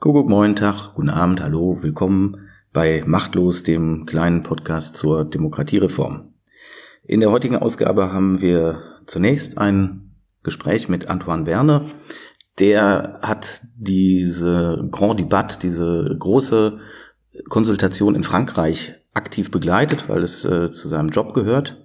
Kuckuck, 0.00 0.28
moin 0.28 0.54
Tag, 0.54 0.94
guten 0.94 1.10
Abend, 1.10 1.42
hallo, 1.42 1.78
willkommen 1.80 2.48
bei 2.72 3.02
Machtlos, 3.04 3.64
dem 3.64 4.06
kleinen 4.06 4.44
Podcast 4.44 4.96
zur 4.96 5.24
Demokratiereform. 5.24 6.34
In 7.02 7.18
der 7.18 7.32
heutigen 7.32 7.56
Ausgabe 7.56 8.12
haben 8.12 8.40
wir 8.40 8.80
zunächst 9.08 9.58
ein 9.58 10.12
Gespräch 10.44 10.88
mit 10.88 11.08
Antoine 11.08 11.46
Werner. 11.46 11.86
Der 12.60 13.18
hat 13.22 13.62
diese 13.76 14.86
Grand 14.92 15.18
Debatte, 15.18 15.58
diese 15.60 16.14
große 16.16 16.78
Konsultation 17.48 18.14
in 18.14 18.22
Frankreich 18.22 18.94
aktiv 19.14 19.50
begleitet, 19.50 20.08
weil 20.08 20.22
es 20.22 20.44
äh, 20.44 20.70
zu 20.70 20.86
seinem 20.86 21.08
Job 21.08 21.34
gehört. 21.34 21.84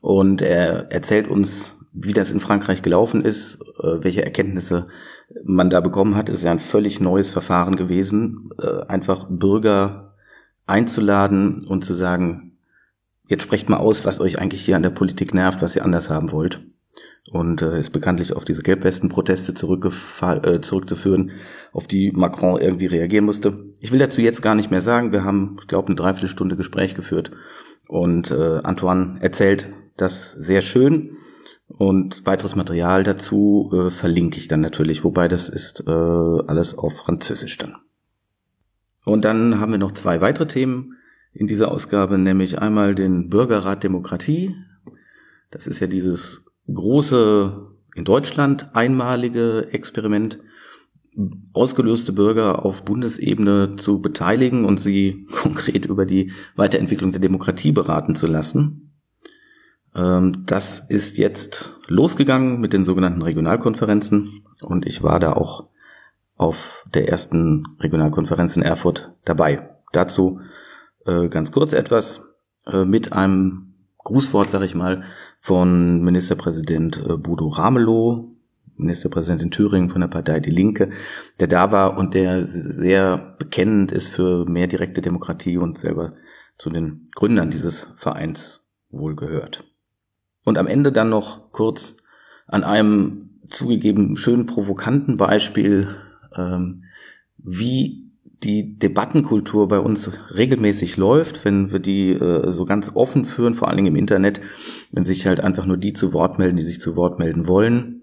Und 0.00 0.40
er 0.40 0.92
erzählt 0.92 1.26
uns, 1.26 1.79
wie 1.92 2.12
das 2.12 2.30
in 2.30 2.40
Frankreich 2.40 2.82
gelaufen 2.82 3.24
ist, 3.24 3.60
äh, 3.82 4.02
welche 4.02 4.24
Erkenntnisse 4.24 4.86
man 5.44 5.70
da 5.70 5.80
bekommen 5.80 6.16
hat, 6.16 6.28
ist 6.28 6.44
ja 6.44 6.50
ein 6.50 6.60
völlig 6.60 7.00
neues 7.00 7.30
Verfahren 7.30 7.76
gewesen, 7.76 8.50
äh, 8.60 8.86
einfach 8.86 9.26
Bürger 9.28 10.14
einzuladen 10.66 11.64
und 11.66 11.84
zu 11.84 11.94
sagen, 11.94 12.58
jetzt 13.26 13.42
sprecht 13.42 13.68
mal 13.68 13.78
aus, 13.78 14.04
was 14.04 14.20
euch 14.20 14.38
eigentlich 14.38 14.64
hier 14.64 14.76
an 14.76 14.82
der 14.82 14.90
Politik 14.90 15.34
nervt, 15.34 15.62
was 15.62 15.76
ihr 15.76 15.84
anders 15.84 16.10
haben 16.10 16.32
wollt. 16.32 16.62
Und 17.32 17.62
äh, 17.62 17.78
ist 17.78 17.90
bekanntlich 17.90 18.32
auf 18.32 18.44
diese 18.44 18.62
Gelbwesten-Proteste 18.62 19.52
äh, 19.52 20.60
zurückzuführen, 20.60 21.32
auf 21.72 21.86
die 21.86 22.12
Macron 22.12 22.60
irgendwie 22.60 22.86
reagieren 22.86 23.26
musste. 23.26 23.66
Ich 23.78 23.92
will 23.92 23.98
dazu 23.98 24.20
jetzt 24.20 24.42
gar 24.42 24.54
nicht 24.54 24.70
mehr 24.70 24.80
sagen. 24.80 25.12
Wir 25.12 25.22
haben, 25.22 25.56
ich 25.60 25.68
glaube, 25.68 25.88
eine 25.88 25.96
Dreiviertelstunde 25.96 26.56
Gespräch 26.56 26.94
geführt. 26.94 27.30
Und 27.86 28.30
äh, 28.30 28.60
Antoine 28.62 29.18
erzählt 29.20 29.68
das 29.96 30.32
sehr 30.32 30.62
schön. 30.62 31.18
Und 31.78 32.26
weiteres 32.26 32.56
Material 32.56 33.04
dazu 33.04 33.70
äh, 33.72 33.90
verlinke 33.90 34.38
ich 34.38 34.48
dann 34.48 34.60
natürlich, 34.60 35.04
wobei 35.04 35.28
das 35.28 35.48
ist 35.48 35.84
äh, 35.86 35.90
alles 35.90 36.76
auf 36.76 36.96
Französisch 36.96 37.58
dann. 37.58 37.76
Und 39.04 39.24
dann 39.24 39.60
haben 39.60 39.72
wir 39.72 39.78
noch 39.78 39.92
zwei 39.92 40.20
weitere 40.20 40.46
Themen 40.46 40.96
in 41.32 41.46
dieser 41.46 41.70
Ausgabe, 41.70 42.18
nämlich 42.18 42.58
einmal 42.58 42.94
den 42.94 43.28
Bürgerrat 43.28 43.82
Demokratie. 43.82 44.54
Das 45.50 45.66
ist 45.66 45.80
ja 45.80 45.86
dieses 45.86 46.44
große 46.72 47.68
in 47.94 48.04
Deutschland 48.04 48.74
einmalige 48.74 49.68
Experiment, 49.72 50.40
ausgelöste 51.52 52.12
Bürger 52.12 52.64
auf 52.64 52.84
Bundesebene 52.84 53.76
zu 53.76 54.00
beteiligen 54.00 54.64
und 54.64 54.78
sie 54.78 55.26
konkret 55.32 55.86
über 55.86 56.06
die 56.06 56.32
Weiterentwicklung 56.56 57.12
der 57.12 57.20
Demokratie 57.20 57.72
beraten 57.72 58.14
zu 58.14 58.26
lassen. 58.26 58.89
Ähm, 59.94 60.44
das 60.46 60.84
ist 60.88 61.18
jetzt 61.18 61.72
losgegangen 61.86 62.60
mit 62.60 62.72
den 62.72 62.84
sogenannten 62.84 63.22
Regionalkonferenzen 63.22 64.44
und 64.62 64.86
ich 64.86 65.02
war 65.02 65.20
da 65.20 65.32
auch 65.32 65.68
auf 66.36 66.86
der 66.94 67.08
ersten 67.08 67.66
Regionalkonferenz 67.80 68.56
in 68.56 68.62
Erfurt 68.62 69.12
dabei. 69.24 69.68
Dazu 69.92 70.40
äh, 71.06 71.28
ganz 71.28 71.52
kurz 71.52 71.72
etwas 71.72 72.22
äh, 72.66 72.84
mit 72.84 73.12
einem 73.12 73.74
Grußwort, 73.98 74.48
sage 74.48 74.64
ich 74.64 74.74
mal, 74.74 75.02
von 75.40 76.02
Ministerpräsident 76.02 76.96
äh, 76.96 77.16
Bodo 77.16 77.48
Ramelow, 77.48 78.30
Ministerpräsident 78.76 79.42
in 79.42 79.50
Thüringen 79.50 79.90
von 79.90 80.00
der 80.00 80.08
Partei 80.08 80.40
Die 80.40 80.50
Linke, 80.50 80.90
der 81.38 81.48
da 81.48 81.70
war 81.70 81.98
und 81.98 82.14
der 82.14 82.46
sehr 82.46 83.36
bekennend 83.38 83.92
ist 83.92 84.08
für 84.08 84.46
mehr 84.46 84.66
direkte 84.66 85.02
Demokratie 85.02 85.58
und 85.58 85.78
selber 85.78 86.14
zu 86.56 86.70
den 86.70 87.04
Gründern 87.14 87.50
dieses 87.50 87.92
Vereins 87.96 88.66
wohl 88.90 89.14
gehört. 89.14 89.69
Und 90.44 90.58
am 90.58 90.66
Ende 90.66 90.92
dann 90.92 91.10
noch 91.10 91.52
kurz 91.52 91.96
an 92.46 92.64
einem 92.64 93.30
zugegeben 93.50 94.16
schön 94.16 94.46
provokanten 94.46 95.16
Beispiel, 95.16 95.88
ähm, 96.36 96.84
wie 97.38 98.10
die 98.42 98.78
Debattenkultur 98.78 99.68
bei 99.68 99.78
uns 99.78 100.10
regelmäßig 100.34 100.96
läuft, 100.96 101.44
wenn 101.44 101.72
wir 101.72 101.78
die 101.78 102.12
äh, 102.12 102.50
so 102.50 102.64
ganz 102.64 102.92
offen 102.94 103.24
führen, 103.24 103.54
vor 103.54 103.68
allen 103.68 103.76
Dingen 103.76 103.94
im 103.94 103.96
Internet, 103.96 104.40
wenn 104.92 105.04
sich 105.04 105.26
halt 105.26 105.40
einfach 105.40 105.66
nur 105.66 105.76
die 105.76 105.92
zu 105.92 106.12
Wort 106.12 106.38
melden, 106.38 106.56
die 106.56 106.62
sich 106.62 106.80
zu 106.80 106.96
Wort 106.96 107.18
melden 107.18 107.46
wollen, 107.46 108.02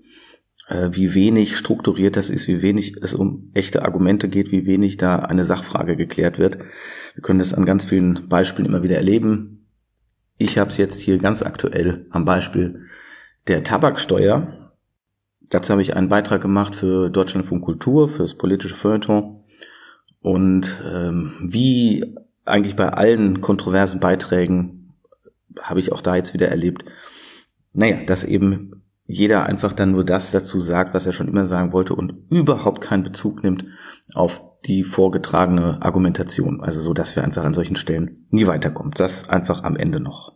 äh, 0.67 0.89
wie 0.91 1.15
wenig 1.15 1.57
strukturiert 1.57 2.17
das 2.17 2.29
ist, 2.29 2.47
wie 2.47 2.61
wenig 2.61 2.97
es 3.01 3.15
um 3.15 3.49
echte 3.53 3.83
Argumente 3.83 4.29
geht, 4.29 4.51
wie 4.51 4.67
wenig 4.67 4.97
da 4.97 5.17
eine 5.17 5.43
Sachfrage 5.43 5.95
geklärt 5.95 6.37
wird. 6.37 6.59
Wir 7.15 7.23
können 7.23 7.39
das 7.39 7.53
an 7.53 7.65
ganz 7.65 7.85
vielen 7.85 8.27
Beispielen 8.27 8.67
immer 8.67 8.83
wieder 8.83 8.97
erleben. 8.97 9.56
Ich 10.37 10.57
habe 10.57 10.69
es 10.69 10.77
jetzt 10.77 10.99
hier 10.99 11.17
ganz 11.17 11.41
aktuell 11.41 12.05
am 12.11 12.25
Beispiel 12.25 12.85
der 13.47 13.63
Tabaksteuer. 13.63 14.71
Dazu 15.49 15.71
habe 15.71 15.81
ich 15.81 15.95
einen 15.95 16.09
Beitrag 16.09 16.41
gemacht 16.41 16.75
für 16.75 17.09
Deutschlandfunk 17.09 17.63
Kultur, 17.63 18.07
fürs 18.09 18.35
politische 18.35 18.75
Feuilleton. 18.75 19.43
Und 20.21 20.83
ähm, 20.85 21.33
wie 21.41 22.15
eigentlich 22.45 22.75
bei 22.75 22.89
allen 22.89 23.41
kontroversen 23.41 23.99
Beiträgen 23.99 24.93
habe 25.61 25.79
ich 25.79 25.91
auch 25.91 26.01
da 26.01 26.15
jetzt 26.15 26.33
wieder 26.33 26.49
erlebt, 26.49 26.85
naja, 27.73 28.03
dass 28.05 28.23
eben 28.23 28.83
jeder 29.05 29.45
einfach 29.45 29.73
dann 29.73 29.91
nur 29.91 30.03
das 30.03 30.31
dazu 30.31 30.59
sagt, 30.59 30.93
was 30.93 31.05
er 31.05 31.13
schon 31.13 31.27
immer 31.27 31.45
sagen 31.45 31.71
wollte 31.71 31.95
und 31.95 32.13
überhaupt 32.29 32.81
keinen 32.81 33.03
Bezug 33.03 33.41
nimmt 33.41 33.65
auf 34.13 34.41
die 34.65 34.83
vorgetragene 34.83 35.79
Argumentation. 35.81 36.61
Also 36.61 36.79
so, 36.79 36.93
dass 36.93 37.15
wir 37.15 37.23
einfach 37.23 37.43
an 37.43 37.53
solchen 37.53 37.75
Stellen 37.75 38.27
nie 38.29 38.47
weiterkommen. 38.47 38.93
Das 38.95 39.29
einfach 39.29 39.63
am 39.63 39.75
Ende 39.75 39.99
noch. 39.99 40.33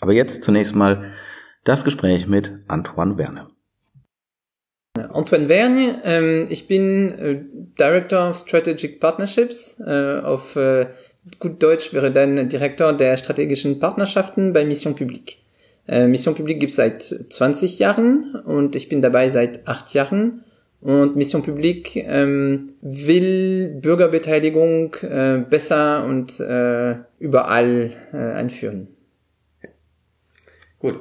Aber 0.00 0.12
jetzt 0.12 0.42
zunächst 0.42 0.74
mal 0.74 1.12
das 1.64 1.84
Gespräch 1.84 2.26
mit 2.26 2.52
Antoine 2.68 3.18
Werner. 3.18 3.50
Antoine 4.94 5.46
Vergne, 5.46 6.00
ähm, 6.04 6.46
ich 6.50 6.66
bin 6.66 7.10
äh, 7.18 7.40
Director 7.78 8.30
of 8.30 8.38
Strategic 8.38 9.00
Partnerships. 9.00 9.80
Äh, 9.80 10.20
auf 10.20 10.56
äh, 10.56 10.86
gut 11.38 11.62
Deutsch 11.62 11.92
wäre 11.92 12.10
dann 12.12 12.48
Direktor 12.48 12.92
der 12.92 13.16
strategischen 13.16 13.78
Partnerschaften 13.78 14.52
bei 14.52 14.64
Mission 14.64 14.94
Publique. 14.94 15.38
Äh, 15.86 16.06
Mission 16.06 16.34
Publique 16.34 16.60
gibt 16.60 16.70
es 16.70 16.76
seit 16.76 17.02
20 17.02 17.78
Jahren 17.78 18.34
und 18.44 18.76
ich 18.76 18.88
bin 18.88 19.02
dabei 19.02 19.28
seit 19.28 19.66
8 19.66 19.94
Jahren. 19.94 20.44
Und 20.82 21.14
Mission 21.14 21.44
Publique 21.44 21.96
ähm, 21.96 22.72
will 22.80 23.78
Bürgerbeteiligung 23.80 24.96
äh, 25.02 25.38
besser 25.38 26.04
und 26.04 26.40
äh, 26.40 26.96
überall 27.20 27.92
äh, 28.12 28.16
einführen. 28.16 28.88
Gut. 30.80 30.96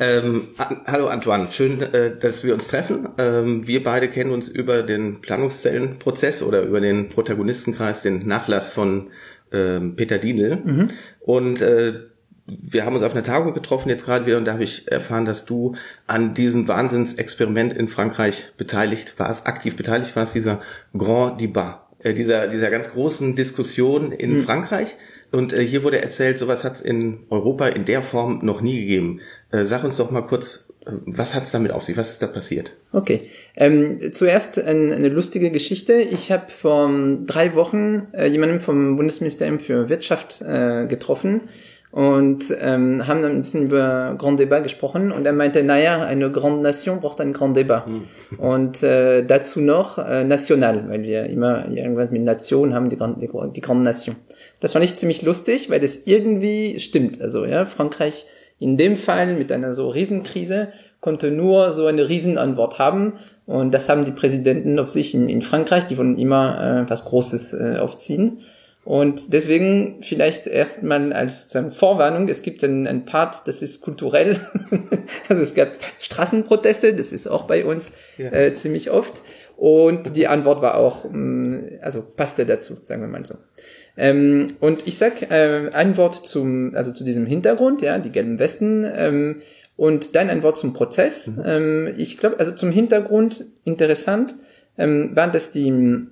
Ähm, 0.00 0.48
an, 0.56 0.80
hallo 0.86 1.08
Antoine, 1.08 1.48
schön, 1.50 1.82
äh, 1.82 2.16
dass 2.18 2.42
wir 2.42 2.54
uns 2.54 2.68
treffen. 2.68 3.10
Ähm, 3.18 3.66
wir 3.66 3.84
beide 3.84 4.08
kennen 4.08 4.30
uns 4.30 4.48
über 4.48 4.82
den 4.82 5.20
Planungszellenprozess 5.20 6.42
oder 6.42 6.62
über 6.62 6.80
den 6.80 7.10
Protagonistenkreis, 7.10 8.00
den 8.00 8.20
Nachlass 8.20 8.70
von 8.70 9.10
ähm, 9.52 9.96
Peter 9.96 10.16
Dienel. 10.16 10.56
Mhm. 10.56 10.88
Und 11.20 11.60
äh, 11.60 12.00
wir 12.48 12.84
haben 12.84 12.94
uns 12.94 13.04
auf 13.04 13.12
einer 13.12 13.24
Tagung 13.24 13.52
getroffen 13.52 13.90
jetzt 13.90 14.04
gerade 14.04 14.26
wieder 14.26 14.38
und 14.38 14.46
da 14.46 14.52
habe 14.52 14.64
ich 14.64 14.90
erfahren, 14.90 15.24
dass 15.24 15.44
du 15.44 15.74
an 16.06 16.34
diesem 16.34 16.66
Wahnsinnsexperiment 16.66 17.72
in 17.74 17.88
Frankreich 17.88 18.52
beteiligt 18.56 19.18
warst, 19.18 19.46
aktiv 19.46 19.76
beteiligt 19.76 20.16
warst, 20.16 20.34
dieser 20.34 20.60
Grand 20.96 21.40
Débat, 21.40 21.80
äh, 21.98 22.14
dieser, 22.14 22.48
dieser 22.48 22.70
ganz 22.70 22.90
großen 22.90 23.34
Diskussion 23.34 24.12
in 24.12 24.38
mhm. 24.38 24.42
Frankreich. 24.44 24.96
Und 25.30 25.52
äh, 25.52 25.64
hier 25.64 25.84
wurde 25.84 26.00
erzählt, 26.00 26.38
sowas 26.38 26.64
hat 26.64 26.76
es 26.76 26.80
in 26.80 27.20
Europa 27.28 27.68
in 27.68 27.84
der 27.84 28.02
Form 28.02 28.40
noch 28.42 28.62
nie 28.62 28.80
gegeben. 28.80 29.20
Äh, 29.50 29.64
sag 29.64 29.84
uns 29.84 29.98
doch 29.98 30.10
mal 30.10 30.22
kurz, 30.22 30.66
äh, 30.86 30.92
was 31.04 31.34
hat 31.34 31.42
es 31.42 31.50
damit 31.50 31.70
auf 31.70 31.82
sich? 31.82 31.98
Was 31.98 32.12
ist 32.12 32.22
da 32.22 32.28
passiert? 32.28 32.72
Okay. 32.92 33.28
Ähm, 33.56 34.12
zuerst 34.12 34.58
ein, 34.58 34.90
eine 34.90 35.10
lustige 35.10 35.50
Geschichte. 35.50 35.94
Ich 35.94 36.32
habe 36.32 36.50
vor 36.50 36.90
drei 37.26 37.54
Wochen 37.54 38.08
äh, 38.12 38.26
jemanden 38.26 38.60
vom 38.60 38.96
Bundesministerium 38.96 39.58
für 39.58 39.90
Wirtschaft 39.90 40.40
äh, 40.40 40.86
getroffen 40.86 41.42
und 41.90 42.44
ähm, 42.60 43.06
haben 43.06 43.22
dann 43.22 43.32
ein 43.32 43.42
bisschen 43.42 43.64
über 43.64 44.14
Grand 44.18 44.38
Débat 44.38 44.62
gesprochen 44.62 45.10
und 45.10 45.24
er 45.24 45.32
meinte, 45.32 45.62
naja, 45.62 46.02
eine 46.02 46.30
Grande 46.30 46.62
Nation 46.62 47.00
braucht 47.00 47.20
ein 47.20 47.32
Grand 47.32 47.56
Débat. 47.56 47.86
Hm. 47.86 48.02
Und 48.38 48.82
äh, 48.82 49.24
dazu 49.24 49.60
noch 49.60 49.98
äh, 49.98 50.24
national, 50.24 50.88
weil 50.88 51.02
wir 51.02 51.24
immer 51.24 51.68
irgendwann 51.68 52.10
mit 52.10 52.22
Nation 52.22 52.74
haben, 52.74 52.90
die, 52.90 52.96
Grand, 52.96 53.22
die, 53.22 53.30
die 53.54 53.60
Grande 53.60 53.84
Nation. 53.84 54.16
Das 54.60 54.74
fand 54.74 54.84
ich 54.84 54.96
ziemlich 54.96 55.22
lustig, 55.22 55.70
weil 55.70 55.80
das 55.80 56.06
irgendwie 56.06 56.78
stimmt. 56.78 57.22
Also 57.22 57.46
ja, 57.46 57.64
Frankreich 57.64 58.26
in 58.58 58.76
dem 58.76 58.96
Fall 58.96 59.34
mit 59.34 59.52
einer 59.52 59.72
so 59.72 59.88
Riesenkrise 59.88 60.72
konnte 61.00 61.30
nur 61.30 61.72
so 61.72 61.86
eine 61.86 62.08
Riesenantwort 62.08 62.78
haben. 62.78 63.14
Und 63.46 63.72
das 63.72 63.88
haben 63.88 64.04
die 64.04 64.10
Präsidenten 64.10 64.78
auf 64.78 64.88
sich 64.88 65.14
in, 65.14 65.28
in 65.28 65.42
Frankreich, 65.42 65.86
die 65.86 65.96
wollen 65.96 66.18
immer 66.18 66.84
äh, 66.86 66.90
was 66.90 67.06
Großes 67.06 67.54
äh, 67.54 67.76
aufziehen. 67.78 68.40
Und 68.88 69.34
deswegen 69.34 69.98
vielleicht 70.00 70.46
erstmal 70.46 71.12
als 71.12 71.54
Vorwarnung, 71.72 72.26
es 72.26 72.40
gibt 72.40 72.64
einen, 72.64 72.86
einen 72.86 73.04
Part, 73.04 73.46
das 73.46 73.60
ist 73.60 73.82
kulturell. 73.82 74.40
also 75.28 75.42
es 75.42 75.54
gab 75.54 75.72
Straßenproteste, 75.98 76.94
das 76.94 77.12
ist 77.12 77.26
auch 77.26 77.46
bei 77.46 77.66
uns 77.66 77.92
ja. 78.16 78.32
äh, 78.32 78.54
ziemlich 78.54 78.90
oft. 78.90 79.20
Und 79.58 80.16
die 80.16 80.26
Antwort 80.26 80.62
war 80.62 80.78
auch, 80.78 81.04
mm, 81.04 81.80
also 81.82 82.02
passte 82.02 82.46
dazu, 82.46 82.78
sagen 82.80 83.02
wir 83.02 83.08
mal 83.08 83.26
so. 83.26 83.34
Ähm, 83.98 84.56
und 84.60 84.88
ich 84.88 84.96
sag 84.96 85.30
äh, 85.30 85.68
ein 85.70 85.98
Wort 85.98 86.26
zum, 86.26 86.74
also 86.74 86.90
zu 86.90 87.04
diesem 87.04 87.26
Hintergrund, 87.26 87.82
ja, 87.82 87.98
die 87.98 88.10
gelben 88.10 88.38
Westen, 88.38 88.90
ähm, 88.90 89.42
und 89.76 90.16
dann 90.16 90.30
ein 90.30 90.42
Wort 90.42 90.56
zum 90.56 90.72
Prozess. 90.72 91.26
Mhm. 91.26 91.42
Ähm, 91.44 91.94
ich 91.98 92.16
glaube, 92.16 92.38
also 92.38 92.52
zum 92.52 92.70
Hintergrund 92.70 93.44
interessant 93.64 94.34
ähm, 94.78 95.10
war, 95.14 95.30
dass 95.30 95.50
die 95.52 96.08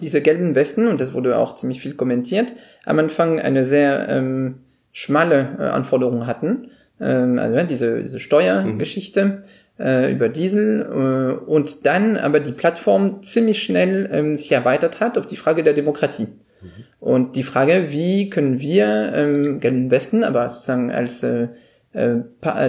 diese 0.00 0.22
gelben 0.22 0.54
Westen, 0.54 0.88
und 0.88 1.00
das 1.00 1.12
wurde 1.12 1.38
auch 1.38 1.54
ziemlich 1.54 1.80
viel 1.80 1.94
kommentiert, 1.94 2.52
am 2.84 2.98
Anfang 2.98 3.40
eine 3.40 3.64
sehr 3.64 4.08
ähm, 4.08 4.60
schmale 4.92 5.56
äh, 5.58 5.62
Anforderung 5.64 6.26
hatten, 6.26 6.70
ähm, 7.00 7.38
also 7.38 7.66
diese, 7.66 8.02
diese 8.02 8.18
Steuergeschichte 8.18 9.24
mhm. 9.24 9.42
äh, 9.78 10.12
über 10.12 10.28
Diesel 10.28 10.82
äh, 10.82 11.44
und 11.44 11.86
dann 11.86 12.16
aber 12.16 12.40
die 12.40 12.52
Plattform 12.52 13.22
ziemlich 13.22 13.62
schnell 13.62 14.08
ähm, 14.12 14.36
sich 14.36 14.50
erweitert 14.52 15.00
hat 15.00 15.18
auf 15.18 15.26
die 15.26 15.36
Frage 15.36 15.62
der 15.62 15.74
Demokratie. 15.74 16.28
Mhm. 16.60 16.68
Und 17.00 17.36
die 17.36 17.42
Frage, 17.44 17.86
wie 17.90 18.30
können 18.30 18.60
wir 18.60 19.12
ähm, 19.14 19.60
gelben 19.60 19.90
Westen, 19.90 20.24
aber 20.24 20.48
sozusagen 20.48 20.90
als 20.90 21.22
äh, 21.22 21.48
äh, 21.92 22.16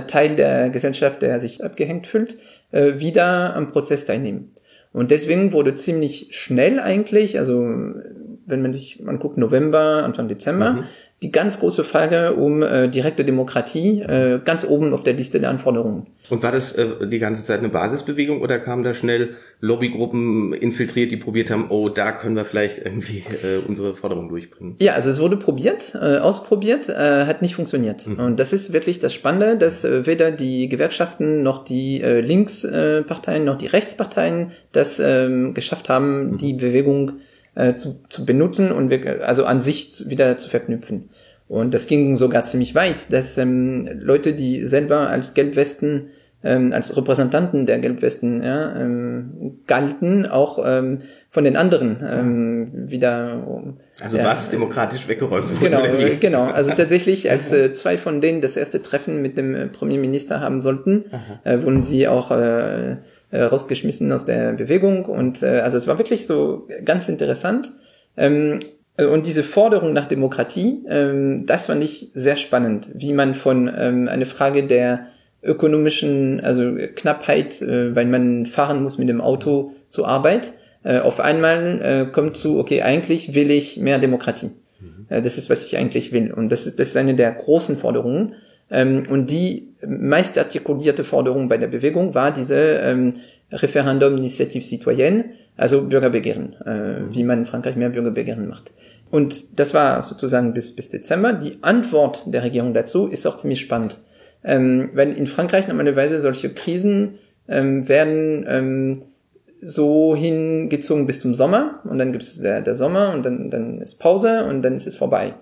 Teil 0.08 0.36
der 0.36 0.70
Gesellschaft, 0.70 1.22
der 1.22 1.40
sich 1.40 1.64
abgehängt 1.64 2.08
fühlt, 2.08 2.38
äh, 2.72 3.00
wieder 3.00 3.56
am 3.56 3.72
Prozess 3.72 4.06
teilnehmen. 4.06 4.52
Und 4.92 5.12
deswegen 5.12 5.52
wurde 5.54 5.76
ziemlich 5.76 6.30
schnell 6.32 6.80
eigentlich, 6.80 7.38
also 7.38 7.64
wenn 8.50 8.62
man 8.62 8.74
sich 8.74 9.02
anguckt, 9.06 9.38
November, 9.38 10.04
Anfang 10.04 10.28
Dezember, 10.28 10.74
mhm 10.74 10.84
die 11.22 11.32
ganz 11.32 11.60
große 11.60 11.84
Frage 11.84 12.36
um 12.36 12.64
äh, 12.64 12.88
direkte 12.88 13.26
Demokratie 13.26 14.02
äh, 14.02 14.40
ganz 14.44 14.66
oben 14.66 14.94
auf 14.94 15.04
der 15.04 15.14
Liste 15.14 15.40
der 15.40 15.50
Anforderungen. 15.50 16.08
Und 16.30 16.44
war 16.44 16.52
das 16.54 16.74
äh, 16.74 17.08
die 17.08 17.20
ganze 17.20 17.44
Zeit 17.44 17.60
eine 17.60 17.68
Basisbewegung 17.68 18.42
oder 18.42 18.58
kamen 18.60 18.84
da 18.84 18.94
schnell 18.94 19.36
Lobbygruppen 19.60 20.54
infiltriert, 20.54 21.12
die 21.12 21.18
probiert 21.18 21.50
haben, 21.50 21.66
oh, 21.70 21.90
da 21.90 22.14
können 22.14 22.38
wir 22.38 22.46
vielleicht 22.46 22.86
irgendwie 22.86 23.24
äh, 23.44 23.58
unsere 23.68 23.98
Forderungen 23.98 24.30
durchbringen? 24.30 24.76
Ja, 24.80 24.94
also 24.94 25.10
es 25.10 25.20
wurde 25.20 25.36
probiert, 25.36 25.94
äh, 25.96 26.20
ausprobiert, 26.20 26.88
äh, 26.88 27.26
hat 27.26 27.42
nicht 27.42 27.56
funktioniert. 27.56 28.08
Mhm. 28.08 28.20
Und 28.20 28.40
das 28.40 28.54
ist 28.54 28.72
wirklich 28.72 29.00
das 29.00 29.14
Spannende, 29.14 29.58
dass 29.58 29.84
äh, 29.84 30.06
weder 30.06 30.32
die 30.32 30.70
Gewerkschaften 30.70 31.44
noch 31.44 31.66
die 31.66 32.02
äh, 32.02 32.22
Linksparteien 32.22 33.44
noch 33.44 33.58
die 33.58 33.68
Rechtsparteien 33.68 34.52
das 34.72 35.00
äh, 35.00 35.52
geschafft 35.54 35.90
haben, 35.90 36.32
mhm. 36.32 36.38
die 36.38 36.54
Bewegung 36.54 37.20
äh, 37.60 37.76
zu, 37.76 38.02
zu 38.10 38.26
benutzen 38.26 38.72
und 38.72 38.90
wir, 38.90 39.28
also 39.28 39.44
an 39.46 39.60
sich 39.60 40.10
wieder 40.10 40.38
zu 40.38 40.50
verknüpfen. 40.50 41.10
Und 41.50 41.74
das 41.74 41.88
ging 41.88 42.16
sogar 42.16 42.46
ziemlich 42.46 42.74
weit, 42.74 43.12
dass 43.12 43.38
ähm, 43.38 43.90
Leute, 44.00 44.34
die 44.34 44.66
selber 44.66 45.10
als 45.10 45.34
Gelbwesten, 45.34 46.10
ähm, 46.42 46.72
als 46.72 46.96
Repräsentanten 46.96 47.66
der 47.66 47.80
Gelbwesten 47.80 48.42
ja, 48.42 48.80
ähm, 48.80 49.60
galten, 49.68 50.26
auch 50.26 50.64
ähm, 50.64 51.00
von 51.30 51.44
den 51.44 51.58
anderen 51.58 51.98
ähm, 52.08 52.90
wieder. 52.90 53.76
Also 54.02 54.18
ja, 54.18 54.26
was 54.26 54.50
demokratisch 54.50 55.08
weggeräumt 55.08 55.50
wurde. 55.50 55.70
Genau, 55.70 55.84
genau. 56.20 56.44
Also 56.46 56.72
tatsächlich, 56.72 57.30
als 57.30 57.52
äh, 57.52 57.74
zwei 57.74 57.98
von 57.98 58.22
denen 58.22 58.40
das 58.40 58.56
erste 58.56 58.82
Treffen 58.82 59.22
mit 59.22 59.36
dem 59.36 59.54
äh, 59.54 59.68
Premierminister 59.68 60.40
haben 60.40 60.62
sollten, 60.62 61.06
äh, 61.44 61.62
wurden 61.62 61.82
sie 61.82 62.08
auch 62.08 62.32
äh, 62.32 62.98
äh, 63.32 63.42
rausgeschmissen 63.42 64.12
aus 64.12 64.26
der 64.26 64.54
Bewegung. 64.54 65.06
Und 65.06 65.44
äh, 65.44 65.60
also 65.60 65.78
es 65.78 65.88
war 65.88 65.98
wirklich 65.98 66.26
so 66.26 66.68
ganz 66.84 67.10
interessant. 67.10 67.72
Ähm, 68.18 68.60
äh, 68.98 69.06
und 69.06 69.26
diese 69.26 69.44
Forderung 69.44 69.94
nach 69.94 70.08
Demokratie, 70.08 70.86
ähm, 70.90 71.46
das 71.46 71.68
fand 71.68 71.84
ich 71.84 72.12
sehr 72.14 72.36
spannend, 72.36 72.90
wie 72.94 73.14
man 73.14 73.34
von 73.34 73.72
ähm, 73.76 74.08
eine 74.08 74.26
Frage 74.26 74.68
der 74.68 75.08
ökonomischen, 75.42 76.42
also 76.42 76.76
Knappheit, 76.96 77.62
äh, 77.62 77.96
weil 77.96 78.06
man 78.06 78.46
fahren 78.46 78.84
muss 78.84 78.98
mit 78.98 79.10
dem 79.10 79.22
Auto 79.22 79.74
zur 79.88 80.08
Arbeit, 80.08 80.54
äh, 80.84 81.00
auf 81.00 81.20
einmal 81.20 81.82
äh, 81.82 82.12
kommt 82.12 82.38
zu, 82.38 82.60
okay, 82.60 82.82
eigentlich 82.82 83.36
will 83.36 83.52
ich 83.52 83.78
mehr 83.78 84.00
Demokratie. 84.00 84.52
Mhm. 84.80 85.06
Äh, 85.10 85.22
das 85.22 85.38
ist, 85.38 85.50
was 85.50 85.66
ich 85.66 85.78
eigentlich 85.78 86.12
will. 86.12 86.34
Und 86.34 86.52
das 86.52 86.66
ist, 86.66 86.80
das 86.80 86.90
ist 86.90 86.98
eine 86.98 87.16
der 87.16 87.32
großen 87.32 87.78
Forderungen. 87.78 88.36
Ähm, 88.72 89.04
und 89.10 89.30
die 89.30 89.74
meist 89.88 90.38
artikulierte 90.38 91.04
Forderung 91.04 91.50
bei 91.50 91.58
der 91.58 91.68
Bewegung 91.68 92.14
war 92.14 92.32
diese 92.32 92.60
ähm, 92.60 93.16
Referendum 93.52 94.18
Initiative 94.18 94.64
Citoyenne, 94.64 95.26
also 95.58 95.84
Bürgerbegehren, 95.84 96.56
äh, 96.66 97.00
mhm. 97.00 97.16
wie 97.16 97.24
man 97.24 97.40
in 97.40 97.46
Frankreich 97.46 97.76
mehr 97.76 97.90
Bürgerbegehren 97.90 98.48
macht. 98.48 98.74
Und 99.12 99.60
das 99.60 99.74
war 99.74 100.02
sozusagen 100.02 100.54
bis, 100.54 100.76
bis 100.76 100.90
Dezember. 100.90 101.34
Die 101.34 101.58
Antwort 101.62 102.32
der 102.34 102.44
Regierung 102.44 102.74
dazu 102.74 103.08
ist 103.08 103.26
auch 103.26 103.38
ziemlich 103.38 103.60
spannend. 103.60 104.00
Ähm, 104.44 104.90
weil 104.94 105.14
in 105.14 105.28
Frankreich 105.28 105.68
normalerweise 105.68 106.22
solche 106.22 106.50
Krisen 106.50 107.16
ähm, 107.48 107.90
werden 107.90 108.46
ähm, 108.48 109.02
so 109.62 110.16
hingezogen 110.16 111.06
bis 111.06 111.20
zum 111.20 111.34
Sommer 111.34 111.82
und 111.84 111.98
dann 111.98 112.14
gibt 112.14 112.24
es 112.24 112.40
der, 112.40 112.62
der 112.62 112.76
Sommer 112.76 113.12
und 113.14 113.24
dann, 113.24 113.50
dann 113.50 113.82
ist 113.82 114.00
Pause 114.00 114.46
und 114.46 114.62
dann 114.62 114.76
ist 114.76 114.88
es 114.88 114.96
vorbei. 114.96 115.34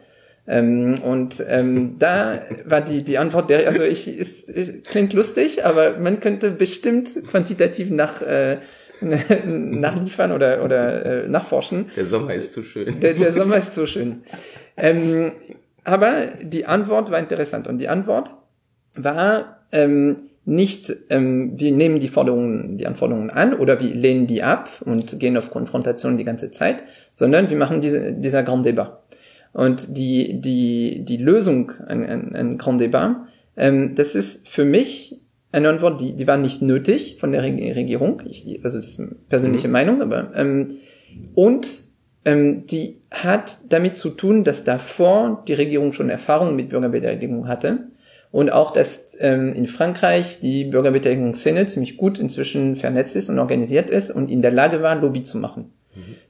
Ähm, 0.48 1.02
und 1.04 1.44
ähm, 1.48 1.96
da 2.00 2.40
war 2.66 2.82
die, 2.82 3.04
die 3.04 3.18
Antwort 3.18 3.50
der, 3.50 3.68
also 3.68 3.84
ich, 3.84 4.08
ist, 4.08 4.50
ist, 4.50 4.86
klingt 4.86 5.14
lustig, 5.14 5.66
aber 5.66 6.00
man 6.00 6.22
könnte 6.22 6.52
bestimmt 6.52 7.10
quantitativ 7.30 7.90
nach, 7.90 8.22
äh, 8.22 8.60
nachliefern 9.46 10.32
oder, 10.32 10.64
oder 10.64 11.06
äh, 11.26 11.28
nachforschen. 11.28 11.88
Der 11.98 12.06
Sommer 12.06 12.34
ist 12.34 12.54
zu 12.54 12.64
schön. 12.64 13.00
Der, 13.02 13.14
der 13.14 13.34
Sommer 13.34 13.58
ist 13.58 13.74
zu 13.74 13.88
schön. 13.88 14.24
Ähm, 14.78 15.34
aber 15.84 16.28
die 16.42 16.66
Antwort 16.66 17.12
war 17.12 17.20
interessant 17.20 17.68
und 17.68 17.78
die 17.78 17.90
Antwort 17.90 18.34
war 18.96 19.66
ähm, 19.74 20.30
nicht, 20.46 20.96
ähm, 21.10 21.60
wir 21.60 21.74
nehmen 21.74 22.00
die 22.00 22.08
Forderungen, 22.08 22.78
die 22.78 22.88
Anforderungen 22.88 23.30
an 23.30 23.54
oder 23.54 23.82
wir 23.82 23.94
lehnen 23.94 24.28
die 24.28 24.44
ab 24.44 24.70
und 24.86 25.20
gehen 25.20 25.36
auf 25.36 25.52
Konfrontation 25.52 26.16
die 26.16 26.24
ganze 26.24 26.52
Zeit, 26.52 26.84
sondern 27.14 27.50
wir 27.50 27.58
machen 27.58 27.82
diese, 27.82 28.14
dieser 28.14 28.44
Grand 28.44 28.66
Débat. 28.66 28.92
Und 29.54 29.98
die, 29.98 30.40
die, 30.40 31.04
die 31.04 31.18
Lösung, 31.18 31.72
ein, 31.88 32.06
ein, 32.06 32.36
ein 32.36 32.58
Grand 32.58 32.82
Débat, 32.82 33.16
ähm, 33.56 33.96
das 33.96 34.16
ist 34.16 34.48
für 34.48 34.66
mich 34.66 35.20
eine 35.52 35.70
Antwort, 35.70 36.02
die, 36.02 36.16
die 36.16 36.28
war 36.28 36.38
nicht 36.38 36.62
nötig 36.62 37.18
von 37.20 37.32
der 37.32 37.42
Regierung. 37.44 38.22
Ich, 38.26 38.60
also 38.64 38.78
ist 38.78 39.02
persönliche 39.30 39.68
mhm. 39.68 39.74
Meinung, 39.74 40.02
aber 40.02 40.32
ähm, 40.36 40.78
und 41.34 41.68
ähm, 42.26 42.66
die 42.68 42.98
hat 43.10 43.58
damit 43.70 43.96
zu 43.96 44.10
tun, 44.10 44.44
dass 44.44 44.64
davor 44.64 45.44
die 45.48 45.54
Regierung 45.54 45.94
schon 45.94 46.10
Erfahrung 46.10 46.56
mit 46.56 46.70
Bürgerbeteiligung 46.70 47.48
hatte 47.48 47.88
und 48.32 48.52
auch, 48.52 48.72
dass 48.72 49.18
ähm, 49.20 49.54
in 49.54 49.68
Frankreich 49.68 50.40
die 50.40 50.66
Bürgerbeteiligungsszene 50.66 51.66
ziemlich 51.66 51.98
gut 51.98 52.20
inzwischen 52.20 52.76
vernetzt 52.76 53.16
ist 53.16 53.30
und 53.30 53.40
organisiert 53.40 53.90
ist 53.90 54.12
und 54.12 54.30
in 54.30 54.42
der 54.42 54.52
Lage 54.52 54.82
war, 54.82 54.96
Lobby 54.96 55.24
zu 55.24 55.38
machen. 55.38 55.72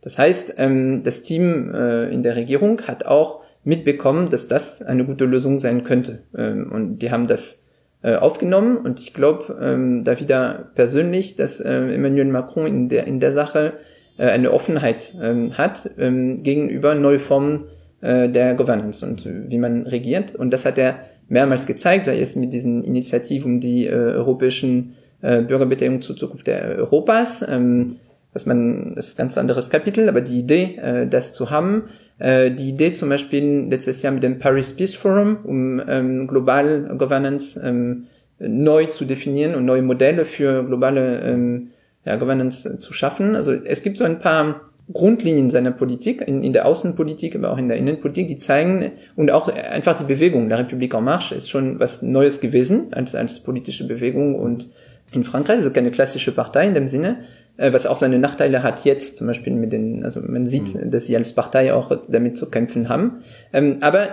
Das 0.02 0.18
heißt, 0.18 0.56
ähm, 0.58 1.04
das 1.04 1.24
Team 1.24 1.74
äh, 1.74 2.10
in 2.10 2.24
der 2.24 2.36
Regierung 2.36 2.82
hat 2.82 3.06
auch 3.06 3.42
mitbekommen, 3.64 4.30
dass 4.30 4.48
das 4.48 4.82
eine 4.82 5.06
gute 5.06 5.26
Lösung 5.26 5.60
sein 5.60 5.84
könnte. 5.84 6.24
Ähm, 6.36 6.72
und 6.72 7.00
die 7.00 7.12
haben 7.12 7.28
das 7.28 7.66
äh, 8.02 8.16
aufgenommen 8.16 8.78
und 8.78 9.00
ich 9.00 9.14
glaube 9.14 9.58
ähm, 9.62 10.04
da 10.04 10.20
wieder 10.20 10.70
persönlich, 10.76 11.36
dass 11.36 11.60
äh, 11.60 11.94
Emmanuel 11.94 12.26
Macron 12.26 12.68
in 12.68 12.90
der, 12.90 13.08
in 13.08 13.20
der 13.20 13.32
Sache 13.32 13.74
äh, 14.18 14.28
eine 14.28 14.52
Offenheit 14.54 15.16
ähm, 15.22 15.58
hat 15.58 15.90
ähm, 15.98 16.38
gegenüber 16.38 16.96
neue 16.96 17.20
Formen 17.20 17.66
äh, 18.02 18.30
der 18.30 18.54
Governance 18.54 19.06
und 19.06 19.26
äh, 19.26 19.50
wie 19.50 19.58
man 19.58 19.88
regiert. 19.88 20.36
Und 20.36 20.52
das 20.52 20.66
hat 20.66 20.78
er 20.78 21.00
mehrmals 21.28 21.66
gezeigt, 21.66 22.06
sei 22.06 22.20
es 22.20 22.36
mit 22.36 22.54
diesen 22.54 22.84
Initiativen 22.84 23.56
um 23.56 23.60
die 23.60 23.88
äh, 23.88 23.92
europäischen 23.92 24.96
äh, 25.22 25.42
Bürgerbeteiligung 25.42 26.02
zur 26.02 26.16
Zukunft 26.16 26.48
der 26.48 26.78
Europas, 26.78 27.46
ähm, 27.50 27.98
was 28.38 28.46
man, 28.46 28.94
das 28.94 29.08
ist 29.08 29.16
ein 29.16 29.24
ganz 29.24 29.38
anderes 29.40 29.72
Kapitel, 29.72 30.08
aber 30.08 30.22
die 30.22 30.38
Idee, 30.38 30.78
äh, 30.80 31.08
das 31.08 31.34
zu 31.34 31.50
haben, 31.50 31.86
äh, 32.20 32.52
die 32.52 32.70
Idee 32.70 32.92
zum 32.92 33.10
Beispiel 33.10 33.66
letztes 33.68 34.04
Jahr 34.04 34.14
mit 34.14 34.22
dem 34.22 34.38
Paris 34.38 34.76
Peace 34.76 34.94
Forum, 34.94 35.38
um 35.44 35.82
ähm, 35.88 36.28
Global 36.28 36.96
Governance 37.00 37.60
ähm, 37.66 38.04
neu 38.38 38.86
zu 38.86 39.06
definieren 39.06 39.56
und 39.56 39.66
neue 39.66 39.82
Modelle 39.82 40.24
für 40.24 40.64
globale 40.64 41.22
ähm, 41.22 41.70
ja, 42.06 42.16
Governance 42.18 42.78
zu 42.78 42.94
schaffen. 42.94 43.36
Also 43.36 43.54
es 43.54 43.82
gibt 43.82 43.98
so 43.98 44.04
ein 44.04 44.20
paar 44.20 44.62
Grundlinien 44.94 45.50
seiner 45.50 45.72
Politik, 45.72 46.22
in, 46.22 46.44
in 46.44 46.54
der 46.54 46.68
Außenpolitik, 46.68 47.36
aber 47.36 47.52
auch 47.52 47.58
in 47.58 47.70
der 47.70 47.78
Innenpolitik, 47.78 48.28
die 48.28 48.38
zeigen, 48.38 48.92
und 49.16 49.32
auch 49.32 49.50
einfach 49.50 49.98
die 49.98 50.04
Bewegung, 50.06 50.48
der 50.48 50.60
Republik 50.60 50.94
en 50.94 51.06
Marche 51.06 51.34
ist 51.34 51.50
schon 51.50 51.80
was 51.80 52.04
Neues 52.04 52.40
gewesen 52.40 52.94
als, 52.94 53.16
als 53.16 53.42
politische 53.42 53.88
Bewegung 53.88 54.36
und 54.36 54.70
in 55.12 55.24
Frankreich, 55.24 55.58
also 55.58 55.72
keine 55.72 55.90
klassische 55.90 56.32
Partei 56.32 56.68
in 56.68 56.76
dem 56.76 56.88
Sinne, 56.88 57.18
was 57.58 57.88
auch 57.88 57.98
seine 57.98 58.20
Nachteile 58.20 58.62
hat 58.64 58.86
jetzt, 58.86 59.18
zum 59.18 59.28
Beispiel 59.28 59.54
mit 59.54 59.74
den, 59.74 60.04
also 60.06 60.22
man 60.22 60.46
sieht, 60.46 60.76
mhm. 60.76 60.92
dass 60.92 61.08
sie 61.08 61.18
als 61.18 61.34
Partei 61.34 61.74
auch 61.74 61.92
damit 62.08 62.38
zu 62.38 62.50
kämpfen 62.50 62.88
haben. 62.88 63.24
Ähm, 63.52 63.78
aber 63.82 64.08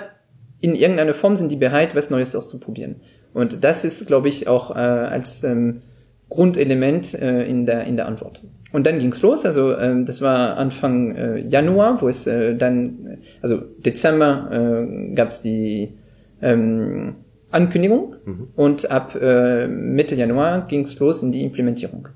in 0.61 0.75
irgendeiner 0.75 1.15
Form 1.15 1.37
sind 1.37 1.53
die 1.53 1.57
bereit, 1.57 1.95
was 1.95 2.11
Neues 2.11 2.35
auszuprobieren. 2.35 2.97
Und 3.35 3.65
das 3.65 3.85
ist, 3.85 4.07
glaube 4.07 4.29
ich, 4.29 4.49
auch 4.49 4.75
äh, 4.75 4.79
als 4.79 5.45
ähm, 5.45 5.83
Grundelement 6.31 7.13
äh, 7.15 7.45
in, 7.45 7.67
der, 7.67 7.85
in 7.85 7.97
der 7.97 8.07
Antwort. 8.07 8.43
Und 8.73 8.87
dann 8.87 8.99
ging's 8.99 9.23
los, 9.23 9.45
also 9.45 9.77
ähm, 9.77 10.07
das 10.07 10.23
war 10.23 10.57
Anfang 10.57 11.15
äh, 11.15 11.39
Januar, 11.39 12.01
wo 12.01 12.09
es 12.09 12.27
äh, 12.27 12.57
dann, 12.57 13.19
also 13.41 13.59
Dezember 13.59 14.49
äh, 14.51 15.15
gab's 15.15 15.43
die 15.43 15.95
ähm, 16.43 17.17
Ankündigung 17.51 18.17
mhm. 18.25 18.49
und 18.57 18.91
ab 18.91 19.15
äh, 19.21 19.69
Mitte 19.69 20.17
Januar 20.17 20.67
ging's 20.67 20.99
los 20.99 21.23
in 21.23 21.31
die 21.31 21.45
Implementierung. 21.45 22.09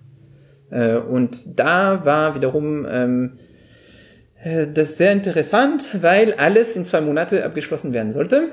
Äh, 0.70 0.96
und 0.96 1.58
da 1.58 2.04
war 2.04 2.34
wiederum 2.34 2.86
ähm, 2.90 3.32
äh, 4.42 4.66
das 4.66 4.96
sehr 4.96 5.12
interessant, 5.12 6.02
weil 6.02 6.34
alles 6.34 6.76
in 6.76 6.84
zwei 6.84 7.00
Monate 7.00 7.44
abgeschlossen 7.44 7.92
werden 7.92 8.12
sollte. 8.12 8.48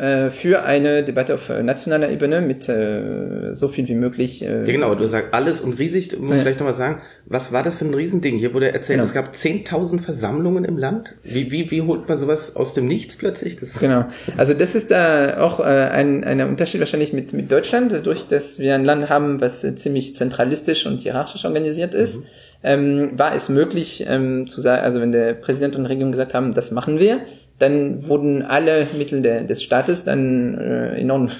Äh, 0.00 0.30
für 0.30 0.62
eine 0.62 1.04
Debatte 1.04 1.34
auf 1.34 1.50
äh, 1.50 1.62
nationaler 1.62 2.08
Ebene 2.08 2.40
mit 2.40 2.68
äh, 2.70 3.54
so 3.54 3.68
viel 3.68 3.86
wie 3.86 3.94
möglich. 3.94 4.42
Äh, 4.42 4.60
ja, 4.60 4.64
genau, 4.64 4.94
du 4.94 5.06
sagst 5.06 5.34
alles 5.34 5.60
und 5.60 5.78
riesig. 5.78 6.08
Du 6.08 6.20
musst 6.20 6.36
ja. 6.36 6.42
vielleicht 6.42 6.58
nochmal 6.58 6.74
sagen, 6.74 7.02
was 7.26 7.52
war 7.52 7.62
das 7.62 7.74
für 7.74 7.84
ein 7.84 7.92
Riesending? 7.92 8.38
Hier 8.38 8.54
wurde 8.54 8.72
erzählt, 8.72 8.98
genau. 8.98 9.04
es 9.04 9.12
gab 9.12 9.34
10.000 9.34 10.00
Versammlungen 10.00 10.64
im 10.64 10.78
Land. 10.78 11.16
Wie, 11.22 11.52
wie, 11.52 11.70
wie 11.70 11.82
holt 11.82 12.08
man 12.08 12.16
sowas 12.16 12.56
aus 12.56 12.72
dem 12.72 12.86
Nichts 12.86 13.16
plötzlich? 13.16 13.56
Das 13.56 13.78
genau, 13.78 14.06
also 14.38 14.54
das 14.54 14.74
ist 14.74 14.90
da 14.90 15.38
auch 15.38 15.60
äh, 15.60 15.64
ein, 15.64 16.24
ein 16.24 16.40
Unterschied 16.48 16.80
wahrscheinlich 16.80 17.12
mit, 17.12 17.34
mit 17.34 17.52
Deutschland, 17.52 17.92
dadurch, 17.92 18.26
dass 18.26 18.58
wir 18.58 18.74
ein 18.74 18.86
Land 18.86 19.10
haben, 19.10 19.42
was 19.42 19.62
äh, 19.64 19.74
ziemlich 19.74 20.16
zentralistisch 20.16 20.86
und 20.86 21.02
hierarchisch 21.02 21.44
organisiert 21.44 21.92
ist. 21.92 22.20
Mhm. 22.20 22.26
Ähm, 22.62 23.10
war 23.18 23.34
es 23.34 23.48
möglich 23.48 24.04
ähm, 24.06 24.46
zu 24.46 24.60
sagen, 24.60 24.82
also 24.82 25.00
wenn 25.00 25.12
der 25.12 25.32
Präsident 25.34 25.76
und 25.76 25.84
die 25.84 25.88
Regierung 25.88 26.12
gesagt 26.12 26.34
haben, 26.34 26.52
das 26.52 26.70
machen 26.70 26.98
wir, 26.98 27.20
dann 27.60 28.08
wurden 28.08 28.42
alle 28.42 28.86
Mittel 28.96 29.22
de, 29.22 29.46
des 29.46 29.62
Staates 29.62 30.04
dann 30.04 30.58
äh, 30.58 30.98
in 31.00 31.10
Ordnung 31.10 31.30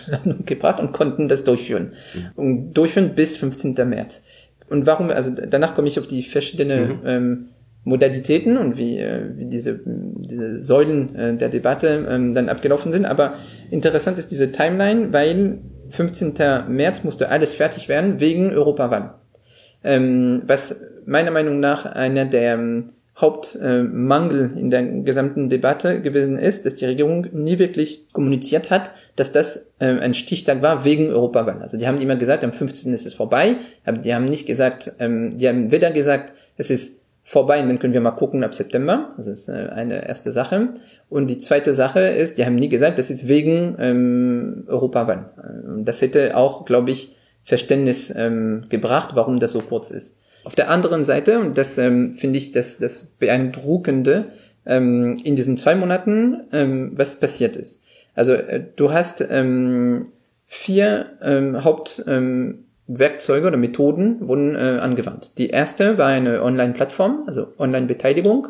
gebracht 0.44 0.78
und 0.78 0.92
konnten 0.92 1.28
das 1.28 1.42
durchführen. 1.44 1.92
Mhm. 2.14 2.30
Und 2.36 2.74
durchführen 2.74 3.14
bis 3.14 3.36
15. 3.36 3.74
März. 3.88 4.22
Und 4.68 4.86
warum, 4.86 5.10
also 5.10 5.32
danach 5.48 5.74
komme 5.74 5.88
ich 5.88 5.98
auf 5.98 6.06
die 6.06 6.22
verschiedenen 6.22 6.88
mhm. 6.88 7.00
ähm, 7.04 7.48
Modalitäten 7.82 8.58
und 8.58 8.78
wie, 8.78 8.98
äh, 8.98 9.30
wie 9.36 9.46
diese, 9.46 9.80
diese 9.84 10.60
Säulen 10.60 11.14
äh, 11.16 11.34
der 11.34 11.48
Debatte 11.48 12.06
ähm, 12.08 12.34
dann 12.34 12.48
abgelaufen 12.48 12.92
sind. 12.92 13.06
Aber 13.06 13.34
interessant 13.70 14.18
ist 14.18 14.30
diese 14.30 14.52
Timeline, 14.52 15.12
weil 15.12 15.58
15. 15.88 16.34
März 16.68 17.02
musste 17.02 17.30
alles 17.30 17.54
fertig 17.54 17.88
werden 17.88 18.20
wegen 18.20 18.52
Europawahl. 18.52 19.14
Ähm, 19.82 20.42
was 20.46 20.80
meiner 21.06 21.30
Meinung 21.30 21.58
nach 21.58 21.86
einer 21.86 22.26
der 22.26 22.54
ähm, 22.54 22.92
Hauptmangel 23.20 24.52
in 24.56 24.70
der 24.70 24.82
gesamten 24.82 25.48
Debatte 25.48 26.00
gewesen 26.00 26.38
ist, 26.38 26.64
dass 26.64 26.76
die 26.76 26.86
Regierung 26.86 27.26
nie 27.32 27.58
wirklich 27.58 28.06
kommuniziert 28.12 28.70
hat, 28.70 28.90
dass 29.16 29.32
das 29.32 29.70
äh, 29.78 29.86
ein 29.86 30.14
Stichtag 30.14 30.62
war 30.62 30.84
wegen 30.84 31.10
Europawahl. 31.10 31.60
Also 31.60 31.76
die 31.76 31.86
haben 31.86 32.00
immer 32.00 32.16
gesagt, 32.16 32.44
am 32.44 32.52
15. 32.52 32.92
ist 32.92 33.06
es 33.06 33.14
vorbei, 33.14 33.56
aber 33.84 33.98
die 33.98 34.14
haben 34.14 34.24
nicht 34.24 34.46
gesagt, 34.46 34.92
ähm, 34.98 35.36
die 35.36 35.48
haben 35.48 35.70
weder 35.70 35.90
gesagt, 35.90 36.32
es 36.56 36.70
ist 36.70 37.00
vorbei 37.22 37.62
und 37.62 37.68
dann 37.68 37.78
können 37.78 37.92
wir 37.92 38.00
mal 38.00 38.10
gucken 38.12 38.42
ab 38.42 38.54
September. 38.54 39.12
Das 39.16 39.26
ist 39.26 39.48
äh, 39.48 39.68
eine 39.72 40.06
erste 40.06 40.32
Sache. 40.32 40.70
Und 41.08 41.28
die 41.28 41.38
zweite 41.38 41.74
Sache 41.74 42.00
ist, 42.00 42.38
die 42.38 42.46
haben 42.46 42.54
nie 42.54 42.68
gesagt, 42.68 42.98
das 42.98 43.10
ist 43.10 43.28
wegen 43.28 43.76
ähm, 43.78 44.64
Europawahl. 44.68 45.30
Das 45.84 46.00
hätte 46.00 46.36
auch, 46.36 46.64
glaube 46.64 46.90
ich, 46.92 47.16
Verständnis 47.44 48.12
ähm, 48.14 48.64
gebracht, 48.68 49.10
warum 49.14 49.40
das 49.40 49.52
so 49.52 49.60
kurz 49.60 49.90
ist. 49.90 50.18
Auf 50.50 50.56
der 50.56 50.68
anderen 50.68 51.04
Seite, 51.04 51.38
und 51.38 51.56
das 51.56 51.78
ähm, 51.78 52.14
finde 52.14 52.38
ich 52.38 52.50
das, 52.50 52.78
das 52.78 53.04
Beeindruckende, 53.04 54.32
ähm, 54.66 55.16
in 55.22 55.36
diesen 55.36 55.56
zwei 55.56 55.76
Monaten, 55.76 56.40
ähm, 56.50 56.90
was 56.96 57.20
passiert 57.20 57.54
ist. 57.54 57.84
Also 58.16 58.32
äh, 58.32 58.64
du 58.74 58.92
hast 58.92 59.24
ähm, 59.30 60.08
vier 60.46 61.06
ähm, 61.22 61.62
Hauptwerkzeuge 61.62 63.42
ähm, 63.42 63.46
oder 63.46 63.56
Methoden 63.58 64.26
wurden 64.26 64.56
äh, 64.56 64.80
angewandt. 64.80 65.38
Die 65.38 65.50
erste 65.50 65.98
war 65.98 66.08
eine 66.08 66.42
Online-Plattform, 66.42 67.22
also 67.28 67.52
Online-Beteiligung, 67.56 68.48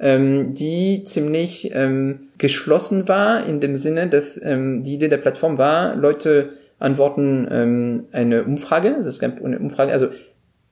ähm, 0.00 0.52
die 0.52 1.04
ziemlich 1.04 1.70
ähm, 1.72 2.22
geschlossen 2.38 3.06
war 3.06 3.46
in 3.46 3.60
dem 3.60 3.76
Sinne, 3.76 4.08
dass 4.08 4.36
ähm, 4.42 4.82
die 4.82 4.94
Idee 4.94 5.06
der 5.06 5.18
Plattform 5.18 5.58
war, 5.58 5.94
Leute 5.94 6.54
antworten 6.80 7.46
ähm, 7.50 8.04
eine 8.10 8.42
Umfrage, 8.42 8.96
also 8.96 9.08
es 9.08 9.20
gab 9.20 9.40
eine 9.42 9.60
Umfrage, 9.60 9.92
also 9.92 10.08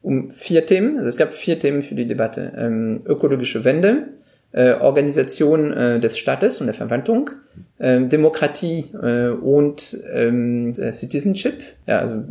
um 0.04 0.30
vier 0.30 0.66
Themen. 0.66 0.98
Also 0.98 1.08
es 1.08 1.16
gab 1.16 1.32
vier 1.32 1.58
Themen 1.58 1.82
für 1.82 1.94
die 1.94 2.06
Debatte. 2.06 2.52
Ähm, 2.56 3.00
ökologische 3.06 3.64
Wende, 3.64 4.08
äh, 4.52 4.74
Organisation 4.74 5.72
äh, 5.72 5.98
des 5.98 6.18
Staates 6.18 6.60
und 6.60 6.66
der 6.66 6.74
Verwaltung, 6.74 7.30
äh, 7.78 8.02
Demokratie 8.02 8.90
und 9.42 9.98
ähm, 10.12 10.74
Citizenship, 10.74 11.54
ja, 11.86 12.00
also, 12.00 12.22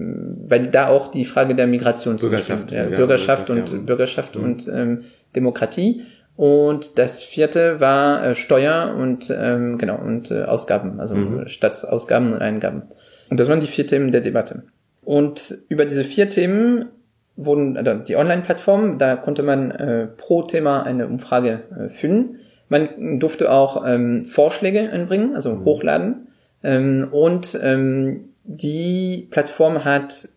weil 0.47 0.67
da 0.67 0.87
auch 0.87 1.09
die 1.09 1.25
Frage 1.25 1.55
der 1.55 1.67
Migration 1.67 2.17
Bürgerschaft, 2.17 2.71
ja, 2.71 2.87
ja, 2.87 2.95
Bürgerschaft, 2.95 3.49
und 3.49 3.71
ja. 3.71 3.77
Bürgerschaft 3.79 4.35
mhm. 4.35 4.43
und 4.43 4.71
ähm, 4.71 5.03
Demokratie. 5.35 6.03
Und 6.35 6.97
das 6.97 7.21
vierte 7.21 7.79
war 7.79 8.25
äh, 8.25 8.35
Steuer 8.35 8.95
und 8.97 9.33
ähm, 9.35 9.77
genau 9.77 9.97
und 9.97 10.31
äh, 10.31 10.43
Ausgaben, 10.43 10.99
also 10.99 11.15
mhm. 11.15 11.47
Staatsausgaben 11.47 12.33
und 12.33 12.41
Eingaben. 12.41 12.83
Und 13.29 13.39
das 13.39 13.49
waren 13.49 13.59
die 13.59 13.67
vier 13.67 13.85
Themen 13.87 14.11
der 14.11 14.21
Debatte. 14.21 14.63
Und 15.03 15.55
über 15.69 15.85
diese 15.85 16.03
vier 16.03 16.29
Themen 16.29 16.85
wurden 17.35 17.77
also 17.77 17.95
die 17.95 18.15
Online-Plattform, 18.15 18.97
da 18.97 19.15
konnte 19.15 19.43
man 19.43 19.71
äh, 19.71 20.07
pro 20.07 20.43
Thema 20.43 20.83
eine 20.83 21.07
Umfrage 21.07 21.63
äh, 21.77 21.89
füllen. 21.89 22.39
Man 22.69 23.19
durfte 23.19 23.51
auch 23.51 23.85
ähm, 23.87 24.25
Vorschläge 24.25 24.89
einbringen, 24.91 25.35
also 25.35 25.53
mhm. 25.53 25.65
hochladen. 25.65 26.27
Ähm, 26.63 27.07
und 27.11 27.59
ähm, 27.61 28.29
die 28.43 29.27
Plattform 29.31 29.85
hat 29.85 30.27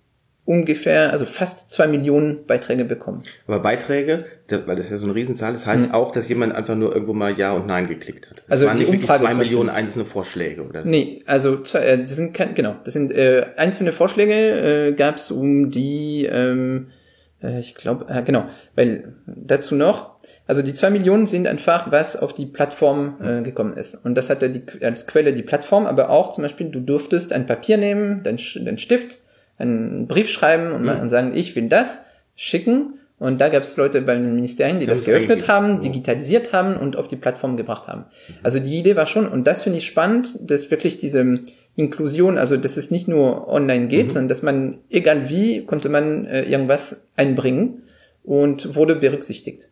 ungefähr, 0.46 1.10
also 1.10 1.26
fast 1.26 1.70
zwei 1.72 1.88
Millionen 1.88 2.46
Beiträge 2.46 2.84
bekommen. 2.84 3.24
Aber 3.48 3.58
Beiträge, 3.58 4.24
weil 4.48 4.76
das 4.76 4.90
ja 4.90 4.96
so 4.96 5.04
eine 5.04 5.14
Riesenzahl 5.14 5.52
ist, 5.52 5.66
heißt 5.66 5.88
mhm. 5.88 5.94
auch, 5.94 6.12
dass 6.12 6.28
jemand 6.28 6.54
einfach 6.54 6.76
nur 6.76 6.94
irgendwo 6.94 7.12
mal 7.12 7.36
Ja 7.36 7.52
und 7.52 7.66
Nein 7.66 7.88
geklickt 7.88 8.30
hat. 8.30 8.38
Das 8.38 8.44
also 8.48 8.66
waren 8.66 8.78
die 8.78 8.84
nicht 8.84 9.02
Umfrage 9.02 9.24
zwei 9.24 9.34
Millionen 9.34 9.68
einzelne 9.68 10.04
Vorschläge 10.04 10.62
oder 10.62 10.84
so. 10.84 10.88
Nee, 10.88 11.22
also 11.26 11.58
äh, 11.74 11.98
das 11.98 12.14
sind 12.14 12.32
kein, 12.32 12.54
genau, 12.54 12.76
das 12.84 12.94
sind 12.94 13.12
äh, 13.12 13.46
einzelne 13.56 13.92
Vorschläge 13.92 14.88
äh, 14.88 14.92
gab 14.92 15.16
es 15.16 15.32
um 15.32 15.72
die, 15.72 16.26
ähm, 16.30 16.92
äh, 17.42 17.58
ich 17.58 17.74
glaube, 17.74 18.06
äh, 18.08 18.22
genau, 18.22 18.44
weil 18.76 19.14
dazu 19.26 19.74
noch, 19.74 20.14
also 20.46 20.62
die 20.62 20.74
zwei 20.74 20.90
Millionen 20.90 21.26
sind 21.26 21.48
einfach, 21.48 21.90
was 21.90 22.14
auf 22.14 22.32
die 22.32 22.46
Plattform 22.46 23.16
äh, 23.20 23.42
gekommen 23.42 23.72
ist. 23.72 23.96
Und 23.96 24.14
das 24.14 24.30
hatte 24.30 24.48
die, 24.48 24.84
als 24.84 25.08
Quelle 25.08 25.32
die 25.32 25.42
Plattform, 25.42 25.86
aber 25.86 26.10
auch 26.10 26.32
zum 26.32 26.42
Beispiel, 26.42 26.68
du 26.68 26.78
durftest 26.78 27.32
ein 27.32 27.46
Papier 27.46 27.78
nehmen, 27.78 28.22
dein, 28.22 28.38
dein 28.64 28.78
Stift, 28.78 29.25
einen 29.58 30.06
Brief 30.06 30.28
schreiben 30.28 30.72
und, 30.72 30.82
mhm. 30.82 31.08
sagen, 31.08 31.32
ich 31.34 31.56
will 31.56 31.68
das, 31.68 32.02
schicken. 32.34 32.94
Und 33.18 33.40
da 33.40 33.48
gab 33.48 33.62
es 33.62 33.76
Leute 33.78 34.02
bei 34.02 34.14
den 34.14 34.34
Ministerien, 34.34 34.78
die 34.78 34.84
das, 34.84 34.98
das 34.98 35.06
geöffnet 35.06 35.48
haben, 35.48 35.80
digitalisiert 35.80 36.52
haben 36.52 36.76
und 36.76 36.96
auf 36.96 37.08
die 37.08 37.16
Plattform 37.16 37.56
gebracht 37.56 37.88
haben. 37.88 38.02
Mhm. 38.28 38.34
Also 38.42 38.58
die 38.58 38.78
Idee 38.78 38.94
war 38.96 39.06
schon, 39.06 39.26
und 39.26 39.46
das 39.46 39.62
finde 39.62 39.78
ich 39.78 39.86
spannend, 39.86 40.50
dass 40.50 40.70
wirklich 40.70 40.98
diese 40.98 41.40
Inklusion, 41.76 42.36
also 42.36 42.56
dass 42.58 42.76
es 42.76 42.90
nicht 42.90 43.08
nur 43.08 43.48
online 43.48 43.86
geht, 43.86 44.06
mhm. 44.06 44.10
sondern 44.10 44.28
dass 44.28 44.42
man, 44.42 44.78
egal 44.90 45.30
wie, 45.30 45.64
konnte 45.64 45.88
man 45.88 46.26
äh, 46.26 46.42
irgendwas 46.42 47.08
einbringen 47.16 47.84
und 48.22 48.74
wurde 48.74 48.96
berücksichtigt. 48.96 49.68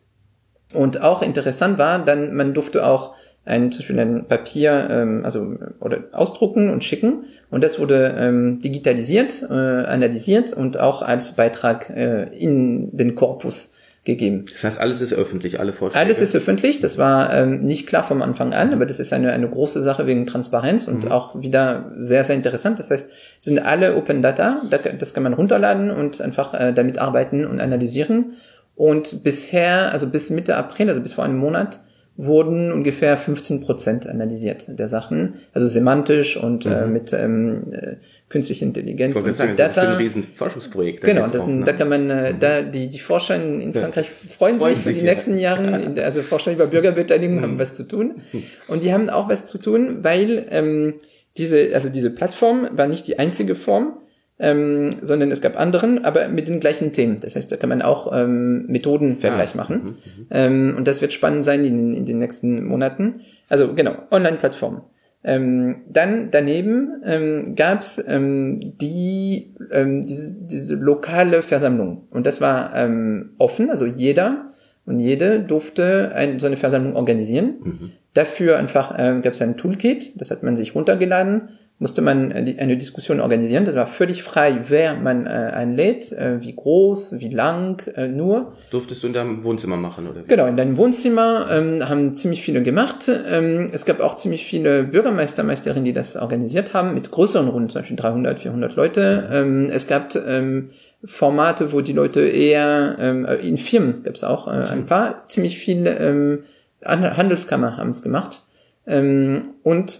Und 0.73 1.01
auch 1.01 1.21
interessant 1.21 1.77
war, 1.77 2.03
dann 2.03 2.33
man 2.33 2.55
durfte 2.55 2.85
auch 2.85 3.13
ein, 3.45 3.71
zum 3.71 3.79
Beispiel 3.79 3.99
ein 3.99 4.25
Papier, 4.27 4.87
ähm, 4.89 5.21
also 5.23 5.55
oder 5.79 6.05
ausdrucken 6.11 6.69
und 6.69 6.83
schicken 6.83 7.25
und 7.51 7.63
das 7.63 7.79
wurde 7.79 8.15
ähm, 8.17 8.59
digitalisiert, 8.59 9.43
äh, 9.49 9.53
analysiert 9.53 10.51
und 10.51 10.79
auch 10.79 11.01
als 11.01 11.35
Beitrag 11.35 11.89
äh, 11.89 12.23
in 12.37 12.95
den 12.95 13.15
Korpus 13.15 13.73
gegeben. 14.03 14.45
Das 14.51 14.63
heißt, 14.63 14.79
alles 14.79 15.01
ist 15.01 15.13
öffentlich, 15.13 15.59
alle 15.59 15.73
Vorschläge? 15.73 15.99
Alles 15.99 16.21
ist 16.21 16.35
öffentlich, 16.35 16.79
das 16.79 16.97
war 16.97 17.33
ähm, 17.33 17.63
nicht 17.65 17.87
klar 17.87 18.03
vom 18.03 18.21
Anfang 18.21 18.53
an, 18.53 18.71
aber 18.71 18.85
das 18.85 18.99
ist 18.99 19.11
eine, 19.13 19.31
eine 19.31 19.49
große 19.49 19.81
Sache 19.81 20.05
wegen 20.05 20.27
Transparenz 20.27 20.87
und 20.87 21.05
mhm. 21.05 21.11
auch 21.11 21.41
wieder 21.41 21.91
sehr, 21.97 22.23
sehr 22.23 22.35
interessant. 22.35 22.79
Das 22.79 22.91
heißt, 22.91 23.11
sind 23.39 23.59
alle 23.59 23.95
Open 23.95 24.21
Data, 24.21 24.61
das 24.99 25.13
kann 25.13 25.23
man 25.23 25.33
runterladen 25.33 25.91
und 25.91 26.21
einfach 26.21 26.53
äh, 26.53 26.71
damit 26.71 26.99
arbeiten 26.99 27.45
und 27.45 27.59
analysieren. 27.59 28.33
Und 28.75 29.23
bisher, 29.23 29.91
also 29.91 30.07
bis 30.07 30.29
Mitte 30.29 30.55
April, 30.55 30.89
also 30.89 31.01
bis 31.01 31.13
vor 31.13 31.23
einem 31.23 31.37
Monat, 31.37 31.79
wurden 32.17 32.71
ungefähr 32.71 33.17
15 33.17 33.61
Prozent 33.61 34.07
analysiert 34.07 34.65
der 34.67 34.87
Sachen, 34.87 35.35
also 35.53 35.67
semantisch 35.67 36.37
und 36.37 36.65
äh, 36.65 36.69
mhm. 36.69 36.75
äh, 36.75 36.87
mit 36.87 37.13
ähm, 37.13 37.73
äh, 37.73 37.95
künstlicher 38.29 38.65
Intelligenz 38.65 39.15
und 39.15 39.35
sagen, 39.35 39.55
Data. 39.57 39.73
Das 39.73 39.83
ist 39.83 39.89
ein 39.89 39.97
riesen 39.97 40.23
Forschungsprojekt. 40.23 41.03
Genau, 41.03 41.27
das 41.27 41.45
sind, 41.45 41.59
ne? 41.59 41.65
da 41.65 41.73
kann 41.73 41.89
man, 41.89 42.09
äh, 42.09 42.33
mhm. 42.33 42.39
da 42.39 42.61
die 42.61 42.87
die 42.87 42.99
Forscher 42.99 43.35
in, 43.35 43.73
Frankreich 43.73 44.09
freuen, 44.09 44.59
freuen 44.59 44.75
sich 44.75 44.83
für 44.83 44.93
die 44.93 44.99
ja. 44.99 45.11
nächsten 45.11 45.37
Jahre, 45.37 45.93
also 46.03 46.21
Forscher 46.21 46.53
über 46.53 46.67
Bürgerbeteiligung 46.67 47.37
mhm. 47.37 47.41
haben 47.41 47.59
was 47.59 47.73
zu 47.73 47.83
tun 47.83 48.21
und 48.67 48.83
die 48.83 48.93
haben 48.93 49.09
auch 49.09 49.29
was 49.29 49.45
zu 49.45 49.57
tun, 49.57 50.03
weil 50.03 50.45
ähm, 50.49 50.93
diese 51.37 51.71
also 51.73 51.89
diese 51.89 52.11
Plattform 52.11 52.69
war 52.71 52.87
nicht 52.87 53.07
die 53.07 53.19
einzige 53.19 53.55
Form, 53.55 53.97
ähm, 54.37 54.89
sondern 55.01 55.31
es 55.31 55.41
gab 55.41 55.57
anderen, 55.57 56.03
aber 56.03 56.27
mit 56.27 56.49
den 56.49 56.59
gleichen 56.59 56.91
Themen. 56.91 57.19
Das 57.21 57.35
heißt, 57.35 57.51
da 57.51 57.55
kann 57.55 57.69
man 57.69 57.81
auch 57.81 58.11
ähm, 58.13 58.65
Methodenvergleich 58.67 59.51
ah, 59.53 59.57
machen. 59.57 59.75
Mhm, 59.75 59.89
mhm. 59.89 60.27
Ähm, 60.29 60.73
und 60.77 60.87
das 60.87 61.01
wird 61.01 61.13
spannend 61.13 61.45
sein 61.45 61.63
in, 61.63 61.93
in 61.93 62.05
den 62.05 62.19
nächsten 62.19 62.65
Monaten. 62.65 63.21
Also 63.47 63.73
genau, 63.73 63.95
Online-Plattform. 64.11 64.81
Ähm, 65.23 65.77
dann 65.89 66.29
daneben 66.31 67.01
ähm, 67.05 67.55
gab 67.55 67.79
es 67.79 68.03
ähm, 68.07 68.77
die, 68.79 69.55
ähm, 69.71 70.05
diese, 70.05 70.35
diese 70.35 70.75
lokale 70.75 71.41
Versammlung. 71.41 72.03
Und 72.11 72.27
das 72.27 72.41
war 72.41 72.75
ähm, 72.75 73.31
offen, 73.37 73.69
also 73.69 73.85
jeder 73.85 74.53
und 74.85 74.99
jede 74.99 75.39
durfte 75.39 76.11
ein, 76.13 76.39
so 76.39 76.45
eine 76.45 76.57
Versammlung 76.57 76.95
organisieren. 76.95 77.55
Mhm. 77.63 77.91
Dafür 78.13 78.57
einfach 78.57 78.91
äh, 78.99 79.19
gab 79.21 79.33
es 79.33 79.41
ein 79.41 79.57
Toolkit, 79.57 80.21
das 80.21 80.29
hat 80.29 80.43
man 80.43 80.55
sich 80.55 80.75
runtergeladen 80.75 81.49
musste 81.77 82.01
man 82.01 82.31
äh, 82.31 82.55
eine 82.57 82.77
Diskussion 82.77 83.19
organisieren. 83.19 83.65
Das 83.65 83.75
war 83.75 83.87
völlig 83.87 84.23
frei, 84.23 84.59
wer 84.67 84.95
man 84.95 85.25
äh, 85.25 85.29
einlädt, 85.29 86.11
äh, 86.11 86.41
wie 86.41 86.55
groß, 86.55 87.19
wie 87.19 87.29
lang, 87.29 87.85
äh, 87.95 88.07
nur. 88.07 88.53
Durftest 88.71 89.03
du 89.03 89.07
in 89.07 89.13
deinem 89.13 89.43
Wohnzimmer 89.43 89.75
machen, 89.75 90.07
oder? 90.07 90.23
Wie? 90.23 90.27
Genau, 90.27 90.45
in 90.45 90.55
deinem 90.55 90.77
Wohnzimmer 90.77 91.47
ähm, 91.51 91.87
haben 91.87 92.15
ziemlich 92.15 92.41
viele 92.41 92.61
gemacht. 92.61 93.09
Ähm, 93.09 93.69
es 93.73 93.85
gab 93.85 93.99
auch 93.99 94.15
ziemlich 94.15 94.45
viele 94.45 94.83
Bürgermeister, 94.83 95.43
Meisterinnen, 95.43 95.83
die 95.83 95.93
das 95.93 96.15
organisiert 96.15 96.73
haben, 96.73 96.93
mit 96.93 97.11
größeren 97.11 97.49
Runden, 97.49 97.69
zum 97.69 97.81
Beispiel 97.81 97.97
300, 97.97 98.39
400 98.39 98.75
Leute. 98.75 99.29
Ähm, 99.31 99.69
es 99.69 99.87
gab 99.87 100.15
ähm, 100.15 100.69
Formate, 101.03 101.73
wo 101.73 101.81
die 101.81 101.93
Leute 101.93 102.21
eher, 102.21 102.95
ähm, 102.99 103.25
äh, 103.25 103.35
in 103.35 103.57
Firmen 103.57 104.03
gab 104.03 104.15
es 104.15 104.23
auch 104.23 104.47
äh, 104.47 104.51
ein 104.51 104.85
paar, 104.85 105.27
ziemlich 105.27 105.57
viele 105.57 105.97
ähm, 105.97 106.43
Handelskammer 106.83 107.77
haben 107.77 107.89
es 107.89 108.01
gemacht. 108.01 108.43
Ähm, 108.87 109.55
und 109.63 109.99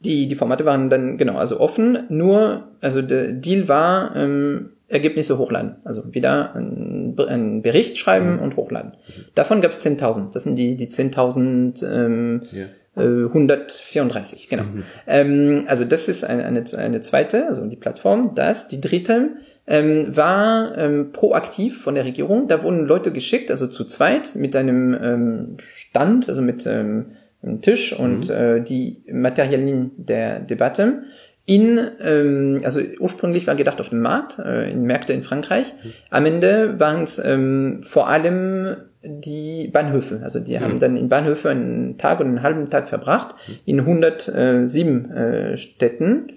die, 0.00 0.28
die 0.28 0.34
Formate 0.34 0.64
waren 0.64 0.90
dann 0.90 1.18
genau, 1.18 1.36
also 1.36 1.58
offen, 1.60 2.04
nur, 2.08 2.68
also 2.80 3.02
der 3.02 3.32
Deal 3.32 3.68
war, 3.68 4.14
ähm, 4.14 4.70
Ergebnisse 4.88 5.38
hochladen. 5.38 5.76
Also 5.84 6.14
wieder 6.14 6.54
ein, 6.54 7.16
ein 7.18 7.62
Bericht 7.62 7.98
schreiben 7.98 8.36
mhm. 8.36 8.42
und 8.42 8.56
hochladen. 8.56 8.92
Davon 9.34 9.60
gab 9.60 9.72
es 9.72 9.84
10.000. 9.84 10.32
Das 10.32 10.44
sind 10.44 10.56
die, 10.56 10.76
die 10.76 10.88
10.000 10.88 11.84
ähm, 11.84 12.42
ja. 12.52 12.66
äh, 13.02 13.26
134, 13.26 14.48
genau. 14.48 14.62
Mhm. 14.62 14.82
Ähm, 15.08 15.64
also 15.66 15.84
das 15.84 16.08
ist 16.08 16.24
eine, 16.24 16.44
eine, 16.44 16.64
eine 16.76 17.00
zweite, 17.00 17.48
also 17.48 17.66
die 17.66 17.76
Plattform. 17.76 18.34
Das, 18.36 18.68
die 18.68 18.80
dritte, 18.80 19.30
ähm, 19.66 20.16
war 20.16 20.78
ähm, 20.78 21.10
proaktiv 21.12 21.82
von 21.82 21.96
der 21.96 22.04
Regierung. 22.04 22.46
Da 22.46 22.62
wurden 22.62 22.86
Leute 22.86 23.10
geschickt, 23.10 23.50
also 23.50 23.66
zu 23.66 23.84
zweit, 23.84 24.36
mit 24.36 24.54
einem 24.54 24.94
ähm, 24.94 25.56
Stand, 25.74 26.28
also 26.28 26.42
mit 26.42 26.66
ähm, 26.66 27.06
einem 27.46 27.62
Tisch 27.62 27.92
und 27.92 28.28
mhm. 28.28 28.34
äh, 28.34 28.60
die 28.60 29.02
Materialien 29.10 29.92
der 29.96 30.40
Debatte 30.40 31.02
in, 31.46 31.78
ähm, 32.00 32.60
also 32.64 32.80
ursprünglich 32.98 33.46
war 33.46 33.54
gedacht 33.54 33.80
auf 33.80 33.90
dem 33.90 34.00
Markt, 34.00 34.38
äh, 34.40 34.70
in 34.70 34.82
Märkte 34.82 35.12
in 35.12 35.22
Frankreich. 35.22 35.72
Mhm. 35.72 35.92
Am 36.10 36.26
Ende 36.26 36.80
waren 36.80 37.04
es 37.04 37.24
ähm, 37.24 37.82
vor 37.84 38.08
allem 38.08 38.76
die 39.04 39.68
Bahnhöfe. 39.72 40.20
Also 40.24 40.40
die 40.40 40.56
mhm. 40.56 40.60
haben 40.62 40.80
dann 40.80 40.96
in 40.96 41.08
Bahnhöfe 41.08 41.50
einen 41.50 41.98
Tag 41.98 42.18
und 42.18 42.26
einen 42.26 42.42
halben 42.42 42.68
Tag 42.68 42.88
verbracht, 42.88 43.36
mhm. 43.46 43.54
in 43.64 43.80
107 43.80 45.10
äh, 45.12 45.56
Städten. 45.56 46.32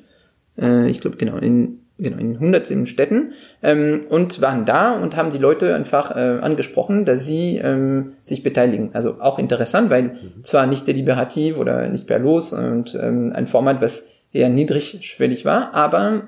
Äh, 0.61 0.87
ich 0.87 1.01
glaube, 1.01 1.17
genau, 1.17 1.37
in 1.37 1.79
genau, 1.99 2.17
in 2.17 2.35
107 2.35 2.85
Städten 2.85 3.33
ähm, 3.61 4.05
und 4.09 4.41
waren 4.41 4.65
da 4.65 4.93
und 4.93 5.15
haben 5.15 5.31
die 5.31 5.37
Leute 5.37 5.75
einfach 5.75 6.15
äh, 6.15 6.39
angesprochen, 6.41 7.05
dass 7.05 7.25
sie 7.25 7.57
ähm, 7.57 8.13
sich 8.23 8.43
beteiligen. 8.43 8.91
Also 8.93 9.19
auch 9.19 9.37
interessant, 9.37 9.89
weil 9.89 10.03
mhm. 10.03 10.43
zwar 10.43 10.65
nicht 10.65 10.87
deliberativ 10.87 11.57
oder 11.57 11.87
nicht 11.89 12.07
per 12.07 12.19
Los 12.19 12.53
und 12.53 12.97
ähm, 13.01 13.31
ein 13.33 13.47
Format, 13.47 13.81
was 13.81 14.07
eher 14.31 14.49
niedrigschwellig 14.49 15.45
war, 15.45 15.73
aber 15.73 16.23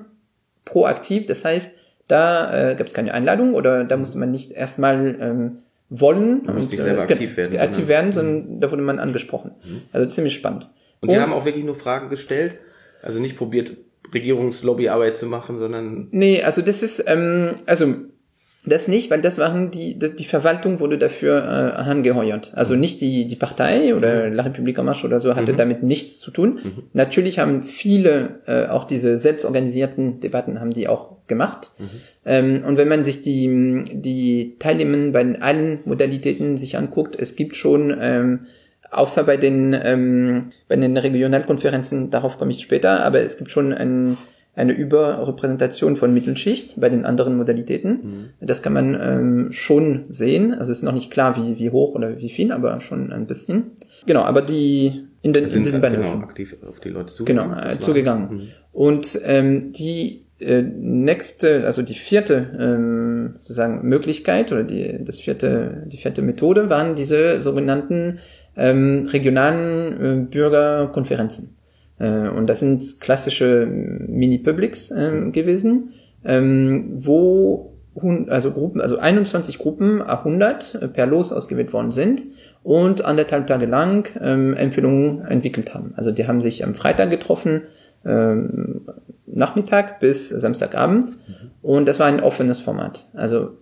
proaktiv. 0.64 1.26
Das 1.26 1.44
heißt, 1.44 1.76
da 2.08 2.70
äh, 2.72 2.74
gab 2.76 2.86
es 2.86 2.94
keine 2.94 3.14
Einladung 3.14 3.54
oder 3.54 3.84
da 3.84 3.96
musste 3.96 4.18
man 4.18 4.30
nicht 4.30 4.52
erstmal 4.52 5.16
ähm, 5.20 5.58
wollen 5.88 6.42
man 6.44 6.56
und 6.56 6.78
äh, 6.78 6.98
aktiv 6.98 7.36
werden, 7.36 7.58
aktiv 7.58 7.74
sondern, 7.74 7.88
werden, 7.88 8.12
sondern 8.12 8.56
mhm. 8.56 8.60
da 8.60 8.70
wurde 8.70 8.82
man 8.82 8.98
angesprochen. 8.98 9.52
Mhm. 9.64 9.82
Also 9.92 10.08
ziemlich 10.08 10.34
spannend. 10.34 10.70
Und 11.00 11.10
die 11.10 11.16
und, 11.16 11.22
haben 11.22 11.32
auch 11.32 11.44
wirklich 11.44 11.64
nur 11.64 11.74
Fragen 11.74 12.08
gestellt, 12.08 12.58
also 13.02 13.20
nicht 13.20 13.36
probiert 13.36 13.76
Regierungslobbyarbeit 14.12 15.16
zu 15.16 15.26
machen, 15.26 15.58
sondern. 15.58 16.08
Nee, 16.10 16.42
also 16.42 16.62
das 16.62 16.82
ist, 16.82 17.04
ähm, 17.06 17.54
also 17.66 17.94
das 18.64 18.86
nicht, 18.86 19.10
weil 19.10 19.20
das 19.20 19.38
waren 19.38 19.72
die, 19.72 19.98
das, 19.98 20.14
die 20.14 20.24
Verwaltung 20.24 20.78
wurde 20.78 20.96
dafür 20.96 21.38
äh, 21.38 21.80
angeheuert. 21.80 22.52
Also 22.54 22.76
nicht 22.76 23.00
die, 23.00 23.26
die 23.26 23.34
Partei 23.34 23.94
oder 23.94 24.28
mhm. 24.28 24.34
La 24.34 24.44
République 24.44 24.78
en 24.78 24.84
Marche 24.84 25.04
oder 25.06 25.18
so 25.18 25.34
hatte 25.34 25.52
mhm. 25.52 25.56
damit 25.56 25.82
nichts 25.82 26.20
zu 26.20 26.30
tun. 26.30 26.60
Mhm. 26.62 26.82
Natürlich 26.92 27.40
haben 27.40 27.62
viele 27.62 28.40
äh, 28.46 28.66
auch 28.68 28.84
diese 28.84 29.16
selbstorganisierten 29.16 30.20
Debatten 30.20 30.60
haben 30.60 30.70
die 30.70 30.86
auch 30.86 31.16
gemacht. 31.26 31.72
Mhm. 31.78 31.86
Ähm, 32.24 32.64
und 32.64 32.76
wenn 32.76 32.88
man 32.88 33.02
sich 33.02 33.22
die, 33.22 33.82
die 33.92 34.54
Teilnehmer 34.60 35.10
bei 35.10 35.40
allen 35.40 35.80
Modalitäten 35.84 36.56
sich 36.56 36.78
anguckt, 36.78 37.16
es 37.18 37.34
gibt 37.34 37.56
schon 37.56 37.96
ähm, 38.00 38.46
außer 38.92 39.24
bei 39.24 39.36
den, 39.36 39.74
ähm, 39.82 40.50
bei 40.68 40.76
den 40.76 40.96
Regionalkonferenzen, 40.96 42.10
darauf 42.10 42.38
komme 42.38 42.52
ich 42.52 42.60
später, 42.60 43.04
aber 43.04 43.20
es 43.20 43.38
gibt 43.38 43.50
schon 43.50 43.72
ein, 43.72 44.18
eine 44.54 44.72
Überrepräsentation 44.72 45.96
von 45.96 46.12
Mittelschicht 46.12 46.78
bei 46.78 46.90
den 46.90 47.06
anderen 47.06 47.36
Modalitäten. 47.36 47.90
Mhm. 48.40 48.46
Das 48.46 48.62
kann 48.62 48.74
man 48.74 48.98
ähm, 49.00 49.52
schon 49.52 50.04
sehen. 50.10 50.52
Also 50.52 50.70
es 50.70 50.78
ist 50.78 50.84
noch 50.84 50.92
nicht 50.92 51.10
klar, 51.10 51.36
wie, 51.36 51.58
wie 51.58 51.70
hoch 51.70 51.94
oder 51.94 52.18
wie 52.18 52.28
viel, 52.28 52.52
aber 52.52 52.78
schon 52.80 53.12
ein 53.12 53.26
bisschen. 53.26 53.72
Genau, 54.06 54.22
aber 54.22 54.42
die 54.42 55.06
in 55.22 55.32
den, 55.32 55.44
in 55.44 55.64
den 55.64 55.80
Genau, 55.80 56.18
aktiv 56.18 56.56
auf 56.68 56.80
die 56.80 56.90
Leute 56.90 57.14
zugegangen. 57.14 57.56
Genau, 57.56 57.72
äh, 57.72 57.78
zugegangen. 57.78 58.28
Mhm. 58.30 58.48
Und 58.72 59.18
ähm, 59.24 59.72
die 59.72 60.26
äh, 60.38 60.62
nächste, 60.62 61.64
also 61.64 61.82
die 61.82 61.94
vierte 61.94 62.50
ähm, 62.58 63.34
sozusagen 63.38 63.88
Möglichkeit 63.88 64.50
oder 64.50 64.64
die 64.64 65.04
das 65.04 65.20
vierte 65.20 65.84
die 65.86 65.96
vierte 65.96 66.20
Methode 66.20 66.68
waren 66.68 66.96
diese 66.96 67.40
sogenannten 67.40 68.18
ähm, 68.56 69.06
regionalen 69.10 70.00
äh, 70.00 70.24
Bürgerkonferenzen. 70.30 71.56
Äh, 71.98 72.28
und 72.28 72.46
das 72.46 72.60
sind 72.60 73.00
klassische 73.00 73.66
Mini-Publics 73.66 74.90
äh, 74.90 75.30
gewesen, 75.30 75.94
ähm, 76.24 76.90
wo 76.94 77.72
also 78.28 78.52
Gruppen, 78.52 78.80
also 78.80 78.98
21 78.98 79.58
Gruppen 79.58 80.00
a 80.00 80.18
100 80.18 80.74
äh, 80.74 80.88
per 80.88 81.06
Los 81.06 81.32
ausgewählt 81.32 81.72
worden 81.72 81.92
sind 81.92 82.22
und 82.62 83.04
anderthalb 83.04 83.46
Tage 83.46 83.66
lang 83.66 84.08
ähm, 84.20 84.54
Empfehlungen 84.54 85.24
entwickelt 85.26 85.74
haben. 85.74 85.92
Also 85.96 86.10
die 86.10 86.26
haben 86.26 86.40
sich 86.40 86.64
am 86.64 86.74
Freitag 86.74 87.10
getroffen, 87.10 87.62
ähm, 88.04 88.82
Nachmittag 89.26 90.00
bis 90.00 90.28
Samstagabend 90.28 91.10
mhm. 91.10 91.50
und 91.62 91.86
das 91.86 92.00
war 92.00 92.06
ein 92.06 92.20
offenes 92.20 92.60
Format. 92.60 93.08
Also 93.14 93.58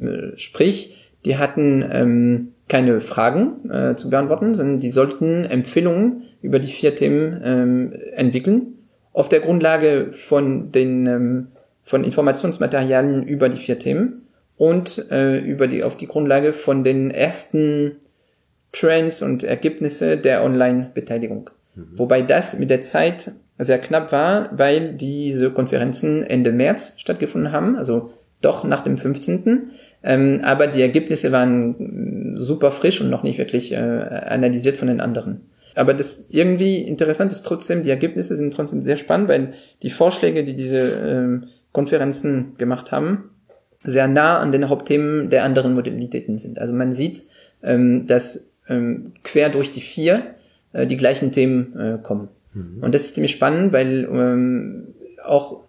äh, 0.00 0.36
sprich, 0.36 0.99
die 1.24 1.36
hatten 1.36 1.84
ähm, 1.90 2.48
keine 2.68 3.00
Fragen 3.00 3.68
äh, 3.70 3.94
zu 3.94 4.10
beantworten, 4.10 4.54
sondern 4.54 4.78
die 4.78 4.90
sollten 4.90 5.44
Empfehlungen 5.44 6.22
über 6.40 6.58
die 6.58 6.68
vier 6.68 6.94
Themen 6.94 7.40
ähm, 7.44 7.92
entwickeln, 8.14 8.78
auf 9.12 9.28
der 9.28 9.40
Grundlage 9.40 10.12
von 10.12 10.72
den 10.72 11.06
ähm, 11.06 11.46
von 11.82 12.04
Informationsmaterialien 12.04 13.24
über 13.24 13.48
die 13.48 13.56
vier 13.56 13.78
Themen 13.78 14.28
und 14.56 15.10
äh, 15.10 15.38
über 15.38 15.66
die 15.66 15.82
auf 15.82 15.96
die 15.96 16.06
Grundlage 16.06 16.52
von 16.52 16.84
den 16.84 17.10
ersten 17.10 17.96
Trends 18.72 19.22
und 19.22 19.42
Ergebnisse 19.42 20.16
der 20.16 20.44
Online-Beteiligung. 20.44 21.50
Mhm. 21.74 21.86
Wobei 21.96 22.22
das 22.22 22.58
mit 22.58 22.70
der 22.70 22.82
Zeit 22.82 23.32
sehr 23.58 23.78
knapp 23.78 24.12
war, 24.12 24.50
weil 24.52 24.94
diese 24.94 25.50
Konferenzen 25.50 26.22
Ende 26.22 26.52
März 26.52 26.94
stattgefunden 26.98 27.52
haben, 27.52 27.76
also 27.76 28.12
doch 28.40 28.64
nach 28.64 28.82
dem 28.82 28.96
15. 28.96 29.70
Ähm, 30.02 30.40
aber 30.44 30.66
die 30.66 30.80
Ergebnisse 30.80 31.32
waren 31.32 32.36
super 32.36 32.70
frisch 32.70 33.00
und 33.00 33.10
noch 33.10 33.22
nicht 33.22 33.38
wirklich 33.38 33.72
äh, 33.72 33.76
analysiert 33.76 34.76
von 34.76 34.88
den 34.88 35.00
anderen. 35.00 35.42
Aber 35.74 35.94
das 35.94 36.26
irgendwie 36.30 36.78
interessant 36.78 37.32
ist 37.32 37.42
trotzdem, 37.42 37.82
die 37.82 37.90
Ergebnisse 37.90 38.34
sind 38.36 38.52
trotzdem 38.54 38.82
sehr 38.82 38.96
spannend, 38.96 39.28
weil 39.28 39.54
die 39.82 39.90
Vorschläge, 39.90 40.44
die 40.44 40.54
diese 40.54 40.80
ähm, 40.80 41.44
Konferenzen 41.72 42.54
gemacht 42.58 42.92
haben, 42.92 43.30
sehr 43.78 44.08
nah 44.08 44.38
an 44.38 44.52
den 44.52 44.68
Hauptthemen 44.68 45.30
der 45.30 45.44
anderen 45.44 45.74
Modalitäten 45.74 46.38
sind. 46.38 46.58
Also 46.58 46.72
man 46.72 46.92
sieht, 46.92 47.24
ähm, 47.62 48.06
dass 48.06 48.50
ähm, 48.68 49.12
quer 49.22 49.48
durch 49.48 49.70
die 49.70 49.80
vier 49.80 50.34
äh, 50.72 50.86
die 50.86 50.96
gleichen 50.96 51.32
Themen 51.32 51.78
äh, 51.78 51.98
kommen. 52.02 52.28
Mhm. 52.52 52.82
Und 52.82 52.94
das 52.94 53.04
ist 53.04 53.14
ziemlich 53.14 53.32
spannend, 53.32 53.72
weil 53.72 54.08
ähm, 54.10 54.88
auch 55.24 55.60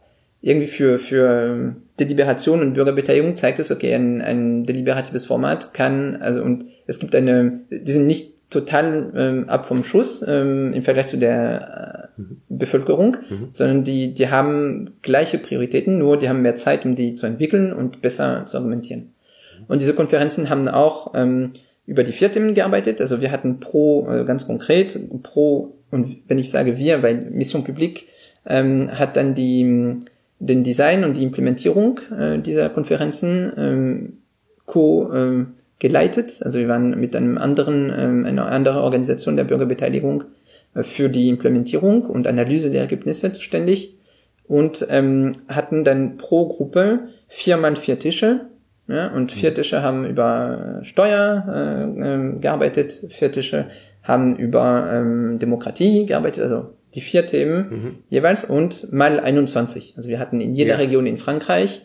irgendwie 0.41 0.67
für, 0.67 1.00
für 1.00 1.76
Deliberation 2.06 2.62
und 2.62 2.74
Bürgerbeteiligung 2.74 3.36
zeigt 3.36 3.60
es, 3.60 3.72
okay, 3.72 3.94
ein, 3.94 4.22
ein 4.22 4.66
deliberatives 4.66 5.26
Format 5.26 5.74
kann, 5.74 6.18
also 6.22 6.42
und 6.42 6.66
es 6.88 7.00
gibt 7.00 7.16
eine, 7.16 7.62
die 7.70 7.92
sind 7.92 8.08
nicht 8.08 8.50
total 8.50 9.12
ähm, 9.16 9.50
ab 9.50 9.66
vom 9.66 9.84
Schuss 9.84 10.24
ähm, 10.28 10.74
im 10.74 10.84
Vergleich 10.84 11.08
zu 11.08 11.18
der 11.18 12.12
äh, 12.18 12.22
mhm. 12.22 12.42
Bevölkerung, 12.50 13.18
mhm. 13.30 13.48
sondern 13.52 13.84
die, 13.84 14.14
die 14.14 14.30
haben 14.30 14.96
gleiche 15.02 15.38
Prioritäten, 15.38 15.98
nur 15.98 16.18
die 16.18 16.30
haben 16.30 16.42
mehr 16.42 16.56
Zeit, 16.56 16.86
um 16.86 16.96
die 16.96 17.14
zu 17.14 17.26
entwickeln 17.26 17.74
und 17.74 18.02
besser 18.02 18.46
zu 18.46 18.58
argumentieren. 18.58 19.14
Und 19.68 19.80
diese 19.80 19.94
Konferenzen 19.94 20.50
haben 20.50 20.68
auch 20.68 21.14
ähm, 21.16 21.52
über 21.86 22.04
die 22.04 22.12
vier 22.12 22.32
Themen 22.32 22.54
gearbeitet. 22.54 23.00
Also 23.00 23.22
wir 23.22 23.32
hatten 23.32 23.60
pro, 23.60 24.08
äh, 24.10 24.26
ganz 24.26 24.46
konkret, 24.46 25.00
pro, 25.24 25.76
und 25.90 26.18
wenn 26.28 26.38
ich 26.38 26.52
sage 26.52 26.78
wir, 26.78 27.02
weil 27.04 27.16
Mission 27.16 27.64
Publique 27.64 28.06
ähm, 28.46 28.90
hat 28.92 29.18
dann 29.18 29.34
die 29.34 30.02
den 30.41 30.63
Design 30.63 31.04
und 31.04 31.17
die 31.17 31.23
Implementierung 31.23 31.99
äh, 32.17 32.39
dieser 32.39 32.69
Konferenzen 32.69 33.54
ähm, 33.58 34.13
co 34.65 35.12
äh, 35.13 35.45
geleitet. 35.80 36.41
Also 36.43 36.60
wir 36.60 36.67
waren 36.67 36.99
mit 36.99 37.15
einem 37.15 37.38
anderen, 37.38 37.93
ähm, 37.95 38.25
einer 38.25 38.47
anderen 38.47 38.80
Organisation 38.80 39.38
der 39.38 39.43
Bürgerbeteiligung 39.43 40.23
äh, 40.73 40.84
für 40.84 41.10
die 41.10 41.30
Implementierung 41.30 42.04
und 42.04 42.27
Analyse 42.27 42.71
der 42.71 42.82
Ergebnisse 42.82 43.32
zuständig 43.34 43.97
und 44.47 44.86
ähm, 44.89 45.34
hatten 45.47 45.84
dann 45.84 46.17
pro 46.17 46.47
Gruppe 46.47 47.01
vier 47.27 47.58
Mann 47.58 47.75
vier 47.75 47.99
Tische. 47.99 48.41
Ja, 48.88 49.13
und 49.13 49.32
vier 49.32 49.54
Tische 49.54 49.84
haben 49.84 50.06
über 50.06 50.80
Steuer 50.82 51.45
äh, 51.47 51.84
äh, 51.84 52.39
gearbeitet, 52.39 53.06
vier 53.10 53.32
Tische 53.32 53.67
haben 54.04 54.36
über 54.36 54.89
ähm, 54.91 55.39
Demokratie 55.39 56.06
gearbeitet, 56.08 56.43
also 56.43 56.71
die 56.93 57.01
vier 57.01 57.25
Themen 57.25 57.69
mhm. 57.69 57.95
jeweils 58.10 58.43
und 58.43 58.91
mal 58.91 59.19
21. 59.19 59.93
Also 59.97 60.10
wir 60.10 60.19
hatten 60.19 60.41
in 60.41 60.54
jeder 60.54 60.71
ja. 60.73 60.77
Region 60.77 61.06
in 61.06 61.17
Frankreich 61.17 61.82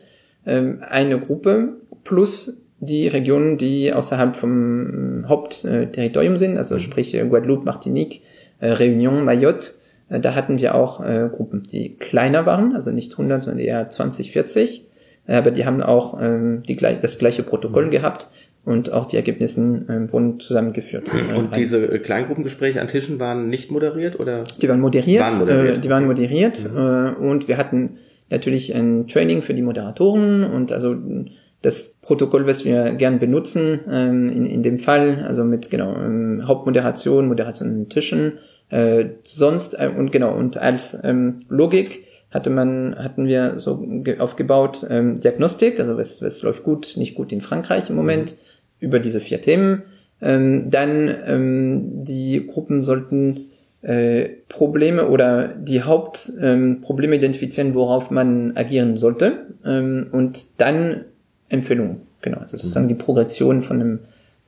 ähm, 0.47 0.83
eine 0.89 1.19
Gruppe 1.21 1.75
plus 2.05 2.63
die 2.79 3.09
Regionen, 3.09 3.57
die 3.57 3.93
außerhalb 3.93 4.37
vom 4.37 5.25
Hauptterritorium 5.29 6.37
sind, 6.37 6.59
also 6.59 6.75
mhm. 6.75 6.81
sprich 6.81 7.15
äh, 7.15 7.25
Guadeloupe, 7.27 7.65
Martinique, 7.65 8.23
äh, 8.61 8.73
Réunion, 8.73 9.23
Mayotte. 9.23 9.73
Äh, 10.09 10.21
da 10.21 10.35
hatten 10.35 10.61
wir 10.61 10.75
auch 10.75 11.05
äh, 11.05 11.29
Gruppen, 11.33 11.63
die 11.63 11.97
kleiner 11.97 12.47
waren, 12.47 12.75
also 12.75 12.91
nicht 12.91 13.13
100, 13.13 13.45
sondern 13.45 13.65
eher 13.65 13.89
20, 13.89 14.33
40. 14.33 14.87
Äh, 15.27 15.37
aber 15.37 15.51
die 15.51 15.65
haben 15.65 15.83
auch 15.83 16.21
ähm, 16.21 16.63
die, 16.69 16.77
das 16.77 17.19
gleiche 17.19 17.43
Protokoll 17.43 17.87
mhm. 17.87 17.91
gehabt 17.91 18.29
und 18.67 18.93
auch 18.93 19.07
die 19.07 19.17
Ergebnisse 19.17 19.85
ähm, 19.89 20.13
wurden 20.13 20.41
zusammengeführt. 20.41 21.09
Und 21.37 21.53
äh, 21.53 21.57
diese 21.57 21.87
äh, 21.87 21.99
Kleingruppengespräche 22.01 22.81
an 22.81 22.89
Tischen 22.89 23.21
waren 23.21 23.49
nicht 23.49 23.71
moderiert 23.71 24.19
oder? 24.19 24.45
Die 24.61 24.69
waren 24.69 24.81
moderiert. 24.81 25.23
Waren 25.23 25.39
moderiert. 25.39 25.79
Äh, 25.79 25.81
die 25.81 25.89
waren 25.89 26.07
moderiert 26.07 26.71
mhm. 26.71 26.77
äh, 26.77 27.11
und 27.13 27.49
wir 27.49 27.57
hatten 27.57 27.99
natürlich 28.29 28.75
ein 28.75 29.07
Training 29.07 29.41
für 29.41 29.55
die 29.55 29.63
Moderatoren 29.63 30.43
und 30.43 30.73
also 30.73 30.97
das 31.63 31.95
Protokoll, 32.03 32.49
was 32.49 32.65
wir 32.65 32.95
gern 32.95 33.21
benutzen, 33.21 33.81
ähm, 33.89 34.31
in, 34.31 34.47
in 34.47 34.63
dem 34.65 34.81
Fall, 34.81 35.25
also 35.27 35.45
mit 35.45 35.71
genau 35.71 35.95
ähm, 35.95 36.43
Hauptmoderation, 36.45 37.29
Moderation 37.29 37.69
an 37.69 37.89
Tischen, 37.89 38.39
äh, 38.71 39.07
sonst 39.23 39.79
und 39.97 40.11
genau 40.11 40.37
und 40.37 40.59
als 40.59 40.99
ähm, 41.05 41.39
Logik 41.49 42.05
hatte 42.33 42.51
man, 42.51 42.97
hatten 42.99 43.27
wir 43.27 43.61
so 43.61 43.87
aufgebaut 44.19 44.85
ähm, 44.91 45.15
Diagnostik, 45.15 45.79
also 45.79 45.97
was, 45.97 46.21
was 46.21 46.43
läuft 46.43 46.65
gut, 46.65 46.95
nicht 46.97 47.15
gut 47.15 47.31
in 47.31 47.41
Frankreich 47.41 47.91
im 47.91 47.95
Moment. 47.95 48.33
Mhm 48.33 48.47
über 48.81 48.99
diese 48.99 49.21
vier 49.21 49.41
Themen. 49.41 49.83
Ähm, 50.21 50.71
dann 50.71 51.15
ähm, 51.27 52.05
die 52.05 52.47
Gruppen 52.47 52.83
sollten 52.83 53.47
äh, 53.83 54.29
Probleme 54.49 55.09
oder 55.09 55.49
die 55.49 55.83
Hauptprobleme 55.83 57.15
ähm, 57.15 57.21
identifizieren, 57.21 57.75
worauf 57.75 58.11
man 58.11 58.57
agieren 58.57 58.97
sollte 58.97 59.47
ähm, 59.65 60.09
und 60.13 60.61
dann 60.61 61.05
Empfehlungen. 61.49 62.03
Genau, 62.23 62.39
also 62.39 62.57
sozusagen 62.57 62.87
mhm. 62.87 62.91
die 62.91 62.95
Progression 62.95 63.63
von 63.63 63.81
einem 63.81 63.99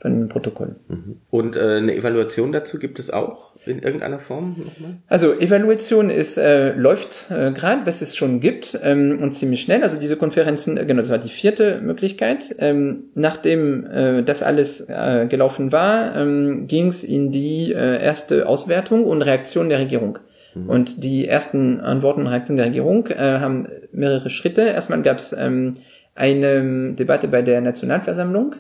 von 0.01 0.12
einem 0.12 0.29
Protokoll. 0.29 0.77
Mhm. 0.88 1.17
Und 1.31 1.57
äh, 1.57 1.77
eine 1.77 1.95
Evaluation 1.95 2.53
dazu 2.53 2.79
gibt 2.79 2.99
es 2.99 3.11
auch 3.11 3.48
in 3.69 3.81
irgendeiner 3.81 4.19
Form 4.19 4.57
nochmal? 4.59 4.97
Also 5.07 5.35
Evaluation 5.39 6.11
ist 6.11 6.37
äh, 6.39 6.73
läuft 6.73 7.31
äh, 7.31 7.53
gerade, 7.53 7.87
was 7.87 8.03
es 8.03 8.17
schon 8.17 8.41
gibt 8.41 8.79
ähm, 8.83 9.19
und 9.21 9.33
ziemlich 9.33 9.61
schnell. 9.61 9.83
Also 9.83 10.01
diese 10.01 10.17
Konferenzen, 10.17 10.77
äh, 10.77 10.85
genau, 10.87 11.01
das 11.01 11.11
war 11.11 11.19
die 11.19 11.29
vierte 11.29 11.81
Möglichkeit. 11.81 12.55
Ähm, 12.59 13.05
nachdem 13.15 13.87
äh, 13.87 14.23
das 14.23 14.43
alles 14.43 14.81
äh, 14.89 15.27
gelaufen 15.29 15.73
war, 15.73 16.17
ähm, 16.17 16.67
ging 16.67 16.89
es 16.89 17.05
in 17.05 17.31
die 17.31 17.73
äh, 17.73 18.03
erste 18.03 18.47
Auswertung 18.49 19.05
und 19.05 19.23
Reaktion 19.23 19.69
der 19.69 19.79
Regierung. 19.79 20.19
Mhm. 20.55 20.69
Und 20.69 21.05
die 21.05 21.29
ersten 21.29 21.81
Antworten 21.81 22.23
und 22.23 22.27
Reaktionen 22.29 22.57
der 22.57 22.67
Regierung 22.67 23.07
äh, 23.09 23.39
haben 23.39 23.69
mehrere 23.93 24.31
Schritte. 24.31 24.63
Erstmal 24.63 25.03
gab 25.03 25.19
es 25.19 25.33
ähm, 25.33 25.75
eine 26.15 26.95
Debatte 26.95 27.29
bei 27.29 27.43
der 27.43 27.61
Nationalversammlung 27.61 28.57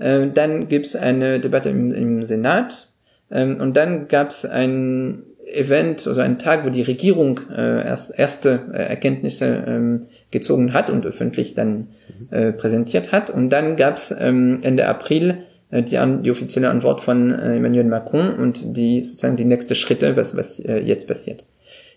ähm, 0.00 0.32
dann 0.32 0.68
gibt's 0.68 0.96
eine 0.96 1.40
Debatte 1.40 1.68
im, 1.68 1.92
im 1.92 2.22
Senat 2.22 2.72
ähm, 2.72 2.89
und 3.30 3.76
dann 3.76 4.08
gab's 4.08 4.44
ein 4.44 5.22
Event, 5.52 6.06
also 6.06 6.20
einen 6.20 6.38
Tag, 6.38 6.64
wo 6.64 6.70
die 6.70 6.82
Regierung 6.82 7.40
äh, 7.50 7.84
erst, 7.86 8.16
erste 8.18 8.70
äh, 8.72 8.82
Erkenntnisse 8.82 9.64
ähm, 9.66 10.06
gezogen 10.30 10.72
hat 10.72 10.90
und 10.90 11.04
öffentlich 11.06 11.54
dann 11.54 11.88
äh, 12.30 12.52
präsentiert 12.52 13.12
hat. 13.12 13.30
Und 13.30 13.50
dann 13.50 13.76
gab's 13.76 14.14
ähm, 14.18 14.60
Ende 14.62 14.86
April 14.86 15.44
äh, 15.70 15.82
die, 15.82 15.98
die 16.22 16.30
offizielle 16.30 16.70
Antwort 16.70 17.00
von 17.00 17.32
äh, 17.32 17.56
Emmanuel 17.56 17.84
Macron 17.84 18.34
und 18.34 18.76
die 18.76 19.02
sozusagen 19.02 19.36
die 19.36 19.44
nächste 19.44 19.74
Schritte, 19.74 20.16
was, 20.16 20.36
was 20.36 20.60
äh, 20.60 20.78
jetzt 20.78 21.06
passiert. 21.06 21.44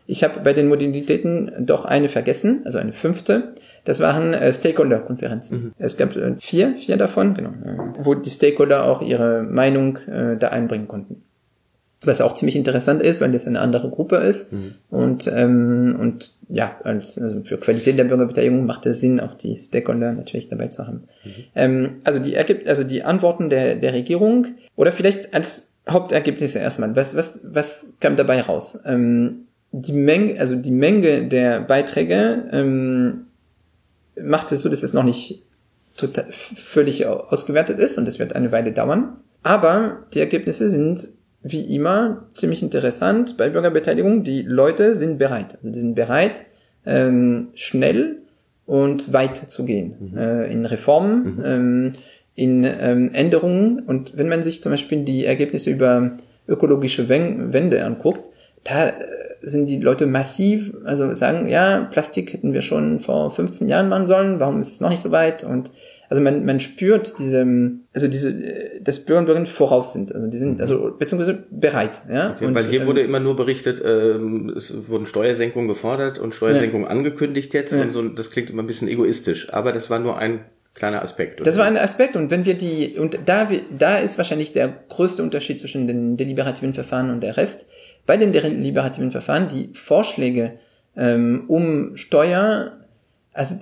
Ich 0.06 0.24
habe 0.24 0.40
bei 0.42 0.54
den 0.54 0.68
Modalitäten 0.68 1.52
doch 1.60 1.86
eine 1.86 2.10
vergessen, 2.10 2.62
also 2.66 2.78
eine 2.78 2.94
fünfte. 2.94 3.54
Das 3.86 4.00
waren 4.00 4.34
äh, 4.34 4.52
Stakeholder-Konferenzen. 4.52 5.64
Mhm. 5.64 5.72
Es 5.78 5.98
gab 5.98 6.16
äh, 6.16 6.36
vier, 6.40 6.76
vier 6.76 6.98
davon, 6.98 7.34
genau, 7.34 7.50
äh, 7.50 7.78
wo 8.00 8.14
die 8.14 8.30
Stakeholder 8.30 8.86
auch 8.86 9.02
ihre 9.02 9.44
Meinung 9.44 9.98
äh, 10.08 10.38
da 10.38 10.50
einbringen 10.50 10.88
konnten. 10.88 11.24
Was 12.06 12.20
auch 12.20 12.34
ziemlich 12.34 12.58
interessant 12.58 13.02
ist, 13.02 13.22
weil 13.22 13.32
das 13.32 13.48
eine 13.48 13.62
andere 13.62 13.90
Gruppe 13.90 14.18
ist. 14.18 14.52
Mhm. 14.52 14.76
Und, 14.90 15.32
ähm, 15.34 15.96
und 15.98 16.36
ja, 16.50 16.76
als, 16.84 17.18
also 17.18 17.44
für 17.44 17.58
Qualität 17.58 17.98
der 17.98 18.04
Bürgerbeteiligung 18.04 18.66
macht 18.66 18.86
es 18.86 19.00
Sinn, 19.00 19.22
auch 19.22 19.36
die 19.36 19.58
Stakeholder 19.58 20.12
natürlich 20.12 20.50
dabei 20.50 20.68
zu 20.68 20.86
haben. 20.86 21.04
Mhm. 21.24 21.32
Ähm, 21.56 21.90
also 22.04 22.20
die 22.20 22.36
ergibt, 22.36 22.68
also 22.68 22.84
die 22.84 23.04
Antworten 23.04 23.50
der, 23.50 23.76
der 23.76 23.94
Regierung 23.94 24.48
oder 24.76 24.92
vielleicht 24.92 25.34
als 25.34 25.74
Hauptergebnisse 25.90 26.60
erstmal. 26.60 26.96
Was, 26.96 27.16
was, 27.16 27.40
was 27.44 27.94
kam 28.00 28.16
dabei 28.16 28.42
raus? 28.42 28.82
Ähm, 28.86 29.48
die 29.74 29.92
Menge, 29.92 30.40
also 30.40 30.56
die 30.56 30.72
Menge 30.72 31.28
der 31.28 31.60
Beiträge 31.60 32.44
ähm, 32.52 33.26
macht 34.22 34.52
es 34.52 34.62
so, 34.62 34.70
dass 34.70 34.84
es 34.84 34.94
noch 34.94 35.04
nicht 35.04 35.42
total, 35.98 36.28
völlig 36.30 37.08
ausgewertet 37.08 37.80
ist 37.80 37.98
und 37.98 38.08
es 38.08 38.20
wird 38.20 38.36
eine 38.36 38.52
Weile 38.52 38.72
dauern. 38.72 39.18
Aber 39.42 40.04
die 40.14 40.20
Ergebnisse 40.20 40.70
sind 40.70 41.10
wie 41.42 41.76
immer 41.76 42.26
ziemlich 42.30 42.62
interessant 42.62 43.36
bei 43.36 43.50
Bürgerbeteiligung. 43.50 44.24
Die 44.24 44.44
Leute 44.44 44.94
sind 44.94 45.18
bereit. 45.18 45.56
Also 45.56 45.70
die 45.72 45.80
sind 45.80 45.96
bereit, 45.96 46.44
ähm, 46.86 47.50
schnell 47.56 48.20
und 48.68 49.12
weit 49.12 49.50
zu 49.50 49.66
gehen 49.66 50.12
mhm. 50.12 50.18
äh, 50.18 50.52
in 50.52 50.66
Reformen, 50.68 51.36
mhm. 51.36 51.44
ähm, 51.44 51.94
in 52.36 52.64
ähm, 52.64 53.10
Änderungen. 53.12 53.80
Und 53.80 54.16
wenn 54.16 54.30
man 54.30 54.44
sich 54.44 54.62
zum 54.62 54.72
Beispiel 54.72 55.04
die 55.04 55.26
Ergebnisse 55.26 55.72
über 55.72 56.12
ökologische 56.48 57.10
Wände 57.10 57.84
anguckt, 57.84 58.22
da 58.64 58.94
sind 59.44 59.68
die 59.68 59.80
Leute 59.80 60.08
massiv, 60.08 60.74
also 60.86 61.14
sagen, 61.14 61.48
ja, 61.48 61.88
Plastik 61.92 62.34
hätten 62.34 62.54
wir 62.54 62.62
schon 62.62 63.00
vor 63.00 63.30
15 63.30 63.68
Jahren 63.68 63.90
machen 63.90 64.08
sollen, 64.08 64.40
warum 64.40 64.60
ist 64.60 64.72
es 64.72 64.82
noch 64.82 64.90
nicht 64.90 65.02
so 65.02 65.12
weit? 65.12 65.44
Und 65.44 65.72
also 66.10 66.22
man, 66.22 66.46
man 66.46 66.60
spürt 66.60 67.20
diese, 67.20 67.46
also 67.94 68.08
diese, 68.08 68.34
dass 68.82 69.00
Bürger 69.00 69.20
und 69.20 69.26
Bürgerinnen 69.26 69.48
voraus 69.48 69.94
sind, 69.94 70.14
also 70.14 70.28
die 70.28 70.38
sind, 70.38 70.56
mhm. 70.56 70.62
also 70.62 70.96
beziehungsweise 70.98 71.44
bereit, 71.50 72.02
ja. 72.12 72.32
Okay, 72.32 72.46
und, 72.46 72.56
weil 72.56 72.64
hier 72.64 72.82
ähm, 72.82 72.88
wurde 72.88 73.02
immer 73.02 73.20
nur 73.20 73.36
berichtet, 73.36 73.82
ähm, 73.86 74.54
es 74.56 74.88
wurden 74.88 75.06
Steuersenkungen 75.06 75.68
gefordert 75.68 76.20
und 76.20 76.34
Steuersenkungen 76.34 76.86
ja. 76.86 76.92
angekündigt 76.92 77.54
jetzt 77.54 77.74
ja. 77.74 77.82
und 77.82 77.92
so, 77.92 78.08
das 78.08 78.32
klingt 78.32 78.50
immer 78.50 78.64
ein 78.64 78.68
bisschen 78.68 78.88
egoistisch, 78.88 79.52
aber 79.52 79.72
das 79.72 79.90
war 79.90 80.00
nur 80.00 80.18
ein 80.18 80.42
kleiner 80.74 81.02
Aspekt. 81.02 81.42
Oder? 81.42 81.46
Das 81.46 81.58
war 81.58 81.66
ein 81.66 81.78
Aspekt 81.78 82.16
und 82.16 82.32
wenn 82.32 82.46
wir 82.46 82.56
die, 82.56 82.96
und 82.98 83.20
da, 83.26 83.50
da 83.78 83.98
ist 83.98 84.18
wahrscheinlich 84.18 84.54
der 84.54 84.74
größte 84.90 85.22
Unterschied 85.22 85.60
zwischen 85.60 85.88
den 85.88 86.16
deliberativen 86.16 86.74
Verfahren 86.74 87.10
und 87.10 87.22
der 87.22 87.38
Rest, 87.38 87.68
bei 88.06 88.18
den 88.18 88.32
deliberativen 88.32 89.12
Verfahren 89.12 89.48
die 89.48 89.70
Vorschläge 89.74 90.54
ähm, 90.96 91.46
um 91.48 91.96
Steuer, 91.96 92.74
also 93.34 93.56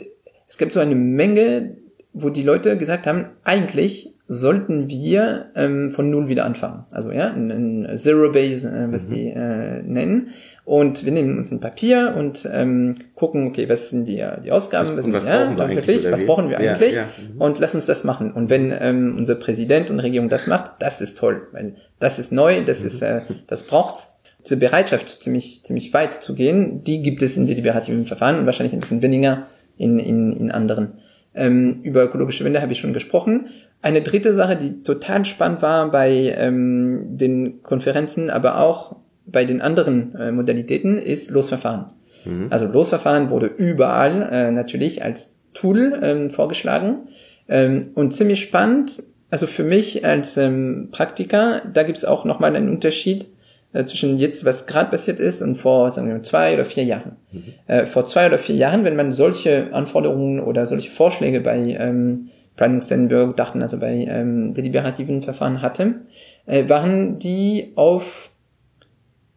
es 0.47 0.57
gibt 0.57 0.73
so 0.73 0.79
eine 0.79 0.95
Menge, 0.95 1.77
wo 2.13 2.29
die 2.29 2.43
Leute 2.43 2.77
gesagt 2.77 3.07
haben, 3.07 3.27
eigentlich 3.43 4.13
sollten 4.27 4.89
wir 4.89 5.51
ähm, 5.55 5.91
von 5.91 6.09
null 6.09 6.29
wieder 6.29 6.45
anfangen. 6.45 6.85
Also 6.91 7.11
ja, 7.11 7.31
ein, 7.31 7.51
ein 7.85 7.97
Zero 7.97 8.31
Base, 8.31 8.67
äh, 8.69 8.91
was 8.91 9.09
mhm. 9.09 9.13
die 9.13 9.27
äh, 9.27 9.81
nennen. 9.83 10.29
Und 10.63 11.03
wir 11.03 11.11
nehmen 11.11 11.37
uns 11.37 11.51
ein 11.51 11.59
Papier 11.59 12.15
und 12.17 12.47
ähm, 12.51 12.95
gucken, 13.15 13.47
okay, 13.47 13.67
was 13.67 13.89
sind 13.89 14.07
die, 14.07 14.23
die 14.43 14.51
Ausgaben, 14.51 14.89
was, 14.89 14.97
was 14.97 15.05
sind 15.05 15.13
was 15.15 15.25
ja, 15.25 15.57
wirklich, 15.75 16.09
was 16.09 16.25
brauchen 16.25 16.49
wir 16.49 16.59
eigentlich? 16.59 16.93
Ja, 16.95 17.01
ja. 17.01 17.33
Mhm. 17.33 17.41
Und 17.41 17.59
lass 17.59 17.75
uns 17.75 17.87
das 17.87 18.05
machen. 18.05 18.31
Und 18.31 18.49
wenn 18.49 18.73
ähm, 18.79 19.15
unser 19.17 19.35
Präsident 19.35 19.89
und 19.89 19.99
Regierung 19.99 20.29
das 20.29 20.47
macht, 20.47 20.71
das 20.79 21.01
ist 21.01 21.17
toll, 21.17 21.47
weil 21.51 21.75
das 21.99 22.19
ist 22.19 22.31
neu, 22.31 22.63
das 22.63 22.81
mhm. 22.81 22.87
ist, 22.87 23.01
äh, 23.01 23.21
das 23.47 23.63
braucht's 23.63 24.20
diese 24.43 24.57
Bereitschaft, 24.57 25.21
ziemlich, 25.21 25.63
ziemlich 25.63 25.93
weit 25.93 26.13
zu 26.13 26.33
gehen, 26.35 26.83
die 26.83 27.01
gibt 27.01 27.21
es 27.21 27.37
in 27.37 27.47
deliberativen 27.47 28.05
Verfahren 28.05 28.39
und 28.39 28.45
wahrscheinlich 28.45 28.73
ein 28.73 28.79
bisschen 28.79 29.01
weniger 29.01 29.47
in, 29.77 29.99
in, 29.99 30.33
in 30.33 30.51
anderen. 30.51 30.93
Ähm, 31.33 31.79
über 31.83 32.03
ökologische 32.03 32.43
Wände 32.43 32.61
habe 32.61 32.73
ich 32.73 32.79
schon 32.79 32.93
gesprochen. 32.93 33.47
Eine 33.81 34.01
dritte 34.01 34.33
Sache, 34.33 34.57
die 34.57 34.83
total 34.83 35.25
spannend 35.25 35.61
war 35.61 35.89
bei 35.89 36.35
ähm, 36.37 37.17
den 37.17 37.63
Konferenzen, 37.63 38.29
aber 38.29 38.59
auch 38.59 38.97
bei 39.25 39.45
den 39.45 39.61
anderen 39.61 40.15
äh, 40.15 40.31
Modalitäten, 40.31 40.97
ist 40.97 41.31
Losverfahren. 41.31 41.85
Mhm. 42.25 42.47
Also 42.49 42.65
Losverfahren 42.65 43.29
wurde 43.29 43.47
überall 43.47 44.29
äh, 44.31 44.51
natürlich 44.51 45.03
als 45.03 45.35
Tool 45.53 45.99
ähm, 46.01 46.29
vorgeschlagen 46.29 47.07
ähm, 47.47 47.91
und 47.95 48.11
ziemlich 48.11 48.41
spannend. 48.41 49.03
Also 49.29 49.47
für 49.47 49.63
mich 49.63 50.05
als 50.05 50.35
ähm, 50.37 50.89
Praktiker, 50.91 51.61
da 51.73 51.83
gibt 51.83 51.97
es 51.97 52.05
auch 52.05 52.25
nochmal 52.25 52.55
einen 52.55 52.69
Unterschied 52.69 53.27
äh, 53.73 53.85
zwischen 53.85 54.17
jetzt, 54.17 54.45
was 54.45 54.67
gerade 54.67 54.89
passiert 54.89 55.19
ist, 55.19 55.41
und 55.41 55.55
vor, 55.55 55.91
sagen 55.91 56.09
wir, 56.09 56.21
zwei 56.23 56.53
oder 56.53 56.65
vier 56.65 56.83
Jahren. 56.83 57.17
Mhm. 57.31 57.43
Äh, 57.67 57.85
vor 57.85 58.05
zwei 58.05 58.27
oder 58.27 58.37
vier 58.37 58.55
Jahren, 58.55 58.83
wenn 58.83 58.95
man 58.95 59.11
solche 59.11 59.73
Anforderungen 59.73 60.39
oder 60.39 60.65
solche 60.65 60.91
Vorschläge 60.91 61.41
bei 61.41 61.57
ähm, 61.79 62.29
Planungsstellen 62.57 63.09
dachten, 63.35 63.61
also 63.61 63.79
bei 63.79 64.05
ähm, 64.07 64.53
deliberativen 64.53 65.21
Verfahren 65.21 65.61
hatte, 65.61 65.95
äh, 66.45 66.67
waren 66.67 67.17
die 67.17 67.71
auf 67.75 68.29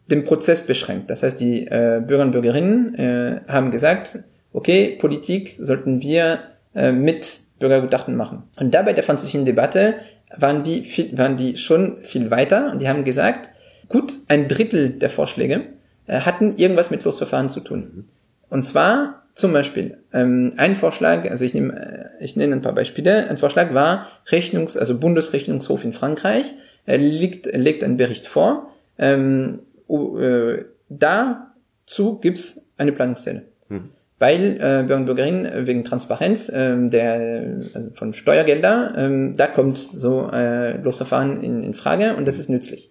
den 0.07 0.23
Prozess 0.23 0.67
beschränkt. 0.67 1.09
Das 1.09 1.23
heißt, 1.23 1.39
die 1.39 1.65
äh, 1.65 2.01
Bürger 2.05 2.23
und 2.23 2.31
Bürgerinnen 2.31 2.95
äh, 2.95 3.41
haben 3.47 3.71
gesagt, 3.71 4.19
okay, 4.53 4.97
Politik 4.99 5.57
sollten 5.59 6.01
wir 6.01 6.39
äh, 6.75 6.91
mit 6.91 7.39
Bürgergutachten 7.59 8.15
machen. 8.15 8.43
Und 8.59 8.73
dabei 8.73 8.93
der 8.93 9.03
französischen 9.03 9.45
Debatte 9.45 9.95
waren 10.37 10.63
die, 10.63 10.83
viel, 10.83 11.17
waren 11.17 11.37
die 11.37 11.57
schon 11.57 12.03
viel 12.03 12.29
weiter 12.29 12.71
und 12.71 12.81
die 12.81 12.87
haben 12.87 13.03
gesagt, 13.03 13.49
Gut, 13.89 14.13
ein 14.27 14.47
Drittel 14.47 14.91
der 14.91 15.09
Vorschläge 15.09 15.63
äh, 16.07 16.21
hatten 16.21 16.57
irgendwas 16.57 16.91
mit 16.91 17.03
Losverfahren 17.03 17.49
zu 17.49 17.59
tun. 17.59 18.05
Und 18.49 18.63
zwar 18.63 19.23
zum 19.33 19.51
Beispiel 19.51 19.97
ähm, 20.13 20.53
ein 20.57 20.75
Vorschlag, 20.75 21.29
also 21.29 21.43
ich 21.43 21.53
nehme, 21.53 21.75
äh, 22.19 22.23
ich 22.23 22.35
nenne 22.35 22.55
ein 22.55 22.61
paar 22.61 22.73
Beispiele. 22.73 23.29
Ein 23.29 23.37
Vorschlag 23.37 23.73
war 23.73 24.07
Rechnungs, 24.27 24.77
also 24.77 24.97
Bundesrechnungshof 24.97 25.83
in 25.83 25.93
Frankreich 25.93 26.53
äh, 26.85 26.97
legt, 26.97 27.45
legt 27.47 27.83
einen 27.83 27.97
Bericht 27.97 28.27
vor. 28.27 28.71
Ähm, 28.97 29.59
äh, 29.89 30.63
dazu 30.89 32.19
gibt's 32.19 32.69
eine 32.77 32.93
Planungszelle. 32.93 33.43
Mhm. 33.67 33.89
Weil 34.19 34.55
äh, 34.55 34.83
Bürger 34.83 34.95
und 34.95 35.05
Bürgerinnen 35.05 35.67
wegen 35.67 35.83
Transparenz 35.83 36.47
äh, 36.47 36.87
der 36.87 37.59
also 37.73 37.89
von 37.93 38.13
Steuergelder, 38.13 38.93
äh, 38.97 39.33
da 39.35 39.47
kommt 39.47 39.77
so 39.77 40.29
äh, 40.31 40.77
Losverfahren 40.77 41.43
in, 41.43 41.61
in 41.61 41.73
Frage 41.73 42.15
und 42.15 42.25
das 42.25 42.39
ist 42.39 42.49
nützlich. 42.49 42.89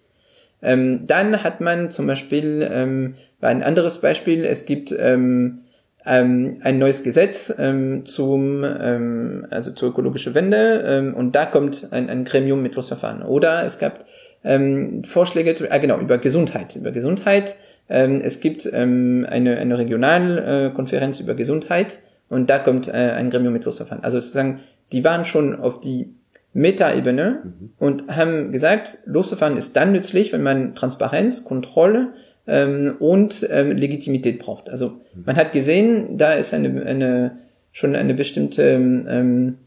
Ähm, 0.61 1.07
dann 1.07 1.43
hat 1.43 1.61
man 1.61 1.91
zum 1.91 2.07
Beispiel, 2.07 2.67
ähm, 2.71 3.15
ein 3.41 3.61
anderes 3.61 4.01
Beispiel, 4.01 4.43
es 4.45 4.65
gibt 4.65 4.95
ähm, 4.97 5.59
ähm, 6.05 6.59
ein 6.61 6.77
neues 6.77 7.03
Gesetz 7.03 7.53
ähm, 7.57 8.05
zum, 8.05 8.63
ähm, 8.63 9.47
also 9.49 9.71
zur 9.71 9.89
ökologischen 9.89 10.33
Wende 10.33 10.83
ähm, 10.87 11.13
und 11.13 11.35
da 11.35 11.45
kommt 11.45 11.89
ein, 11.91 12.09
ein 12.09 12.25
Gremium 12.25 12.61
mit 12.61 12.75
Losverfahren. 12.75 13.23
Oder 13.23 13.63
es 13.63 13.79
gab 13.79 14.05
ähm, 14.43 15.03
Vorschläge, 15.03 15.55
ah, 15.69 15.77
genau, 15.79 15.99
über 15.99 16.17
Gesundheit. 16.17 16.75
Über 16.75 16.91
Gesundheit. 16.91 17.55
Ähm, 17.89 18.21
es 18.23 18.39
gibt 18.39 18.69
ähm, 18.71 19.25
eine, 19.29 19.57
eine 19.57 19.77
Regionalkonferenz 19.77 21.19
äh, 21.19 21.23
über 21.23 21.33
Gesundheit 21.33 21.99
und 22.29 22.49
da 22.49 22.59
kommt 22.59 22.87
äh, 22.87 22.91
ein 22.91 23.29
Gremium 23.29 23.53
mit 23.53 23.65
Losverfahren. 23.65 24.03
Also 24.03 24.19
sozusagen, 24.19 24.61
die 24.91 25.03
waren 25.03 25.25
schon 25.25 25.59
auf 25.59 25.81
die 25.81 26.13
Metaebene 26.55 27.41
mhm. 27.43 27.69
und 27.77 28.07
haben 28.07 28.51
gesagt, 28.53 28.99
Losverfahren 29.05 29.57
ist 29.57 29.75
dann 29.75 29.91
nützlich, 29.91 30.31
wenn 30.31 30.41
man 30.41 30.73
Transparenz, 30.73 31.43
Kontrolle 31.43 32.13
ähm, 32.47 32.95
und 32.99 33.45
ähm, 33.51 33.71
Legitimität 33.71 34.39
braucht. 34.39 34.69
Also 34.69 35.01
man 35.25 35.35
hat 35.35 35.51
gesehen, 35.51 36.17
da 36.17 36.33
ist 36.33 36.53
eine, 36.53 36.83
eine 36.85 37.31
schon 37.73 37.93
eine 37.93 38.13
bestimmte 38.13 38.63
ähm, 38.63 39.57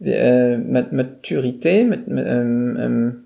äh, 0.00 0.56
Maturität, 0.56 1.88
mit, 1.88 2.06
ähm, 2.06 2.76
ähm, 2.78 3.16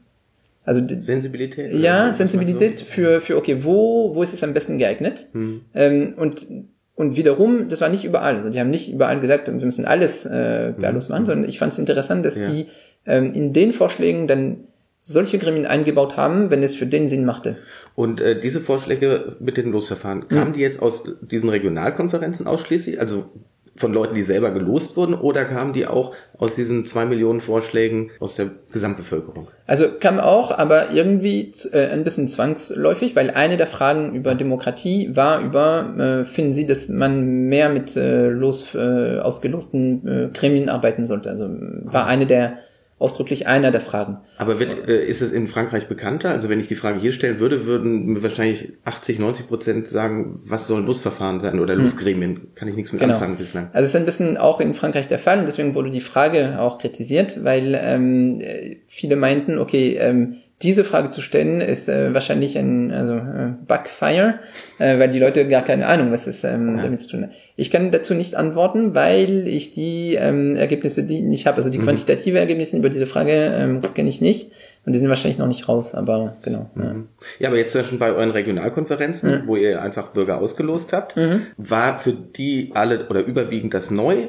also 0.64 0.80
Sensibilität. 0.88 1.74
Ja, 1.74 2.14
Sensibilität 2.14 2.78
so? 2.78 2.84
für 2.86 3.20
für 3.20 3.36
okay, 3.36 3.64
wo 3.64 4.14
wo 4.14 4.22
ist 4.22 4.32
es 4.32 4.42
am 4.42 4.54
besten 4.54 4.78
geeignet? 4.78 5.26
Hm. 5.32 5.60
Ähm, 5.74 6.14
und 6.16 6.46
und 6.94 7.16
wiederum, 7.16 7.68
das 7.68 7.82
war 7.82 7.90
nicht 7.90 8.04
überall. 8.04 8.36
Also 8.36 8.48
die 8.48 8.60
haben 8.60 8.70
nicht 8.70 8.90
überall 8.90 9.20
gesagt, 9.20 9.46
wir 9.46 9.54
müssen 9.54 9.84
alles 9.84 10.24
äh, 10.24 10.72
Berlus 10.78 11.10
machen, 11.10 11.20
hm. 11.20 11.26
sondern 11.26 11.48
ich 11.50 11.58
fand 11.58 11.74
es 11.74 11.78
interessant, 11.78 12.24
dass 12.24 12.38
ja. 12.38 12.48
die 12.48 12.68
ähm, 13.06 13.32
in 13.34 13.52
den 13.52 13.72
Vorschlägen 13.72 14.26
dann 14.26 14.64
solche 15.02 15.38
Gremien 15.38 15.66
eingebaut 15.66 16.16
haben, 16.16 16.50
wenn 16.50 16.62
es 16.62 16.74
für 16.74 16.86
den 16.86 17.06
Sinn 17.06 17.24
machte. 17.24 17.56
Und 17.94 18.20
äh, 18.20 18.38
diese 18.38 18.60
Vorschläge 18.60 19.36
mit 19.40 19.56
den 19.56 19.70
Losverfahren, 19.72 20.28
kamen 20.28 20.48
hm. 20.48 20.52
die 20.54 20.60
jetzt 20.60 20.82
aus 20.82 21.04
diesen 21.22 21.48
Regionalkonferenzen 21.48 22.46
ausschließlich? 22.46 23.00
Also 23.00 23.30
von 23.76 23.94
Leuten, 23.94 24.14
die 24.14 24.22
selber 24.22 24.50
gelost 24.50 24.96
wurden, 24.96 25.14
oder 25.14 25.44
kamen 25.44 25.72
die 25.72 25.86
auch 25.86 26.12
aus 26.36 26.54
diesen 26.54 26.84
zwei 26.84 27.06
Millionen 27.06 27.40
Vorschlägen 27.40 28.10
aus 28.20 28.34
der 28.34 28.50
Gesamtbevölkerung? 28.72 29.48
Also 29.66 29.86
kam 29.98 30.20
auch, 30.20 30.50
aber 30.50 30.90
irgendwie 30.92 31.50
äh, 31.72 31.86
ein 31.86 32.04
bisschen 32.04 32.28
zwangsläufig, 32.28 33.16
weil 33.16 33.30
eine 33.30 33.56
der 33.56 33.66
Fragen 33.66 34.14
über 34.14 34.34
Demokratie 34.34 35.16
war 35.16 35.40
über, 35.40 36.20
äh, 36.20 36.24
finden 36.26 36.52
Sie, 36.52 36.66
dass 36.66 36.90
man 36.90 37.48
mehr 37.48 37.70
mit 37.70 37.96
äh, 37.96 38.28
los 38.28 38.74
äh, 38.74 39.18
ausgelosten 39.18 40.06
äh, 40.06 40.28
Gremien 40.32 40.68
arbeiten 40.68 41.06
sollte? 41.06 41.30
Also 41.30 41.48
war 41.48 42.06
eine 42.06 42.26
der 42.26 42.58
ausdrücklich 43.00 43.46
einer 43.46 43.70
der 43.70 43.80
Fragen. 43.80 44.18
Aber 44.36 44.60
wird, 44.60 44.88
äh, 44.88 45.04
ist 45.04 45.22
es 45.22 45.32
in 45.32 45.48
Frankreich 45.48 45.88
bekannter? 45.88 46.30
Also 46.30 46.48
wenn 46.50 46.60
ich 46.60 46.68
die 46.68 46.76
Frage 46.76 47.00
hier 47.00 47.12
stellen 47.12 47.40
würde, 47.40 47.64
würden 47.64 48.22
wahrscheinlich 48.22 48.74
80, 48.84 49.18
90 49.18 49.48
Prozent 49.48 49.88
sagen, 49.88 50.40
was 50.44 50.66
soll 50.66 50.82
ein 50.82 50.86
Losverfahren 50.86 51.40
sein 51.40 51.58
oder 51.58 51.74
hm. 51.74 51.82
Losgremien? 51.82 52.48
Kann 52.54 52.68
ich 52.68 52.76
nichts 52.76 52.92
mit 52.92 53.00
genau. 53.00 53.14
anfangen 53.14 53.38
bislang. 53.38 53.70
Also 53.72 53.86
es 53.86 53.94
ist 53.94 53.96
ein 53.96 54.04
bisschen 54.04 54.36
auch 54.36 54.60
in 54.60 54.74
Frankreich 54.74 55.08
der 55.08 55.18
Fall 55.18 55.38
und 55.38 55.46
deswegen 55.46 55.74
wurde 55.74 55.90
die 55.90 56.02
Frage 56.02 56.60
auch 56.60 56.76
kritisiert, 56.78 57.42
weil 57.42 57.78
ähm, 57.82 58.42
viele 58.86 59.16
meinten, 59.16 59.58
okay, 59.58 59.96
ähm, 59.96 60.36
diese 60.62 60.84
Frage 60.84 61.10
zu 61.10 61.22
stellen, 61.22 61.62
ist 61.62 61.88
äh, 61.88 62.12
wahrscheinlich 62.12 62.58
ein 62.58 62.92
also, 62.92 63.14
äh, 63.14 63.54
Backfire, 63.66 64.40
äh, 64.78 64.98
weil 64.98 65.10
die 65.10 65.18
Leute 65.18 65.48
gar 65.48 65.62
keine 65.62 65.86
Ahnung, 65.86 66.12
was 66.12 66.26
es 66.26 66.44
ähm, 66.44 66.76
ja. 66.76 66.82
damit 66.82 67.00
zu 67.00 67.08
tun 67.08 67.22
hat. 67.24 67.30
Ich 67.56 67.70
kann 67.70 67.90
dazu 67.90 68.14
nicht 68.14 68.34
antworten, 68.34 68.94
weil 68.94 69.48
ich 69.48 69.72
die 69.72 70.14
ähm, 70.14 70.56
Ergebnisse, 70.56 71.04
die 71.04 71.22
nicht 71.22 71.46
habe, 71.46 71.56
also 71.56 71.70
die 71.70 71.78
mhm. 71.78 71.84
quantitative 71.84 72.38
Ergebnisse 72.38 72.76
über 72.76 72.90
diese 72.90 73.06
Frage 73.06 73.32
ähm, 73.32 73.80
kenne 73.94 74.10
ich 74.10 74.20
nicht. 74.20 74.50
Und 74.84 74.94
die 74.94 74.98
sind 74.98 75.08
wahrscheinlich 75.08 75.38
noch 75.38 75.46
nicht 75.46 75.68
raus, 75.68 75.94
aber 75.94 76.36
genau. 76.42 76.70
Mhm. 76.74 76.82
Ja. 76.82 76.94
ja, 77.38 77.48
aber 77.48 77.58
jetzt 77.58 77.72
schon 77.86 77.98
bei 77.98 78.12
euren 78.12 78.30
Regionalkonferenzen, 78.30 79.30
mhm. 79.30 79.46
wo 79.46 79.56
ihr 79.56 79.80
einfach 79.80 80.08
Bürger 80.08 80.38
ausgelost 80.38 80.92
habt, 80.92 81.16
mhm. 81.16 81.42
war 81.56 82.00
für 82.00 82.12
die 82.12 82.70
alle 82.74 83.06
oder 83.08 83.20
überwiegend 83.24 83.72
das 83.72 83.90
neu 83.90 84.28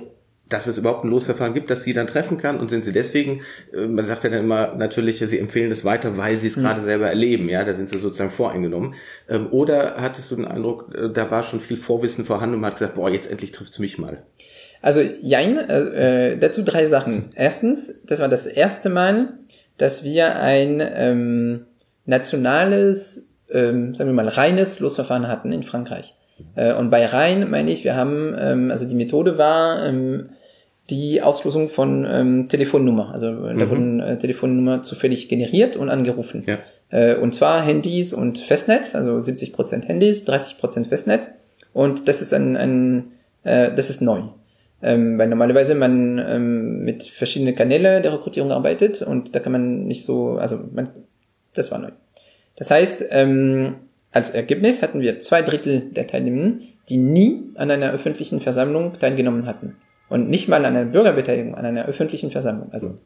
dass 0.52 0.68
es 0.68 0.78
überhaupt 0.78 1.04
ein 1.04 1.10
Losverfahren 1.10 1.54
gibt, 1.54 1.70
das 1.70 1.84
sie 1.84 1.94
dann 1.94 2.08
treffen 2.08 2.38
kann 2.38 2.60
und 2.60 2.70
sind 2.70 2.84
sie 2.84 2.92
deswegen, 2.92 3.42
äh, 3.74 3.88
man 3.88 4.06
sagt 4.06 4.24
ja 4.24 4.30
dann 4.30 4.42
immer 4.42 4.76
natürlich, 4.76 5.20
sie 5.20 5.40
empfehlen 5.40 5.72
es 5.72 5.86
weiter, 5.86 6.18
weil 6.18 6.38
sie 6.38 6.48
es 6.48 6.58
mhm. 6.58 6.62
gerade 6.62 6.82
selber 6.82 7.08
erleben, 7.08 7.50
ja, 7.50 7.64
da 7.64 7.74
sind 7.74 7.90
sie 7.90 8.00
sozusagen 8.00 8.32
voreingenommen. 8.32 8.96
Ähm, 9.30 9.48
oder 9.52 9.96
hattest 9.98 10.30
du 10.32 10.36
den 10.36 10.46
Eindruck, 10.46 10.94
äh, 10.96 11.10
da 11.12 11.32
war 11.32 11.44
schon 11.44 11.62
viel 11.62 11.78
Vorwissen 11.78 12.26
vorhanden 12.26 12.56
und 12.56 12.62
man 12.62 12.72
hat 12.72 12.80
gesagt, 12.80 12.96
boah, 12.96 13.10
jetzt 13.10 13.32
endlich 13.32 13.52
trifft 13.52 13.72
es 13.72 13.80
mich 13.80 13.98
mal. 13.98 14.24
Also 14.82 15.02
jein, 15.22 15.58
äh, 15.58 16.34
äh, 16.34 16.38
dazu 16.38 16.64
drei 16.64 16.86
Sachen. 16.86 17.30
Erstens, 17.36 17.94
das 18.06 18.20
war 18.20 18.30
das 18.30 18.48
erste 18.48 18.90
Mal, 18.90 19.34
dass 19.78 20.04
wir 20.04 20.36
ein 20.38 20.82
ähm, 20.82 21.66
nationales, 22.06 23.30
ähm, 23.50 23.94
sagen 23.96 24.10
wir 24.10 24.14
mal, 24.14 24.28
reines 24.28 24.80
Losverfahren 24.80 25.28
hatten 25.28 25.52
in 25.52 25.64
Frankreich. 25.64 26.16
Äh, 26.56 26.74
und 26.74 26.90
bei 26.90 27.06
rein 27.06 27.50
meine 27.50 27.72
ich, 27.72 27.84
wir 27.84 27.96
haben, 27.96 28.36
ähm, 28.38 28.72
also 28.72 28.88
die 28.88 28.96
Methode 28.96 29.38
war, 29.38 29.86
ähm, 29.86 30.30
die 30.92 31.22
Auslosung 31.22 31.70
von 31.70 32.06
ähm, 32.08 32.48
Telefonnummer. 32.50 33.12
Also 33.12 33.32
mhm. 33.32 33.58
da 33.58 33.70
wurden 33.70 34.00
äh, 34.02 34.18
Telefonnummer 34.18 34.84
zufällig 34.84 35.30
generiert 35.30 35.78
und 35.78 35.90
angerufen. 35.90 36.44
Ja. 36.46 36.60
Äh, 36.90 37.16
und 37.16 37.34
zwar 37.34 37.66
Handys 37.66 38.14
und 38.14 38.38
Festnetz, 38.38 38.94
also 38.94 39.18
70% 39.18 39.88
Handys, 39.88 40.28
30% 40.28 40.90
Festnetz. 40.90 41.32
Und 41.74 42.08
das 42.08 42.22
ist 42.22 42.34
ein, 42.34 42.58
ein 42.58 43.12
äh, 43.44 43.74
das 43.74 43.90
ist 43.90 44.02
neu. 44.02 44.24
Ähm, 44.84 45.18
weil 45.18 45.30
normalerweise 45.30 45.76
man 45.76 46.20
ähm, 46.20 46.84
mit 46.84 47.04
verschiedenen 47.04 47.56
Kanälen 47.56 48.04
der 48.04 48.14
Rekrutierung 48.14 48.52
arbeitet 48.52 49.02
und 49.02 49.36
da 49.36 49.40
kann 49.40 49.52
man 49.52 49.86
nicht 49.86 50.04
so, 50.04 50.38
also 50.38 50.60
man, 50.74 50.90
das 51.54 51.72
war 51.72 51.80
neu. 51.80 51.92
Das 52.58 52.72
heißt, 52.72 53.06
ähm, 53.12 53.76
als 54.12 54.32
Ergebnis 54.32 54.82
hatten 54.82 55.00
wir 55.00 55.20
zwei 55.20 55.44
Drittel 55.44 55.92
der 55.92 56.08
Teilnehmenden, 56.08 56.64
die 56.90 56.98
nie 56.98 57.44
an 57.56 57.72
einer 57.72 57.92
öffentlichen 57.92 58.42
Versammlung 58.42 58.94
teilgenommen 59.00 59.46
hatten 59.46 59.76
und 60.12 60.30
nicht 60.30 60.50
mal 60.50 60.66
an 60.66 60.76
einer 60.76 60.84
Bürgerbeteiligung, 60.84 61.56
an 61.56 61.66
einer 61.66 61.86
öffentlichen 61.86 62.32
Versammlung. 62.32 62.68
Also 62.74 62.98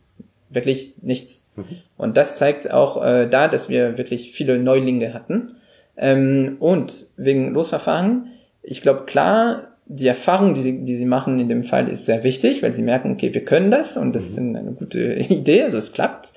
wirklich 0.50 0.96
nichts. 1.04 1.46
Mhm. 1.56 1.64
Und 1.98 2.18
das 2.18 2.36
zeigt 2.36 2.72
auch 2.72 3.04
äh, 3.06 3.28
da, 3.28 3.48
dass 3.48 3.70
wir 3.70 4.00
wirklich 4.00 4.32
viele 4.32 4.58
Neulinge 4.58 5.14
hatten. 5.14 5.58
Ähm, 5.98 6.56
und 6.60 7.06
wegen 7.16 7.54
Losverfahren, 7.54 8.32
ich 8.64 8.82
glaube 8.82 9.04
klar, 9.06 9.68
die 9.86 10.08
Erfahrung, 10.08 10.56
die 10.56 10.64
sie, 10.64 10.84
die 10.84 10.96
sie 10.96 11.06
machen 11.06 11.40
in 11.40 11.48
dem 11.48 11.64
Fall, 11.64 11.90
ist 11.90 12.08
sehr 12.08 12.24
wichtig, 12.24 12.64
weil 12.64 12.74
sie 12.74 12.82
merken, 12.82 13.12
okay, 13.12 13.36
wir 13.36 13.46
können 13.46 13.70
das 13.70 13.98
und 13.98 14.16
das 14.16 14.24
mhm. 14.24 14.56
ist 14.56 14.60
eine, 14.60 14.72
gute 14.72 15.14
Idee, 15.30 15.62
also 15.62 15.78
es 15.78 15.94
klappt. 15.94 16.34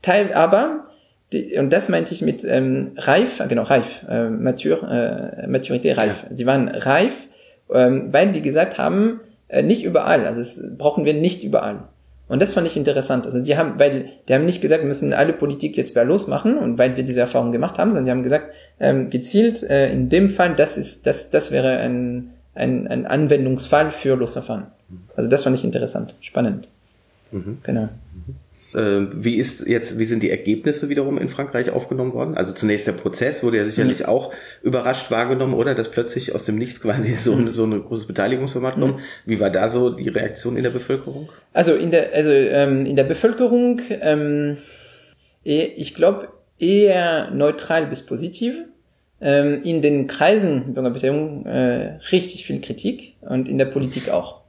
Teil, 0.00 0.32
aber 0.32 0.86
die, 1.34 1.58
und 1.58 1.74
das 1.74 1.90
meinte 1.90 2.14
ich 2.14 2.22
mit 2.22 2.42
ähm, 2.46 2.92
reif, 2.96 3.42
genau, 3.48 3.64
reif, 3.64 4.06
äh, 4.08 4.30
mature, 4.30 5.42
äh, 5.42 5.46
Maturité 5.46 5.94
reif. 5.94 6.24
Ja. 6.30 6.34
Die 6.34 6.46
waren 6.46 6.68
reif, 6.68 7.28
ähm, 7.70 8.14
weil 8.14 8.32
die 8.32 8.40
gesagt 8.40 8.78
haben, 8.78 9.20
äh, 9.48 9.62
nicht 9.62 9.84
überall. 9.84 10.26
Also 10.26 10.40
das 10.40 10.62
brauchen 10.76 11.04
wir 11.04 11.14
nicht 11.14 11.44
überall. 11.44 11.84
Und 12.28 12.42
das 12.42 12.54
fand 12.54 12.66
ich 12.66 12.76
interessant. 12.76 13.24
Also 13.24 13.42
die 13.42 13.56
haben, 13.56 13.78
weil 13.78 14.10
die 14.28 14.34
haben 14.34 14.44
nicht 14.44 14.60
gesagt, 14.60 14.82
wir 14.82 14.88
müssen 14.88 15.12
alle 15.12 15.32
Politik 15.32 15.76
jetzt 15.76 15.94
berlos 15.94 16.26
machen 16.26 16.58
und 16.58 16.76
weil 16.76 16.96
wir 16.96 17.04
diese 17.04 17.20
Erfahrung 17.20 17.52
gemacht 17.52 17.78
haben, 17.78 17.90
sondern 17.90 18.06
die 18.06 18.10
haben 18.10 18.22
gesagt, 18.24 18.52
ähm, 18.80 19.10
gezielt 19.10 19.62
äh, 19.62 19.92
in 19.92 20.08
dem 20.08 20.28
Fall, 20.28 20.56
das 20.56 20.76
ist, 20.76 21.06
das, 21.06 21.30
das 21.30 21.52
wäre 21.52 21.78
ein, 21.78 22.30
ein, 22.54 22.88
ein 22.88 23.06
Anwendungsfall 23.06 23.92
für 23.92 24.16
Losverfahren. 24.16 24.66
Also 25.14 25.30
das 25.30 25.44
fand 25.44 25.56
ich 25.56 25.64
interessant, 25.64 26.14
spannend. 26.20 26.68
Mhm. 27.30 27.58
Genau. 27.62 27.84
Äh, 27.84 27.88
wie 28.76 29.36
ist 29.36 29.66
jetzt, 29.66 29.98
wie 29.98 30.04
sind 30.04 30.22
die 30.22 30.30
Ergebnisse 30.30 30.88
wiederum 30.88 31.18
in 31.18 31.28
Frankreich 31.28 31.70
aufgenommen 31.70 32.12
worden? 32.12 32.36
Also 32.36 32.52
zunächst 32.52 32.86
der 32.86 32.92
Prozess 32.92 33.42
wurde 33.42 33.56
ja 33.56 33.64
sicherlich 33.64 34.00
mhm. 34.00 34.06
auch 34.06 34.32
überrascht 34.62 35.10
wahrgenommen, 35.10 35.54
oder? 35.54 35.74
Dass 35.74 35.90
plötzlich 35.90 36.34
aus 36.34 36.44
dem 36.44 36.56
Nichts 36.56 36.80
quasi 36.80 37.12
so, 37.16 37.34
mhm. 37.34 37.54
so 37.54 37.64
ein 37.64 37.82
großes 37.82 38.06
Beteiligungsformat 38.06 38.74
kommt. 38.78 38.96
Mhm. 38.96 39.00
Wie 39.24 39.40
war 39.40 39.50
da 39.50 39.68
so 39.68 39.90
die 39.90 40.08
Reaktion 40.08 40.56
in 40.56 40.62
der 40.62 40.70
Bevölkerung? 40.70 41.30
Also 41.52 41.74
in 41.74 41.90
der, 41.90 42.12
also 42.14 42.30
ähm, 42.30 42.84
in 42.86 42.96
der 42.96 43.04
Bevölkerung, 43.04 43.80
ähm, 44.02 44.58
eh, 45.44 45.64
ich 45.76 45.94
glaube 45.94 46.28
eher 46.58 47.30
neutral 47.30 47.86
bis 47.86 48.02
positiv. 48.02 48.56
Ähm, 49.18 49.62
in 49.62 49.80
den 49.80 50.06
Kreisen 50.06 50.74
Bürgerbeteiligung 50.74 51.46
äh, 51.46 51.98
richtig 52.12 52.44
viel 52.44 52.60
Kritik 52.60 53.14
und 53.22 53.48
in 53.48 53.56
der 53.56 53.64
Politik 53.64 54.10
auch. 54.10 54.42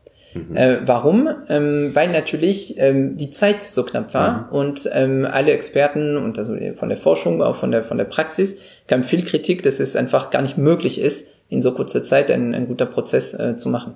Mhm. 0.49 0.55
Äh, 0.55 0.77
warum? 0.85 1.29
Ähm, 1.49 1.91
weil 1.93 2.11
natürlich 2.11 2.75
ähm, 2.77 3.17
die 3.17 3.29
Zeit 3.29 3.61
so 3.61 3.83
knapp 3.83 4.13
war 4.13 4.47
mhm. 4.51 4.57
und 4.57 4.89
ähm, 4.93 5.27
alle 5.29 5.51
Experten 5.51 6.17
und 6.17 6.37
also 6.37 6.55
von 6.77 6.89
der 6.89 6.97
Forschung, 6.97 7.41
auch 7.41 7.55
von 7.55 7.71
der 7.71 7.83
von 7.83 7.97
der 7.97 8.05
Praxis 8.05 8.59
kam 8.87 9.03
viel 9.03 9.23
Kritik, 9.23 9.63
dass 9.63 9.79
es 9.79 9.95
einfach 9.95 10.29
gar 10.29 10.41
nicht 10.41 10.57
möglich 10.57 10.99
ist, 11.01 11.29
in 11.49 11.61
so 11.61 11.73
kurzer 11.73 12.03
Zeit 12.03 12.31
ein, 12.31 12.53
ein 12.53 12.67
guter 12.67 12.85
Prozess 12.85 13.33
äh, 13.33 13.55
zu 13.55 13.69
machen. 13.69 13.95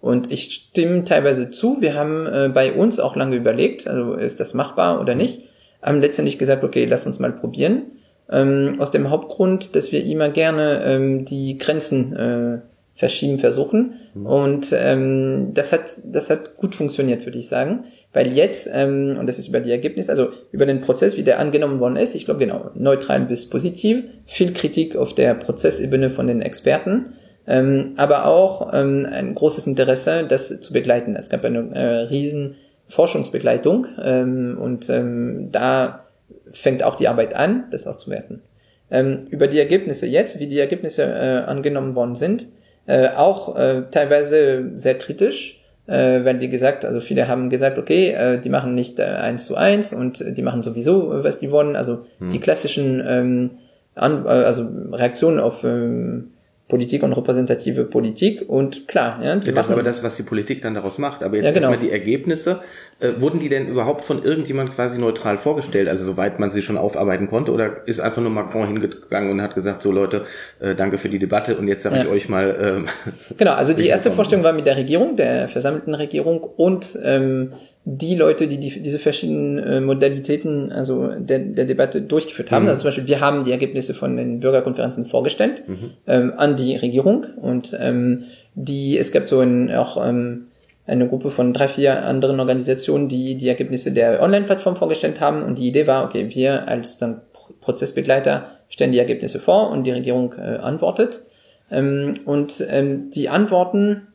Und 0.00 0.32
ich 0.32 0.52
stimme 0.52 1.04
teilweise 1.04 1.50
zu. 1.50 1.80
Wir 1.80 1.94
haben 1.94 2.26
äh, 2.26 2.50
bei 2.52 2.72
uns 2.72 2.98
auch 2.98 3.14
lange 3.14 3.36
überlegt, 3.36 3.86
also 3.86 4.14
ist 4.14 4.40
das 4.40 4.52
machbar 4.52 5.00
oder 5.00 5.14
nicht. 5.14 5.42
Haben 5.80 6.00
letztendlich 6.00 6.38
gesagt, 6.38 6.64
okay, 6.64 6.84
lass 6.84 7.06
uns 7.06 7.20
mal 7.20 7.32
probieren. 7.32 7.82
Ähm, 8.28 8.76
aus 8.78 8.90
dem 8.90 9.10
Hauptgrund, 9.10 9.76
dass 9.76 9.92
wir 9.92 10.04
immer 10.04 10.28
gerne 10.30 10.82
ähm, 10.84 11.24
die 11.24 11.56
Grenzen 11.58 12.16
äh, 12.16 12.58
verschieben 12.94 13.38
versuchen. 13.38 13.94
Mhm. 14.14 14.26
Und 14.26 14.66
ähm, 14.72 15.50
das 15.54 15.72
hat 15.72 15.90
das 16.12 16.30
hat 16.30 16.56
gut 16.56 16.74
funktioniert, 16.74 17.24
würde 17.24 17.38
ich 17.38 17.48
sagen. 17.48 17.84
Weil 18.12 18.32
jetzt, 18.32 18.68
ähm, 18.70 19.16
und 19.18 19.26
das 19.26 19.38
ist 19.38 19.48
über 19.48 19.60
die 19.60 19.70
Ergebnisse, 19.70 20.10
also 20.10 20.28
über 20.50 20.66
den 20.66 20.82
Prozess, 20.82 21.16
wie 21.16 21.22
der 21.22 21.38
angenommen 21.38 21.80
worden 21.80 21.96
ist, 21.96 22.14
ich 22.14 22.26
glaube 22.26 22.40
genau, 22.40 22.70
neutral 22.74 23.20
bis 23.22 23.48
positiv, 23.48 24.04
viel 24.26 24.52
Kritik 24.52 24.96
auf 24.96 25.14
der 25.14 25.34
Prozessebene 25.34 26.10
von 26.10 26.26
den 26.26 26.42
Experten, 26.42 27.14
ähm, 27.46 27.94
aber 27.96 28.26
auch 28.26 28.72
ähm, 28.74 29.08
ein 29.10 29.34
großes 29.34 29.66
Interesse, 29.66 30.26
das 30.28 30.60
zu 30.60 30.74
begleiten. 30.74 31.16
Es 31.16 31.30
gab 31.30 31.44
eine 31.44 31.74
äh, 31.74 32.00
riesen 32.04 32.56
Forschungsbegleitung 32.86 33.86
ähm, 34.02 34.58
und 34.60 34.90
ähm, 34.90 35.48
da 35.50 36.04
fängt 36.52 36.82
auch 36.82 36.96
die 36.96 37.08
Arbeit 37.08 37.34
an, 37.34 37.64
das 37.70 37.86
auszuwerten. 37.86 38.42
Ähm, 38.90 39.26
über 39.30 39.46
die 39.46 39.58
Ergebnisse 39.58 40.06
jetzt, 40.06 40.38
wie 40.38 40.46
die 40.46 40.58
Ergebnisse 40.58 41.04
äh, 41.04 41.50
angenommen 41.50 41.94
worden 41.94 42.14
sind, 42.14 42.46
äh, 42.86 43.08
auch 43.10 43.56
äh, 43.56 43.82
teilweise 43.90 44.72
sehr 44.76 44.98
kritisch, 44.98 45.60
äh, 45.86 46.24
wenn 46.24 46.40
die 46.40 46.48
gesagt, 46.48 46.84
also 46.84 47.00
viele 47.00 47.28
haben 47.28 47.50
gesagt, 47.50 47.78
okay, 47.78 48.10
äh, 48.10 48.40
die 48.40 48.50
machen 48.50 48.74
nicht 48.74 48.98
äh, 48.98 49.04
eins 49.04 49.46
zu 49.46 49.56
eins 49.56 49.92
und 49.92 50.24
die 50.36 50.42
machen 50.42 50.62
sowieso, 50.62 51.24
was 51.24 51.38
die 51.38 51.50
wollen, 51.50 51.76
also 51.76 52.06
hm. 52.18 52.30
die 52.30 52.40
klassischen 52.40 53.02
ähm, 53.06 53.50
an, 53.94 54.24
äh, 54.24 54.28
also 54.28 54.68
Reaktionen 54.92 55.38
auf 55.40 55.64
ähm, 55.64 56.32
Politik 56.72 57.02
und 57.02 57.12
repräsentative 57.12 57.84
Politik 57.84 58.48
und 58.48 58.88
klar, 58.88 59.22
ja. 59.22 59.36
Die 59.36 59.52
das 59.52 59.66
ist 59.66 59.72
aber 59.72 59.82
das, 59.82 60.02
was 60.02 60.16
die 60.16 60.22
Politik 60.22 60.62
dann 60.62 60.72
daraus 60.72 60.96
macht. 60.96 61.22
Aber 61.22 61.36
jetzt 61.36 61.44
ja, 61.44 61.50
genau. 61.50 61.68
erstmal 61.68 61.86
die 61.86 61.92
Ergebnisse. 61.92 62.60
Äh, 62.98 63.20
wurden 63.20 63.40
die 63.40 63.50
denn 63.50 63.68
überhaupt 63.68 64.06
von 64.06 64.22
irgendjemand 64.24 64.74
quasi 64.74 64.98
neutral 64.98 65.36
vorgestellt? 65.36 65.86
Also 65.86 66.06
soweit 66.06 66.40
man 66.40 66.48
sie 66.48 66.62
schon 66.62 66.78
aufarbeiten 66.78 67.28
konnte? 67.28 67.52
Oder 67.52 67.86
ist 67.86 68.00
einfach 68.00 68.22
nur 68.22 68.30
Macron 68.30 68.68
hingegangen 68.68 69.32
und 69.32 69.42
hat 69.42 69.54
gesagt, 69.54 69.82
so 69.82 69.92
Leute, 69.92 70.24
äh, 70.60 70.74
danke 70.74 70.96
für 70.96 71.10
die 71.10 71.18
Debatte 71.18 71.58
und 71.58 71.68
jetzt 71.68 71.82
sage 71.82 71.96
ja. 71.96 72.04
ich 72.04 72.08
euch 72.08 72.30
mal. 72.30 72.56
Ähm, 72.58 72.88
genau, 73.36 73.52
also 73.52 73.74
die 73.74 73.86
erste 73.88 74.10
Vorstellung 74.10 74.42
war 74.42 74.54
mit 74.54 74.64
der 74.64 74.78
Regierung, 74.78 75.16
der 75.16 75.48
versammelten 75.48 75.94
Regierung 75.94 76.40
und 76.40 76.98
ähm, 77.04 77.52
die 77.84 78.14
Leute, 78.14 78.46
die, 78.46 78.58
die 78.58 78.80
diese 78.80 78.98
verschiedenen 78.98 79.58
äh, 79.58 79.80
Modalitäten 79.80 80.70
also 80.70 81.08
der, 81.18 81.40
der 81.40 81.64
Debatte 81.64 82.02
durchgeführt 82.02 82.52
haben. 82.52 82.62
Mhm. 82.62 82.68
Also 82.68 82.80
zum 82.82 82.88
Beispiel, 82.88 83.06
wir 83.08 83.20
haben 83.20 83.44
die 83.44 83.50
Ergebnisse 83.50 83.92
von 83.92 84.16
den 84.16 84.40
Bürgerkonferenzen 84.40 85.04
vorgestellt 85.04 85.64
mhm. 85.66 85.90
ähm, 86.06 86.32
an 86.36 86.54
die 86.54 86.76
Regierung 86.76 87.26
und 87.36 87.76
ähm, 87.80 88.24
die 88.54 88.98
es 88.98 89.10
gab 89.10 89.28
so 89.28 89.40
ein, 89.40 89.72
auch 89.72 89.96
ähm, 90.06 90.46
eine 90.86 91.08
Gruppe 91.08 91.30
von 91.30 91.52
drei, 91.52 91.68
vier 91.68 92.04
anderen 92.04 92.38
Organisationen, 92.38 93.08
die 93.08 93.36
die 93.36 93.48
Ergebnisse 93.48 93.92
der 93.92 94.22
Online-Plattform 94.22 94.76
vorgestellt 94.76 95.20
haben 95.20 95.42
und 95.42 95.58
die 95.58 95.68
Idee 95.68 95.86
war, 95.86 96.04
okay, 96.04 96.28
wir 96.32 96.68
als 96.68 96.98
dann 96.98 97.22
Prozessbegleiter 97.60 98.58
stellen 98.68 98.92
die 98.92 98.98
Ergebnisse 98.98 99.40
vor 99.40 99.70
und 99.70 99.86
die 99.86 99.90
Regierung 99.90 100.34
äh, 100.34 100.56
antwortet. 100.56 101.22
Ähm, 101.70 102.14
und 102.24 102.64
ähm, 102.68 103.10
die 103.10 103.28
Antworten, 103.28 104.08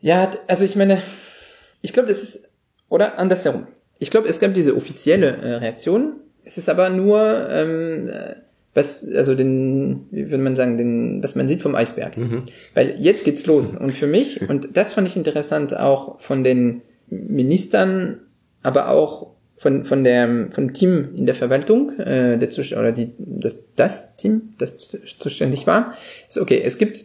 ja, 0.00 0.30
also 0.46 0.64
ich 0.64 0.76
meine, 0.76 0.98
ich 1.82 1.92
glaube, 1.92 2.08
das 2.08 2.22
ist, 2.22 2.48
oder 2.88 3.18
andersherum. 3.18 3.66
Ich 3.98 4.10
glaube, 4.10 4.28
es 4.28 4.40
gab 4.40 4.54
diese 4.54 4.76
offizielle 4.76 5.36
äh, 5.36 5.54
Reaktion. 5.56 6.14
Es 6.44 6.58
ist 6.58 6.68
aber 6.68 6.90
nur, 6.90 7.48
ähm, 7.50 8.08
äh, 8.08 8.34
was, 8.74 9.06
also 9.12 9.34
den, 9.34 10.06
wie 10.10 10.30
würde 10.30 10.42
man 10.42 10.56
sagen, 10.56 10.78
den, 10.78 11.22
was 11.22 11.34
man 11.34 11.46
sieht 11.46 11.60
vom 11.60 11.74
Eisberg. 11.74 12.16
Mhm. 12.16 12.44
Weil 12.74 12.96
jetzt 12.98 13.24
geht's 13.24 13.46
los. 13.46 13.76
Und 13.76 13.92
für 13.92 14.06
mich, 14.06 14.48
und 14.48 14.76
das 14.76 14.94
fand 14.94 15.08
ich 15.08 15.16
interessant 15.16 15.76
auch 15.76 16.18
von 16.20 16.42
den 16.42 16.82
Ministern, 17.08 18.20
aber 18.62 18.88
auch 18.88 19.32
von, 19.56 19.84
von 19.84 20.02
der, 20.02 20.48
vom 20.50 20.72
Team 20.72 21.14
in 21.16 21.26
der 21.26 21.34
Verwaltung, 21.34 21.98
äh, 22.00 22.38
der 22.38 22.48
oder 22.78 22.92
die, 22.92 23.12
das, 23.18 23.62
das 23.76 24.16
Team, 24.16 24.54
das 24.58 24.76
zuständig 25.18 25.66
war, 25.66 25.94
ist 26.28 26.38
okay, 26.38 26.60
es 26.64 26.78
gibt 26.78 27.04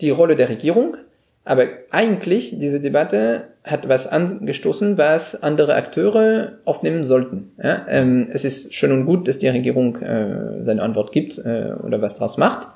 die 0.00 0.10
Rolle 0.10 0.36
der 0.36 0.48
Regierung, 0.48 0.96
aber 1.44 1.64
eigentlich, 1.90 2.58
diese 2.58 2.80
Debatte 2.80 3.48
hat 3.64 3.88
was 3.88 4.06
angestoßen, 4.06 4.96
was 4.98 5.42
andere 5.42 5.74
Akteure 5.74 6.52
aufnehmen 6.64 7.04
sollten. 7.04 7.52
Ja, 7.62 7.86
ähm, 7.88 8.28
es 8.32 8.44
ist 8.44 8.74
schön 8.74 8.92
und 8.92 9.06
gut, 9.06 9.28
dass 9.28 9.38
die 9.38 9.48
Regierung 9.48 9.96
äh, 9.96 10.62
seine 10.62 10.82
Antwort 10.82 11.12
gibt 11.12 11.38
äh, 11.38 11.72
oder 11.82 12.00
was 12.00 12.16
draus 12.16 12.36
macht. 12.36 12.68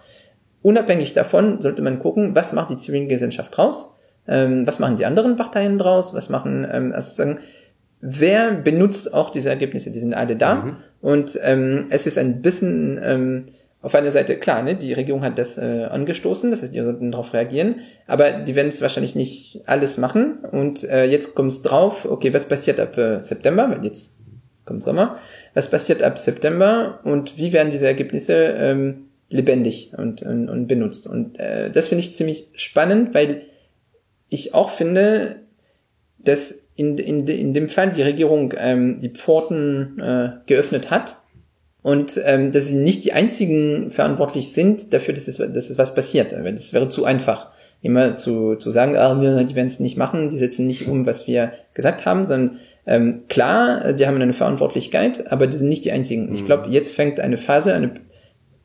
Unabhängig 0.62 1.14
davon 1.14 1.61
sollte 1.61 1.83
man 1.83 1.98
gucken, 1.98 2.35
was 2.35 2.53
macht 2.53 2.70
die 2.70 2.77
Zivilgesellschaft 2.77 3.57
draus, 3.57 3.98
ähm, 4.27 4.66
was 4.66 4.79
machen 4.79 4.96
die 4.96 5.07
anderen 5.07 5.37
Parteien 5.37 5.79
draus, 5.79 6.14
was 6.14 6.31
machen, 6.31 6.66
ähm, 6.70 6.92
also 6.94 7.11
sagen, 7.11 7.38
wer 8.00 8.53
benutzt 8.53 9.12
auch 9.12 9.31
diese 9.31 9.50
Ergebnisse, 9.50 9.90
die 9.90 9.98
sind 9.98 10.14
alle 10.14 10.37
da. 10.37 10.55
Mhm. 10.57 10.77
Und 11.00 11.38
ähm, 11.42 11.87
es 11.90 12.07
ist 12.07 12.18
ein 12.18 12.40
bisschen 12.40 12.98
ähm, 13.03 13.46
auf 13.85 13.94
einer 13.94 14.11
Seite, 14.11 14.37
klar, 14.37 14.62
ne, 14.62 14.77
die 14.77 14.94
Regierung 14.94 15.23
hat 15.23 15.37
das 15.37 15.59
äh, 15.59 15.85
angestoßen, 15.90 16.51
das 16.51 16.62
heißt, 16.62 16.75
die 16.75 16.81
sollten 16.81 17.12
darauf 17.12 17.35
reagieren, 17.35 17.81
aber 18.07 18.31
die 18.31 18.55
werden 18.55 18.68
es 18.68 18.81
wahrscheinlich 18.81 19.14
nicht 19.14 19.61
alles 19.66 19.99
machen. 19.99 20.38
Und 20.51 20.85
äh, 20.85 21.05
jetzt 21.05 21.35
kommt 21.35 21.53
es 21.53 21.61
drauf, 21.61 22.07
okay, 22.07 22.33
was 22.33 22.49
passiert 22.49 22.81
ab 22.81 22.97
äh, 22.97 23.20
September, 23.20 23.70
weil 23.70 23.85
jetzt 23.85 24.16
kommt 24.64 24.83
Sommer, 24.83 25.18
was 25.53 25.68
passiert 25.68 26.03
ab 26.03 26.18
September 26.18 27.01
und 27.05 27.37
wie 27.37 27.53
werden 27.53 27.70
diese 27.70 27.87
Ergebnisse 27.87 28.55
ähm, 28.59 29.05
lebendig 29.29 29.92
und, 29.94 30.23
und, 30.23 30.49
und 30.49 30.66
benutzt. 30.66 31.07
Und 31.07 31.38
äh, 31.38 31.70
das 31.70 31.88
finde 31.88 32.05
ich 32.05 32.14
ziemlich 32.14 32.49
spannend, 32.55 33.14
weil 33.14 33.42
ich 34.31 34.55
auch 34.55 34.70
finde, 34.70 35.40
dass 36.18 36.59
in, 36.75 36.97
in, 36.97 37.29
in 37.29 37.53
dem 37.53 37.68
Fall 37.68 37.92
die 37.92 38.03
Regierung 38.03 38.55
ähm, 38.57 38.99
die 38.99 39.11
Pforten 39.11 40.01
äh, 40.01 40.31
geöffnet 40.47 40.90
hat 40.90 41.16
und 41.85 42.18
ähm, 42.25 42.51
dass 42.51 42.68
sie 42.68 42.77
nicht 42.77 43.05
die 43.05 43.12
einzigen 43.12 43.90
verantwortlich 43.90 44.53
sind 44.53 44.94
dafür, 44.94 45.12
dass 45.12 45.29
es, 45.29 45.37
dass 45.37 45.68
es 45.68 45.77
was 45.77 45.94
passiert. 45.94 46.33
Das 46.33 46.73
wäre 46.73 46.88
zu 46.88 47.05
einfach, 47.05 47.51
immer 47.83 48.16
zu, 48.16 48.55
zu 48.55 48.70
sagen, 48.70 48.97
ah, 48.97 49.14
die 49.14 49.55
werden 49.55 49.66
es 49.66 49.81
nicht 49.81 49.99
machen, 49.99 50.31
die 50.31 50.38
setzen 50.38 50.66
nicht 50.66 50.88
um, 50.88 51.05
was 51.05 51.27
wir 51.27 51.53
gesagt 51.75 52.07
haben, 52.07 52.25
sondern 52.25 52.59
ähm, 52.87 53.25
klar, 53.29 53.92
die 53.92 54.07
haben 54.07 54.20
eine 54.20 54.33
Verantwortlichkeit, 54.33 55.31
aber 55.31 55.47
die 55.47 55.59
sind 55.59 55.68
nicht 55.68 55.85
die 55.85 55.92
einzigen. 55.92 56.31
Mhm. 56.31 56.35
Ich 56.35 56.47
glaube, 56.47 56.70
jetzt 56.70 56.90
fängt 56.90 57.20
eine 57.20 57.37
Phase, 57.37 57.75
eine 57.75 57.92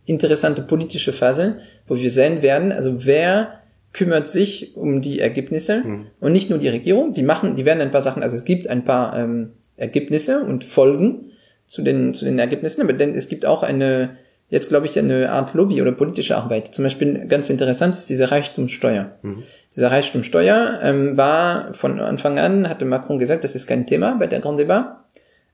interessante 0.05 0.61
politische 0.61 1.11
Phase, 1.11 1.57
wo 1.89 1.97
wir 1.97 2.11
sehen 2.11 2.41
werden, 2.41 2.71
also 2.71 3.05
wer 3.05 3.59
kümmert 3.91 4.29
sich 4.29 4.77
um 4.77 5.01
die 5.01 5.19
Ergebnisse 5.19 5.81
mhm. 5.83 6.05
und 6.21 6.31
nicht 6.31 6.49
nur 6.49 6.59
die 6.59 6.69
Regierung, 6.69 7.13
die 7.13 7.23
machen, 7.23 7.55
die 7.55 7.65
werden 7.65 7.81
ein 7.81 7.91
paar 7.91 8.01
Sachen, 8.01 8.23
also 8.23 8.37
es 8.37 8.45
gibt 8.45 8.69
ein 8.69 8.85
paar 8.85 9.19
ähm, 9.19 9.51
Ergebnisse 9.75 10.41
und 10.45 10.63
Folgen, 10.63 11.31
zu 11.69 11.83
den, 11.83 12.13
zu 12.13 12.25
den 12.25 12.39
Ergebnissen, 12.39 12.81
aber 12.81 12.93
denn 12.93 13.13
es 13.13 13.29
gibt 13.29 13.45
auch 13.45 13.61
eine, 13.63 14.17
jetzt 14.49 14.69
glaube 14.69 14.87
ich, 14.87 14.97
eine 14.97 15.31
Art 15.31 15.53
Lobby 15.53 15.81
oder 15.81 15.91
politische 15.91 16.35
Arbeit. 16.35 16.73
Zum 16.73 16.83
Beispiel 16.83 17.27
ganz 17.27 17.49
interessant 17.49 17.95
ist 17.95 18.09
diese 18.09 18.31
Reichtumssteuer. 18.31 19.11
Mhm. 19.21 19.43
Diese 19.75 19.91
Reichtumssteuer 19.91 20.79
ähm, 20.81 21.15
war 21.15 21.73
von 21.75 21.99
Anfang 21.99 22.39
an, 22.39 22.67
hatte 22.67 22.85
Macron 22.85 23.19
gesagt, 23.19 23.43
das 23.43 23.55
ist 23.55 23.67
kein 23.67 23.85
Thema 23.85 24.15
bei 24.19 24.25
der 24.25 24.39
Grand 24.39 24.59
Débat. 24.59 24.95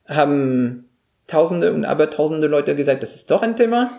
Haben 0.08 0.86
Tausende 1.28 1.74
und 1.74 1.84
aber 1.84 2.10
Tausende 2.10 2.48
Leute 2.48 2.76
gesagt, 2.76 3.04
das 3.04 3.14
ist 3.16 3.30
doch 3.30 3.42
ein 3.42 3.58
Thema. 3.58 3.92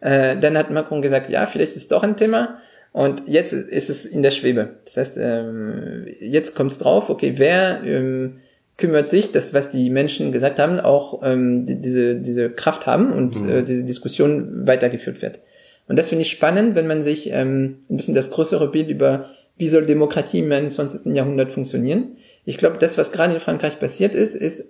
Äh, 0.00 0.38
dann 0.38 0.56
hat 0.56 0.70
Macron 0.70 1.02
gesagt, 1.02 1.28
ja, 1.28 1.46
vielleicht 1.46 1.72
ist 1.72 1.82
es 1.82 1.88
doch 1.88 2.04
ein 2.04 2.16
Thema. 2.16 2.58
Und 2.92 3.24
jetzt 3.26 3.52
ist 3.52 3.90
es 3.90 4.06
in 4.06 4.22
der 4.22 4.30
Schwebe. 4.30 4.76
Das 4.84 4.96
heißt, 4.96 5.18
ähm, 5.20 6.06
jetzt 6.20 6.54
kommt 6.54 6.70
es 6.70 6.78
drauf, 6.78 7.10
okay, 7.10 7.34
wer 7.36 7.82
ähm, 7.82 8.38
kümmert 8.76 9.08
sich, 9.08 9.32
dass 9.32 9.54
was 9.54 9.70
die 9.70 9.88
Menschen 9.90 10.32
gesagt 10.32 10.58
haben, 10.58 10.80
auch 10.80 11.22
ähm, 11.22 11.66
die, 11.66 11.80
diese, 11.80 12.16
diese 12.16 12.50
Kraft 12.50 12.86
haben 12.86 13.12
und 13.12 13.40
mhm. 13.42 13.48
äh, 13.48 13.62
diese 13.62 13.84
Diskussion 13.84 14.66
weitergeführt 14.66 15.22
wird. 15.22 15.40
Und 15.88 15.96
das 15.96 16.08
finde 16.08 16.22
ich 16.22 16.30
spannend, 16.30 16.74
wenn 16.74 16.86
man 16.86 17.02
sich 17.02 17.30
ähm, 17.30 17.78
ein 17.88 17.96
bisschen 17.96 18.14
das 18.14 18.30
größere 18.30 18.70
Bild 18.70 18.88
über, 18.88 19.30
wie 19.56 19.68
soll 19.68 19.86
Demokratie 19.86 20.40
im 20.40 20.52
21. 20.52 21.14
Jahrhundert 21.14 21.52
funktionieren. 21.52 22.16
Ich 22.44 22.58
glaube, 22.58 22.76
das, 22.78 22.98
was 22.98 23.12
gerade 23.12 23.34
in 23.34 23.40
Frankreich 23.40 23.78
passiert 23.78 24.14
ist, 24.14 24.34
ist 24.34 24.68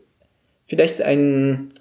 vielleicht 0.66 1.02
ein, 1.02 1.72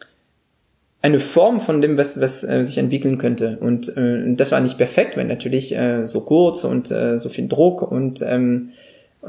eine 1.01 1.19
Form 1.19 1.59
von 1.59 1.81
dem, 1.81 1.97
was, 1.97 2.19
was 2.19 2.43
äh, 2.43 2.63
sich 2.63 2.77
entwickeln 2.77 3.17
könnte. 3.17 3.57
Und 3.59 3.95
äh, 3.97 4.33
das 4.35 4.51
war 4.51 4.61
nicht 4.61 4.77
perfekt, 4.77 5.17
weil 5.17 5.25
natürlich 5.25 5.75
äh, 5.75 6.07
so 6.07 6.21
kurz 6.21 6.63
und 6.63 6.89
äh, 6.89 7.19
so 7.19 7.29
viel 7.29 7.47
Druck 7.47 7.83
und 7.83 8.21
ähm, 8.23 8.71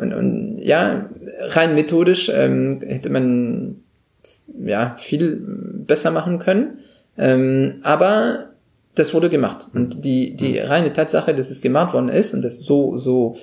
und, 0.01 0.13
und 0.13 0.59
ja, 0.59 1.09
rein 1.41 1.75
methodisch 1.75 2.31
ähm, 2.33 2.81
hätte 2.87 3.11
man 3.11 3.77
ja 4.65 4.97
viel 4.99 5.43
besser 5.87 6.11
machen 6.11 6.39
können. 6.39 6.79
Ähm, 7.19 7.77
aber 7.83 8.51
das 8.95 9.15
wurde 9.15 9.29
gemacht. 9.29 9.69
Und 9.75 10.05
die, 10.05 10.37
die 10.37 10.59
reine 10.59 10.93
Tatsache, 10.93 11.35
dass 11.35 11.51
es 11.51 11.61
gemacht 11.61 11.95
worden 11.95 12.09
ist 12.09 12.35
und 12.35 12.43
das 12.43 12.59
so, 12.61 12.97
so 12.97 13.37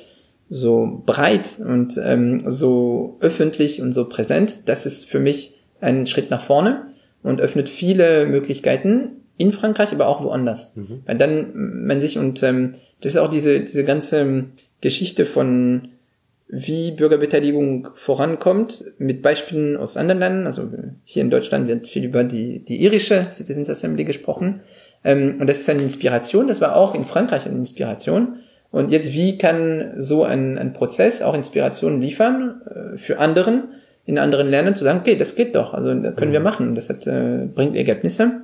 so 0.49 1.01
breit 1.05 1.59
und 1.65 1.99
ähm, 2.03 2.43
so 2.45 3.17
öffentlich 3.21 3.81
und 3.81 3.91
so 3.91 4.05
präsent, 4.05 4.69
das 4.69 4.85
ist 4.85 5.05
für 5.05 5.19
mich 5.19 5.59
ein 5.81 6.05
Schritt 6.05 6.29
nach 6.29 6.43
vorne 6.43 6.87
und 7.23 7.41
öffnet 7.41 7.69
viele 7.69 8.27
Möglichkeiten 8.27 9.23
in 9.37 9.51
Frankreich, 9.51 9.93
aber 9.93 10.07
auch 10.07 10.23
woanders. 10.23 10.75
Mhm. 10.75 11.01
Weil 11.05 11.17
dann 11.17 11.85
man 11.87 11.99
sich 11.99 12.19
und 12.19 12.43
ähm, 12.43 12.75
das 13.01 13.13
ist 13.13 13.17
auch 13.17 13.29
diese 13.29 13.61
diese 13.61 13.83
ganze 13.83 14.45
Geschichte 14.81 15.25
von 15.25 15.89
wie 16.47 16.91
Bürgerbeteiligung 16.91 17.89
vorankommt, 17.95 18.83
mit 18.97 19.21
Beispielen 19.21 19.77
aus 19.77 19.97
anderen 19.97 20.19
Ländern. 20.19 20.45
Also 20.45 20.69
hier 21.03 21.23
in 21.23 21.29
Deutschland 21.29 21.67
wird 21.67 21.87
viel 21.87 22.03
über 22.03 22.23
die, 22.23 22.63
die 22.63 22.81
irische 22.83 23.27
Citizens 23.31 23.69
Assembly 23.69 24.03
gesprochen. 24.03 24.61
Ähm, 25.03 25.37
und 25.39 25.47
das 25.47 25.59
ist 25.59 25.69
eine 25.69 25.81
Inspiration, 25.81 26.47
das 26.47 26.61
war 26.61 26.75
auch 26.75 26.95
in 26.95 27.05
Frankreich 27.05 27.45
eine 27.45 27.57
Inspiration. 27.57 28.37
Und 28.71 28.91
jetzt, 28.91 29.13
wie 29.13 29.37
kann 29.37 29.93
so 29.97 30.23
ein, 30.23 30.57
ein 30.57 30.73
Prozess 30.73 31.21
auch 31.21 31.35
Inspiration 31.35 32.01
liefern 32.01 32.61
äh, 32.65 32.97
für 32.97 33.19
anderen, 33.19 33.65
in 34.05 34.17
anderen 34.17 34.49
Ländern, 34.49 34.75
zu 34.75 34.83
sagen, 34.83 34.99
okay, 34.99 35.15
das 35.15 35.35
geht 35.35 35.55
doch, 35.55 35.73
also 35.73 35.93
das 35.93 36.15
können 36.15 36.31
wir 36.31 36.39
mhm. 36.39 36.45
machen, 36.45 36.75
das 36.75 36.89
hat, 36.89 37.07
äh, 37.07 37.47
bringt 37.53 37.75
Ergebnisse. 37.75 38.41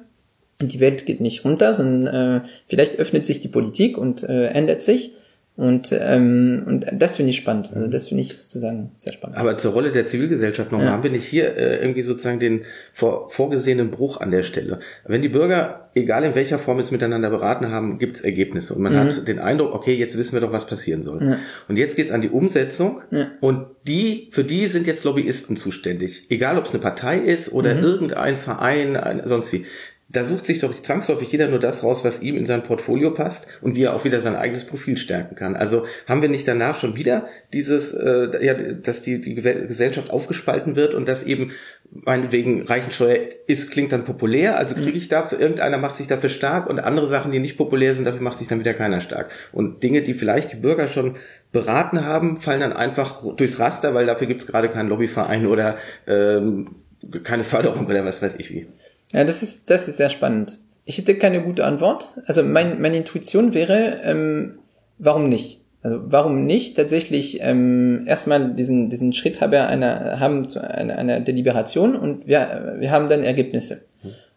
Die 0.62 0.80
Welt 0.80 1.06
geht 1.06 1.22
nicht 1.22 1.46
runter, 1.46 1.74
sondern 1.74 2.42
äh, 2.42 2.42
vielleicht 2.68 3.00
öffnet 3.00 3.26
sich 3.26 3.40
die 3.40 3.48
Politik 3.48 3.98
und 3.98 4.24
äh, 4.24 4.48
ändert 4.48 4.82
sich. 4.82 5.16
Und, 5.60 5.90
ähm, 5.92 6.64
und 6.66 6.86
das 6.94 7.18
finde 7.18 7.32
ich 7.32 7.36
spannend. 7.36 7.74
Also 7.76 7.88
das 7.88 8.08
finde 8.08 8.24
ich 8.24 8.38
sozusagen 8.38 8.92
sehr 8.98 9.12
spannend. 9.12 9.38
Aber 9.38 9.58
zur 9.58 9.74
Rolle 9.74 9.92
der 9.92 10.06
Zivilgesellschaft 10.06 10.72
noch, 10.72 10.80
ja. 10.80 10.92
haben 10.92 11.04
wir 11.04 11.12
nicht 11.12 11.26
hier 11.26 11.58
äh, 11.58 11.82
irgendwie 11.82 12.02
sozusagen 12.02 12.40
den 12.40 12.62
vor, 12.94 13.30
vorgesehenen 13.30 13.92
Bruch 13.92 14.22
an 14.22 14.32
der 14.32 14.44
Stelle. 14.44 14.80
Wenn 15.06 15.22
die 15.22 15.28
Bürger, 15.28 15.90
egal 15.96 16.24
in 16.24 16.34
welcher 16.34 16.60
Form 16.60 16.80
es 16.80 16.92
miteinander 16.92 17.30
beraten 17.30 17.72
haben, 17.72 18.00
gibt 18.00 18.16
es 18.16 18.22
Ergebnisse. 18.22 18.74
Und 18.74 18.84
man 18.84 18.94
mhm. 18.94 19.00
hat 19.00 19.28
den 19.28 19.40
Eindruck, 19.40 19.74
okay, 19.74 19.96
jetzt 19.96 20.18
wissen 20.18 20.32
wir 20.32 20.40
doch, 20.40 20.54
was 20.54 20.66
passieren 20.66 21.04
soll. 21.04 21.22
Ja. 21.28 21.40
Und 21.68 21.76
jetzt 21.76 21.98
geht's 21.98 22.12
an 22.12 22.22
die 22.22 22.30
Umsetzung. 22.30 23.02
Ja. 23.12 23.28
Und 23.42 23.66
die, 23.86 24.30
für 24.32 24.46
die 24.46 24.68
sind 24.68 24.88
jetzt 24.88 25.04
Lobbyisten 25.04 25.58
zuständig. 25.58 26.28
Egal, 26.30 26.58
ob 26.58 26.66
es 26.66 26.72
eine 26.72 26.80
Partei 26.80 27.18
ist 27.18 27.52
oder 27.52 27.76
mhm. 27.76 27.84
irgendein 27.84 28.38
Verein, 28.38 28.96
ein, 28.96 29.24
sonst 29.26 29.52
wie 29.52 29.66
da 30.12 30.24
sucht 30.24 30.48
sich 30.48 30.60
doch 30.60 30.74
zwangsläufig 30.82 31.32
jeder 31.32 31.48
nur 31.48 31.60
das 31.60 31.84
raus, 31.84 32.04
was 32.04 32.22
ihm 32.22 32.36
in 32.36 32.48
sein 32.48 32.64
Portfolio 32.64 33.12
passt 33.12 33.46
und 33.62 33.76
wie 33.76 33.84
er 33.84 33.96
auch 33.96 34.06
wieder 34.06 34.20
sein 34.20 34.36
eigenes 34.36 34.66
Profil 34.66 34.98
stärken 34.98 35.36
kann. 35.36 35.56
Also 35.56 35.86
haben 36.08 36.24
wir 36.24 36.30
nicht 36.30 36.48
danach 36.48 36.80
schon 36.80 36.96
wieder 36.96 37.28
dieses, 37.54 37.94
äh, 37.94 38.44
ja, 38.44 38.56
dass 38.56 39.04
die, 39.04 39.22
die 39.22 39.36
Gesellschaft 39.36 40.10
aufgespalten 40.10 40.76
wird 40.76 40.96
und 40.96 41.08
dass 41.08 41.24
eben 41.24 41.52
meinetwegen 41.92 42.64
Reichensteuer 42.64 43.20
ist, 43.46 43.70
klingt 43.70 43.92
dann 43.92 44.04
populär, 44.04 44.58
also 44.58 44.74
kriege 44.74 44.98
ich 44.98 45.10
dafür, 45.10 45.40
irgendeiner 45.40 45.78
macht 45.78 45.98
sich 45.98 46.08
dafür 46.08 46.30
stark 46.30 46.68
und 46.68 46.80
andere 46.80 47.08
Sachen, 47.08 47.32
die 47.32 47.40
nicht 47.40 47.58
populär 47.58 47.94
sind, 47.94 48.06
dafür 48.06 48.22
macht 48.22 48.40
sich 48.40 48.48
dann 48.48 48.60
wieder 48.60 48.74
keiner 48.74 49.02
stark. 49.02 49.30
Und 49.52 49.84
Dinge, 49.84 50.02
die 50.02 50.16
vielleicht 50.16 50.54
die 50.54 50.58
Bürger 50.58 50.88
schon 50.88 51.18
beraten 51.52 52.04
haben, 52.04 52.42
fallen 52.42 52.62
dann 52.62 52.74
einfach 52.74 53.24
durchs 53.36 53.60
Raster, 53.60 53.94
weil 53.94 54.08
dafür 54.08 54.26
gibt 54.26 54.42
es 54.42 54.48
gerade 54.48 54.70
keinen 54.70 54.90
Lobbyverein 54.90 55.46
oder 55.46 55.78
ähm, 56.08 56.76
keine 57.24 57.44
Förderung 57.44 57.86
oder 57.86 58.04
was 58.06 58.24
weiß 58.24 58.34
ich 58.40 58.52
wie. 58.52 58.68
Ja, 59.14 59.24
das 59.24 59.42
ist, 59.42 59.70
das 59.70 59.88
ist 59.88 59.98
sehr 59.98 60.10
spannend. 60.10 60.58
Ich 60.86 60.98
hätte 60.98 61.16
keine 61.16 61.42
gute 61.42 61.66
Antwort. 61.66 62.22
Also 62.26 62.44
mein, 62.44 62.82
meine 62.82 62.98
Intuition 62.98 63.54
wäre, 63.54 64.02
ähm, 64.04 64.60
warum 64.98 65.30
nicht? 65.30 65.62
Also 65.82 66.02
warum 66.04 66.46
nicht 66.46 66.76
tatsächlich 66.76 67.40
ähm, 67.42 68.04
erstmal 68.06 68.54
diesen, 68.54 68.90
diesen 68.90 69.14
Schritt 69.14 69.40
haben, 69.40 69.54
einer, 69.54 70.20
haben 70.20 70.50
zu 70.50 70.62
einer, 70.62 70.98
einer 70.98 71.22
Deliberation 71.22 71.96
und 71.96 72.28
wir, 72.28 72.76
wir 72.80 72.92
haben 72.92 73.08
dann 73.08 73.24
Ergebnisse. 73.24 73.86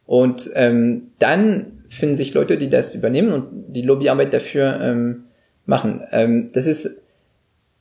Und 0.07 0.51
ähm, 0.55 1.09
dann 1.19 1.85
finden 1.89 2.15
sich 2.15 2.35
Leute, 2.35 2.59
die 2.59 2.71
das 2.71 2.95
übernehmen 2.95 3.33
und 3.33 3.73
die 3.75 3.83
Lobbyarbeit 3.83 4.33
dafür 4.33 4.81
ähm, 4.81 5.25
machen. 5.67 6.03
Ähm, 6.13 6.51
das 6.53 6.67
ist 6.67 7.01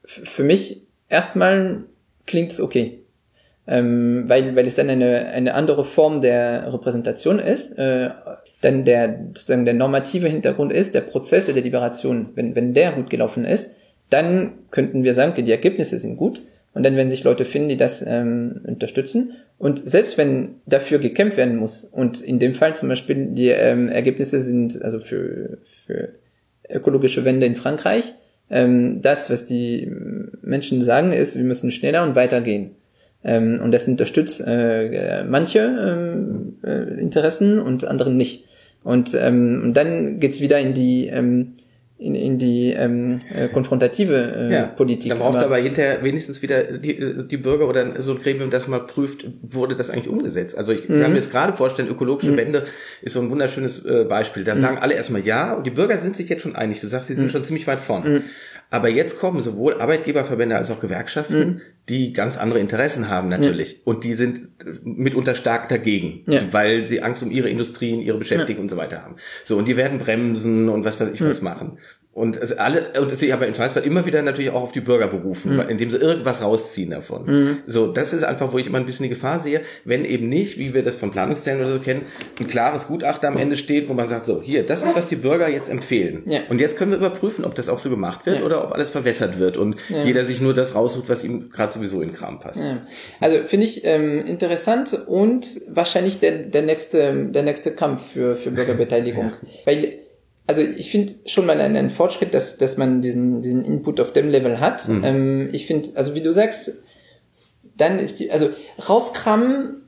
für 0.04 0.44
mich 0.44 0.82
erstmal 1.08 1.84
klingt 2.26 2.52
es 2.52 2.62
okay 2.62 3.01
ähm, 3.68 4.26
weil, 4.28 4.56
weil 4.56 4.68
es 4.68 4.76
dann 4.76 4.90
eine, 4.90 5.28
eine 5.28 5.54
andere 5.54 5.86
Form 5.86 6.22
der 6.22 6.74
Repräsentation 6.74 7.40
ist. 7.40 7.78
Äh, 7.78 8.10
dann 8.62 8.86
der, 8.86 9.20
sozusagen 9.34 9.66
der 9.66 9.74
normative 9.74 10.28
Hintergrund 10.28 10.72
ist, 10.72 10.94
der 10.94 11.02
Prozess 11.02 11.46
der 11.46 11.56
Deliberation, 11.56 12.30
wenn, 12.36 12.56
wenn 12.56 12.74
der 12.74 12.92
gut 12.92 13.10
gelaufen 13.10 13.44
ist, 13.44 13.76
dann 14.12 14.54
könnten 14.70 15.04
wir 15.04 15.14
sagen, 15.14 15.32
okay, 15.32 15.42
die 15.42 15.52
Ergebnisse 15.52 15.98
sind 15.98 16.18
gut. 16.18 16.44
Und 16.74 16.84
dann 16.84 16.96
werden 16.96 17.10
sich 17.10 17.24
Leute 17.24 17.44
finden, 17.44 17.70
die 17.70 17.78
das 17.78 18.06
ähm, 18.06 18.62
unterstützen. 18.64 19.34
Und 19.58 19.78
selbst 19.78 20.18
wenn 20.18 20.56
dafür 20.66 21.00
gekämpft 21.00 21.38
werden 21.38 21.58
muss, 21.58 21.84
und 21.84 22.22
in 22.22 22.40
dem 22.40 22.54
Fall 22.54 22.76
zum 22.76 22.88
Beispiel 22.88 23.28
die 23.32 23.50
ähm, 23.50 23.90
Ergebnisse 23.90 24.42
sind 24.42 24.82
also 24.82 25.00
für, 25.00 25.58
für 25.64 26.10
ökologische 26.70 27.26
Wende 27.26 27.46
in 27.46 27.56
Frankreich, 27.56 28.14
ähm, 28.50 29.02
das, 29.02 29.30
was 29.30 29.46
die 29.46 29.92
Menschen 30.42 30.82
sagen, 30.82 31.12
ist, 31.12 31.38
wir 31.38 31.44
müssen 31.44 31.72
schneller 31.72 32.04
und 32.04 32.16
weitergehen. 32.16 32.72
Ähm, 33.24 33.60
und 33.64 33.72
das 33.72 33.88
unterstützt 33.88 34.44
äh, 34.46 35.24
manche 35.24 35.60
ähm, 35.60 36.58
äh, 36.64 37.00
Interessen 37.00 37.60
und 37.60 37.86
anderen 37.86 38.18
nicht. 38.18 38.46
Und, 38.84 39.14
ähm, 39.14 39.62
und 39.64 39.74
dann 39.76 40.20
geht's 40.20 40.42
wieder 40.42 40.60
in 40.60 40.74
die 40.74 41.08
ähm, 41.08 41.54
in, 42.02 42.16
in 42.16 42.40
die 42.40 42.72
ähm, 42.72 43.20
äh, 43.32 43.48
konfrontative 43.48 44.16
äh, 44.16 44.52
ja, 44.52 44.66
Politik. 44.66 45.10
Dann 45.10 45.20
braucht 45.20 45.38
es 45.38 45.44
aber 45.44 45.58
hinterher 45.58 46.04
wenigstens 46.04 46.42
wieder 46.42 46.64
die, 46.64 47.28
die 47.28 47.38
Bürger 47.38 47.70
oder 47.70 48.02
so 48.02 48.14
ein 48.14 48.22
Gremium, 48.22 48.50
das 48.50 48.68
mal 48.68 48.80
prüft, 48.80 49.28
wurde 49.44 49.76
das 49.76 49.92
eigentlich 49.92 50.10
umgesetzt. 50.10 50.58
Also 50.58 50.72
ich 50.72 50.90
mhm. 50.90 51.00
kann 51.00 51.12
mir 51.12 51.20
jetzt 51.20 51.30
gerade 51.30 51.54
vorstellen, 51.54 51.88
ökologische 51.90 52.32
mhm. 52.32 52.38
Wende 52.38 52.64
ist 53.04 53.14
so 53.14 53.22
ein 53.22 53.30
wunderschönes 53.30 53.86
äh, 53.86 54.06
Beispiel. 54.06 54.44
Da 54.44 54.56
mhm. 54.56 54.62
sagen 54.62 54.78
alle 54.80 54.96
erstmal 54.96 55.22
ja 55.22 55.54
und 55.54 55.68
die 55.68 55.72
Bürger 55.72 56.00
sind 56.00 56.16
sich 56.16 56.28
jetzt 56.28 56.42
schon 56.42 56.56
einig. 56.56 56.80
Du 56.80 56.88
sagst, 56.88 57.08
sie 57.08 57.14
sind 57.14 57.26
mhm. 57.26 57.30
schon 57.30 57.44
ziemlich 57.44 57.68
weit 57.68 57.80
vorne. 57.80 58.24
Aber 58.74 58.88
jetzt 58.88 59.20
kommen 59.20 59.42
sowohl 59.42 59.82
Arbeitgeberverbände 59.82 60.56
als 60.56 60.72
auch 60.72 60.80
Gewerkschaften, 60.80 61.38
mhm. 61.38 61.62
die 61.90 62.14
ganz 62.14 62.38
andere 62.38 62.60
Interessen 62.60 63.10
haben 63.10 63.28
natürlich. 63.28 63.74
Ja. 63.74 63.80
Und 63.84 64.06
die 64.06 64.14
sind 64.14 64.48
mitunter 64.84 65.36
stark 65.36 65.68
dagegen, 65.68 66.24
ja. 66.26 66.42
weil 66.52 66.88
sie 66.88 67.04
Angst 67.04 67.22
um 67.22 67.32
ihre 67.32 67.50
Industrien, 67.50 68.00
ihre 68.00 68.18
Beschäftigten 68.18 68.62
ja. 68.62 68.64
und 68.64 68.70
so 68.70 68.78
weiter 68.78 69.04
haben. 69.04 69.18
So, 69.44 69.58
und 69.58 69.68
die 69.68 69.76
werden 69.76 70.00
bremsen 70.00 70.70
und 70.70 70.86
was 70.86 71.02
weiß 71.02 71.10
ich 71.14 71.22
was 71.22 71.42
machen. 71.42 71.80
Und 72.14 72.36
es 72.36 72.52
alle, 72.52 72.88
und 73.00 73.16
sie 73.16 73.32
aber 73.32 73.48
im 73.48 73.54
Zweifelsfall 73.54 73.86
immer 73.86 74.06
wieder 74.06 74.22
natürlich 74.22 74.52
auch 74.52 74.64
auf 74.64 74.74
die 74.74 74.82
Bürger 74.82 75.08
berufen, 75.08 75.54
mhm. 75.54 75.70
indem 75.70 75.92
sie 75.92 75.98
irgendwas 75.98 76.44
rausziehen 76.44 76.90
davon. 76.90 77.26
Mhm. 77.26 77.58
So, 77.68 77.88
das 77.88 78.12
ist 78.12 78.26
einfach, 78.26 78.52
wo 78.52 78.58
ich 78.58 78.68
immer 78.68 78.80
ein 78.80 78.86
bisschen 78.86 79.04
die 79.04 79.10
Gefahr 79.10 79.40
sehe, 79.40 79.62
wenn 79.86 80.04
eben 80.04 80.28
nicht, 80.28 80.58
wie 80.58 80.74
wir 80.74 80.84
das 80.84 80.96
von 80.96 81.12
Planungszellen 81.12 81.62
oder 81.62 81.72
so 81.72 81.80
kennen, 81.80 82.02
ein 82.38 82.48
klares 82.48 82.88
Gutachter 82.88 83.30
am 83.30 83.38
Ende 83.38 83.56
steht, 83.56 83.88
wo 83.88 83.94
man 83.94 84.10
sagt, 84.10 84.26
so, 84.26 84.42
hier, 84.42 84.66
das 84.66 84.84
ist, 84.84 84.94
was 84.94 85.08
die 85.08 85.16
Bürger 85.16 85.48
jetzt 85.48 85.70
empfehlen. 85.70 86.24
Ja. 86.26 86.42
Und 86.50 86.60
jetzt 86.60 86.78
können 86.78 86.92
wir 86.92 86.98
überprüfen, 86.98 87.46
ob 87.46 87.56
das 87.56 87.70
auch 87.70 87.80
so 87.80 87.90
gemacht 87.90 88.26
wird 88.26 88.40
ja. 88.40 88.46
oder 88.46 88.66
ob 88.66 88.74
alles 88.74 88.90
verwässert 88.90 89.40
wird 89.40 89.56
und 89.56 89.78
ja. 89.88 90.04
jeder 90.04 90.26
sich 90.26 90.42
nur 90.42 90.54
das 90.54 90.76
raussucht, 90.76 91.08
was 91.08 91.24
ihm 91.24 91.50
gerade 91.50 91.72
sowieso 91.72 92.02
in 92.02 92.10
den 92.10 92.18
Kram 92.18 92.42
passt. 92.42 92.62
Also 93.22 93.38
finde 93.46 93.66
ich 93.66 93.86
ähm, 93.86 94.26
interessant 94.26 95.00
und 95.08 95.48
wahrscheinlich 95.70 96.20
der, 96.20 96.44
der 96.44 96.64
nächste, 96.64 97.28
der 97.28 97.44
nächste 97.44 97.72
Kampf 97.72 98.12
für, 98.12 98.36
für 98.36 98.52
Bürgerbeteiligung. 98.52 99.32
Weil 99.64 99.94
also 100.48 100.62
ich 100.62 100.92
finde 100.92 101.14
schon 101.26 101.46
mal 101.46 101.60
einen, 101.60 101.76
einen, 101.76 101.90
Fortschritt, 101.90 102.34
dass, 102.34 102.58
dass 102.58 102.78
man 102.78 103.02
diesen, 103.02 103.42
diesen 103.42 103.64
Input 103.64 104.00
auf 104.00 104.12
dem 104.12 104.30
Level 104.30 104.60
hat. 104.60 104.88
Mhm. 104.88 105.04
Ähm, 105.04 105.50
ich 105.52 105.66
finde, 105.66 105.90
also 105.96 106.16
wie 106.16 106.22
du 106.22 106.34
sagst, 106.34 106.72
dann 107.78 108.00
ist 108.00 108.20
die, 108.20 108.32
also 108.32 108.50
rauskramen, 108.88 109.82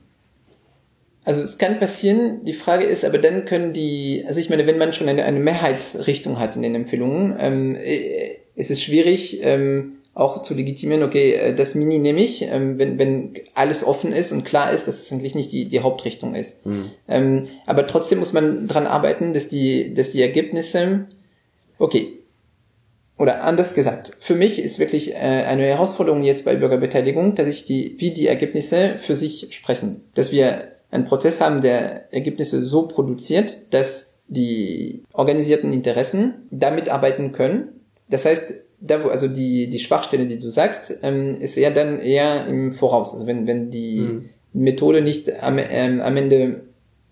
also 1.24 1.40
es 1.40 1.58
kann 1.58 1.78
passieren, 1.78 2.44
die 2.44 2.52
Frage 2.52 2.84
ist, 2.84 3.04
aber 3.04 3.18
dann 3.18 3.46
können 3.46 3.72
die, 3.72 4.24
also 4.26 4.40
ich 4.40 4.50
meine, 4.50 4.66
wenn 4.66 4.78
man 4.78 4.92
schon 4.92 5.08
eine, 5.08 5.24
eine 5.24 5.40
Mehrheitsrichtung 5.40 6.38
hat 6.38 6.56
in 6.56 6.62
den 6.62 6.74
Empfehlungen, 6.74 7.36
ähm, 7.38 7.76
äh, 7.76 8.36
ist 8.54 8.70
es 8.70 8.82
schwierig, 8.82 9.40
ähm, 9.42 9.96
auch 10.14 10.42
zu 10.42 10.54
legitimieren, 10.54 11.02
okay, 11.02 11.32
äh, 11.32 11.54
das 11.54 11.74
Mini 11.74 11.98
nehme 11.98 12.20
ich, 12.20 12.42
ähm, 12.42 12.78
wenn, 12.78 12.98
wenn 12.98 13.34
alles 13.54 13.84
offen 13.84 14.12
ist 14.12 14.30
und 14.32 14.44
klar 14.44 14.72
ist, 14.72 14.86
dass 14.86 15.00
es 15.00 15.12
eigentlich 15.12 15.34
nicht 15.34 15.50
die, 15.50 15.66
die 15.66 15.80
Hauptrichtung 15.80 16.34
ist. 16.34 16.64
Mhm. 16.64 16.90
Ähm, 17.08 17.48
aber 17.66 17.86
trotzdem 17.86 18.20
muss 18.20 18.32
man 18.32 18.68
dran 18.68 18.86
arbeiten, 18.86 19.34
dass 19.34 19.48
die, 19.48 19.92
dass 19.92 20.12
die 20.12 20.22
Ergebnisse, 20.22 21.06
okay, 21.78 22.18
oder 23.18 23.44
anders 23.44 23.74
gesagt, 23.74 24.12
für 24.20 24.34
mich 24.34 24.60
ist 24.60 24.78
wirklich 24.78 25.12
äh, 25.12 25.16
eine 25.16 25.64
Herausforderung 25.64 26.22
jetzt 26.22 26.44
bei 26.44 26.56
Bürgerbeteiligung, 26.56 27.34
dass 27.34 27.48
ich 27.48 27.64
die, 27.64 27.96
wie 27.98 28.12
die 28.12 28.26
Ergebnisse 28.26 28.96
für 28.98 29.14
sich 29.14 29.48
sprechen. 29.50 30.02
Dass 30.14 30.32
wir 30.32 30.72
einen 30.90 31.06
Prozess 31.06 31.40
haben, 31.40 31.60
der 31.60 32.12
Ergebnisse 32.12 32.64
so 32.64 32.86
produziert, 32.86 33.56
dass 33.70 34.12
die 34.26 35.02
organisierten 35.12 35.72
Interessen 35.72 36.34
damit 36.50 36.88
arbeiten 36.88 37.32
können. 37.32 37.80
Das 38.08 38.24
heißt, 38.24 38.63
da 38.86 39.02
wo, 39.02 39.08
also 39.08 39.28
die, 39.28 39.68
die 39.68 39.78
Schwachstelle, 39.78 40.26
die 40.26 40.38
du 40.38 40.50
sagst, 40.50 40.98
ähm, 41.02 41.40
ist 41.40 41.56
eher 41.56 41.70
dann 41.70 42.00
eher 42.00 42.46
im 42.46 42.70
Voraus. 42.72 43.14
Also 43.14 43.26
wenn, 43.26 43.46
wenn 43.46 43.70
die 43.70 44.00
mhm. 44.00 44.28
Methode 44.52 45.00
nicht 45.00 45.42
am, 45.42 45.58
ähm, 45.58 46.00
am 46.00 46.16
Ende 46.16 46.62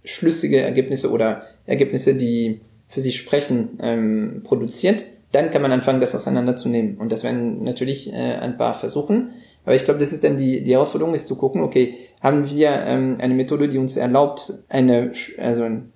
schlüssige 0.05 0.61
Ergebnisse 0.61 1.11
oder 1.11 1.47
Ergebnisse, 1.67 2.15
die 2.15 2.61
für 2.89 3.01
sich 3.01 3.17
sprechen, 3.17 3.79
ähm, 3.81 4.43
produziert, 4.45 5.07
dann 5.33 5.51
kann 5.51 5.63
man 5.63 5.73
anfangen, 5.73 6.01
das 6.01 6.15
auseinanderzunehmen. 6.15 6.99
Und 6.99 7.11
das 7.11 7.25
werden 7.25 7.65
natürlich 7.65 8.13
äh, 8.13 8.17
ein 8.17 8.59
paar 8.59 8.75
versuchen. 8.75 9.31
Aber 9.65 9.75
ich 9.75 9.85
glaube, 9.85 10.01
das 10.01 10.13
ist 10.13 10.25
dann 10.25 10.37
die, 10.37 10.63
die 10.63 10.73
Herausforderung, 10.73 11.15
ist 11.15 11.29
zu 11.29 11.37
gucken, 11.37 11.63
okay, 11.63 11.95
haben 12.21 12.51
wir 12.51 12.71
ähm, 12.87 13.17
eine 13.19 13.33
Methode, 13.33 13.69
die 13.69 13.79
uns 13.79 13.97
erlaubt, 13.97 14.53
eine, 14.69 15.13
also 15.39 15.63
ein, 15.63 15.91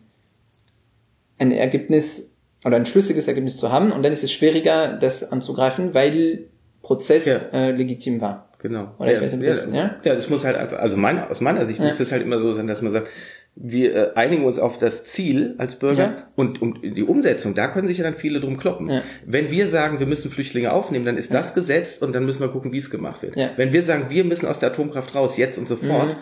ein 1.39 1.53
Ergebnis 1.53 2.31
oder 2.65 2.77
ein 2.77 2.87
schlüssiges 2.87 3.29
Ergebnis 3.29 3.57
zu 3.57 3.71
haben. 3.71 3.93
Und 3.93 4.03
dann 4.03 4.13
ist 4.13 4.25
es 4.25 4.33
schwieriger, 4.33 4.97
das 4.99 5.31
anzugreifen, 5.31 5.95
weil 5.95 6.47
Prozess 6.83 7.27
ja. 7.27 7.41
äh, 7.53 7.73
legitim 7.73 8.21
war. 8.21 8.49
Genau. 8.59 8.95
Oder 8.99 9.11
ja, 9.11 9.17
ich 9.17 9.25
weiß 9.25 9.35
nicht, 9.35 9.49
das, 9.49 9.69
ja, 9.73 9.97
ja, 10.03 10.15
das 10.15 10.31
muss 10.31 10.45
halt 10.45 10.57
einfach, 10.57 10.79
also 10.79 10.97
mein, 10.97 11.19
aus 11.19 11.41
meiner 11.41 11.65
Sicht 11.67 11.79
muss 11.79 11.99
das 11.99 12.11
halt 12.11 12.23
immer 12.23 12.39
so 12.39 12.53
sein, 12.53 12.67
dass 12.67 12.81
man 12.83 12.91
sagt, 12.91 13.09
wir 13.55 13.95
äh, 13.95 14.11
einigen 14.15 14.45
uns 14.45 14.59
auf 14.59 14.79
das 14.79 15.05
Ziel 15.05 15.55
als 15.59 15.77
Bürger 15.77 16.03
ja. 16.03 16.29
und, 16.37 16.61
und 16.61 16.83
die 16.83 17.03
Umsetzung, 17.03 17.55
da 17.55 17.69
können 17.69 17.87
sich 17.89 17.99
ja 17.99 18.05
dann 18.05 18.15
viele 18.15 18.41
drum 18.41 18.57
kloppen. 18.57 18.91
Ja. 18.91 19.03
Wenn 19.25 19.51
wir 19.51 19.69
sagen, 19.69 19.99
wir 19.99 20.07
müssen 20.07 20.31
Flüchtlinge 20.31 20.73
aufnehmen, 20.73 21.05
dann 21.05 21.17
ist 21.17 21.33
ja. 21.33 21.39
das 21.39 21.55
gesetzt 21.55 22.03
und 22.03 22.13
dann 22.15 22.25
müssen 22.27 22.41
wir 22.41 22.49
gucken, 22.49 22.73
wie 22.73 22.79
es 22.79 22.91
gemacht 22.91 23.23
wird. 23.23 23.37
Wenn 23.57 23.73
wir 23.73 23.83
sagen, 23.83 24.07
wir 24.09 24.25
müssen 24.25 24.47
aus 24.47 24.59
der 24.59 24.71
Atomkraft 24.71 25.15
raus, 25.15 25.37
jetzt 25.37 25.59
und 25.59 25.69
sofort, 25.69 26.09
mhm. 26.09 26.17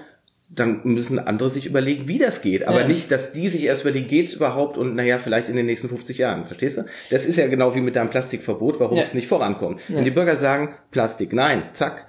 Dann 0.51 0.81
müssen 0.85 1.19
andere 1.19 1.51
sich 1.51 1.67
überlegen, 1.67 2.07
wie 2.07 2.19
das 2.19 2.43
geht. 2.43 2.67
Aber 2.67 2.85
nicht, 2.85 3.11
dass 3.11 3.33
die 3.33 3.49
sich 3.49 3.65
erst 3.65 3.83
überlegen, 3.83 4.09
geht's 4.09 4.35
überhaupt 4.35 4.77
und 4.77 4.95
naja, 4.95 5.19
vielleicht 5.19 5.49
in 5.49 5.57
den 5.57 5.67
nächsten 5.67 5.89
50 5.89 6.19
Jahren. 6.19 6.47
Verstehst 6.47 6.77
du? 6.77 6.85
Das 7.11 7.27
ist 7.27 7.37
ja 7.37 7.47
genau 7.47 7.75
wie 7.75 7.81
mit 7.81 7.97
deinem 7.97 8.11
Plastikverbot, 8.11 8.81
warum 8.81 8.99
es 8.99 9.15
nicht 9.15 9.29
vorankommt. 9.29 9.81
Wenn 9.89 10.05
die 10.05 10.11
Bürger 10.11 10.37
sagen, 10.37 10.75
Plastik, 10.91 11.33
nein, 11.33 11.65
zack. 11.73 12.07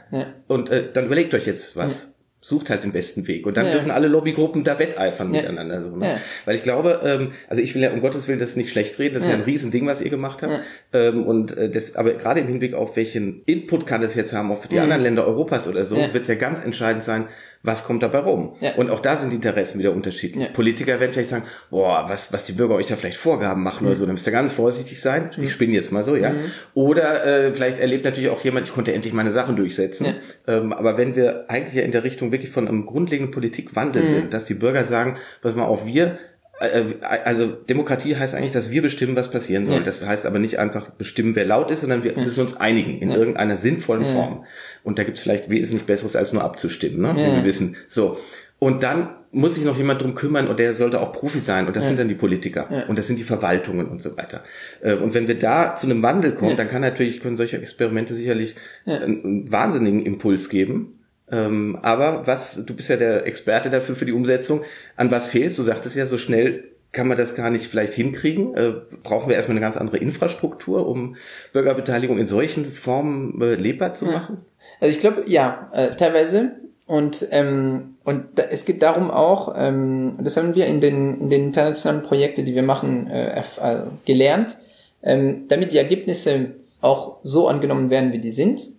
Und 0.47 0.69
äh, 0.69 0.91
dann 0.91 1.05
überlegt 1.05 1.33
euch 1.33 1.45
jetzt 1.45 1.75
was 1.75 2.07
sucht 2.45 2.69
halt 2.69 2.83
den 2.83 2.91
besten 2.91 3.27
Weg. 3.27 3.47
Und 3.47 3.57
dann 3.57 3.65
ja. 3.65 3.71
dürfen 3.71 3.89
alle 3.89 4.07
Lobbygruppen 4.07 4.63
da 4.63 4.77
wetteifern 4.77 5.33
ja. 5.33 5.41
miteinander. 5.41 5.81
So, 5.81 5.95
ne? 5.95 6.07
ja. 6.07 6.17
Weil 6.45 6.55
ich 6.55 6.61
glaube, 6.61 7.01
ähm, 7.03 7.31
also 7.49 7.59
ich 7.59 7.73
will 7.73 7.81
ja 7.81 7.91
um 7.91 8.01
Gottes 8.01 8.27
Willen 8.27 8.37
das 8.37 8.55
nicht 8.55 8.69
schlecht 8.69 8.99
reden, 8.99 9.15
das 9.15 9.23
ist 9.23 9.29
ja 9.29 9.35
ein 9.35 9.41
Riesending, 9.41 9.87
was 9.87 9.99
ihr 9.99 10.11
gemacht 10.11 10.43
habt. 10.43 10.61
Ähm, 10.93 11.25
und 11.25 11.57
äh, 11.57 11.71
das, 11.71 11.95
aber 11.95 12.13
gerade 12.13 12.41
im 12.41 12.47
Hinblick 12.47 12.75
auf 12.75 12.95
welchen 12.97 13.41
Input 13.47 13.87
kann 13.87 14.01
das 14.01 14.13
jetzt 14.13 14.31
haben, 14.31 14.51
auch 14.51 14.61
für 14.61 14.67
die 14.67 14.79
anderen 14.79 15.01
Länder 15.01 15.25
Europas 15.25 15.67
oder 15.67 15.87
so, 15.87 15.95
wird 15.95 16.15
es 16.15 16.27
ja 16.27 16.35
ganz 16.35 16.63
entscheidend 16.63 17.03
sein, 17.03 17.29
was 17.65 17.83
kommt 17.83 18.03
dabei 18.03 18.19
rum? 18.19 18.55
Ja. 18.59 18.75
Und 18.75 18.89
auch 18.89 18.99
da 18.99 19.17
sind 19.17 19.31
die 19.31 19.35
Interessen 19.37 19.79
wieder 19.79 19.91
unterschiedlich. 19.91 20.45
Ja. 20.45 20.51
Politiker 20.51 20.99
werden 20.99 21.11
vielleicht 21.11 21.29
sagen, 21.29 21.45
boah, 21.69 22.05
was, 22.07 22.31
was 22.31 22.45
die 22.45 22.53
Bürger 22.53 22.75
euch 22.75 22.87
da 22.87 22.95
vielleicht 22.95 23.17
Vorgaben 23.17 23.63
machen 23.63 23.83
mhm. 23.83 23.87
oder 23.87 23.95
so, 23.95 24.05
dann 24.05 24.15
müsst 24.15 24.27
ihr 24.27 24.31
ganz 24.31 24.53
vorsichtig 24.53 25.01
sein. 25.01 25.31
Mhm. 25.35 25.43
Ich 25.43 25.51
spinne 25.51 25.73
jetzt 25.73 25.91
mal 25.91 26.03
so, 26.03 26.15
ja. 26.15 26.31
Mhm. 26.31 26.51
Oder 26.73 27.25
äh, 27.25 27.53
vielleicht 27.53 27.79
erlebt 27.79 28.05
natürlich 28.05 28.29
auch 28.29 28.43
jemand, 28.43 28.67
ich 28.67 28.73
konnte 28.73 28.93
endlich 28.93 29.13
meine 29.13 29.31
Sachen 29.31 29.55
durchsetzen. 29.55 30.05
Ja. 30.05 30.13
Ähm, 30.47 30.73
aber 30.73 30.97
wenn 30.97 31.15
wir 31.15 31.45
eigentlich 31.49 31.75
ja 31.75 31.83
in 31.83 31.91
der 31.91 32.03
Richtung 32.03 32.31
wirklich 32.31 32.51
von 32.51 32.67
einem 32.67 32.85
grundlegenden 32.85 33.31
Politikwandel 33.31 34.03
mhm. 34.03 34.07
sind, 34.07 34.33
dass 34.33 34.45
die 34.45 34.53
Bürger 34.53 34.83
sagen, 34.83 35.17
pass 35.41 35.55
mal 35.55 35.65
auf, 35.65 35.85
wir 35.85 36.17
also 36.59 37.47
Demokratie 37.47 38.15
heißt 38.15 38.33
eigentlich, 38.33 38.53
dass 38.53 38.71
wir 38.71 38.81
bestimmen, 38.81 39.15
was 39.15 39.29
passieren 39.29 39.65
soll. 39.65 39.79
Ja. 39.79 39.83
Das 39.83 40.05
heißt 40.05 40.25
aber 40.25 40.39
nicht 40.39 40.57
einfach 40.57 40.89
bestimmen, 40.89 41.35
wer 41.35 41.45
laut 41.45 41.69
ist, 41.69 41.81
sondern 41.81 42.03
wir 42.03 42.13
ja. 42.13 42.23
müssen 42.23 42.41
uns 42.41 42.55
einigen 42.55 42.99
in 42.99 43.09
ja. 43.09 43.17
irgendeiner 43.17 43.57
sinnvollen 43.57 44.05
Form. 44.05 44.45
Und 44.83 44.97
da 44.97 45.03
gibt 45.03 45.17
es 45.17 45.23
vielleicht 45.23 45.49
wesentlich 45.49 45.85
Besseres, 45.85 46.15
als 46.15 46.31
nur 46.31 46.43
abzustimmen, 46.43 47.01
ne? 47.01 47.13
wenn 47.15 47.35
wir 47.35 47.43
wissen. 47.43 47.75
So. 47.87 48.17
Und 48.57 48.83
dann 48.83 49.09
muss 49.31 49.55
sich 49.55 49.65
noch 49.65 49.77
jemand 49.77 50.01
drum 50.01 50.15
kümmern 50.15 50.47
und 50.47 50.59
der 50.59 50.73
sollte 50.73 51.01
auch 51.01 51.11
Profi 51.11 51.39
sein 51.39 51.67
und 51.67 51.75
das 51.75 51.87
sind 51.87 51.99
dann 51.99 52.07
die 52.07 52.15
Politiker 52.15 52.85
und 52.87 52.97
das 52.97 53.05
sind 53.05 53.19
die 53.19 53.25
Verwaltungen 53.25 53.87
und 53.87 54.01
so 54.01 54.15
weiter. 54.15 54.45
Äh, 54.81 54.93
und 54.93 55.13
wenn 55.13 55.27
wir 55.27 55.37
da 55.37 55.75
zu 55.75 55.87
einem 55.87 56.01
Wandel 56.01 56.33
kommen, 56.33 56.55
dann 56.55 56.69
kann 56.69 56.81
natürlich, 56.81 57.19
können 57.19 57.35
solche 57.35 57.57
Experimente 57.57 58.15
sicherlich 58.15 58.55
einen 58.85 59.51
wahnsinnigen 59.51 60.05
Impuls 60.05 60.47
geben 60.47 60.94
ähm, 61.31 61.79
aber 61.81 62.27
was, 62.27 62.63
du 62.65 62.75
bist 62.75 62.89
ja 62.89 62.97
der 62.97 63.25
Experte 63.25 63.69
dafür 63.69 63.95
für 63.95 64.05
die 64.05 64.11
Umsetzung. 64.11 64.61
An 64.95 65.09
was 65.11 65.27
fehlt? 65.27 65.57
Du 65.57 65.63
sagtest 65.63 65.95
ja, 65.95 66.05
so 66.05 66.17
schnell 66.17 66.65
kann 66.91 67.07
man 67.07 67.17
das 67.17 67.35
gar 67.35 67.49
nicht 67.49 67.67
vielleicht 67.67 67.93
hinkriegen? 67.93 68.55
Äh, 68.55 68.73
brauchen 69.03 69.27
wir 69.27 69.35
erstmal 69.35 69.57
eine 69.57 69.65
ganz 69.65 69.75
andere 69.75 69.97
Infrastruktur, 69.97 70.87
um 70.87 71.17
Bürgerbeteiligung 71.51 72.17
in 72.17 72.25
solchen 72.25 72.71
Formen 72.71 73.41
äh, 73.41 73.55
lebbar 73.55 73.93
zu 73.93 74.05
machen? 74.05 74.37
Also 74.79 74.95
ich 74.95 75.01
glaube, 75.01 75.23
ja, 75.25 75.69
äh, 75.73 75.95
teilweise. 75.95 76.53
Und 76.87 77.27
ähm, 77.31 77.95
und 78.03 78.25
da, 78.35 78.43
es 78.43 78.65
geht 78.65 78.83
darum 78.83 79.09
auch, 79.09 79.55
ähm, 79.57 80.17
das 80.21 80.37
haben 80.37 80.53
wir 80.53 80.67
in 80.67 80.81
den 80.81 81.19
in 81.19 81.29
den 81.31 81.45
internationalen 81.45 82.03
Projekten, 82.03 82.45
die 82.45 82.53
wir 82.53 82.61
machen, 82.61 83.07
äh, 83.07 83.39
äh, 83.39 83.83
gelernt, 84.05 84.57
ähm, 85.01 85.45
damit 85.47 85.73
die 85.73 85.79
Ergebnisse 85.79 86.51
auch 86.81 87.17
so 87.23 87.47
angenommen 87.47 87.89
werden, 87.89 88.13
wie 88.13 88.19
die 88.19 88.31
sind, 88.31 88.74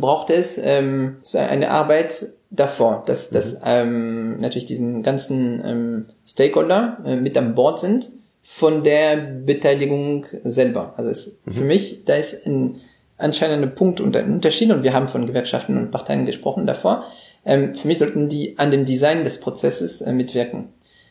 braucht 0.00 0.30
es 0.30 0.58
ähm, 0.62 1.16
eine 1.34 1.70
Arbeit 1.70 2.26
davor, 2.50 3.02
dass, 3.06 3.30
mhm. 3.30 3.34
dass 3.34 3.60
ähm, 3.64 4.40
natürlich 4.40 4.66
diesen 4.66 5.02
ganzen 5.02 5.62
ähm, 5.64 6.06
Stakeholder 6.26 6.98
äh, 7.04 7.16
mit 7.16 7.36
an 7.36 7.54
Bord 7.54 7.80
sind 7.80 8.08
von 8.44 8.84
der 8.84 9.16
Beteiligung 9.16 10.26
selber. 10.44 10.94
Also 10.96 11.10
es, 11.10 11.38
mhm. 11.44 11.52
für 11.52 11.64
mich, 11.64 12.04
da 12.04 12.14
ist 12.14 12.46
ein 12.46 12.80
anscheinender 13.18 13.68
Punkt 13.68 14.00
und 14.00 14.16
ein 14.16 14.32
Unterschied 14.32 14.70
und 14.70 14.82
wir 14.82 14.92
haben 14.92 15.08
von 15.08 15.26
Gewerkschaften 15.26 15.76
und 15.76 15.90
Parteien 15.90 16.26
gesprochen 16.26 16.66
davor. 16.66 17.04
Ähm, 17.44 17.74
für 17.74 17.88
mich 17.88 17.98
sollten 17.98 18.28
die 18.28 18.58
an 18.58 18.70
dem 18.70 18.84
Design 18.84 19.24
des 19.24 19.40
Prozesses 19.40 20.00
äh, 20.00 20.12
mitwirken. 20.12 20.68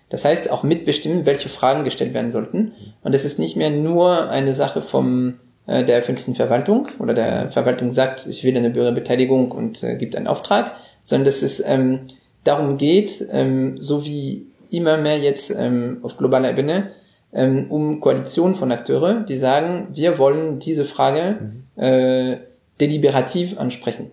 Das 0.09 0.23
heißt 0.23 0.51
auch 0.51 0.63
mitbestimmen, 0.63 1.25
welche 1.25 1.49
Fragen 1.49 1.83
gestellt 1.83 2.13
werden 2.13 2.29
sollten. 2.29 2.73
Und 3.03 3.15
es 3.15 3.25
ist 3.25 3.39
nicht 3.39 3.55
mehr 3.55 3.71
nur 3.71 4.29
eine 4.29 4.53
Sache 4.53 4.81
vom 4.81 5.39
der 5.67 5.97
öffentlichen 5.97 6.35
Verwaltung 6.35 6.89
oder 6.99 7.13
der 7.13 7.51
Verwaltung 7.51 7.89
sagt, 7.89 8.27
ich 8.27 8.43
will 8.43 8.55
eine 8.55 8.69
Bürgerbeteiligung 8.69 9.51
und 9.51 9.83
äh, 9.83 9.95
gibt 9.97 10.15
einen 10.15 10.27
Auftrag, 10.27 10.71
sondern 11.01 11.25
dass 11.25 11.41
es 11.41 11.61
ähm, 11.65 12.01
darum 12.43 12.77
geht, 12.77 13.25
ähm, 13.31 13.77
so 13.79 14.05
wie 14.05 14.45
immer 14.69 14.97
mehr 14.97 15.17
jetzt 15.17 15.51
ähm, 15.57 15.99
auf 16.03 16.17
globaler 16.17 16.51
Ebene, 16.51 16.91
ähm, 17.33 17.65
um 17.69 17.99
Koalitionen 17.99 18.55
von 18.55 18.71
Akteure, 18.71 19.21
die 19.21 19.35
sagen, 19.35 19.87
wir 19.93 20.19
wollen 20.19 20.59
diese 20.59 20.85
Frage 20.85 21.37
mhm. 21.75 21.83
äh, 21.83 22.37
deliberativ 22.79 23.57
ansprechen. 23.57 24.11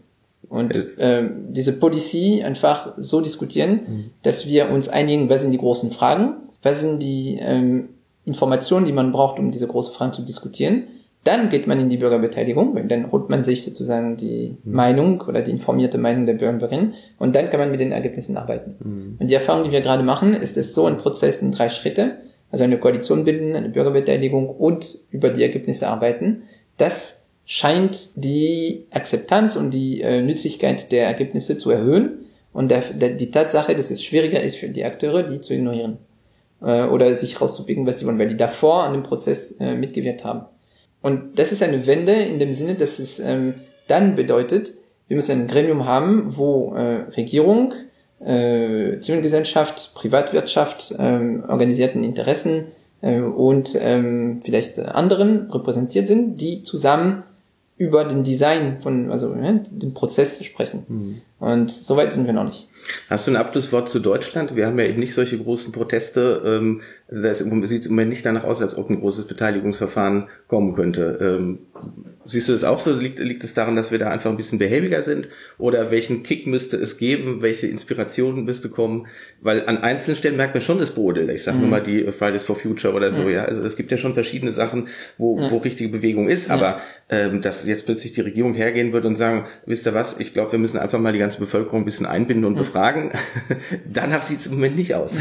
Und 0.48 0.98
äh, 0.98 1.28
diese 1.48 1.78
Policy 1.78 2.42
einfach 2.44 2.92
so 2.98 3.20
diskutieren, 3.20 3.70
mhm. 3.72 4.10
dass 4.22 4.46
wir 4.46 4.70
uns 4.70 4.88
einigen, 4.88 5.30
was 5.30 5.42
sind 5.42 5.52
die 5.52 5.58
großen 5.58 5.92
Fragen, 5.92 6.34
was 6.62 6.80
sind 6.80 7.02
die 7.02 7.38
ähm, 7.40 7.90
Informationen, 8.24 8.86
die 8.86 8.92
man 8.92 9.12
braucht, 9.12 9.38
um 9.38 9.50
diese 9.50 9.66
großen 9.66 9.92
Fragen 9.92 10.12
zu 10.12 10.22
diskutieren 10.22 10.84
dann 11.24 11.50
geht 11.50 11.66
man 11.66 11.78
in 11.78 11.88
die 11.88 11.98
Bürgerbeteiligung, 11.98 12.74
weil 12.74 12.88
dann 12.88 13.12
holt 13.12 13.28
man 13.28 13.44
sich 13.44 13.64
sozusagen 13.64 14.16
die 14.16 14.56
mhm. 14.64 14.72
Meinung 14.72 15.20
oder 15.22 15.42
die 15.42 15.52
informierte 15.52 15.98
Meinung 15.98 16.26
der 16.26 16.34
Bürgerin 16.34 16.94
und 17.18 17.36
dann 17.36 17.48
kann 17.48 17.60
man 17.60 17.70
mit 17.70 17.80
den 17.80 17.92
Ergebnissen 17.92 18.36
arbeiten. 18.36 18.74
Mhm. 18.80 19.16
Und 19.20 19.28
die 19.28 19.34
Erfahrung, 19.34 19.64
die 19.64 19.70
wir 19.70 19.82
gerade 19.82 20.02
machen, 20.02 20.34
ist 20.34 20.56
es 20.56 20.74
so 20.74 20.86
ein 20.86 20.98
Prozess 20.98 21.40
in 21.40 21.52
drei 21.52 21.68
Schritte, 21.68 22.18
also 22.50 22.64
eine 22.64 22.78
Koalition 22.78 23.24
bilden, 23.24 23.54
eine 23.54 23.68
Bürgerbeteiligung 23.68 24.48
und 24.48 24.98
über 25.10 25.30
die 25.30 25.42
Ergebnisse 25.42 25.88
arbeiten. 25.88 26.42
Das 26.76 27.20
scheint 27.44 28.10
die 28.16 28.86
Akzeptanz 28.90 29.56
und 29.56 29.72
die 29.72 30.00
äh, 30.00 30.22
Nützlichkeit 30.22 30.90
der 30.90 31.06
Ergebnisse 31.06 31.56
zu 31.56 31.70
erhöhen 31.70 32.26
und 32.52 32.70
der, 32.70 32.80
der, 32.80 33.10
die 33.10 33.30
Tatsache, 33.30 33.74
dass 33.74 33.90
es 33.90 34.04
schwieriger 34.04 34.42
ist 34.42 34.56
für 34.56 34.68
die 34.68 34.84
Akteure, 34.84 35.22
die 35.22 35.40
zu 35.40 35.54
ignorieren 35.54 35.98
äh, 36.62 36.84
oder 36.84 37.14
sich 37.14 37.40
rauszupicken, 37.40 37.86
was 37.86 37.98
die 37.98 38.06
wollen, 38.06 38.18
weil 38.18 38.28
die 38.28 38.36
davor 38.36 38.84
an 38.84 38.92
dem 38.92 39.02
Prozess 39.02 39.52
äh, 39.60 39.74
mitgewirkt 39.74 40.24
haben. 40.24 40.46
Und 41.02 41.38
das 41.38 41.52
ist 41.52 41.62
eine 41.62 41.86
Wende 41.86 42.12
in 42.12 42.38
dem 42.38 42.52
Sinne, 42.52 42.76
dass 42.76 42.98
es 42.98 43.18
ähm, 43.18 43.54
dann 43.88 44.16
bedeutet, 44.16 44.72
wir 45.08 45.16
müssen 45.16 45.42
ein 45.42 45.46
Gremium 45.48 45.84
haben, 45.84 46.36
wo 46.36 46.74
äh, 46.74 47.02
Regierung, 47.16 47.74
äh, 48.20 48.98
Zivilgesellschaft, 49.00 49.94
Privatwirtschaft, 49.94 50.94
ähm, 50.98 51.44
organisierten 51.48 52.04
Interessen 52.04 52.66
äh, 53.02 53.20
und 53.20 53.76
ähm, 53.80 54.40
vielleicht 54.42 54.78
anderen 54.78 55.50
repräsentiert 55.50 56.08
sind, 56.08 56.40
die 56.40 56.62
zusammen 56.62 57.24
über 57.76 58.04
den 58.04 58.22
Design 58.22 58.78
von, 58.80 59.10
also 59.10 59.34
ja, 59.34 59.52
den 59.52 59.92
Prozess 59.92 60.42
sprechen. 60.44 60.84
Mhm. 60.88 61.22
Und 61.42 61.72
so 61.72 61.96
weit 61.96 62.12
sind 62.12 62.26
wir 62.26 62.32
noch 62.32 62.44
nicht. 62.44 62.68
Hast 63.10 63.26
du 63.26 63.32
ein 63.32 63.36
Abschlusswort 63.36 63.88
zu 63.88 63.98
Deutschland? 63.98 64.54
Wir 64.54 64.64
haben 64.64 64.78
ja 64.78 64.84
eben 64.84 65.00
nicht 65.00 65.12
solche 65.12 65.36
großen 65.38 65.72
Proteste. 65.72 66.40
Ähm, 66.46 66.82
das 67.10 67.38
sieht 67.40 67.84
im 67.86 67.90
Moment 67.90 68.10
nicht 68.10 68.24
danach 68.24 68.44
aus, 68.44 68.62
als 68.62 68.78
ob 68.78 68.88
ein 68.88 69.00
großes 69.00 69.26
Beteiligungsverfahren 69.26 70.28
kommen 70.46 70.72
könnte. 70.72 71.18
Ähm, 71.20 71.58
siehst 72.24 72.46
du 72.46 72.52
das 72.52 72.62
auch 72.62 72.78
so? 72.78 72.94
Liegt, 72.94 73.18
liegt 73.18 73.42
es 73.42 73.54
daran, 73.54 73.74
dass 73.74 73.90
wir 73.90 73.98
da 73.98 74.08
einfach 74.10 74.30
ein 74.30 74.36
bisschen 74.36 74.60
behäbiger 74.60 75.02
sind? 75.02 75.30
Oder 75.58 75.90
welchen 75.90 76.22
Kick 76.22 76.46
müsste 76.46 76.76
es 76.76 76.96
geben? 76.96 77.42
Welche 77.42 77.66
Inspirationen 77.66 78.44
müsste 78.44 78.68
kommen? 78.68 79.08
Weil 79.44 79.66
an 79.66 79.78
einzelnen 79.78 80.16
Stellen 80.16 80.36
merkt 80.36 80.54
man 80.54 80.62
schon 80.62 80.78
das 80.78 80.92
Brodel. 80.92 81.28
Ich 81.30 81.42
sage 81.42 81.56
mhm. 81.56 81.62
nur 81.62 81.70
mal 81.70 81.82
die 81.82 82.12
Fridays 82.12 82.44
for 82.44 82.54
Future 82.54 82.94
oder 82.94 83.12
so. 83.12 83.22
Ja. 83.22 83.30
ja, 83.30 83.44
also 83.44 83.64
es 83.64 83.76
gibt 83.76 83.90
ja 83.90 83.96
schon 83.96 84.14
verschiedene 84.14 84.52
Sachen, 84.52 84.88
wo, 85.18 85.36
ja. 85.36 85.50
wo 85.50 85.58
richtige 85.58 85.90
Bewegung 85.90 86.28
ist. 86.28 86.48
Aber 86.48 86.80
ähm, 87.08 87.42
dass 87.42 87.66
jetzt 87.66 87.84
plötzlich 87.84 88.12
die 88.12 88.20
Regierung 88.20 88.54
hergehen 88.54 88.92
wird 88.92 89.04
und 89.04 89.16
sagen, 89.16 89.46
wisst 89.66 89.84
ihr 89.86 89.94
was? 89.94 90.20
Ich 90.20 90.32
glaube, 90.32 90.52
wir 90.52 90.60
müssen 90.60 90.78
einfach 90.78 91.00
mal 91.00 91.12
die 91.12 91.18
ganze 91.18 91.40
Bevölkerung 91.40 91.82
ein 91.82 91.84
bisschen 91.84 92.06
einbinden 92.06 92.44
und 92.44 92.54
befragen. 92.54 93.10
Danach 93.92 94.22
sieht 94.22 94.40
es 94.40 94.46
im 94.46 94.54
Moment 94.54 94.76
nicht 94.76 94.94
aus. 94.94 95.12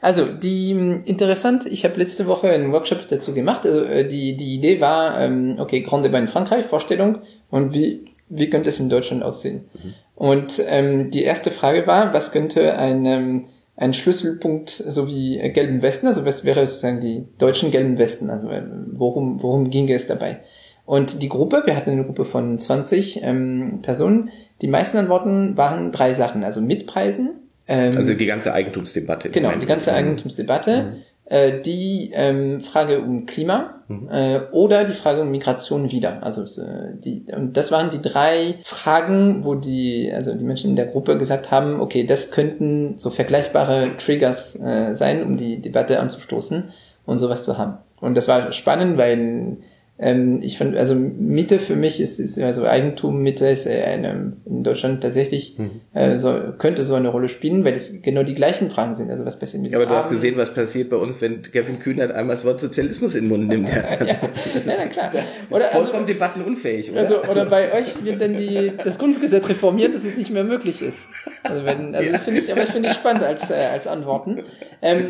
Also 0.00 0.26
die 0.26 0.70
interessant. 1.04 1.66
Ich 1.66 1.84
habe 1.84 1.96
letzte 1.96 2.26
Woche 2.26 2.48
einen 2.48 2.70
Workshop 2.70 3.08
dazu 3.08 3.34
gemacht. 3.34 3.66
Also, 3.66 3.82
äh, 3.82 4.06
die 4.06 4.36
die 4.36 4.54
Idee 4.54 4.80
war, 4.80 5.20
ähm, 5.20 5.56
okay, 5.58 5.80
Grand 5.80 6.06
Débat 6.06 6.20
in 6.20 6.28
Frankreich, 6.28 6.64
Vorstellung 6.66 7.18
und 7.50 7.74
wie 7.74 8.04
wie 8.28 8.48
könnte 8.50 8.68
es 8.68 8.80
in 8.80 8.88
Deutschland 8.88 9.22
aussehen? 9.22 9.68
Mhm. 9.74 9.94
Und 10.14 10.62
ähm, 10.66 11.10
die 11.10 11.22
erste 11.22 11.50
Frage 11.50 11.86
war, 11.86 12.14
was 12.14 12.32
könnte 12.32 12.78
ein 12.78 13.04
ähm, 13.06 13.48
ein 13.76 13.92
Schlüsselpunkt 13.92 14.70
so 14.70 15.06
wie 15.06 15.38
äh, 15.38 15.50
gelben 15.50 15.82
Westen, 15.82 16.06
also 16.06 16.24
was 16.24 16.44
wäre 16.44 16.66
sozusagen 16.66 17.00
die 17.00 17.26
deutschen 17.38 17.70
gelben 17.70 17.98
Westen, 17.98 18.30
also 18.30 18.48
äh, 18.48 18.62
worum 18.92 19.42
worum 19.42 19.70
ginge 19.70 19.92
es 19.92 20.06
dabei? 20.06 20.40
Und 20.86 21.22
die 21.22 21.28
Gruppe, 21.28 21.62
wir 21.66 21.76
hatten 21.76 21.90
eine 21.90 22.04
Gruppe 22.04 22.24
von 22.24 22.58
20 22.58 23.22
ähm, 23.22 23.80
Personen, 23.82 24.30
die 24.62 24.68
meisten 24.68 24.96
Antworten 24.96 25.56
waren 25.56 25.92
drei 25.92 26.12
Sachen, 26.12 26.44
also 26.44 26.60
Mitpreisen. 26.60 27.30
Ähm, 27.68 27.96
also 27.96 28.14
die 28.14 28.26
ganze 28.26 28.54
Eigentumsdebatte. 28.54 29.30
Genau, 29.30 29.52
die 29.56 29.66
ganze 29.66 29.92
Eigentumsdebatte. 29.92 30.82
Mhm. 30.82 31.02
Äh, 31.26 31.60
die 31.60 32.12
ähm, 32.14 32.60
Frage 32.60 33.00
um 33.00 33.26
Klima 33.26 33.82
mhm. 33.88 34.08
äh, 34.10 34.40
oder 34.52 34.84
die 34.84 34.94
Frage 34.94 35.22
um 35.22 35.30
Migration 35.30 35.90
wieder. 35.90 36.22
Also 36.22 36.42
äh, 36.60 36.94
die 36.94 37.26
und 37.34 37.56
das 37.56 37.72
waren 37.72 37.90
die 37.90 38.00
drei 38.00 38.54
Fragen, 38.64 39.44
wo 39.44 39.54
die 39.54 40.10
also 40.14 40.34
die 40.34 40.44
Menschen 40.44 40.70
in 40.70 40.76
der 40.76 40.86
Gruppe 40.86 41.18
gesagt 41.18 41.50
haben, 41.50 41.80
okay, 41.80 42.04
das 42.04 42.30
könnten 42.30 42.98
so 42.98 43.10
vergleichbare 43.10 43.96
Triggers 43.96 44.60
äh, 44.60 44.94
sein, 44.94 45.24
um 45.24 45.36
die 45.36 45.60
Debatte 45.60 46.00
anzustoßen 46.00 46.72
und 47.06 47.18
sowas 47.18 47.44
zu 47.44 47.58
haben. 47.58 47.78
Und 48.00 48.16
das 48.16 48.28
war 48.28 48.52
spannend, 48.52 48.98
weil 48.98 49.56
ähm, 49.98 50.40
ich 50.42 50.58
fand, 50.58 50.76
also 50.76 50.94
Mitte 50.94 51.58
für 51.58 51.74
mich 51.74 52.00
ist, 52.00 52.20
ist 52.20 52.38
also 52.38 52.66
Eigentum 52.66 53.22
Mitte 53.22 53.48
ist 53.48 53.66
eine, 53.66 54.34
in 54.44 54.62
Deutschland 54.62 55.02
tatsächlich 55.02 55.58
mhm. 55.58 55.80
äh, 55.94 56.18
so, 56.18 56.38
könnte 56.58 56.84
so 56.84 56.94
eine 56.94 57.08
Rolle 57.08 57.28
spielen, 57.28 57.64
weil 57.64 57.72
es 57.72 58.02
genau 58.02 58.22
die 58.22 58.34
gleichen 58.34 58.70
Fragen 58.70 58.94
sind. 58.94 59.10
Also 59.10 59.24
was 59.24 59.38
passiert 59.38 59.62
mit 59.62 59.74
Aber 59.74 59.86
du 59.86 59.94
hast 59.94 60.10
gesehen, 60.10 60.36
was 60.36 60.52
passiert 60.52 60.90
bei 60.90 60.96
uns, 60.96 61.18
wenn 61.22 61.40
Kevin 61.40 61.78
Kühnert 61.78 62.12
einmal 62.12 62.36
das 62.36 62.44
Wort 62.44 62.60
Sozialismus 62.60 63.14
in 63.14 63.24
den 63.24 63.28
Mund 63.30 63.48
nimmt. 63.48 63.68
ja, 64.00 64.06
ja, 64.06 64.18
na 64.66 64.86
klar. 64.86 65.10
Oder, 65.48 65.64
also, 65.64 65.78
vollkommen 65.78 66.06
debattenunfähig, 66.06 66.90
oder? 66.90 67.00
Also, 67.00 67.22
oder 67.22 67.46
bei 67.46 67.72
euch 67.72 68.04
wird 68.04 68.20
dann 68.20 68.36
die, 68.36 68.72
das 68.84 68.98
Grundgesetz 68.98 69.48
reformiert, 69.48 69.94
dass 69.94 70.04
es 70.04 70.18
nicht 70.18 70.30
mehr 70.30 70.44
möglich 70.44 70.82
ist. 70.82 71.08
Also 71.42 71.64
wenn, 71.64 71.94
also 71.94 72.10
ja. 72.10 72.18
finde 72.18 72.40
ich, 72.40 72.52
aber 72.52 72.66
finde 72.66 72.90
ich 72.90 72.94
spannend 72.94 73.22
als, 73.22 73.50
äh, 73.50 73.54
als 73.72 73.86
Antworten. 73.86 74.42
Ähm, 74.82 75.08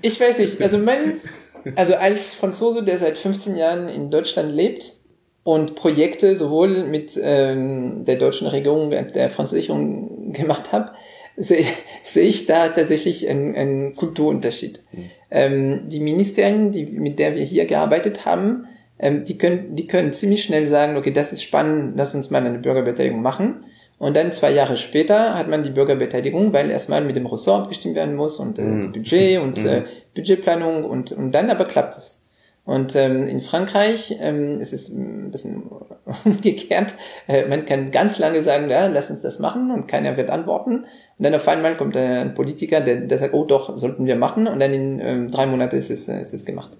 ich 0.00 0.20
weiß 0.20 0.38
nicht, 0.38 0.62
also 0.62 0.78
mein, 0.78 1.20
also 1.76 1.94
als 1.94 2.34
Franzose, 2.34 2.82
der 2.82 2.98
seit 2.98 3.18
15 3.18 3.56
Jahren 3.56 3.88
in 3.88 4.10
Deutschland 4.10 4.52
lebt 4.52 4.92
und 5.44 5.74
Projekte 5.74 6.36
sowohl 6.36 6.84
mit 6.84 7.18
ähm, 7.20 8.04
der 8.04 8.16
deutschen 8.16 8.46
Regierung, 8.48 8.90
der 8.90 9.30
französischen 9.30 10.32
gemacht 10.32 10.72
habe, 10.72 10.92
sehe 11.36 11.64
seh 12.02 12.22
ich 12.22 12.46
da 12.46 12.68
tatsächlich 12.68 13.28
einen, 13.28 13.54
einen 13.54 13.94
Kulturunterschied. 13.94 14.82
Mhm. 14.92 15.10
Ähm, 15.30 15.82
die 15.86 16.00
Ministerien, 16.00 16.72
die, 16.72 16.86
mit 16.86 17.18
der 17.18 17.36
wir 17.36 17.44
hier 17.44 17.66
gearbeitet 17.66 18.24
haben, 18.24 18.66
ähm, 18.98 19.24
die, 19.24 19.38
können, 19.38 19.76
die 19.76 19.86
können 19.86 20.12
ziemlich 20.12 20.42
schnell 20.42 20.66
sagen, 20.66 20.96
okay, 20.96 21.12
das 21.12 21.32
ist 21.32 21.42
spannend, 21.42 21.94
lass 21.96 22.14
uns 22.14 22.30
mal 22.30 22.44
eine 22.44 22.58
Bürgerbeteiligung 22.58 23.22
machen. 23.22 23.64
Und 23.98 24.16
dann 24.16 24.30
zwei 24.32 24.52
Jahre 24.52 24.76
später 24.76 25.34
hat 25.36 25.48
man 25.48 25.64
die 25.64 25.70
Bürgerbeteiligung, 25.70 26.52
weil 26.52 26.70
erstmal 26.70 27.02
mit 27.02 27.16
dem 27.16 27.26
Ressort 27.26 27.62
abgestimmt 27.62 27.96
werden 27.96 28.14
muss 28.14 28.38
und 28.38 28.58
äh, 28.58 28.62
mhm. 28.62 28.92
Budget 28.92 29.40
und 29.40 29.58
äh, 29.64 29.80
mhm. 29.80 29.84
Budgetplanung 30.14 30.84
und, 30.84 31.12
und 31.12 31.32
dann 31.32 31.50
aber 31.50 31.64
klappt 31.64 31.96
es. 31.96 32.22
Und 32.64 32.94
ähm, 32.96 33.26
in 33.26 33.40
Frankreich 33.40 34.18
ähm, 34.20 34.60
ist 34.60 34.74
es 34.74 34.90
ein 34.90 35.30
bisschen 35.30 35.62
umgekehrt. 36.24 36.94
Äh, 37.26 37.48
man 37.48 37.64
kann 37.64 37.90
ganz 37.90 38.18
lange 38.18 38.42
sagen, 38.42 38.68
ja, 38.68 38.86
lass 38.88 39.08
uns 39.08 39.22
das 39.22 39.38
machen 39.38 39.70
und 39.70 39.88
keiner 39.88 40.18
wird 40.18 40.28
antworten. 40.28 40.80
Und 40.80 40.86
dann 41.24 41.34
auf 41.34 41.48
einmal 41.48 41.78
kommt 41.78 41.96
äh, 41.96 42.20
ein 42.20 42.34
Politiker, 42.34 42.82
der, 42.82 42.96
der 42.96 43.16
sagt, 43.18 43.32
oh 43.32 43.46
doch, 43.46 43.78
sollten 43.78 44.04
wir 44.04 44.16
machen. 44.16 44.46
Und 44.46 44.60
dann 44.60 44.74
in 44.74 45.00
ähm, 45.00 45.30
drei 45.30 45.46
Monaten 45.46 45.76
ist 45.76 45.90
es, 45.90 46.08
äh, 46.08 46.20
ist 46.20 46.34
es 46.34 46.44
gemacht. 46.44 46.76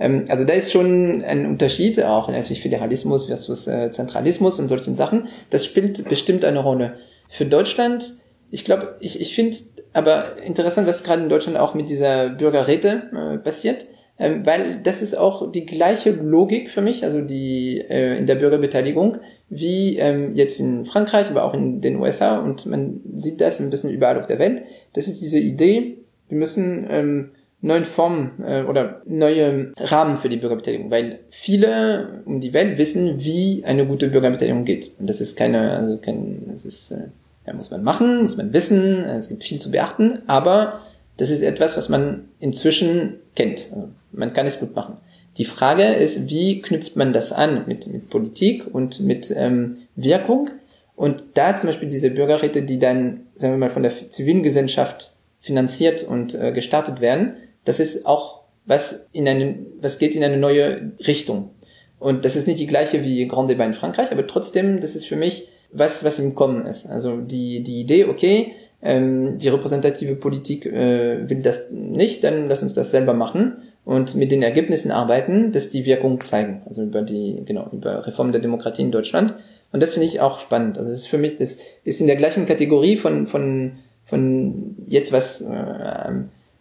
Ähm, 0.00 0.24
also 0.28 0.44
da 0.44 0.54
ist 0.54 0.72
schon 0.72 1.22
ein 1.22 1.46
Unterschied, 1.46 2.02
auch 2.02 2.28
natürlich 2.28 2.62
Föderalismus 2.62 3.26
versus 3.26 3.68
äh, 3.68 3.90
Zentralismus 3.92 4.58
und 4.58 4.68
solchen 4.68 4.96
Sachen. 4.96 5.28
Das 5.50 5.64
spielt 5.64 6.08
bestimmt 6.08 6.44
eine 6.44 6.60
Rolle. 6.60 6.94
Für 7.28 7.44
Deutschland, 7.44 8.04
ich 8.50 8.64
glaube, 8.64 8.96
ich, 8.98 9.20
ich 9.20 9.34
finde 9.34 9.56
aber 9.92 10.38
interessant, 10.44 10.88
was 10.88 11.04
gerade 11.04 11.22
in 11.22 11.28
Deutschland 11.28 11.58
auch 11.58 11.74
mit 11.74 11.90
dieser 11.90 12.30
Bürgerräte 12.30 13.10
äh, 13.12 13.38
passiert, 13.38 13.86
ähm, 14.18 14.44
weil 14.44 14.80
das 14.82 15.02
ist 15.02 15.16
auch 15.16 15.52
die 15.52 15.66
gleiche 15.66 16.10
Logik 16.10 16.70
für 16.70 16.80
mich, 16.80 17.04
also 17.04 17.20
die 17.20 17.78
äh, 17.78 18.18
in 18.18 18.26
der 18.26 18.36
Bürgerbeteiligung, 18.36 19.18
wie 19.48 19.98
ähm, 19.98 20.32
jetzt 20.34 20.60
in 20.60 20.86
Frankreich, 20.86 21.28
aber 21.28 21.44
auch 21.44 21.54
in 21.54 21.80
den 21.80 21.96
USA 21.96 22.38
und 22.38 22.66
man 22.66 23.00
sieht 23.14 23.40
das 23.40 23.60
ein 23.60 23.70
bisschen 23.70 23.90
überall 23.90 24.18
auf 24.18 24.26
der 24.26 24.38
Welt. 24.38 24.62
Das 24.94 25.08
ist 25.08 25.20
diese 25.20 25.38
Idee, 25.38 25.98
wir 26.28 26.38
müssen 26.38 26.86
ähm, 26.88 27.30
neuen 27.62 27.84
Formen 27.84 28.42
äh, 28.46 28.62
oder 28.62 29.02
neue 29.06 29.72
Rahmen 29.78 30.16
für 30.16 30.28
die 30.28 30.38
Bürgerbeteiligung, 30.38 30.90
weil 30.90 31.18
viele 31.30 32.22
um 32.24 32.40
die 32.40 32.52
Welt 32.52 32.78
wissen, 32.78 33.22
wie 33.22 33.64
eine 33.66 33.86
gute 33.86 34.08
Bürgerbeteiligung 34.08 34.64
geht. 34.64 34.92
Und 34.98 35.08
das 35.08 35.20
ist 35.20 35.36
keine, 35.36 35.72
also 35.72 35.98
kein, 35.98 36.42
das 36.50 36.64
ist, 36.64 36.92
äh, 36.92 37.08
ja, 37.46 37.52
muss 37.52 37.70
man 37.70 37.82
machen, 37.82 38.22
muss 38.22 38.36
man 38.36 38.52
wissen, 38.52 39.04
äh, 39.04 39.18
es 39.18 39.28
gibt 39.28 39.44
viel 39.44 39.60
zu 39.60 39.70
beachten, 39.70 40.20
aber 40.26 40.80
das 41.18 41.30
ist 41.30 41.42
etwas, 41.42 41.76
was 41.76 41.88
man 41.90 42.28
inzwischen 42.40 43.16
kennt. 43.36 43.68
Also 43.72 43.88
man 44.12 44.32
kann 44.32 44.46
es 44.46 44.58
gut 44.58 44.74
machen. 44.74 44.96
Die 45.36 45.44
Frage 45.44 45.84
ist, 45.84 46.28
wie 46.28 46.62
knüpft 46.62 46.96
man 46.96 47.12
das 47.12 47.32
an 47.32 47.64
mit, 47.66 47.86
mit 47.86 48.10
Politik 48.10 48.66
und 48.72 49.00
mit 49.00 49.32
ähm, 49.36 49.76
Wirkung? 49.96 50.50
Und 50.96 51.24
da 51.34 51.56
zum 51.56 51.68
Beispiel 51.68 51.88
diese 51.88 52.10
Bürgerräte, 52.10 52.62
die 52.62 52.78
dann, 52.78 53.20
sagen 53.34 53.54
wir 53.54 53.58
mal, 53.58 53.70
von 53.70 53.82
der 53.82 54.10
zivilen 54.10 54.42
Gesellschaft 54.42 55.14
finanziert 55.40 56.02
und 56.02 56.34
äh, 56.34 56.52
gestartet 56.52 57.00
werden, 57.00 57.34
das 57.64 57.80
ist 57.80 58.06
auch 58.06 58.40
was 58.66 59.06
in 59.12 59.26
eine, 59.26 59.58
was 59.80 59.98
geht 59.98 60.14
in 60.14 60.24
eine 60.24 60.36
neue 60.36 60.92
Richtung. 61.06 61.50
Und 61.98 62.24
das 62.24 62.36
ist 62.36 62.46
nicht 62.46 62.60
die 62.60 62.66
gleiche 62.66 63.04
wie 63.04 63.26
Grand 63.26 63.50
Débat 63.50 63.66
in 63.66 63.74
Frankreich, 63.74 64.10
aber 64.10 64.26
trotzdem, 64.26 64.80
das 64.80 64.94
ist 64.94 65.06
für 65.06 65.16
mich 65.16 65.48
was, 65.72 66.04
was 66.04 66.18
im 66.18 66.34
Kommen 66.34 66.66
ist. 66.66 66.86
Also 66.86 67.18
die, 67.18 67.62
die 67.62 67.80
Idee, 67.80 68.06
okay, 68.06 68.54
ähm, 68.82 69.36
die 69.36 69.48
repräsentative 69.48 70.16
Politik 70.16 70.66
äh, 70.66 71.28
will 71.28 71.42
das 71.42 71.70
nicht, 71.70 72.24
dann 72.24 72.48
lass 72.48 72.62
uns 72.62 72.74
das 72.74 72.90
selber 72.90 73.12
machen 73.12 73.58
und 73.84 74.14
mit 74.14 74.32
den 74.32 74.42
Ergebnissen 74.42 74.90
arbeiten, 74.90 75.52
dass 75.52 75.70
die 75.70 75.84
Wirkung 75.84 76.24
zeigen. 76.24 76.62
Also 76.66 76.82
über 76.82 77.02
die, 77.02 77.42
genau, 77.44 77.68
über 77.72 78.06
Reform 78.06 78.32
der 78.32 78.40
Demokratie 78.40 78.82
in 78.82 78.92
Deutschland. 78.92 79.34
Und 79.72 79.80
das 79.80 79.92
finde 79.92 80.08
ich 80.08 80.20
auch 80.20 80.40
spannend. 80.40 80.78
Also 80.78 80.90
es 80.90 80.98
ist 80.98 81.06
für 81.06 81.18
mich, 81.18 81.36
das 81.36 81.58
ist 81.84 82.00
in 82.00 82.06
der 82.06 82.16
gleichen 82.16 82.46
Kategorie 82.46 82.96
von, 82.96 83.26
von, 83.26 83.72
von 84.06 84.76
jetzt 84.86 85.12
was 85.12 85.42
äh, 85.42 86.12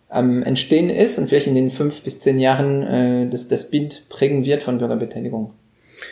am 0.09 0.43
Entstehen 0.43 0.89
ist 0.89 1.17
und 1.19 1.29
vielleicht 1.29 1.47
in 1.47 1.55
den 1.55 1.69
fünf 1.69 2.01
bis 2.01 2.19
zehn 2.19 2.39
Jahren 2.39 2.83
äh, 2.83 3.29
das, 3.29 3.47
das 3.47 3.69
Bild 3.69 4.09
prägen 4.09 4.43
wird 4.43 4.63
von 4.63 4.79
Bürgerbeteiligung. 4.79 5.53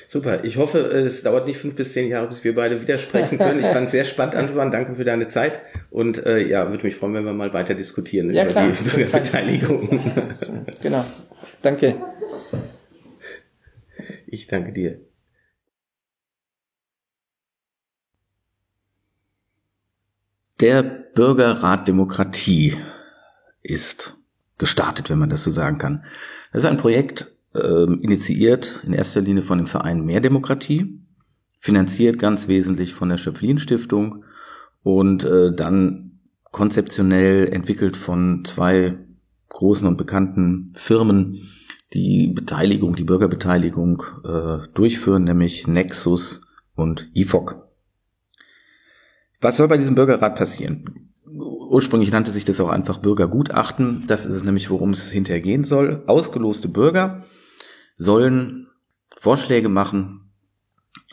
Super. 0.08 0.43
Ich 0.43 0.58
hoffe, 0.58 0.80
es 0.80 1.24
dauert 1.24 1.48
nicht 1.48 1.58
fünf 1.58 1.76
bis 1.76 1.93
zehn 1.93 2.10
Jahre, 2.10 2.28
bis 2.28 2.43
wir 2.43 2.54
beide 2.56 2.82
widersprechen 2.82 3.38
können. 3.38 3.60
Ich 3.60 3.66
fand 3.66 3.86
es 3.86 3.91
sehr 3.91 4.06
spannend, 4.06 4.36
Antoine. 4.36 4.72
Danke 4.72 4.95
für 4.95 5.04
deine 5.04 5.28
Zeit. 5.28 5.60
Und 5.89 6.26
äh, 6.26 6.39
ja, 6.39 6.70
würde 6.70 6.84
mich 6.84 6.95
freuen, 6.95 7.14
wenn 7.16 7.26
wir 7.26 7.34
mal 7.34 7.54
weiter 7.54 7.74
diskutieren 7.74 8.34
ja, 8.34 8.43
über 8.43 8.52
klar. 8.52 8.72
die 8.72 8.84
Bürgerbeteiligung. 8.84 10.26
genau. 10.82 11.06
Danke. 11.62 11.95
Ich 14.28 14.48
danke 14.48 14.72
dir. 14.74 15.00
Der 20.60 20.84
Bürgerrat 20.84 21.88
Demokratie 21.88 22.76
ist 23.68 24.15
gestartet, 24.57 25.09
wenn 25.09 25.20
man 25.20 25.30
das 25.30 25.43
so 25.43 25.51
sagen 25.51 25.78
kann. 25.78 26.03
Das 26.51 26.63
ist 26.63 26.70
ein 26.70 26.78
Projekt, 26.78 27.28
äh, 27.53 27.84
initiiert 27.84 28.84
in 28.86 28.93
erster 28.93 29.22
Linie 29.22 29.43
von 29.43 29.57
dem 29.57 29.68
Verein 29.68 30.05
Mehr 30.05 30.22
Demokratie, 30.22 30.99
finanziert 31.59 32.20
ganz 32.20 32.47
wesentlich 32.47 32.93
von 32.93 33.09
der 33.09 33.18
Schöpflin 33.18 33.59
Stiftung 33.59 34.24
und 34.84 35.24
äh, 35.24 35.53
dann 35.53 36.20
konzeptionell 36.51 37.47
entwickelt 37.51 37.97
von 37.97 38.45
zwei 38.45 38.97
großen 39.49 39.88
und 39.88 39.97
bekannten 39.97 40.72
Firmen, 40.76 41.49
die 41.93 42.28
Beteiligung, 42.28 42.95
die 42.95 43.03
Bürgerbeteiligung 43.03 44.03
äh, 44.24 44.68
durchführen, 44.74 45.24
nämlich 45.24 45.68
Nexus 45.68 46.47
und 46.76 47.09
IFOC. 47.13 47.63
Was 49.39 49.57
soll 49.57 49.68
bei 49.68 49.78
diesem 49.78 49.95
Bürgerrat 49.95 50.36
passieren? 50.36 51.07
Ursprünglich 51.30 52.12
nannte 52.12 52.32
sich 52.32 52.46
das 52.46 52.60
auch 52.60 52.70
einfach 52.70 52.98
Bürgergutachten. 52.98 54.06
Das 54.08 54.26
ist 54.26 54.36
es 54.36 54.44
nämlich, 54.44 54.70
worum 54.70 54.92
es 54.92 55.12
hinterher 55.12 55.42
gehen 55.42 55.64
soll. 55.64 56.04
Ausgeloste 56.08 56.68
Bürger 56.68 57.24
sollen 57.98 58.68
Vorschläge 59.18 59.70
machen, 59.70 60.32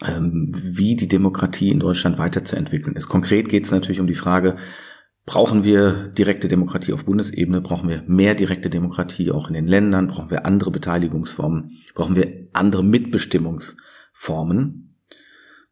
ähm, 0.02 0.46
wie 0.52 0.96
die 0.96 1.08
Demokratie 1.08 1.70
in 1.70 1.80
Deutschland 1.80 2.18
weiterzuentwickeln 2.18 2.96
ist. 2.96 3.08
Konkret 3.08 3.48
geht 3.48 3.64
es 3.64 3.70
natürlich 3.70 4.00
um 4.00 4.06
die 4.06 4.14
Frage, 4.14 4.56
brauchen 5.26 5.64
wir 5.64 6.08
direkte 6.08 6.48
Demokratie 6.48 6.92
auf 6.92 7.06
Bundesebene, 7.06 7.60
brauchen 7.60 7.88
wir 7.88 8.02
mehr 8.06 8.34
direkte 8.34 8.70
Demokratie 8.70 9.30
auch 9.30 9.48
in 9.48 9.54
den 9.54 9.66
Ländern, 9.66 10.08
brauchen 10.08 10.30
wir 10.30 10.44
andere 10.44 10.70
Beteiligungsformen, 10.70 11.78
brauchen 11.94 12.16
wir 12.16 12.48
andere 12.52 12.84
Mitbestimmungsformen. 12.84 14.93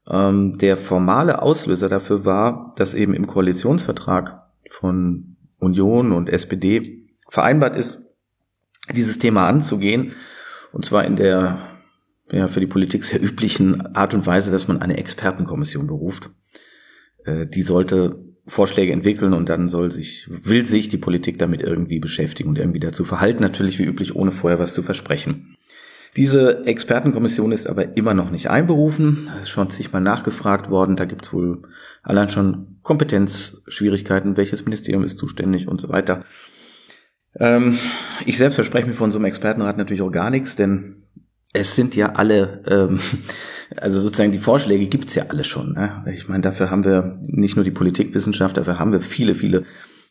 Ähm, 0.08 0.58
der 0.58 0.76
formale 0.76 1.42
Auslöser 1.42 1.88
dafür 1.88 2.24
war, 2.24 2.74
dass 2.76 2.94
eben 2.94 3.14
im 3.14 3.26
Koalitionsvertrag 3.26 4.42
von 4.70 5.36
Union 5.58 6.12
und 6.12 6.28
SPD 6.28 7.08
vereinbart 7.28 7.76
ist, 7.76 8.04
dieses 8.92 9.18
Thema 9.18 9.48
anzugehen. 9.48 10.12
Und 10.72 10.84
zwar 10.84 11.04
in 11.04 11.16
der 11.16 11.58
ja, 12.32 12.48
für 12.48 12.60
die 12.60 12.66
Politik 12.66 13.04
sehr 13.04 13.22
üblichen 13.22 13.94
Art 13.94 14.14
und 14.14 14.26
Weise, 14.26 14.50
dass 14.50 14.66
man 14.66 14.80
eine 14.80 14.96
Expertenkommission 14.96 15.86
beruft. 15.86 16.30
Äh, 17.24 17.46
die 17.46 17.62
sollte 17.62 18.18
Vorschläge 18.46 18.92
entwickeln 18.92 19.34
und 19.34 19.48
dann 19.48 19.68
soll 19.68 19.92
sich, 19.92 20.26
will 20.28 20.66
sich 20.66 20.88
die 20.88 20.98
Politik 20.98 21.38
damit 21.38 21.60
irgendwie 21.60 22.00
beschäftigen 22.00 22.48
und 22.48 22.58
irgendwie 22.58 22.80
dazu 22.80 23.04
verhalten, 23.04 23.42
natürlich 23.42 23.78
wie 23.78 23.84
üblich, 23.84 24.16
ohne 24.16 24.32
vorher 24.32 24.58
was 24.58 24.74
zu 24.74 24.82
versprechen. 24.82 25.56
Diese 26.16 26.66
Expertenkommission 26.66 27.52
ist 27.52 27.66
aber 27.66 27.96
immer 27.96 28.12
noch 28.12 28.30
nicht 28.30 28.50
einberufen. 28.50 29.30
Es 29.36 29.44
ist 29.44 29.48
schon 29.48 29.70
zigmal 29.70 30.02
nachgefragt 30.02 30.68
worden. 30.68 30.96
Da 30.96 31.06
gibt 31.06 31.24
es 31.24 31.32
wohl 31.32 31.62
allein 32.02 32.28
schon 32.28 32.76
Kompetenzschwierigkeiten. 32.82 34.36
Welches 34.36 34.64
Ministerium 34.64 35.04
ist 35.04 35.18
zuständig 35.18 35.68
und 35.68 35.80
so 35.80 35.88
weiter. 35.88 36.24
Ähm, 37.38 37.78
ich 38.26 38.36
selbst 38.36 38.56
verspreche 38.56 38.86
mir 38.86 38.92
von 38.92 39.10
so 39.10 39.18
einem 39.18 39.24
Expertenrat 39.24 39.78
natürlich 39.78 40.02
auch 40.02 40.10
gar 40.10 40.28
nichts, 40.28 40.54
denn 40.54 41.04
es 41.54 41.76
sind 41.76 41.96
ja 41.96 42.12
alle, 42.12 42.62
ähm, 42.66 43.00
also 43.76 43.98
sozusagen 44.00 44.32
die 44.32 44.38
Vorschläge 44.38 44.86
gibt's 44.86 45.14
ja 45.14 45.26
alle 45.28 45.44
schon. 45.44 45.72
Ne? 45.72 46.04
Ich 46.12 46.28
meine, 46.28 46.42
dafür 46.42 46.70
haben 46.70 46.84
wir 46.84 47.18
nicht 47.22 47.56
nur 47.56 47.64
die 47.64 47.70
Politikwissenschaft, 47.70 48.56
dafür 48.56 48.78
haben 48.78 48.92
wir 48.92 49.00
viele, 49.00 49.34
viele 49.34 49.64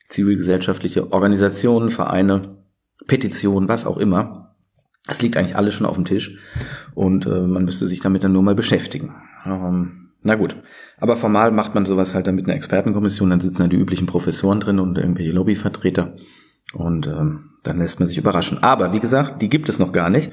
zivilgesellschaftliche 0.10 1.12
Organisationen, 1.12 1.90
Vereine, 1.90 2.58
Petitionen, 3.08 3.70
was 3.70 3.86
auch 3.86 3.98
immer. 3.98 4.51
Es 5.08 5.22
liegt 5.22 5.38
eigentlich 5.38 5.56
alles 5.56 5.74
schon 5.74 5.88
auf 5.88 5.96
dem 5.96 6.06
Tisch 6.06 6.38
und 6.94 7.26
äh, 7.26 7.42
man 7.42 7.66
müsste 7.66 7.88
sich 7.88 8.00
damit 8.02 8.24
dann 8.24 8.34
nur 8.34 8.44
mal 8.44 8.56
beschäftigen. 8.56 9.16
Ähm, 9.46 10.12
na 10.24 10.36
gut, 10.36 10.56
aber 11.00 11.18
formal 11.18 11.52
macht 11.52 11.74
man 11.74 11.88
sowas 11.88 12.14
halt 12.14 12.28
dann 12.28 12.36
mit 12.36 12.46
einer 12.46 12.56
Expertenkommission, 12.56 13.32
dann 13.32 13.40
sitzen 13.40 13.64
da 13.64 13.68
die 13.68 13.78
üblichen 13.78 14.06
Professoren 14.06 14.60
drin 14.60 14.80
und 14.80 14.98
irgendwelche 14.98 15.32
Lobbyvertreter 15.32 16.16
und 16.74 17.08
ähm, 17.08 17.52
dann 17.64 17.80
lässt 17.80 18.00
man 18.00 18.08
sich 18.08 18.18
überraschen. 18.18 18.62
Aber 18.64 18.94
wie 18.94 19.00
gesagt, 19.00 19.42
die 19.42 19.50
gibt 19.50 19.70
es 19.70 19.80
noch 19.80 19.92
gar 19.92 20.10
nicht. 20.10 20.32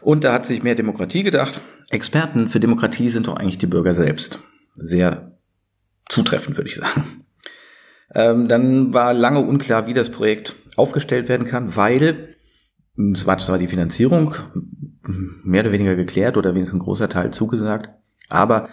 Und 0.00 0.24
da 0.24 0.32
hat 0.32 0.46
sich 0.46 0.62
mehr 0.62 0.74
Demokratie 0.74 1.22
gedacht. 1.22 1.60
Experten 1.90 2.48
für 2.48 2.60
Demokratie 2.60 3.08
sind 3.08 3.26
doch 3.26 3.36
eigentlich 3.36 3.58
die 3.58 3.66
Bürger 3.66 3.94
selbst. 3.94 4.40
Sehr 4.74 5.32
zutreffend, 6.08 6.56
würde 6.56 6.68
ich 6.68 6.76
sagen. 6.76 7.24
Ähm, 8.14 8.48
dann 8.48 8.94
war 8.94 9.12
lange 9.12 9.40
unklar, 9.40 9.86
wie 9.86 9.94
das 9.94 10.10
Projekt 10.10 10.54
aufgestellt 10.76 11.28
werden 11.28 11.46
kann, 11.46 11.74
weil 11.76 12.35
es 13.12 13.26
war 13.26 13.38
zwar 13.38 13.58
die 13.58 13.68
Finanzierung 13.68 14.34
mehr 15.44 15.62
oder 15.62 15.72
weniger 15.72 15.96
geklärt 15.96 16.36
oder 16.36 16.54
wenigstens 16.54 16.80
ein 16.80 16.84
großer 16.84 17.08
Teil 17.08 17.30
zugesagt, 17.30 17.90
aber 18.28 18.68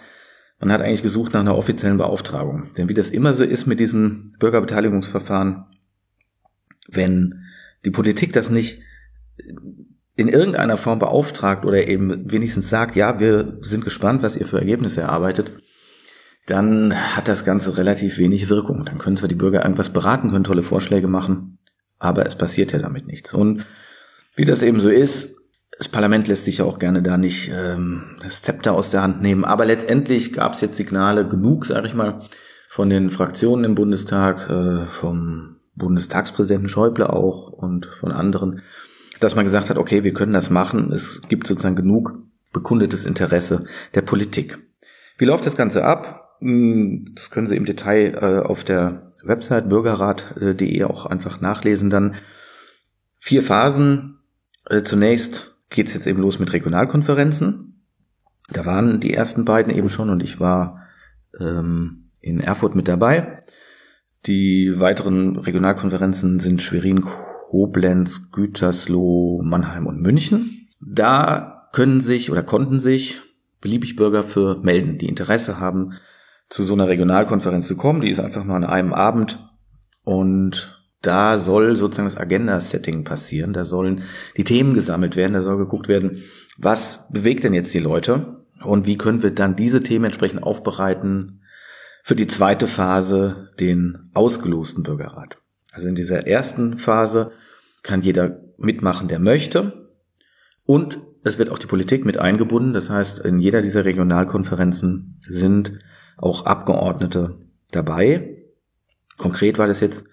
man 0.58 0.72
hat 0.72 0.80
eigentlich 0.80 1.02
gesucht 1.02 1.32
nach 1.32 1.40
einer 1.40 1.58
offiziellen 1.58 1.98
Beauftragung. 1.98 2.70
Denn 2.78 2.88
wie 2.88 2.94
das 2.94 3.10
immer 3.10 3.34
so 3.34 3.44
ist 3.44 3.66
mit 3.66 3.80
diesen 3.80 4.34
Bürgerbeteiligungsverfahren, 4.38 5.66
wenn 6.88 7.44
die 7.84 7.90
Politik 7.90 8.32
das 8.32 8.50
nicht 8.50 8.80
in 10.16 10.28
irgendeiner 10.28 10.76
Form 10.76 10.98
beauftragt 11.00 11.64
oder 11.64 11.86
eben 11.86 12.30
wenigstens 12.30 12.70
sagt, 12.70 12.94
ja, 12.96 13.18
wir 13.18 13.58
sind 13.62 13.84
gespannt, 13.84 14.22
was 14.22 14.36
ihr 14.36 14.46
für 14.46 14.58
Ergebnisse 14.58 15.02
erarbeitet, 15.02 15.52
dann 16.46 16.94
hat 17.16 17.26
das 17.26 17.44
Ganze 17.44 17.76
relativ 17.76 18.18
wenig 18.18 18.48
Wirkung. 18.48 18.84
Dann 18.84 18.98
können 18.98 19.16
zwar 19.16 19.28
die 19.28 19.34
Bürger 19.34 19.62
irgendwas 19.62 19.92
beraten, 19.92 20.30
können 20.30 20.44
tolle 20.44 20.62
Vorschläge 20.62 21.08
machen, 21.08 21.58
aber 21.98 22.26
es 22.26 22.36
passiert 22.36 22.72
ja 22.72 22.78
damit 22.78 23.06
nichts. 23.06 23.34
Und 23.34 23.66
wie 24.36 24.44
das 24.44 24.62
eben 24.62 24.80
so 24.80 24.88
ist, 24.88 25.36
das 25.78 25.88
Parlament 25.88 26.28
lässt 26.28 26.44
sich 26.44 26.58
ja 26.58 26.64
auch 26.64 26.78
gerne 26.78 27.02
da 27.02 27.18
nicht 27.18 27.50
ähm, 27.52 28.16
das 28.22 28.42
Zepter 28.42 28.74
aus 28.74 28.90
der 28.90 29.02
Hand 29.02 29.22
nehmen. 29.22 29.44
Aber 29.44 29.64
letztendlich 29.64 30.32
gab 30.32 30.54
es 30.54 30.60
jetzt 30.60 30.76
Signale 30.76 31.26
genug, 31.26 31.66
sage 31.66 31.88
ich 31.88 31.94
mal, 31.94 32.22
von 32.68 32.90
den 32.90 33.10
Fraktionen 33.10 33.64
im 33.64 33.74
Bundestag, 33.74 34.48
äh, 34.50 34.86
vom 34.86 35.56
Bundestagspräsidenten 35.74 36.68
Schäuble 36.68 37.10
auch 37.10 37.48
und 37.48 37.86
von 37.86 38.12
anderen, 38.12 38.62
dass 39.20 39.34
man 39.34 39.44
gesagt 39.44 39.70
hat, 39.70 39.76
okay, 39.76 40.04
wir 40.04 40.14
können 40.14 40.32
das 40.32 40.50
machen. 40.50 40.92
Es 40.92 41.20
gibt 41.28 41.46
sozusagen 41.46 41.76
genug 41.76 42.12
bekundetes 42.52 43.04
Interesse 43.04 43.64
der 43.94 44.02
Politik. 44.02 44.58
Wie 45.18 45.24
läuft 45.24 45.46
das 45.46 45.56
Ganze 45.56 45.84
ab? 45.84 46.36
Hm, 46.40 47.12
das 47.14 47.30
können 47.30 47.46
Sie 47.46 47.56
im 47.56 47.64
Detail 47.64 48.14
äh, 48.14 48.46
auf 48.46 48.64
der 48.64 49.10
Website 49.24 49.68
bürgerrat.de 49.68 50.84
auch 50.84 51.06
einfach 51.06 51.40
nachlesen 51.40 51.90
dann. 51.90 52.16
Vier 53.20 53.42
Phasen. 53.42 54.18
Äh, 54.66 54.82
zunächst 54.82 55.56
geht's 55.70 55.94
jetzt 55.94 56.06
eben 56.06 56.20
los 56.20 56.38
mit 56.38 56.52
Regionalkonferenzen. 56.52 57.82
Da 58.48 58.66
waren 58.66 59.00
die 59.00 59.14
ersten 59.14 59.44
beiden 59.44 59.74
eben 59.74 59.88
schon 59.88 60.10
und 60.10 60.22
ich 60.22 60.40
war 60.40 60.82
ähm, 61.40 62.02
in 62.20 62.40
Erfurt 62.40 62.74
mit 62.74 62.88
dabei. 62.88 63.40
Die 64.26 64.78
weiteren 64.78 65.36
Regionalkonferenzen 65.36 66.40
sind 66.40 66.62
Schwerin, 66.62 67.02
Koblenz, 67.02 68.30
Gütersloh, 68.32 69.42
Mannheim 69.42 69.86
und 69.86 70.00
München. 70.00 70.68
Da 70.80 71.68
können 71.72 72.00
sich 72.00 72.30
oder 72.30 72.42
konnten 72.42 72.80
sich 72.80 73.20
beliebig 73.60 73.96
Bürger 73.96 74.22
für 74.22 74.58
melden, 74.62 74.98
die 74.98 75.08
Interesse 75.08 75.58
haben, 75.58 75.94
zu 76.48 76.62
so 76.62 76.74
einer 76.74 76.88
Regionalkonferenz 76.88 77.66
zu 77.66 77.76
kommen. 77.76 78.00
Die 78.00 78.10
ist 78.10 78.20
einfach 78.20 78.44
nur 78.44 78.56
an 78.56 78.64
einem 78.64 78.92
Abend 78.92 79.38
und 80.04 80.83
da 81.06 81.38
soll 81.38 81.76
sozusagen 81.76 82.08
das 82.08 82.18
Agenda-Setting 82.18 83.04
passieren. 83.04 83.52
Da 83.52 83.64
sollen 83.64 84.02
die 84.36 84.44
Themen 84.44 84.74
gesammelt 84.74 85.16
werden. 85.16 85.34
Da 85.34 85.42
soll 85.42 85.56
geguckt 85.56 85.88
werden, 85.88 86.22
was 86.56 87.08
bewegt 87.10 87.44
denn 87.44 87.54
jetzt 87.54 87.74
die 87.74 87.80
Leute 87.80 88.44
und 88.62 88.86
wie 88.86 88.96
können 88.96 89.22
wir 89.22 89.30
dann 89.30 89.56
diese 89.56 89.82
Themen 89.82 90.06
entsprechend 90.06 90.42
aufbereiten 90.42 91.42
für 92.02 92.14
die 92.14 92.26
zweite 92.26 92.66
Phase, 92.66 93.50
den 93.58 94.10
ausgelosten 94.14 94.82
Bürgerrat. 94.82 95.38
Also 95.72 95.88
in 95.88 95.94
dieser 95.94 96.26
ersten 96.26 96.78
Phase 96.78 97.32
kann 97.82 98.02
jeder 98.02 98.40
mitmachen, 98.56 99.08
der 99.08 99.18
möchte. 99.18 99.90
Und 100.64 101.00
es 101.24 101.38
wird 101.38 101.50
auch 101.50 101.58
die 101.58 101.66
Politik 101.66 102.04
mit 102.04 102.18
eingebunden. 102.18 102.72
Das 102.72 102.90
heißt, 102.90 103.20
in 103.20 103.38
jeder 103.38 103.62
dieser 103.62 103.84
Regionalkonferenzen 103.84 105.20
sind 105.26 105.78
auch 106.16 106.46
Abgeordnete 106.46 107.38
dabei. 107.70 108.38
Konkret 109.16 109.58
war 109.58 109.66
das 109.66 109.80
jetzt 109.80 110.06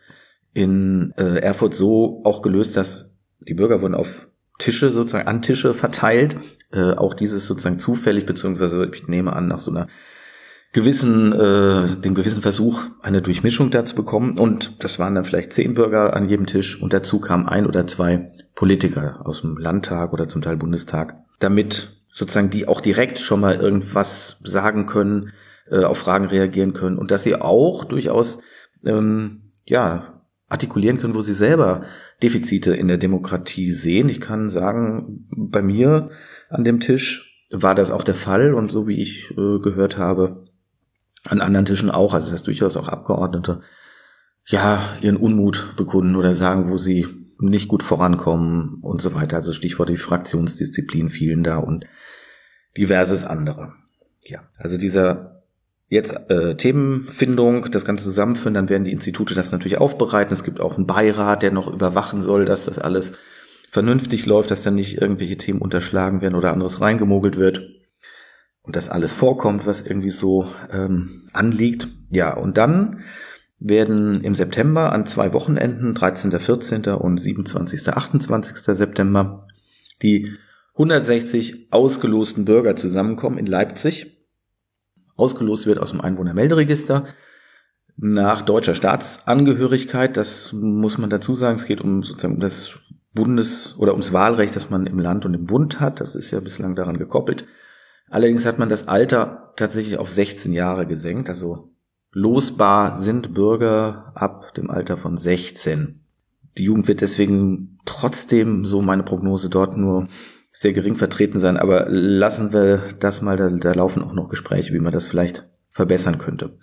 in 0.53 1.13
äh, 1.17 1.39
Erfurt 1.39 1.75
so 1.75 2.21
auch 2.23 2.41
gelöst, 2.41 2.75
dass 2.75 3.17
die 3.39 3.53
Bürger 3.53 3.81
wurden 3.81 3.95
auf 3.95 4.27
Tische 4.59 4.91
sozusagen 4.91 5.27
an 5.27 5.41
Tische 5.41 5.73
verteilt. 5.73 6.37
Äh, 6.71 6.93
auch 6.93 7.13
dieses 7.13 7.47
sozusagen 7.47 7.79
zufällig, 7.79 8.25
beziehungsweise 8.25 8.89
ich 8.93 9.07
nehme 9.07 9.33
an, 9.33 9.47
nach 9.47 9.59
so 9.59 9.71
einer 9.71 9.87
gewissen, 10.73 11.33
äh, 11.33 12.01
dem 12.01 12.15
gewissen 12.15 12.41
Versuch, 12.41 12.83
eine 13.01 13.21
Durchmischung 13.21 13.71
da 13.71 13.83
zu 13.83 13.95
bekommen. 13.95 14.37
Und 14.37 14.83
das 14.83 14.99
waren 14.99 15.15
dann 15.15 15.25
vielleicht 15.25 15.53
zehn 15.53 15.73
Bürger 15.73 16.15
an 16.15 16.29
jedem 16.29 16.45
Tisch 16.45 16.81
und 16.81 16.93
dazu 16.93 17.19
kamen 17.19 17.47
ein 17.47 17.65
oder 17.65 17.87
zwei 17.87 18.31
Politiker 18.55 19.21
aus 19.25 19.41
dem 19.41 19.57
Landtag 19.57 20.13
oder 20.13 20.27
zum 20.27 20.41
Teil 20.41 20.57
Bundestag, 20.57 21.15
damit 21.39 22.01
sozusagen 22.13 22.49
die 22.49 22.67
auch 22.67 22.81
direkt 22.81 23.19
schon 23.19 23.39
mal 23.39 23.55
irgendwas 23.55 24.37
sagen 24.43 24.85
können, 24.85 25.33
äh, 25.69 25.83
auf 25.83 25.97
Fragen 25.97 26.25
reagieren 26.25 26.73
können 26.73 26.97
und 26.97 27.11
dass 27.11 27.23
sie 27.23 27.35
auch 27.35 27.85
durchaus 27.85 28.39
ähm, 28.85 29.51
ja 29.65 30.20
artikulieren 30.51 30.97
können, 30.97 31.15
wo 31.15 31.21
sie 31.21 31.33
selber 31.33 31.83
Defizite 32.21 32.75
in 32.75 32.89
der 32.89 32.97
Demokratie 32.97 33.71
sehen. 33.71 34.09
Ich 34.09 34.19
kann 34.19 34.49
sagen, 34.49 35.27
bei 35.31 35.61
mir 35.61 36.09
an 36.49 36.65
dem 36.65 36.81
Tisch 36.81 37.45
war 37.49 37.73
das 37.73 37.89
auch 37.89 38.03
der 38.03 38.15
Fall 38.15 38.53
und 38.53 38.69
so 38.69 38.87
wie 38.87 39.01
ich 39.01 39.31
äh, 39.31 39.59
gehört 39.59 39.97
habe, 39.97 40.45
an 41.27 41.39
anderen 41.39 41.65
Tischen 41.65 41.89
auch, 41.89 42.13
also 42.13 42.31
dass 42.31 42.43
durchaus 42.43 42.75
auch 42.75 42.89
Abgeordnete 42.89 43.61
ja 44.45 44.81
ihren 45.01 45.17
Unmut 45.17 45.73
bekunden 45.77 46.15
oder 46.15 46.35
sagen, 46.35 46.69
wo 46.69 46.77
sie 46.77 47.07
nicht 47.39 47.69
gut 47.69 47.81
vorankommen 47.81 48.79
und 48.81 49.01
so 49.01 49.13
weiter. 49.13 49.37
Also 49.37 49.53
Stichwort 49.53 49.89
die 49.89 49.97
Fraktionsdisziplin 49.97 51.09
fielen 51.09 51.43
da 51.43 51.57
und 51.57 51.85
diverses 52.77 53.23
andere. 53.23 53.73
Ja, 54.23 54.41
also 54.57 54.77
dieser 54.77 55.30
Jetzt 55.91 56.15
äh, 56.29 56.55
Themenfindung, 56.55 57.69
das 57.69 57.83
Ganze 57.83 58.05
zusammenführen, 58.05 58.53
dann 58.53 58.69
werden 58.69 58.85
die 58.85 58.93
Institute 58.93 59.35
das 59.35 59.51
natürlich 59.51 59.77
aufbereiten. 59.77 60.33
Es 60.33 60.45
gibt 60.45 60.61
auch 60.61 60.77
einen 60.77 60.87
Beirat, 60.87 61.43
der 61.43 61.51
noch 61.51 61.67
überwachen 61.67 62.21
soll, 62.21 62.45
dass 62.45 62.63
das 62.63 62.79
alles 62.79 63.17
vernünftig 63.71 64.25
läuft, 64.25 64.51
dass 64.51 64.63
dann 64.63 64.75
nicht 64.75 65.01
irgendwelche 65.01 65.37
Themen 65.37 65.59
unterschlagen 65.59 66.21
werden 66.21 66.35
oder 66.35 66.53
anderes 66.53 66.79
reingemogelt 66.79 67.35
wird 67.35 67.63
und 68.61 68.77
dass 68.77 68.87
alles 68.87 69.11
vorkommt, 69.11 69.65
was 69.65 69.81
irgendwie 69.81 70.11
so 70.11 70.47
ähm, 70.71 71.27
anliegt. 71.33 71.89
Ja, 72.09 72.37
und 72.37 72.57
dann 72.57 73.01
werden 73.59 74.23
im 74.23 74.33
September 74.33 74.93
an 74.93 75.05
zwei 75.05 75.33
Wochenenden, 75.33 75.93
13., 75.93 76.31
14. 76.31 76.85
und 76.85 77.17
27., 77.17 77.89
28. 77.89 78.55
September, 78.55 79.45
die 80.01 80.37
160 80.75 81.67
ausgelosten 81.69 82.45
Bürger 82.45 82.77
zusammenkommen 82.77 83.37
in 83.37 83.45
Leipzig 83.45 84.20
ausgelost 85.21 85.65
wird 85.65 85.79
aus 85.79 85.91
dem 85.91 86.01
Einwohnermelderegister 86.01 87.05
nach 87.97 88.41
deutscher 88.41 88.75
Staatsangehörigkeit. 88.75 90.17
Das 90.17 90.53
muss 90.53 90.97
man 90.97 91.09
dazu 91.09 91.33
sagen. 91.33 91.57
Es 91.57 91.65
geht 91.65 91.81
um 91.81 92.03
sozusagen 92.03 92.39
das 92.39 92.79
Bundes- 93.13 93.75
oder 93.77 93.91
ums 93.91 94.13
Wahlrecht, 94.13 94.55
das 94.55 94.69
man 94.69 94.85
im 94.85 94.99
Land 94.99 95.25
und 95.25 95.33
im 95.33 95.45
Bund 95.45 95.79
hat. 95.79 95.99
Das 95.99 96.15
ist 96.15 96.31
ja 96.31 96.39
bislang 96.39 96.75
daran 96.75 96.97
gekoppelt. 96.97 97.45
Allerdings 98.09 98.45
hat 98.45 98.59
man 98.59 98.69
das 98.69 98.87
Alter 98.87 99.53
tatsächlich 99.55 99.97
auf 99.97 100.09
16 100.09 100.51
Jahre 100.51 100.85
gesenkt. 100.85 101.29
Also 101.29 101.71
losbar 102.11 102.97
sind 102.97 103.33
Bürger 103.33 104.11
ab 104.15 104.53
dem 104.55 104.69
Alter 104.69 104.97
von 104.97 105.17
16. 105.17 106.03
Die 106.57 106.63
Jugend 106.63 106.87
wird 106.87 107.01
deswegen 107.01 107.79
trotzdem, 107.85 108.65
so 108.65 108.81
meine 108.81 109.03
Prognose 109.03 109.49
dort, 109.49 109.77
nur 109.77 110.07
sehr 110.51 110.73
gering 110.73 110.95
vertreten 110.95 111.39
sein, 111.39 111.57
aber 111.57 111.87
lassen 111.89 112.53
wir 112.53 112.83
das 112.99 113.21
mal, 113.21 113.37
da, 113.37 113.49
da 113.49 113.73
laufen 113.73 114.03
auch 114.03 114.13
noch 114.13 114.29
Gespräche, 114.29 114.73
wie 114.73 114.79
man 114.79 114.91
das 114.91 115.07
vielleicht 115.07 115.47
verbessern 115.69 116.17
könnte. 116.17 116.57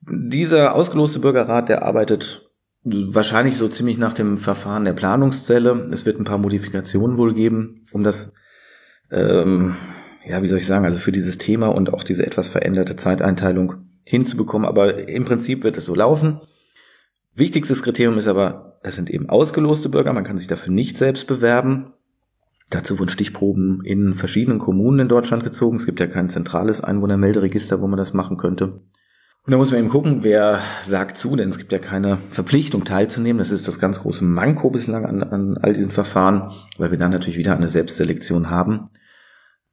Dieser 0.00 0.74
ausgeloste 0.74 1.20
Bürgerrat, 1.20 1.68
der 1.68 1.84
arbeitet 1.84 2.50
wahrscheinlich 2.84 3.56
so 3.56 3.68
ziemlich 3.68 3.98
nach 3.98 4.12
dem 4.12 4.36
Verfahren 4.36 4.84
der 4.84 4.92
Planungszelle. 4.92 5.88
Es 5.92 6.04
wird 6.04 6.18
ein 6.18 6.24
paar 6.24 6.38
Modifikationen 6.38 7.16
wohl 7.16 7.32
geben, 7.32 7.86
um 7.92 8.02
das, 8.02 8.32
ähm, 9.10 9.76
ja, 10.26 10.42
wie 10.42 10.48
soll 10.48 10.58
ich 10.58 10.66
sagen, 10.66 10.84
also 10.84 10.98
für 10.98 11.12
dieses 11.12 11.38
Thema 11.38 11.68
und 11.68 11.92
auch 11.92 12.02
diese 12.02 12.26
etwas 12.26 12.48
veränderte 12.48 12.96
Zeiteinteilung 12.96 13.74
hinzubekommen. 14.02 14.66
Aber 14.66 15.08
im 15.08 15.24
Prinzip 15.24 15.62
wird 15.62 15.76
es 15.76 15.84
so 15.84 15.94
laufen. 15.94 16.40
Wichtigstes 17.34 17.82
Kriterium 17.84 18.18
ist 18.18 18.26
aber, 18.26 18.80
es 18.82 18.96
sind 18.96 19.08
eben 19.08 19.28
ausgeloste 19.28 19.88
Bürger, 19.88 20.12
man 20.12 20.24
kann 20.24 20.38
sich 20.38 20.48
dafür 20.48 20.72
nicht 20.72 20.96
selbst 20.96 21.28
bewerben. 21.28 21.92
Dazu 22.72 22.98
wurden 22.98 23.10
Stichproben 23.10 23.84
in 23.84 24.14
verschiedenen 24.14 24.58
Kommunen 24.58 25.00
in 25.00 25.08
Deutschland 25.08 25.44
gezogen. 25.44 25.76
Es 25.76 25.84
gibt 25.84 26.00
ja 26.00 26.06
kein 26.06 26.30
zentrales 26.30 26.80
Einwohnermelderegister, 26.80 27.82
wo 27.82 27.86
man 27.86 27.98
das 27.98 28.14
machen 28.14 28.38
könnte. 28.38 28.80
Und 29.44 29.50
da 29.50 29.58
muss 29.58 29.70
man 29.70 29.80
eben 29.80 29.90
gucken, 29.90 30.22
wer 30.22 30.60
sagt 30.82 31.18
zu, 31.18 31.36
denn 31.36 31.50
es 31.50 31.58
gibt 31.58 31.72
ja 31.72 31.78
keine 31.78 32.16
Verpflichtung 32.30 32.84
teilzunehmen. 32.84 33.38
Das 33.38 33.50
ist 33.50 33.68
das 33.68 33.78
ganz 33.78 34.00
große 34.00 34.24
Manko 34.24 34.70
bislang 34.70 35.04
an, 35.04 35.22
an 35.22 35.58
all 35.58 35.74
diesen 35.74 35.90
Verfahren, 35.90 36.50
weil 36.78 36.92
wir 36.92 36.98
dann 36.98 37.10
natürlich 37.10 37.36
wieder 37.36 37.54
eine 37.54 37.68
Selbstselektion 37.68 38.48
haben. 38.48 38.88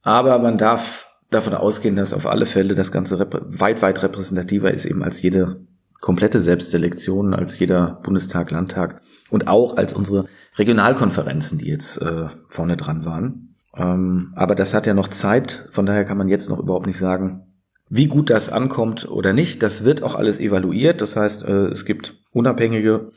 Aber 0.04 0.40
man 0.40 0.58
darf 0.58 1.08
davon 1.30 1.54
ausgehen, 1.54 1.96
dass 1.96 2.14
auf 2.14 2.26
alle 2.26 2.46
Fälle 2.46 2.76
das 2.76 2.92
Ganze 2.92 3.18
weit, 3.20 3.82
weit 3.82 4.04
repräsentativer 4.04 4.74
ist 4.74 4.86
eben 4.86 5.04
als 5.04 5.22
jede 5.22 5.66
komplette 6.00 6.42
Selbstselektion, 6.42 7.34
als 7.34 7.60
jeder 7.60 8.00
Bundestag, 8.04 8.52
Landtag 8.52 9.02
und 9.30 9.48
auch 9.48 9.78
als 9.78 9.94
unsere 9.94 10.26
Regionalkonferenzen, 10.58 11.58
die 11.58 11.68
jetzt 11.68 12.02
äh, 12.02 12.28
vorne 12.48 12.78
dran 12.78 13.06
waren. 13.06 13.56
Ähm, 13.76 14.34
aber 14.36 14.56
das 14.56 14.74
hat 14.74 14.88
ja 14.88 14.94
noch 14.94 15.10
Zeit, 15.10 15.68
von 15.72 15.86
daher 15.86 16.06
kann 16.06 16.18
man 16.18 16.30
jetzt 16.30 16.50
noch 16.50 16.60
überhaupt 16.60 16.88
nicht 16.88 16.98
sagen, 16.98 17.46
wie 17.90 18.08
gut 18.08 18.30
das 18.30 18.50
ankommt 18.50 19.10
oder 19.10 19.34
nicht, 19.34 19.64
das 19.64 19.84
wird 19.84 20.04
auch 20.04 20.16
alles 20.16 20.40
evaluiert. 20.40 21.02
Das 21.02 21.16
heißt, 21.16 21.44
äh, 21.44 21.66
es 21.66 21.86
gibt 21.86 22.16
unabhängige 22.32 23.10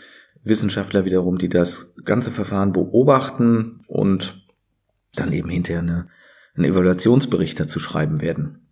Wissenschaftler 0.44 1.04
wiederum, 1.04 1.38
die 1.38 1.48
das 1.48 1.94
ganze 2.04 2.30
Verfahren 2.30 2.72
beobachten 2.72 3.80
und 3.86 4.46
dann 5.14 5.32
eben 5.32 5.50
hinterher 5.50 5.82
eine, 5.82 6.08
einen 6.54 6.64
Evaluationsbericht 6.64 7.60
dazu 7.60 7.78
schreiben 7.78 8.20
werden. 8.20 8.66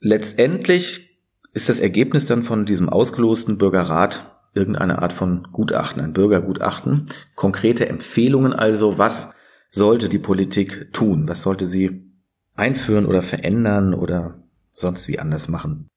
Letztendlich 0.00 1.15
ist 1.56 1.70
das 1.70 1.80
Ergebnis 1.80 2.26
dann 2.26 2.42
von 2.42 2.66
diesem 2.66 2.90
ausgelosten 2.90 3.56
Bürgerrat 3.56 4.36
irgendeine 4.52 5.00
Art 5.00 5.14
von 5.14 5.48
Gutachten, 5.52 6.02
ein 6.02 6.12
Bürgergutachten, 6.12 7.06
konkrete 7.34 7.88
Empfehlungen 7.88 8.52
also, 8.52 8.98
was 8.98 9.32
sollte 9.70 10.10
die 10.10 10.18
Politik 10.18 10.92
tun, 10.92 11.26
was 11.28 11.40
sollte 11.40 11.64
sie 11.64 12.12
einführen 12.56 13.06
oder 13.06 13.22
verändern 13.22 13.94
oder 13.94 14.42
sonst 14.74 15.08
wie 15.08 15.18
anders 15.18 15.48
machen. 15.48 15.88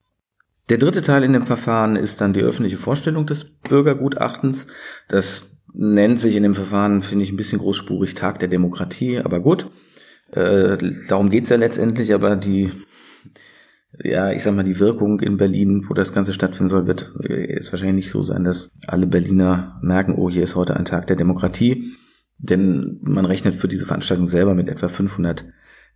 Der 0.70 0.78
dritte 0.78 1.02
Teil 1.02 1.24
in 1.24 1.34
dem 1.34 1.46
Verfahren 1.46 1.98
ist 1.98 2.22
dann 2.22 2.32
die 2.32 2.42
öffentliche 2.42 2.78
Vorstellung 2.78 3.26
des 3.26 3.44
Bürgergutachtens. 3.44 4.68
Das 5.10 5.44
nennt 5.74 6.22
sich 6.22 6.38
in 6.38 6.44
dem 6.44 6.56
Verfahren, 6.56 7.02
finde 7.02 7.26
ich, 7.26 7.34
ein 7.34 7.38
bisschen 7.38 7.60
großspurig 7.60 8.14
Tag 8.14 8.40
der 8.40 8.48
Demokratie, 8.48 9.20
aber 9.20 9.42
gut. 9.42 9.70
Äh, 10.32 10.78
darum 11.10 11.30
geht's 11.30 11.50
ja 11.50 11.58
letztendlich, 11.58 12.14
aber 12.14 12.38
die, 12.38 12.72
ja, 13.98 14.32
ich 14.32 14.44
sag 14.44 14.56
mal, 14.56 14.64
die 14.64 14.80
Wirkung 14.80 15.20
in 15.20 15.38
Berlin, 15.38 15.86
wo 15.88 15.94
das 15.94 16.14
Ganze 16.14 16.34
stattfinden 16.34 16.70
soll, 16.70 16.86
wird 16.86 17.12
jetzt 17.28 17.72
wahrscheinlich 17.72 18.06
nicht 18.06 18.12
so 18.12 18.22
sein, 18.22 18.44
dass 18.44 18.72
alle 18.88 19.08
Berliner 19.08 19.80
merken, 19.82 20.16
oh, 20.16 20.30
hier 20.30 20.44
ist 20.44 20.56
heute 20.56 20.76
ein 20.76 20.86
Tag 20.86 21.08
der 21.08 21.16
Demokratie. 21.16 21.94
Denn 22.38 23.00
man 23.02 23.26
rechnet 23.26 23.56
für 23.56 23.68
diese 23.68 23.86
Veranstaltung 23.86 24.28
selber 24.28 24.54
mit 24.54 24.70
etwa 24.70 24.88
500 24.88 25.46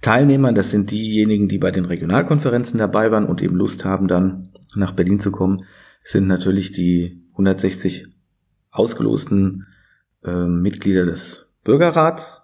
Teilnehmer, 0.01 0.51
das 0.51 0.71
sind 0.71 0.91
diejenigen, 0.91 1.47
die 1.47 1.57
bei 1.57 1.71
den 1.71 1.85
Regionalkonferenzen 1.85 2.77
dabei 2.77 3.11
waren 3.11 3.25
und 3.25 3.41
eben 3.41 3.55
Lust 3.55 3.85
haben, 3.85 4.09
dann 4.09 4.49
nach 4.75 4.91
Berlin 4.91 5.21
zu 5.21 5.31
kommen, 5.31 5.63
sind 6.03 6.27
natürlich 6.27 6.73
die 6.73 7.23
160 7.31 8.07
ausgelosten 8.71 9.67
äh, 10.25 10.45
Mitglieder 10.45 11.05
des 11.05 11.47
Bürgerrats 11.63 12.41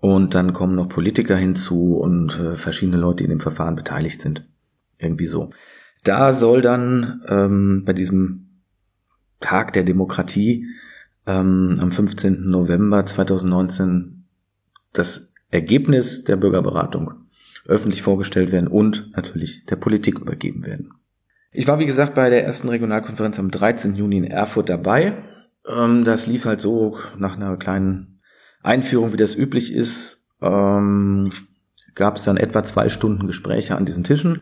und 0.00 0.34
dann 0.34 0.52
kommen 0.52 0.74
noch 0.74 0.88
Politiker 0.88 1.36
hinzu 1.36 1.96
und 1.96 2.40
äh, 2.40 2.56
verschiedene 2.56 2.96
Leute, 2.96 3.18
die 3.18 3.24
in 3.24 3.30
dem 3.30 3.40
Verfahren 3.40 3.76
beteiligt 3.76 4.20
sind. 4.20 4.48
Irgendwie 5.00 5.26
so. 5.26 5.50
Da 6.04 6.32
soll 6.32 6.62
dann 6.62 7.22
ähm, 7.28 7.84
bei 7.84 7.92
diesem 7.92 8.50
Tag 9.40 9.72
der 9.72 9.84
Demokratie 9.84 10.66
ähm, 11.26 11.76
am 11.80 11.92
15. 11.92 12.48
November 12.48 13.04
2019 13.04 14.24
das 14.92 15.32
Ergebnis 15.50 16.24
der 16.24 16.36
Bürgerberatung 16.36 17.12
öffentlich 17.66 18.02
vorgestellt 18.02 18.52
werden 18.52 18.68
und 18.68 19.10
natürlich 19.14 19.64
der 19.66 19.76
Politik 19.76 20.18
übergeben 20.18 20.64
werden. 20.64 20.92
Ich 21.52 21.66
war, 21.66 21.78
wie 21.78 21.86
gesagt, 21.86 22.14
bei 22.14 22.30
der 22.30 22.44
ersten 22.44 22.68
Regionalkonferenz 22.68 23.38
am 23.38 23.50
13. 23.50 23.94
Juni 23.94 24.18
in 24.18 24.24
Erfurt 24.24 24.68
dabei. 24.68 25.24
Ähm, 25.66 26.04
das 26.04 26.26
lief 26.26 26.44
halt 26.44 26.60
so 26.60 26.98
nach 27.16 27.36
einer 27.36 27.56
kleinen 27.56 28.20
Einführung, 28.62 29.12
wie 29.12 29.18
das 29.18 29.34
üblich 29.34 29.72
ist. 29.72 30.28
Ähm, 30.40 31.32
gab 31.94 32.16
es 32.16 32.24
dann 32.24 32.36
etwa 32.36 32.64
zwei 32.64 32.88
Stunden 32.88 33.26
Gespräche 33.26 33.76
an 33.76 33.84
diesen 33.84 34.04
Tischen. 34.04 34.40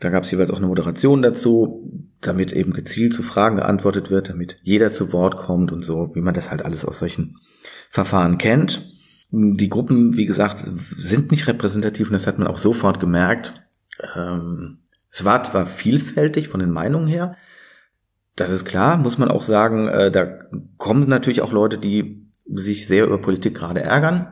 Da 0.00 0.10
gab 0.10 0.24
es 0.24 0.30
jeweils 0.30 0.50
auch 0.50 0.58
eine 0.58 0.66
Moderation 0.66 1.22
dazu, 1.22 1.90
damit 2.20 2.52
eben 2.52 2.72
gezielt 2.72 3.14
zu 3.14 3.22
Fragen 3.22 3.56
geantwortet 3.56 4.10
wird, 4.10 4.28
damit 4.28 4.58
jeder 4.62 4.90
zu 4.90 5.12
Wort 5.12 5.36
kommt 5.36 5.72
und 5.72 5.84
so, 5.84 6.10
wie 6.14 6.20
man 6.20 6.34
das 6.34 6.50
halt 6.50 6.64
alles 6.64 6.84
aus 6.84 6.98
solchen 6.98 7.36
Verfahren 7.90 8.38
kennt. 8.38 8.92
Die 9.30 9.68
Gruppen, 9.68 10.16
wie 10.16 10.26
gesagt, 10.26 10.64
sind 10.96 11.30
nicht 11.30 11.46
repräsentativ 11.46 12.08
und 12.08 12.14
das 12.14 12.26
hat 12.26 12.38
man 12.38 12.48
auch 12.48 12.58
sofort 12.58 13.00
gemerkt. 13.00 13.54
Ähm, 14.14 14.78
es 15.10 15.24
war 15.24 15.42
zwar 15.42 15.66
vielfältig 15.66 16.48
von 16.48 16.60
den 16.60 16.70
Meinungen 16.70 17.08
her, 17.08 17.36
das 18.38 18.50
ist 18.50 18.64
klar, 18.64 18.96
muss 18.96 19.18
man 19.18 19.30
auch 19.30 19.42
sagen, 19.42 19.88
äh, 19.88 20.12
da 20.12 20.26
kommen 20.76 21.08
natürlich 21.08 21.42
auch 21.42 21.52
Leute, 21.52 21.76
die 21.76 22.30
sich 22.46 22.86
sehr 22.86 23.04
über 23.04 23.20
Politik 23.20 23.56
gerade 23.56 23.82
ärgern, 23.82 24.28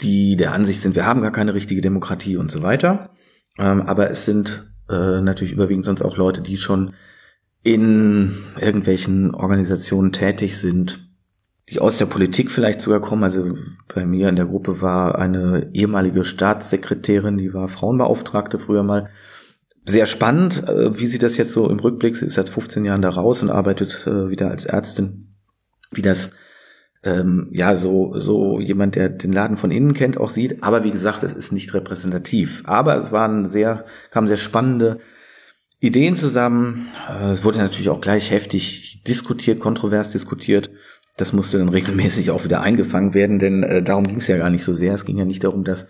die 0.00 0.36
der 0.36 0.52
Ansicht 0.52 0.80
sind, 0.80 0.94
wir 0.94 1.06
haben 1.06 1.22
gar 1.22 1.32
keine 1.32 1.52
richtige 1.52 1.80
Demokratie 1.80 2.36
und 2.36 2.52
so 2.52 2.62
weiter. 2.62 3.10
Ähm, 3.58 3.82
aber 3.82 4.10
es 4.10 4.24
sind 4.24 4.72
äh, 4.88 5.20
natürlich 5.20 5.52
überwiegend 5.52 5.84
sonst 5.84 6.02
auch 6.02 6.16
Leute, 6.16 6.40
die 6.40 6.56
schon 6.56 6.94
in 7.62 8.36
irgendwelchen 8.60 9.34
Organisationen 9.34 10.12
tätig 10.12 10.58
sind, 10.58 11.08
die 11.68 11.80
aus 11.80 11.98
der 11.98 12.06
Politik 12.06 12.50
vielleicht 12.50 12.80
sogar 12.80 13.00
kommen. 13.00 13.24
Also 13.24 13.56
bei 13.92 14.06
mir 14.06 14.28
in 14.28 14.36
der 14.36 14.46
Gruppe 14.46 14.80
war 14.80 15.18
eine 15.18 15.70
ehemalige 15.72 16.22
Staatssekretärin, 16.22 17.38
die 17.38 17.52
war 17.52 17.68
Frauenbeauftragte 17.68 18.58
früher 18.58 18.84
mal. 18.84 19.10
Sehr 19.84 20.06
spannend, 20.06 20.68
äh, 20.68 20.98
wie 20.98 21.06
sie 21.06 21.18
das 21.18 21.36
jetzt 21.36 21.52
so 21.52 21.68
im 21.68 21.78
Rückblick, 21.78 22.16
sie 22.16 22.26
ist 22.26 22.34
seit 22.34 22.48
15 22.48 22.84
Jahren 22.84 23.02
da 23.02 23.10
raus 23.10 23.42
und 23.42 23.50
arbeitet 23.50 24.06
äh, 24.06 24.30
wieder 24.30 24.50
als 24.50 24.64
Ärztin, 24.64 25.34
wie 25.90 26.02
das 26.02 26.30
ähm, 27.02 27.48
ja 27.52 27.76
so 27.76 28.18
so 28.18 28.60
jemand, 28.60 28.96
der 28.96 29.08
den 29.08 29.32
Laden 29.32 29.56
von 29.56 29.70
innen 29.70 29.94
kennt, 29.94 30.18
auch 30.18 30.30
sieht. 30.30 30.62
Aber 30.62 30.84
wie 30.84 30.90
gesagt, 30.90 31.22
es 31.22 31.32
ist 31.32 31.52
nicht 31.52 31.72
repräsentativ. 31.74 32.62
Aber 32.66 32.96
es 32.96 33.12
waren 33.12 33.48
sehr 33.48 33.84
kamen 34.10 34.28
sehr 34.28 34.36
spannende 34.36 34.98
Ideen 35.80 36.16
zusammen. 36.16 36.88
Äh, 37.08 37.32
es 37.32 37.44
wurde 37.44 37.58
natürlich 37.58 37.90
auch 37.90 38.00
gleich 38.00 38.30
heftig 38.30 39.02
diskutiert, 39.06 39.60
kontrovers 39.60 40.10
diskutiert. 40.10 40.70
Das 41.16 41.32
musste 41.32 41.58
dann 41.58 41.68
regelmäßig 41.68 42.30
auch 42.30 42.44
wieder 42.44 42.60
eingefangen 42.60 43.14
werden, 43.14 43.38
denn 43.38 43.62
äh, 43.62 43.82
darum 43.82 44.06
ging 44.06 44.18
es 44.18 44.26
ja 44.26 44.36
gar 44.36 44.50
nicht 44.50 44.64
so 44.64 44.74
sehr. 44.74 44.94
Es 44.94 45.04
ging 45.04 45.16
ja 45.16 45.24
nicht 45.24 45.44
darum, 45.44 45.64
dass 45.64 45.88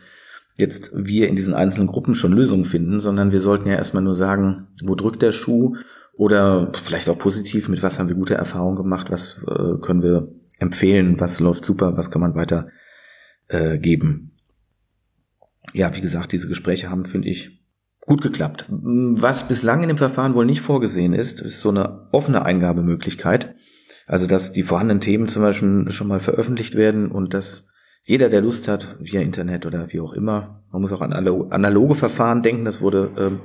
jetzt 0.58 0.90
wir 0.94 1.28
in 1.28 1.36
diesen 1.36 1.54
einzelnen 1.54 1.86
Gruppen 1.86 2.14
schon 2.14 2.32
Lösungen 2.32 2.64
finden, 2.64 3.00
sondern 3.00 3.32
wir 3.32 3.40
sollten 3.40 3.68
ja 3.68 3.76
erstmal 3.76 4.02
nur 4.02 4.14
sagen, 4.14 4.68
wo 4.82 4.94
drückt 4.94 5.22
der 5.22 5.32
Schuh 5.32 5.76
oder 6.14 6.72
vielleicht 6.82 7.08
auch 7.08 7.18
positiv, 7.18 7.68
mit 7.68 7.82
was 7.82 7.98
haben 7.98 8.08
wir 8.08 8.16
gute 8.16 8.34
Erfahrungen 8.34 8.76
gemacht, 8.76 9.10
was 9.10 9.42
äh, 9.46 9.78
können 9.82 10.02
wir 10.02 10.28
empfehlen, 10.58 11.20
was 11.20 11.40
läuft 11.40 11.64
super, 11.64 11.96
was 11.96 12.10
kann 12.10 12.20
man 12.20 12.34
weiter 12.34 12.68
äh, 13.48 13.78
geben. 13.78 14.32
Ja, 15.72 15.94
wie 15.94 16.00
gesagt, 16.00 16.32
diese 16.32 16.48
Gespräche 16.48 16.90
haben, 16.90 17.04
finde 17.04 17.28
ich, 17.28 17.60
gut 18.00 18.22
geklappt. 18.22 18.66
Was 18.68 19.48
bislang 19.48 19.82
in 19.82 19.88
dem 19.88 19.98
Verfahren 19.98 20.34
wohl 20.34 20.46
nicht 20.46 20.60
vorgesehen 20.60 21.12
ist, 21.12 21.40
ist 21.40 21.60
so 21.60 21.70
eine 21.70 22.08
offene 22.12 22.44
Eingabemöglichkeit. 22.46 23.54
Also, 24.06 24.26
dass 24.26 24.52
die 24.52 24.62
vorhandenen 24.62 25.00
Themen 25.00 25.28
zum 25.28 25.42
Beispiel 25.42 25.90
schon 25.90 26.06
mal 26.06 26.20
veröffentlicht 26.20 26.76
werden 26.76 27.10
und 27.10 27.34
dass 27.34 27.68
jeder, 28.04 28.28
der 28.28 28.40
Lust 28.40 28.68
hat, 28.68 28.96
via 29.00 29.20
Internet 29.20 29.66
oder 29.66 29.92
wie 29.92 29.98
auch 29.98 30.12
immer, 30.12 30.62
man 30.70 30.80
muss 30.80 30.92
auch 30.92 31.00
an 31.00 31.12
analoge 31.12 31.96
Verfahren 31.96 32.42
denken, 32.42 32.64
das 32.64 32.80
wurde 32.80 33.10
ähm, 33.18 33.40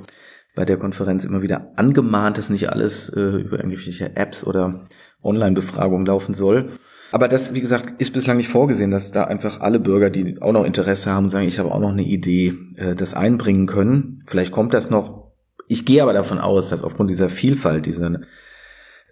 bei 0.54 0.64
der 0.64 0.76
Konferenz 0.76 1.24
immer 1.24 1.42
wieder 1.42 1.72
angemahnt, 1.74 2.38
dass 2.38 2.48
nicht 2.48 2.70
alles 2.70 3.08
äh, 3.08 3.20
über 3.20 3.58
irgendwelche 3.58 4.14
Apps 4.14 4.44
oder 4.44 4.86
Online-Befragungen 5.22 6.06
laufen 6.06 6.34
soll. 6.34 6.70
Aber 7.12 7.28
das, 7.28 7.52
wie 7.52 7.60
gesagt, 7.60 8.00
ist 8.00 8.14
bislang 8.14 8.38
nicht 8.38 8.48
vorgesehen, 8.48 8.90
dass 8.90 9.12
da 9.12 9.24
einfach 9.24 9.60
alle 9.60 9.78
Bürger, 9.78 10.08
die 10.08 10.40
auch 10.40 10.52
noch 10.52 10.64
Interesse 10.64 11.10
haben 11.10 11.24
und 11.24 11.30
sagen, 11.30 11.46
ich 11.46 11.58
habe 11.58 11.70
auch 11.70 11.78
noch 11.78 11.92
eine 11.92 12.02
Idee, 12.02 12.54
äh, 12.76 12.96
das 12.96 13.12
einbringen 13.12 13.66
können. 13.66 14.22
Vielleicht 14.26 14.50
kommt 14.50 14.72
das 14.72 14.88
noch. 14.88 15.30
Ich 15.68 15.84
gehe 15.84 16.02
aber 16.02 16.14
davon 16.14 16.38
aus, 16.38 16.70
dass 16.70 16.82
aufgrund 16.82 17.10
dieser 17.10 17.28
Vielfalt, 17.28 17.84
dieser, 17.84 18.20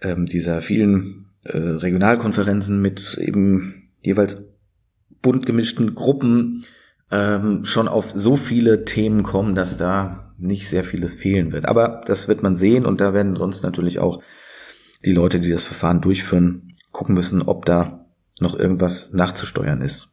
ähm, 0.01 0.25
dieser 0.25 0.63
vielen 0.63 1.27
äh, 1.45 1.59
Regionalkonferenzen 1.59 2.81
mit 2.81 3.19
eben 3.19 3.91
jeweils 4.01 4.45
bunt 5.21 5.45
gemischten 5.45 5.95
Gruppen 5.95 6.65
ähm, 7.11 7.67
schon 7.67 7.87
auf 7.87 8.13
so 8.15 8.37
viele 8.37 8.87
Themen 8.87 9.25
kommen, 9.25 9.55
dass 9.55 9.77
da 9.77 10.33
nicht 10.39 10.69
sehr 10.69 10.85
vieles 10.85 11.13
fehlen 11.13 11.53
wird. 11.53 11.67
Aber 11.67 12.01
das 12.07 12.29
wird 12.29 12.43
man 12.43 12.55
sehen 12.55 12.87
und 12.87 13.01
da 13.03 13.13
werden 13.13 13.37
sonst 13.37 13.63
natürlich 13.63 13.99
auch 13.99 14.23
die 15.05 15.13
Leute, 15.13 15.41
die 15.41 15.51
das 15.51 15.65
Verfahren 15.65 16.01
durchführen, 16.01 16.70
gucken 16.93 17.15
müssen, 17.15 17.43
ob 17.43 17.65
da 17.65 18.05
noch 18.41 18.59
irgendwas 18.59 19.13
nachzusteuern 19.13 19.83
ist. 19.83 20.09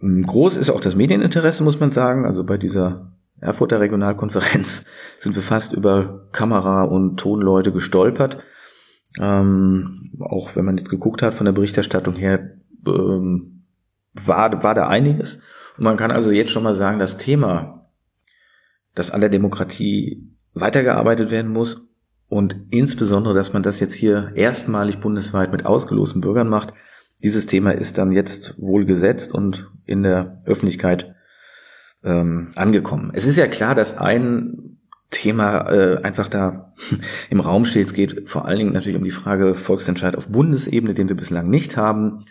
Groß 0.00 0.56
ist 0.56 0.70
auch 0.70 0.80
das 0.80 0.94
Medieninteresse, 0.94 1.62
muss 1.62 1.78
man 1.78 1.90
sagen. 1.90 2.24
Also 2.24 2.44
bei 2.44 2.56
dieser 2.56 3.12
Erfurter 3.40 3.80
Regionalkonferenz 3.80 4.84
sind 5.18 5.34
wir 5.34 5.42
fast 5.42 5.72
über 5.72 6.28
Kamera- 6.32 6.84
und 6.84 7.18
Tonleute 7.18 7.72
gestolpert. 7.72 8.38
Ähm, 9.18 10.12
auch 10.20 10.56
wenn 10.56 10.64
man 10.64 10.78
jetzt 10.78 10.90
geguckt 10.90 11.22
hat 11.22 11.34
von 11.34 11.44
der 11.44 11.52
Berichterstattung 11.52 12.14
her, 12.14 12.50
ähm, 12.86 13.64
war, 14.14 14.62
war 14.62 14.74
da 14.74 14.88
einiges. 14.88 15.40
Und 15.76 15.84
man 15.84 15.96
kann 15.96 16.10
also 16.10 16.30
jetzt 16.30 16.50
schon 16.50 16.62
mal 16.62 16.74
sagen, 16.74 16.98
das 16.98 17.18
Thema, 17.18 17.86
dass 18.94 19.10
an 19.10 19.20
der 19.20 19.30
Demokratie 19.30 20.30
weitergearbeitet 20.54 21.30
werden 21.30 21.52
muss 21.52 21.89
und 22.30 22.54
insbesondere, 22.70 23.34
dass 23.34 23.52
man 23.52 23.64
das 23.64 23.80
jetzt 23.80 23.92
hier 23.92 24.30
erstmalig 24.36 25.00
bundesweit 25.00 25.50
mit 25.50 25.66
ausgelosten 25.66 26.20
Bürgern 26.20 26.48
macht, 26.48 26.72
dieses 27.24 27.46
Thema 27.46 27.72
ist 27.72 27.98
dann 27.98 28.12
jetzt 28.12 28.54
wohl 28.56 28.86
gesetzt 28.86 29.34
und 29.34 29.68
in 29.84 30.04
der 30.04 30.38
Öffentlichkeit 30.46 31.14
ähm, 32.04 32.52
angekommen. 32.54 33.10
Es 33.14 33.26
ist 33.26 33.36
ja 33.36 33.48
klar, 33.48 33.74
dass 33.74 33.98
ein 33.98 34.78
Thema 35.10 35.70
äh, 35.72 36.02
einfach 36.04 36.28
da 36.28 36.72
im 37.30 37.40
Raum 37.40 37.64
steht. 37.64 37.88
Es 37.88 37.94
geht 37.94 38.30
vor 38.30 38.46
allen 38.46 38.58
Dingen 38.58 38.72
natürlich 38.72 38.98
um 38.98 39.04
die 39.04 39.10
Frage 39.10 39.56
Volksentscheid 39.56 40.14
auf 40.14 40.28
Bundesebene, 40.28 40.94
den 40.94 41.08
wir 41.08 41.16
bislang 41.16 41.50
nicht 41.50 41.76
haben. 41.76 42.24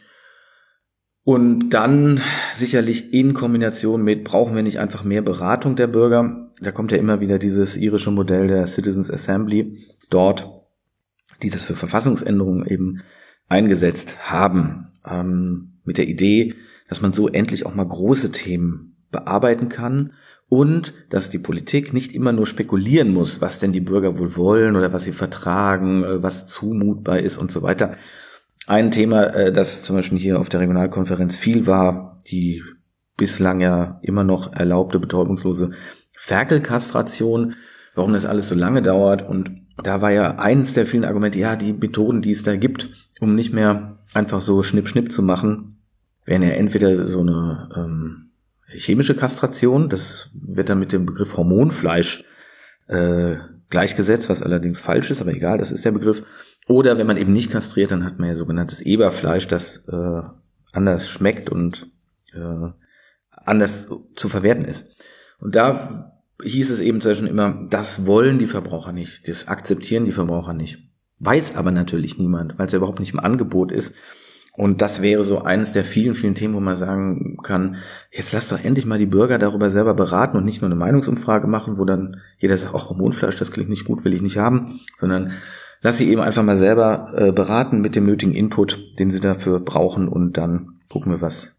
Und 1.26 1.72
dann 1.72 2.22
sicherlich 2.56 3.14
in 3.14 3.34
Kombination 3.34 4.02
mit, 4.02 4.24
brauchen 4.24 4.56
wir 4.56 4.64
nicht 4.64 4.80
einfach 4.80 5.04
mehr 5.04 5.22
Beratung 5.22 5.76
der 5.76 5.88
Bürger? 5.88 6.49
Da 6.62 6.72
kommt 6.72 6.92
ja 6.92 6.98
immer 6.98 7.20
wieder 7.20 7.40
dieses 7.40 7.78
irische 7.78 8.12
Modell 8.12 8.48
der 8.48 8.68
Citizens 8.68 9.12
Assembly 9.12 9.86
dort, 10.10 10.50
die 11.42 11.50
das 11.50 11.64
für 11.64 11.76
Verfassungsänderungen 11.76 12.66
eben 12.66 13.02
eingesetzt 13.48 14.30
haben, 14.30 14.90
ähm, 15.10 15.74
mit 15.84 15.98
der 15.98 16.08
Idee, 16.08 16.56
dass 16.88 17.02
man 17.02 17.14
so 17.14 17.28
endlich 17.28 17.66
auch 17.66 17.76
mal 17.76 17.88
große 17.88 18.32
Themen 18.32 18.98
bearbeiten 19.12 19.70
kann 19.70 20.14
und 20.50 20.94
dass 21.10 21.30
die 21.30 21.40
Politik 21.40 21.94
nicht 21.94 22.14
immer 22.14 22.32
nur 22.32 22.46
spekulieren 22.46 23.14
muss, 23.14 23.40
was 23.42 23.60
denn 23.60 23.72
die 23.72 23.82
Bürger 23.82 24.18
wohl 24.18 24.36
wollen 24.36 24.76
oder 24.76 24.92
was 24.92 25.04
sie 25.04 25.12
vertragen, 25.14 26.04
äh, 26.04 26.24
was 26.24 26.48
zumutbar 26.48 27.20
ist 27.20 27.38
und 27.38 27.52
so 27.52 27.62
weiter. 27.62 27.96
Ein 28.68 28.92
Thema, 28.92 29.24
äh, 29.34 29.54
das 29.54 29.84
zum 29.84 29.96
Beispiel 29.96 30.20
hier 30.20 30.40
auf 30.40 30.50
der 30.50 30.60
Regionalkonferenz 30.60 31.36
viel 31.36 31.66
war, 31.66 32.20
die 32.28 32.64
bislang 33.18 33.60
ja 33.60 34.00
immer 34.02 34.24
noch 34.24 34.54
erlaubte 34.54 35.00
betäubungslose 35.00 35.72
Ferkelkastration, 36.20 37.56
warum 37.96 38.14
das 38.14 38.26
alles 38.26 38.50
so 38.50 38.56
lange 38.56 38.82
dauert. 38.82 39.28
Und 39.28 39.62
da 39.82 40.02
war 40.02 40.12
ja 40.12 40.38
eines 40.38 40.74
der 40.74 40.86
vielen 40.86 41.06
Argumente, 41.06 41.40
ja, 41.40 41.56
die 41.56 41.74
Methoden, 41.74 42.22
die 42.22 42.32
es 42.32 42.44
da 42.44 42.56
gibt, 42.56 42.90
um 43.20 43.36
nicht 43.36 43.54
mehr 43.54 43.98
einfach 44.14 44.42
so 44.42 44.62
Schnipp-Schnipp 44.62 45.12
zu 45.12 45.24
machen, 45.24 45.82
wären 46.26 46.42
ja 46.42 46.50
entweder 46.50 47.06
so 47.06 47.22
eine 47.22 47.70
ähm, 47.76 48.32
chemische 48.68 49.16
Kastration, 49.16 49.90
das 49.90 50.30
wird 50.34 50.70
dann 50.70 50.80
mit 50.80 50.92
dem 50.92 51.06
Begriff 51.06 51.38
Hormonfleisch 51.38 52.24
äh, 52.88 53.38
gleichgesetzt, 53.70 54.30
was 54.30 54.44
allerdings 54.44 54.82
falsch 54.82 55.10
ist, 55.12 55.22
aber 55.22 55.34
egal, 55.34 55.58
das 55.58 55.72
ist 55.72 55.86
der 55.86 55.92
Begriff. 55.92 56.24
Oder 56.68 56.98
wenn 56.98 57.08
man 57.08 57.18
eben 57.18 57.34
nicht 57.34 57.52
kastriert, 57.52 57.92
dann 57.92 58.04
hat 58.04 58.20
man 58.20 58.28
ja 58.30 58.36
sogenanntes 58.36 58.82
Eberfleisch, 58.82 59.48
das 59.48 59.88
äh, 59.88 60.22
anders 60.74 61.10
schmeckt 61.10 61.50
und 61.50 61.88
äh, 62.34 62.72
anders 63.32 63.88
zu 64.16 64.30
verwerten 64.30 64.66
ist. 64.66 64.86
Und 65.40 65.56
da 65.56 66.09
hieß 66.44 66.72
es 66.72 66.80
eben 66.80 67.02
schon 67.02 67.28
immer, 67.28 67.68
das 67.70 68.06
wollen 68.06 68.40
die 68.40 68.48
Verbraucher 68.48 68.92
nicht, 68.92 69.28
das 69.28 69.48
akzeptieren 69.48 70.06
die 70.06 70.12
Verbraucher 70.12 70.54
nicht. 70.54 70.80
Weiß 71.20 71.56
aber 71.56 71.72
natürlich 71.72 72.18
niemand, 72.18 72.58
weil 72.58 72.68
es 72.68 72.72
ja 72.72 72.78
überhaupt 72.78 73.00
nicht 73.00 73.14
im 73.14 73.20
Angebot 73.20 73.72
ist. 73.72 73.94
Und 74.54 74.82
das 74.82 75.02
wäre 75.02 75.24
so 75.24 75.42
eines 75.42 75.74
der 75.74 75.86
vielen, 75.86 76.16
vielen 76.16 76.36
Themen, 76.36 76.54
wo 76.54 76.60
man 76.60 76.76
sagen 76.76 77.38
kann, 77.44 77.78
jetzt 78.12 78.34
lass 78.34 78.50
doch 78.50 78.62
endlich 78.62 78.86
mal 78.86 79.00
die 79.00 79.06
Bürger 79.06 79.38
darüber 79.38 79.70
selber 79.70 79.94
beraten 79.94 80.38
und 80.38 80.44
nicht 80.44 80.62
nur 80.62 80.70
eine 80.70 80.80
Meinungsumfrage 80.80 81.48
machen, 81.48 81.78
wo 81.78 81.86
dann 81.86 82.18
jeder 82.40 82.58
sagt, 82.58 82.74
ach, 82.76 82.90
Hormonfleisch, 82.90 83.38
das 83.38 83.52
klingt 83.52 83.70
nicht 83.70 83.86
gut, 83.86 84.04
will 84.04 84.14
ich 84.14 84.22
nicht 84.22 84.38
haben, 84.38 84.82
sondern 84.98 85.32
lass 85.82 85.98
sie 85.98 86.10
eben 86.10 86.22
einfach 86.22 86.44
mal 86.44 86.58
selber 86.58 87.14
äh, 87.16 87.32
beraten 87.32 87.80
mit 87.80 87.96
dem 87.96 88.06
nötigen 88.06 88.34
Input, 88.34 89.00
den 89.00 89.12
sie 89.12 89.22
dafür 89.22 89.60
brauchen 89.60 90.08
und 90.08 90.38
dann 90.38 90.80
gucken 90.90 91.12
wir, 91.12 91.22
was, 91.22 91.56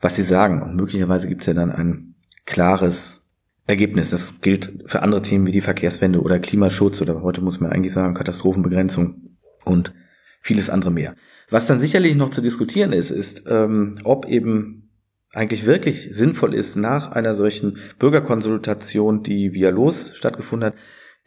was 0.00 0.16
sie 0.16 0.22
sagen. 0.22 0.62
Und 0.62 0.74
möglicherweise 0.74 1.28
gibt 1.28 1.42
es 1.42 1.46
ja 1.46 1.54
dann 1.54 1.70
ein 1.70 2.14
klares 2.46 3.23
Ergebnis. 3.66 4.10
Das 4.10 4.40
gilt 4.40 4.84
für 4.86 5.02
andere 5.02 5.22
Themen 5.22 5.46
wie 5.46 5.52
die 5.52 5.60
Verkehrswende 5.60 6.20
oder 6.20 6.38
Klimaschutz 6.38 7.00
oder 7.00 7.22
heute 7.22 7.40
muss 7.40 7.60
man 7.60 7.72
eigentlich 7.72 7.92
sagen 7.92 8.14
Katastrophenbegrenzung 8.14 9.36
und 9.64 9.94
vieles 10.40 10.70
andere 10.70 10.90
mehr. 10.90 11.14
Was 11.50 11.66
dann 11.66 11.80
sicherlich 11.80 12.16
noch 12.16 12.30
zu 12.30 12.42
diskutieren 12.42 12.92
ist, 12.92 13.10
ist, 13.10 13.44
ähm, 13.46 13.98
ob 14.04 14.26
eben 14.26 14.90
eigentlich 15.32 15.66
wirklich 15.66 16.10
sinnvoll 16.12 16.54
ist, 16.54 16.76
nach 16.76 17.10
einer 17.10 17.34
solchen 17.34 17.78
Bürgerkonsultation, 17.98 19.22
die 19.22 19.52
via 19.52 19.70
Los 19.70 20.12
stattgefunden 20.14 20.68
hat, 20.68 20.78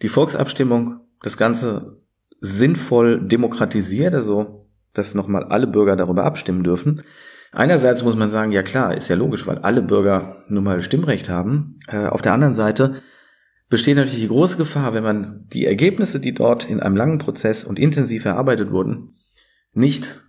die 0.01 0.09
Volksabstimmung 0.09 1.01
das 1.21 1.37
Ganze 1.37 2.01
sinnvoll 2.39 3.27
demokratisiert, 3.27 4.13
also 4.13 4.67
dass 4.93 5.15
nochmal 5.15 5.43
alle 5.43 5.67
Bürger 5.67 5.95
darüber 5.95 6.23
abstimmen 6.23 6.63
dürfen. 6.63 7.03
Einerseits 7.51 8.03
muss 8.03 8.15
man 8.15 8.29
sagen, 8.29 8.51
ja 8.51 8.61
klar, 8.61 8.95
ist 8.95 9.07
ja 9.07 9.15
logisch, 9.15 9.47
weil 9.47 9.59
alle 9.59 9.81
Bürger 9.81 10.43
nun 10.47 10.63
mal 10.63 10.81
Stimmrecht 10.81 11.29
haben. 11.29 11.79
Äh, 11.87 12.07
auf 12.07 12.21
der 12.21 12.33
anderen 12.33 12.55
Seite 12.55 13.01
besteht 13.69 13.97
natürlich 13.97 14.21
die 14.21 14.27
große 14.27 14.57
Gefahr, 14.57 14.93
wenn 14.93 15.03
man 15.03 15.47
die 15.53 15.65
Ergebnisse, 15.65 16.19
die 16.19 16.33
dort 16.33 16.69
in 16.69 16.79
einem 16.79 16.95
langen 16.95 17.19
Prozess 17.19 17.63
und 17.63 17.79
intensiv 17.79 18.25
erarbeitet 18.25 18.71
wurden, 18.71 19.15
nicht 19.73 20.21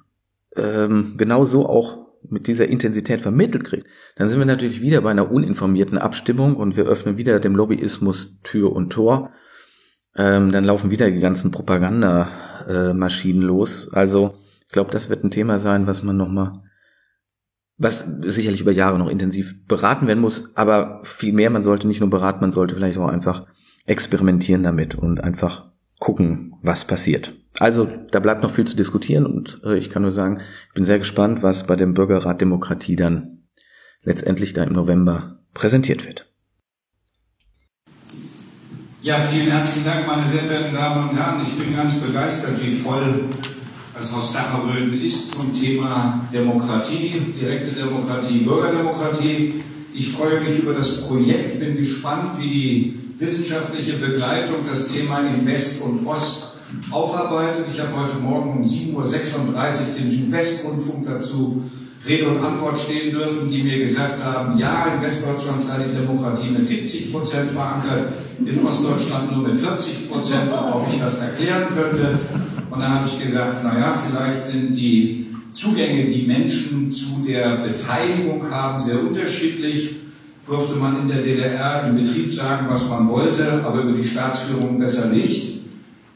ähm, 0.57 1.14
genau 1.16 1.45
so 1.45 1.69
auch 1.69 2.09
mit 2.29 2.47
dieser 2.49 2.66
Intensität 2.69 3.21
vermittelt 3.21 3.64
kriegt, 3.64 3.87
dann 4.16 4.29
sind 4.29 4.39
wir 4.39 4.47
natürlich 4.47 4.83
wieder 4.83 5.01
bei 5.01 5.11
einer 5.11 5.31
uninformierten 5.31 5.99
Abstimmung 5.99 6.57
und 6.57 6.77
wir 6.77 6.85
öffnen 6.85 7.16
wieder 7.16 7.39
dem 7.41 7.55
Lobbyismus 7.55 8.41
Tür 8.43 8.73
und 8.73 8.91
Tor. 8.91 9.33
Ähm, 10.16 10.51
dann 10.51 10.64
laufen 10.64 10.91
wieder 10.91 11.11
die 11.11 11.21
ganzen 11.21 11.53
Propagandamaschinen 11.53 13.43
äh, 13.43 13.47
los. 13.47 13.89
Also 13.93 14.35
ich 14.66 14.73
glaube, 14.73 14.91
das 14.91 15.09
wird 15.09 15.25
ein 15.25 15.31
Thema 15.31 15.59
sein, 15.59 15.87
was 15.87 16.03
man 16.03 16.16
nochmal, 16.16 16.53
was 17.79 18.05
sicherlich 18.22 18.61
über 18.61 18.72
Jahre 18.72 18.99
noch 18.99 19.09
intensiv 19.09 19.55
beraten 19.66 20.07
werden 20.09 20.20
muss, 20.20 20.53
aber 20.57 21.01
viel 21.05 21.33
mehr, 21.33 21.49
man 21.49 21.62
sollte 21.62 21.87
nicht 21.87 22.01
nur 22.01 22.11
beraten, 22.11 22.41
man 22.41 22.51
sollte 22.51 22.74
vielleicht 22.74 22.99
auch 22.99 23.09
einfach 23.09 23.47
experimentieren 23.87 24.64
damit 24.64 24.97
und 24.97 25.22
einfach 25.22 25.70
gucken, 26.01 26.55
was 26.62 26.85
passiert. 26.85 27.35
Also 27.59 27.89
da 28.11 28.20
bleibt 28.20 28.43
noch 28.43 28.53
viel 28.53 28.66
zu 28.66 28.76
diskutieren 28.76 29.26
und 29.26 29.61
äh, 29.64 29.76
ich 29.76 29.91
kann 29.91 30.03
nur 30.03 30.11
sagen, 30.11 30.41
ich 30.68 30.74
bin 30.74 30.85
sehr 30.85 30.99
gespannt, 30.99 31.43
was 31.43 31.66
bei 31.66 31.76
dem 31.76 31.95
Bürgerrat 31.95 32.41
Demokratie 32.41 32.97
dann 32.97 33.45
letztendlich 34.03 34.53
da 34.53 34.64
im 34.64 34.72
November 34.72 35.41
präsentiert 35.55 36.07
wird. 36.07 36.26
Ja, 39.03 39.16
vielen 39.20 39.51
herzlichen 39.51 39.87
Dank, 39.87 40.07
meine 40.07 40.24
sehr 40.24 40.41
verehrten 40.41 40.74
Damen 40.74 41.09
und 41.09 41.16
Herren. 41.16 41.43
Ich 41.43 41.57
bin 41.57 41.74
ganz 41.74 42.01
begeistert, 42.01 42.62
wie 42.64 42.72
voll 42.72 43.31
das 43.99 44.14
Haus 44.14 44.32
Dacherröden 44.32 45.01
ist 45.01 45.32
zum 45.32 45.53
Thema 45.53 46.20
Demokratie, 46.32 47.20
direkte 47.40 47.72
Demokratie, 47.72 48.38
Bürgerdemokratie. 48.38 49.55
Ich 49.92 50.12
freue 50.12 50.40
mich 50.40 50.61
über 50.61 50.72
das 50.72 51.03
Projekt, 51.09 51.59
bin 51.59 51.76
gespannt, 51.76 52.38
wie 52.38 52.49
die 52.49 53.01
wissenschaftliche 53.18 53.94
Begleitung 53.94 54.59
das 54.70 54.88
Thema 54.88 55.18
in 55.20 55.44
West 55.44 55.82
und 55.82 56.07
Ost 56.07 56.59
aufarbeitet. 56.92 57.66
Ich 57.74 57.80
habe 57.80 57.90
heute 57.96 58.18
Morgen 58.18 58.59
um 58.59 58.62
7.36 58.62 58.94
Uhr 58.94 59.05
den 59.99 60.09
Südwestrundfunk 60.09 61.07
dazu 61.07 61.64
Rede 62.07 62.28
und 62.28 62.42
Antwort 62.42 62.78
stehen 62.78 63.11
dürfen, 63.11 63.51
die 63.51 63.64
mir 63.64 63.80
gesagt 63.80 64.24
haben, 64.24 64.57
ja, 64.57 64.94
in 64.94 65.03
Westdeutschland 65.03 65.64
sei 65.64 65.84
die 65.88 65.96
Demokratie 65.96 66.51
mit 66.51 66.66
70 66.66 67.12
Prozent 67.12 67.51
verankert, 67.51 68.12
in 68.38 68.64
Ostdeutschland 68.64 69.36
nur 69.36 69.49
mit 69.49 69.61
40 69.61 70.09
Prozent, 70.09 70.53
ob 70.53 70.86
ich 70.90 71.01
das 71.01 71.20
erklären 71.20 71.66
könnte. 71.74 72.18
Und 72.71 72.81
da 72.81 72.89
habe 72.89 73.09
ich 73.09 73.25
gesagt, 73.25 73.64
naja, 73.64 73.95
vielleicht 74.07 74.47
sind 74.47 74.75
die 74.75 75.27
Zugänge, 75.53 76.05
die 76.05 76.27
Menschen 76.27 76.91
zu 76.91 77.25
der 77.27 77.57
Beteiligung 77.57 78.51
haben, 78.51 78.79
sehr 78.79 79.01
unterschiedlich 79.01 79.97
durfte 80.47 80.77
man 80.77 81.03
in 81.03 81.09
der 81.09 81.23
DDR 81.23 81.85
im 81.89 81.97
Betrieb 81.97 82.33
sagen, 82.33 82.66
was 82.71 82.89
man 82.89 83.09
wollte, 83.09 83.62
aber 83.64 83.83
über 83.83 83.93
die 83.93 84.09
Staatsführung 84.09 84.79
besser 84.79 85.09
nicht, 85.09 85.61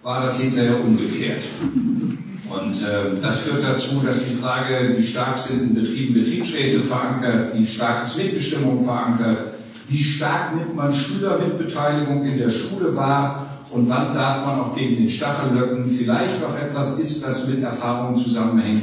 war 0.03 0.22
das 0.22 0.40
hinterher 0.40 0.82
umgekehrt. 0.82 1.42
Und 1.62 2.82
äh, 2.82 3.20
das 3.20 3.40
führt 3.40 3.62
dazu, 3.62 4.00
dass 4.05 4.28
die 4.28 4.34
Frage, 4.36 4.94
wie 4.96 5.07
stark 5.07 5.38
sind 5.38 5.70
in 5.70 5.74
Betrieben 5.74 6.14
Betriebsräte 6.14 6.80
verankert, 6.80 7.57
wie 7.57 7.66
stark 7.66 8.05
ist 8.05 8.18
Mitbestimmung 8.18 8.84
verankert, 8.84 9.55
wie 9.88 9.98
stark 9.98 10.57
nimmt 10.57 10.74
man 10.74 10.92
Schülermitbeteiligung 10.92 12.24
in 12.24 12.38
der 12.38 12.50
Schule 12.50 12.94
wahr 12.96 13.51
und 13.72 13.88
wann 13.88 14.14
darf 14.14 14.44
man 14.46 14.60
auch 14.60 14.76
gegen 14.76 14.96
den 14.96 15.08
Stachel 15.08 15.54
löcken, 15.54 15.88
vielleicht 15.88 16.44
auch 16.44 16.56
etwas 16.56 16.98
ist, 16.98 17.24
das 17.24 17.48
mit 17.48 17.62
Erfahrungen 17.62 18.16
zusammenhängt, 18.16 18.82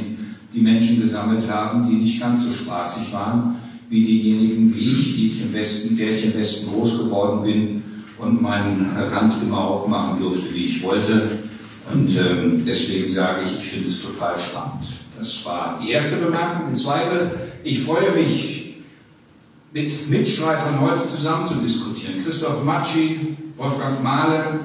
die 0.52 0.60
Menschen 0.60 1.00
gesammelt 1.00 1.48
haben, 1.48 1.88
die 1.88 1.96
nicht 1.96 2.20
ganz 2.20 2.44
so 2.44 2.52
spaßig 2.52 3.12
waren 3.12 3.56
wie 3.90 4.04
diejenigen 4.04 4.72
wie 4.74 4.92
ich, 4.92 5.16
die 5.16 5.32
ich 5.32 5.42
im 5.42 5.52
Westen, 5.52 5.96
der 5.96 6.12
ich 6.12 6.24
im 6.26 6.34
Westen 6.34 6.72
groß 6.72 6.98
geworden 6.98 7.42
bin 7.42 7.82
und 8.18 8.40
meinen 8.40 8.88
Rand 9.12 9.42
immer 9.42 9.58
aufmachen 9.58 10.20
durfte, 10.20 10.54
wie 10.54 10.66
ich 10.66 10.82
wollte. 10.84 11.28
Und 11.92 12.08
ähm, 12.16 12.62
deswegen 12.64 13.10
sage 13.12 13.40
ich, 13.44 13.58
ich 13.58 13.66
finde 13.66 13.88
es 13.88 14.00
total 14.00 14.38
spannend. 14.38 14.84
Das 15.18 15.44
war 15.44 15.80
die 15.82 15.90
erste 15.90 16.16
Bemerkung. 16.16 16.72
Die 16.72 16.80
zweite, 16.80 17.32
ich 17.64 17.80
freue 17.82 18.12
mich, 18.14 18.76
mit 19.72 20.10
Mitstreitern 20.10 20.80
heute 20.80 21.06
zusammen 21.08 21.44
zu 21.44 21.54
diskutieren. 21.54 22.24
Christoph 22.24 22.64
Matschi, 22.64 23.36
Wolfgang 23.56 24.02
Mahle 24.02 24.60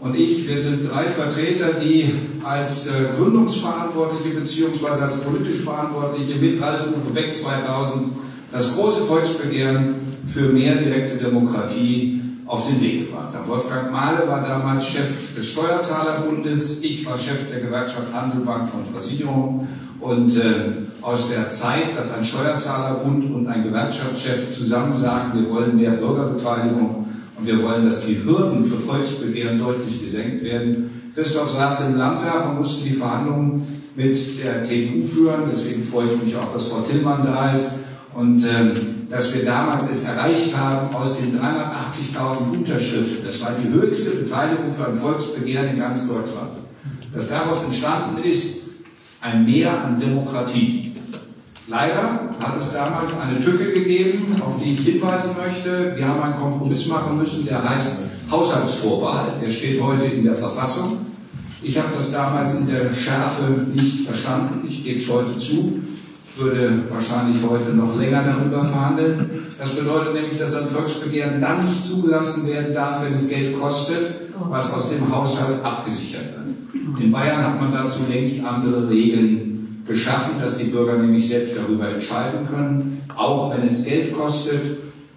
und 0.00 0.16
ich, 0.16 0.48
wir 0.48 0.60
sind 0.60 0.90
drei 0.90 1.04
Vertreter, 1.04 1.74
die 1.74 2.14
als 2.42 2.86
äh, 2.86 2.90
Gründungsverantwortliche 3.18 4.40
bzw. 4.40 5.02
als 5.02 5.20
politisch 5.20 5.60
Verantwortliche 5.60 6.36
mit 6.36 6.60
Ralf 6.60 6.86
Uwe 6.88 7.12
Beck 7.12 7.36
2000 7.36 8.12
das 8.50 8.74
große 8.74 9.02
Volksbegehren 9.02 9.96
für 10.26 10.48
mehr 10.48 10.76
direkte 10.76 11.16
Demokratie 11.16 12.20
auf 12.46 12.66
den 12.66 12.80
Weg 12.80 13.06
gebracht 13.06 13.32
haben. 13.34 13.48
Wolfgang 13.48 13.92
Mahle 13.92 14.26
war 14.26 14.40
damals 14.40 14.86
Chef 14.86 15.36
des 15.36 15.46
Steuerzahlerbundes, 15.46 16.82
ich 16.82 17.06
war 17.06 17.16
Chef 17.16 17.50
der 17.52 17.60
Gewerkschaft 17.60 18.12
Handel, 18.12 18.40
Bank 18.40 18.70
und 18.74 18.88
Versicherung 18.88 19.68
und 20.00 20.34
äh, 20.36 20.72
aus 21.02 21.30
der 21.30 21.50
Zeit, 21.50 21.96
dass 21.96 22.16
ein 22.16 22.24
Steuerzahlerbund 22.24 23.30
und 23.32 23.46
ein 23.46 23.62
Gewerkschaftschef 23.62 24.50
zusammen 24.50 24.94
sagen, 24.94 25.32
wir 25.34 25.48
wollen 25.50 25.76
mehr 25.76 25.92
Bürgerbeteiligung 25.92 26.99
und 27.40 27.46
wir 27.46 27.62
wollen, 27.62 27.86
dass 27.86 28.06
die 28.06 28.22
Hürden 28.22 28.64
für 28.64 28.76
Volksbegehren 28.76 29.58
deutlich 29.58 30.02
gesenkt 30.02 30.44
werden. 30.44 31.12
Christoph 31.14 31.50
saß 31.50 31.88
im 31.88 31.98
Landtag 31.98 32.50
und 32.50 32.58
musste 32.58 32.88
die 32.88 32.94
Verhandlungen 32.94 33.82
mit 33.96 34.16
der 34.44 34.62
CDU 34.62 35.02
führen. 35.02 35.42
Deswegen 35.50 35.82
freue 35.82 36.06
ich 36.06 36.22
mich 36.22 36.36
auch, 36.36 36.52
dass 36.52 36.68
Frau 36.68 36.80
Tillmann 36.80 37.24
da 37.24 37.52
ist. 37.52 37.70
Und 38.14 38.44
ähm, 38.44 38.72
dass 39.08 39.34
wir 39.34 39.44
damals 39.44 39.84
es 39.90 40.04
erreicht 40.04 40.56
haben, 40.56 40.94
aus 40.94 41.18
den 41.18 41.38
380.000 41.38 42.56
Unterschriften, 42.56 43.24
das 43.24 43.40
war 43.42 43.52
die 43.62 43.68
höchste 43.68 44.10
Beteiligung 44.10 44.72
für 44.72 44.86
ein 44.86 44.98
Volksbegehren 44.98 45.70
in 45.70 45.78
ganz 45.78 46.08
Deutschland, 46.08 46.50
dass 47.14 47.28
daraus 47.28 47.64
entstanden 47.64 48.22
ist, 48.22 48.58
ein 49.20 49.44
Mehr 49.44 49.84
an 49.84 49.98
Demokratie. 49.98 50.89
Leider 51.70 52.34
hat 52.40 52.58
es 52.58 52.72
damals 52.72 53.20
eine 53.20 53.38
Tücke 53.38 53.72
gegeben, 53.72 54.34
auf 54.44 54.60
die 54.60 54.72
ich 54.72 54.80
hinweisen 54.80 55.36
möchte. 55.36 55.96
Wir 55.96 56.08
haben 56.08 56.20
einen 56.20 56.34
Kompromiss 56.34 56.88
machen 56.88 57.16
müssen, 57.16 57.46
der 57.46 57.62
heißt 57.68 58.02
Haushaltsvorbehalt. 58.28 59.40
Der 59.40 59.50
steht 59.50 59.80
heute 59.80 60.06
in 60.06 60.24
der 60.24 60.34
Verfassung. 60.34 61.06
Ich 61.62 61.78
habe 61.78 61.90
das 61.94 62.10
damals 62.10 62.58
in 62.58 62.66
der 62.66 62.92
Schärfe 62.92 63.66
nicht 63.72 64.04
verstanden. 64.04 64.66
Ich 64.66 64.82
gebe 64.82 64.98
es 64.98 65.08
heute 65.12 65.38
zu. 65.38 65.80
Ich 66.34 66.42
würde 66.42 66.82
wahrscheinlich 66.90 67.36
heute 67.48 67.70
noch 67.70 67.96
länger 67.96 68.24
darüber 68.24 68.64
verhandeln. 68.64 69.46
Das 69.56 69.76
bedeutet 69.76 70.14
nämlich, 70.14 70.38
dass 70.38 70.56
ein 70.56 70.66
Volksbegehren 70.66 71.40
dann 71.40 71.66
nicht 71.66 71.84
zugelassen 71.84 72.48
werden 72.48 72.74
darf, 72.74 73.04
wenn 73.04 73.14
es 73.14 73.28
Geld 73.28 73.60
kostet, 73.60 74.30
was 74.48 74.74
aus 74.74 74.90
dem 74.90 75.14
Haushalt 75.14 75.62
abgesichert 75.62 76.24
wird. 76.34 77.00
In 77.00 77.12
Bayern 77.12 77.44
hat 77.44 77.60
man 77.60 77.72
dazu 77.72 78.00
längst 78.10 78.44
andere 78.44 78.88
Regeln 78.88 79.59
geschaffen, 79.86 80.40
dass 80.40 80.58
die 80.58 80.64
Bürger 80.64 80.98
nämlich 80.98 81.28
selbst 81.28 81.56
darüber 81.56 81.88
entscheiden 81.88 82.46
können, 82.48 83.02
auch 83.16 83.54
wenn 83.54 83.66
es 83.66 83.84
Geld 83.84 84.12
kostet. 84.12 84.60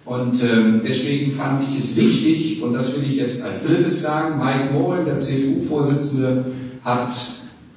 Und 0.04 0.42
äh, 0.42 0.80
deswegen 0.86 1.32
fand 1.32 1.62
ich 1.68 1.78
es 1.78 1.96
wichtig, 1.96 2.62
und 2.62 2.74
das 2.74 2.94
will 2.94 3.04
ich 3.04 3.16
jetzt 3.16 3.42
als 3.42 3.64
drittes 3.64 4.02
sagen, 4.02 4.38
Mike 4.38 4.72
Morin, 4.72 5.06
der 5.06 5.18
CDU-Vorsitzende, 5.18 6.44
hat 6.84 7.14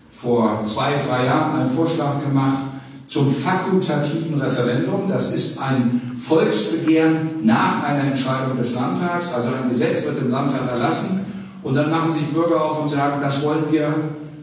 vor 0.09 0.63
zwei, 0.65 0.93
drei 1.07 1.25
Jahren 1.25 1.61
einen 1.61 1.69
Vorschlag 1.69 2.21
gemacht 2.21 2.63
zum 3.07 3.33
fakultativen 3.33 4.41
Referendum. 4.41 5.07
Das 5.07 5.33
ist 5.33 5.59
ein 5.61 6.11
Volksbegehren 6.17 7.45
nach 7.45 7.83
einer 7.83 8.03
Entscheidung 8.03 8.57
des 8.57 8.75
Landtags, 8.75 9.33
also 9.33 9.49
ein 9.49 9.69
Gesetz 9.69 10.05
wird 10.05 10.19
im 10.21 10.31
Landtag 10.31 10.69
erlassen 10.69 11.25
und 11.63 11.75
dann 11.75 11.89
machen 11.89 12.11
sich 12.11 12.23
Bürger 12.27 12.63
auf 12.63 12.81
und 12.81 12.89
sagen, 12.89 13.21
das 13.21 13.45
wollen 13.45 13.63
wir 13.71 13.93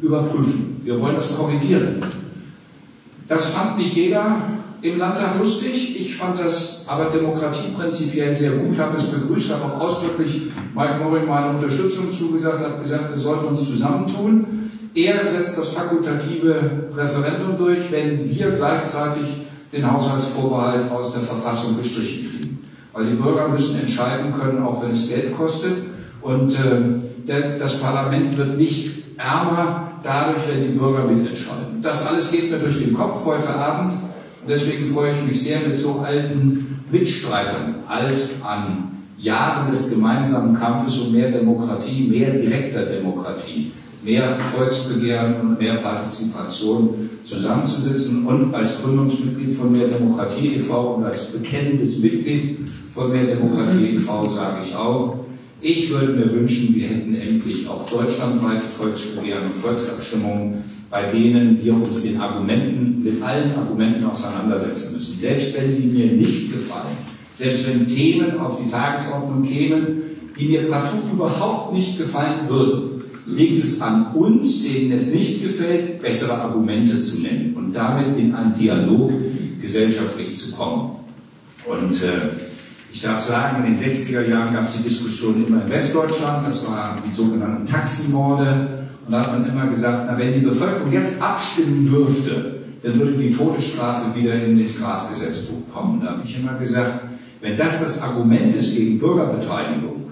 überprüfen, 0.01 0.81
wir 0.83 1.01
wollen 1.01 1.17
das 1.17 1.37
korrigieren. 1.37 2.01
Das 3.29 3.51
fand 3.51 3.79
nicht 3.79 3.95
jeder 3.95 4.37
im 4.83 4.99
Landtag 4.99 5.39
lustig. 5.39 5.99
Ich 6.01 6.17
fand 6.17 6.39
das 6.39 6.85
aber 6.87 7.07
Demokratie 7.07 7.73
prinzipiell 7.77 8.35
sehr 8.35 8.53
gut, 8.53 8.79
habe 8.79 8.97
es 8.97 9.05
begrüßt, 9.07 9.53
habe 9.53 9.65
auch 9.65 9.81
ausdrücklich 9.81 10.51
Mike 10.75 11.03
Morin 11.03 11.27
meine 11.27 11.57
Unterstützung 11.57 12.13
zugesagt, 12.13 12.63
habe 12.63 12.83
gesagt, 12.83 13.11
wir 13.11 13.19
sollten 13.19 13.47
uns 13.47 13.67
zusammentun. 13.67 14.71
Er 14.95 15.27
setzt 15.27 15.59
das 15.59 15.71
fakultative 15.71 16.89
Referendum 16.95 17.57
durch, 17.59 17.91
wenn 17.91 18.31
wir 18.31 18.51
gleichzeitig 18.53 19.25
den 19.73 19.91
Haushaltsvorbehalt 19.91 20.91
aus 20.93 21.15
der 21.15 21.23
Verfassung 21.23 21.79
gestrichen 21.79 22.31
kriegen. 22.31 22.69
Weil 22.93 23.07
die 23.07 23.15
Bürger 23.15 23.49
müssen 23.49 23.81
entscheiden 23.81 24.33
können, 24.39 24.63
auch 24.63 24.85
wenn 24.85 24.93
es 24.93 25.09
Geld 25.09 25.37
kostet. 25.37 25.73
Und 26.23 26.53
äh, 26.53 27.27
der, 27.27 27.59
das 27.59 27.81
Parlament 27.81 28.37
wird 28.37 28.57
nicht 28.57 29.19
ärmer 29.19 29.94
dadurch, 30.05 30.43
wenn 30.49 30.63
die 30.63 30.79
Bürger 30.79 31.05
mitentscheiden. 31.05 31.83
Das 31.83 32.07
alles 32.07 32.31
geht 32.31 32.51
mir 32.51 32.59
durch 32.59 32.79
den 32.79 32.95
Kopf 32.95 33.25
heute 33.25 33.49
Abend. 33.49 33.93
Deswegen 34.47 34.93
freue 34.93 35.13
ich 35.13 35.27
mich 35.27 35.43
sehr 35.43 35.67
mit 35.67 35.79
so 35.79 36.05
alten 36.07 36.85
Mitstreitern, 36.93 37.77
alt 37.89 38.19
an 38.45 38.91
Jahren 39.19 39.71
des 39.71 39.91
gemeinsamen 39.91 40.59
Kampfes 40.59 40.99
um 41.01 41.15
mehr 41.15 41.31
Demokratie, 41.31 42.09
mehr 42.09 42.31
direkter 42.31 42.83
Demokratie, 42.83 43.73
mehr 44.03 44.39
Volksbegehren 44.55 45.41
und 45.41 45.59
mehr 45.59 45.77
Partizipation 45.77 47.09
zusammenzusitzen 47.25 48.27
und 48.27 48.55
als 48.55 48.83
Gründungsmitglied 48.83 49.57
von 49.57 49.73
Mehr 49.73 49.89
Demokratie 49.89 50.57
e.V. 50.57 50.97
und 50.97 51.05
als 51.05 51.33
bekennendes 51.33 52.01
Mitglied 52.01 52.59
von 52.93 53.11
Mehr 53.11 53.25
Demokratie 53.25 53.95
e.V. 53.95 54.29
sage 54.29 54.59
ich 54.63 54.77
auch, 54.77 55.24
ich 55.61 55.91
würde 55.91 56.13
mir 56.13 56.33
wünschen, 56.33 56.75
wir 56.75 56.89
hätten 56.89 57.15
endlich 57.15 57.69
auch 57.69 57.89
deutschlandweite 57.89 58.67
Volksbegehren 58.67 59.47
und 59.47 59.57
Volksabstimmungen 59.57 60.65
bei 60.95 61.11
denen 61.11 61.59
wir 61.61 61.75
uns 61.75 62.03
den 62.03 62.21
Argumenten, 62.21 63.03
mit 63.03 63.21
allen 63.21 63.53
Argumenten 63.53 64.05
auseinandersetzen 64.05 64.95
müssen. 64.95 65.19
Selbst 65.19 65.59
wenn 65.59 65.75
sie 65.75 65.89
mir 65.89 66.13
nicht 66.13 66.53
gefallen, 66.53 66.97
selbst 67.35 67.69
wenn 67.69 67.85
Themen 67.85 68.39
auf 68.39 68.63
die 68.63 68.71
Tagesordnung 68.71 69.43
kämen, 69.43 70.03
die 70.39 70.47
mir 70.47 70.71
partout 70.71 71.13
überhaupt 71.13 71.75
nicht 71.75 71.99
gefallen 71.99 72.49
würden, 72.49 73.03
liegt 73.27 73.65
es 73.65 73.81
an 73.83 74.15
uns, 74.15 74.63
denen 74.63 74.93
es 74.93 75.13
nicht 75.13 75.43
gefällt, 75.43 76.01
bessere 76.01 76.35
Argumente 76.35 77.01
zu 77.01 77.23
nennen 77.23 77.55
und 77.57 77.73
damit 77.73 78.17
in 78.17 78.33
einen 78.33 78.55
Dialog 78.55 79.11
gesellschaftlich 79.61 80.37
zu 80.37 80.53
kommen. 80.53 80.91
Und 81.67 81.95
äh, 82.05 82.54
ich 82.95 83.03
darf 83.03 83.21
sagen, 83.21 83.65
in 83.67 83.77
den 83.77 83.85
60er 83.85 84.29
Jahren 84.29 84.55
gab 84.55 84.69
es 84.69 84.75
die 84.77 84.85
Diskussion 84.85 85.45
immer 85.45 85.63
in 85.65 85.69
Westdeutschland, 85.69 86.47
das 86.47 86.65
waren 86.69 87.01
die 87.05 87.11
sogenannten 87.11 87.67
Taximorde, 87.67 88.85
und 89.05 89.13
da 89.13 89.21
hat 89.21 89.33
man 89.33 89.51
immer 89.51 89.67
gesagt, 89.67 90.05
na, 90.07 90.17
wenn 90.17 90.33
die 90.33 90.47
Bevölkerung 90.47 90.93
jetzt 90.93 91.21
abstimmen 91.21 91.91
dürfte, 91.91 92.61
dann 92.85 92.97
würde 92.97 93.15
die 93.15 93.35
Todesstrafe 93.35 94.19
wieder 94.19 94.35
in 94.45 94.59
den 94.59 94.69
Strafgesetzbuch 94.69 95.75
kommen. 95.75 96.01
Da 96.03 96.13
habe 96.13 96.23
ich 96.25 96.39
immer 96.39 96.55
gesagt, 96.55 97.01
wenn 97.41 97.57
das 97.57 97.81
das 97.81 98.03
Argument 98.03 98.55
ist 98.55 98.77
gegen 98.77 99.01
Bürgerbeteiligung, 99.01 100.05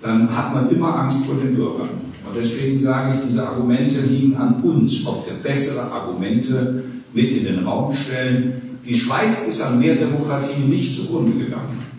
dann 0.00 0.34
hat 0.34 0.54
man 0.54 0.70
immer 0.70 1.00
Angst 1.00 1.26
vor 1.26 1.34
den 1.34 1.56
Bürgern. 1.56 1.88
Und 2.26 2.36
deswegen 2.38 2.78
sage 2.78 3.14
ich, 3.14 3.28
diese 3.28 3.46
Argumente 3.46 4.02
liegen 4.02 4.36
an 4.36 4.54
uns, 4.62 5.04
ob 5.04 5.26
wir 5.26 5.34
bessere 5.42 5.90
Argumente 5.90 6.84
mit 7.12 7.36
in 7.36 7.44
den 7.44 7.64
Raum 7.64 7.92
stellen. 7.92 8.78
Die 8.86 8.94
Schweiz 8.94 9.48
ist 9.48 9.60
an 9.62 9.80
mehr 9.80 9.96
Demokratie 9.96 10.60
nicht 10.60 10.94
zugrunde 10.94 11.32
gegangen. 11.36 11.89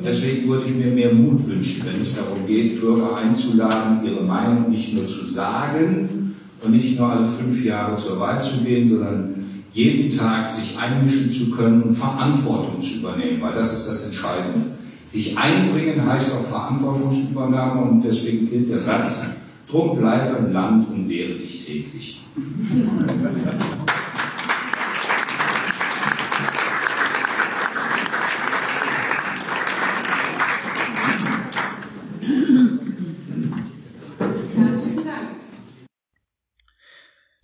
Und 0.00 0.06
deswegen 0.06 0.48
würde 0.48 0.64
ich 0.66 0.76
mir 0.76 0.92
mehr 0.92 1.12
Mut 1.12 1.46
wünschen, 1.46 1.84
wenn 1.84 2.00
es 2.00 2.16
darum 2.16 2.46
geht, 2.46 2.80
Bürger 2.80 3.18
einzuladen, 3.18 4.00
ihre 4.02 4.24
Meinung 4.24 4.70
nicht 4.70 4.94
nur 4.94 5.06
zu 5.06 5.26
sagen 5.26 6.34
und 6.62 6.72
nicht 6.72 6.98
nur 6.98 7.06
alle 7.06 7.26
fünf 7.26 7.62
Jahre 7.62 7.96
zur 7.96 8.18
Wahl 8.18 8.40
zu 8.40 8.64
gehen, 8.64 8.88
sondern 8.88 9.34
jeden 9.74 10.08
Tag 10.08 10.48
sich 10.48 10.78
einmischen 10.78 11.30
zu 11.30 11.50
können 11.50 11.82
und 11.82 11.94
Verantwortung 11.94 12.80
zu 12.80 13.00
übernehmen, 13.00 13.42
weil 13.42 13.52
das 13.52 13.74
ist 13.74 13.88
das 13.88 14.06
Entscheidende. 14.06 14.68
Sich 15.04 15.36
einbringen 15.36 16.06
heißt 16.06 16.32
auch 16.32 16.46
Verantwortungsübernahme 16.46 17.82
und 17.82 18.02
deswegen 18.02 18.48
gilt 18.48 18.70
der 18.70 18.80
Satz, 18.80 19.20
drum 19.70 19.98
bleibe 19.98 20.38
im 20.38 20.50
Land 20.50 20.88
und 20.88 21.10
wehre 21.10 21.34
dich 21.34 21.66
täglich. 21.66 22.22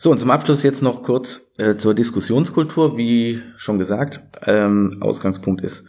So, 0.06 0.12
und 0.12 0.20
zum 0.20 0.30
Abschluss 0.30 0.62
jetzt 0.62 0.84
noch 0.84 1.02
kurz 1.02 1.52
äh, 1.58 1.74
zur 1.74 1.92
Diskussionskultur. 1.92 2.96
Wie 2.96 3.42
schon 3.56 3.80
gesagt, 3.80 4.20
ähm, 4.46 4.98
Ausgangspunkt 5.00 5.64
ist 5.64 5.88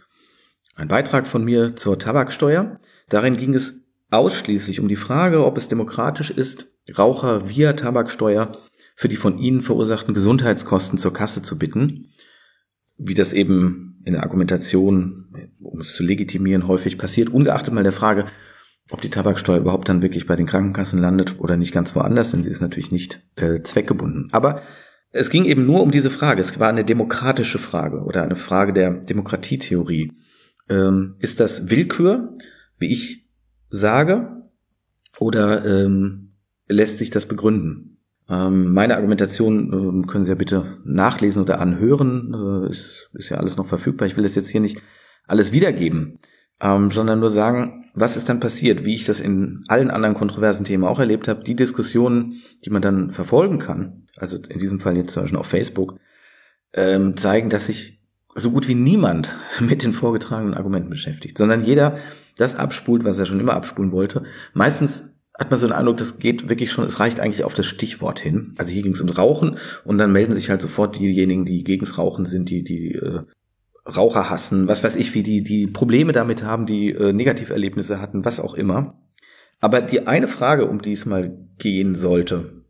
ein 0.74 0.88
Beitrag 0.88 1.28
von 1.28 1.44
mir 1.44 1.76
zur 1.76 2.00
Tabaksteuer. 2.00 2.78
Darin 3.08 3.36
ging 3.36 3.54
es 3.54 3.74
ausschließlich 4.10 4.80
um 4.80 4.88
die 4.88 4.96
Frage, 4.96 5.44
ob 5.44 5.56
es 5.56 5.68
demokratisch 5.68 6.30
ist, 6.30 6.66
Raucher 6.98 7.48
via 7.48 7.74
Tabaksteuer 7.74 8.58
für 8.96 9.06
die 9.06 9.14
von 9.14 9.38
ihnen 9.38 9.62
verursachten 9.62 10.14
Gesundheitskosten 10.14 10.98
zur 10.98 11.12
Kasse 11.12 11.42
zu 11.42 11.56
bitten, 11.56 12.08
wie 12.96 13.14
das 13.14 13.32
eben 13.32 14.02
in 14.04 14.14
der 14.14 14.24
Argumentation, 14.24 15.52
um 15.60 15.82
es 15.82 15.94
zu 15.94 16.02
legitimieren, 16.02 16.66
häufig 16.66 16.98
passiert, 16.98 17.28
ungeachtet 17.28 17.72
mal 17.72 17.84
der 17.84 17.92
Frage, 17.92 18.26
ob 18.90 19.00
die 19.00 19.10
Tabaksteuer 19.10 19.58
überhaupt 19.58 19.88
dann 19.88 20.02
wirklich 20.02 20.26
bei 20.26 20.36
den 20.36 20.46
Krankenkassen 20.46 20.98
landet 20.98 21.36
oder 21.38 21.56
nicht 21.56 21.72
ganz 21.72 21.94
woanders, 21.94 22.30
denn 22.30 22.42
sie 22.42 22.50
ist 22.50 22.60
natürlich 22.60 22.90
nicht 22.90 23.22
äh, 23.36 23.62
zweckgebunden. 23.62 24.28
Aber 24.32 24.62
es 25.10 25.30
ging 25.30 25.44
eben 25.44 25.66
nur 25.66 25.82
um 25.82 25.90
diese 25.90 26.10
Frage. 26.10 26.40
Es 26.40 26.58
war 26.58 26.68
eine 26.68 26.84
demokratische 26.84 27.58
Frage 27.58 28.02
oder 28.02 28.22
eine 28.22 28.36
Frage 28.36 28.72
der 28.72 28.92
Demokratietheorie. 28.98 30.12
Ähm, 30.68 31.16
ist 31.18 31.40
das 31.40 31.70
Willkür, 31.70 32.34
wie 32.78 32.92
ich 32.92 33.26
sage, 33.70 34.42
oder 35.18 35.64
ähm, 35.64 36.32
lässt 36.68 36.98
sich 36.98 37.10
das 37.10 37.26
begründen? 37.26 37.98
Ähm, 38.28 38.72
meine 38.72 38.96
Argumentation 38.96 40.02
äh, 40.04 40.06
können 40.06 40.24
Sie 40.24 40.30
ja 40.30 40.36
bitte 40.36 40.78
nachlesen 40.84 41.42
oder 41.42 41.60
anhören. 41.60 42.34
Äh, 42.34 42.70
ist, 42.70 43.10
ist 43.14 43.30
ja 43.30 43.38
alles 43.38 43.56
noch 43.56 43.66
verfügbar. 43.66 44.06
Ich 44.06 44.16
will 44.16 44.22
das 44.22 44.34
jetzt 44.34 44.50
hier 44.50 44.60
nicht 44.60 44.80
alles 45.26 45.52
wiedergeben, 45.52 46.18
ähm, 46.60 46.90
sondern 46.90 47.20
nur 47.20 47.30
sagen, 47.30 47.87
was 47.94 48.16
ist 48.16 48.28
dann 48.28 48.40
passiert, 48.40 48.84
wie 48.84 48.94
ich 48.94 49.04
das 49.04 49.20
in 49.20 49.64
allen 49.68 49.90
anderen 49.90 50.14
kontroversen 50.14 50.64
Themen 50.64 50.84
auch 50.84 50.98
erlebt 50.98 51.28
habe. 51.28 51.44
Die 51.44 51.56
Diskussionen, 51.56 52.42
die 52.64 52.70
man 52.70 52.82
dann 52.82 53.12
verfolgen 53.12 53.58
kann, 53.58 54.06
also 54.16 54.38
in 54.48 54.58
diesem 54.58 54.80
Fall 54.80 54.96
jetzt 54.96 55.12
zum 55.12 55.22
Beispiel 55.22 55.38
auf 55.38 55.46
Facebook, 55.46 55.98
ähm, 56.72 57.16
zeigen, 57.16 57.50
dass 57.50 57.66
sich 57.66 58.00
so 58.34 58.50
gut 58.50 58.68
wie 58.68 58.74
niemand 58.74 59.36
mit 59.60 59.82
den 59.82 59.92
vorgetragenen 59.92 60.54
Argumenten 60.54 60.90
beschäftigt, 60.90 61.38
sondern 61.38 61.64
jeder 61.64 61.98
das 62.36 62.54
abspult, 62.54 63.04
was 63.04 63.18
er 63.18 63.26
schon 63.26 63.40
immer 63.40 63.54
abspulen 63.54 63.92
wollte. 63.92 64.24
Meistens 64.52 65.14
hat 65.38 65.50
man 65.50 65.60
so 65.60 65.68
den 65.68 65.74
Eindruck, 65.74 65.96
das 65.98 66.18
geht 66.18 66.48
wirklich 66.48 66.72
schon, 66.72 66.84
es 66.84 66.98
reicht 66.98 67.20
eigentlich 67.20 67.44
auf 67.44 67.54
das 67.54 67.66
Stichwort 67.66 68.18
hin. 68.18 68.54
Also 68.58 68.72
hier 68.72 68.82
ging 68.82 68.92
es 68.92 69.00
um 69.00 69.08
Rauchen 69.08 69.58
und 69.84 69.98
dann 69.98 70.12
melden 70.12 70.34
sich 70.34 70.50
halt 70.50 70.60
sofort 70.60 70.98
diejenigen, 70.98 71.44
die 71.44 71.62
gegens 71.62 71.96
Rauchen 71.96 72.26
sind, 72.26 72.50
die 72.50 72.64
die 72.64 72.94
äh, 72.94 73.22
Raucher 73.88 74.30
hassen, 74.30 74.68
was 74.68 74.84
weiß 74.84 74.96
ich, 74.96 75.14
wie 75.14 75.22
die 75.22 75.42
die 75.42 75.66
Probleme 75.66 76.12
damit 76.12 76.42
haben, 76.42 76.66
die 76.66 76.90
äh, 76.90 77.12
Negativerlebnisse 77.12 78.00
hatten, 78.00 78.24
was 78.24 78.40
auch 78.40 78.54
immer. 78.54 79.00
Aber 79.60 79.80
die 79.80 80.06
eine 80.06 80.28
Frage, 80.28 80.66
um 80.66 80.82
die 80.82 80.92
es 80.92 81.06
mal 81.06 81.36
gehen 81.58 81.94
sollte, 81.94 82.64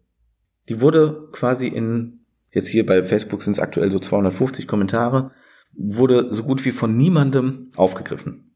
die 0.68 0.80
wurde 0.80 1.28
quasi 1.32 1.66
in 1.66 2.20
jetzt 2.50 2.68
hier 2.68 2.86
bei 2.86 3.02
Facebook 3.04 3.42
sind 3.42 3.54
es 3.54 3.62
aktuell 3.62 3.90
so 3.90 3.98
250 3.98 4.66
Kommentare, 4.66 5.32
wurde 5.74 6.34
so 6.34 6.44
gut 6.44 6.64
wie 6.64 6.72
von 6.72 6.96
niemandem 6.96 7.70
aufgegriffen. 7.76 8.54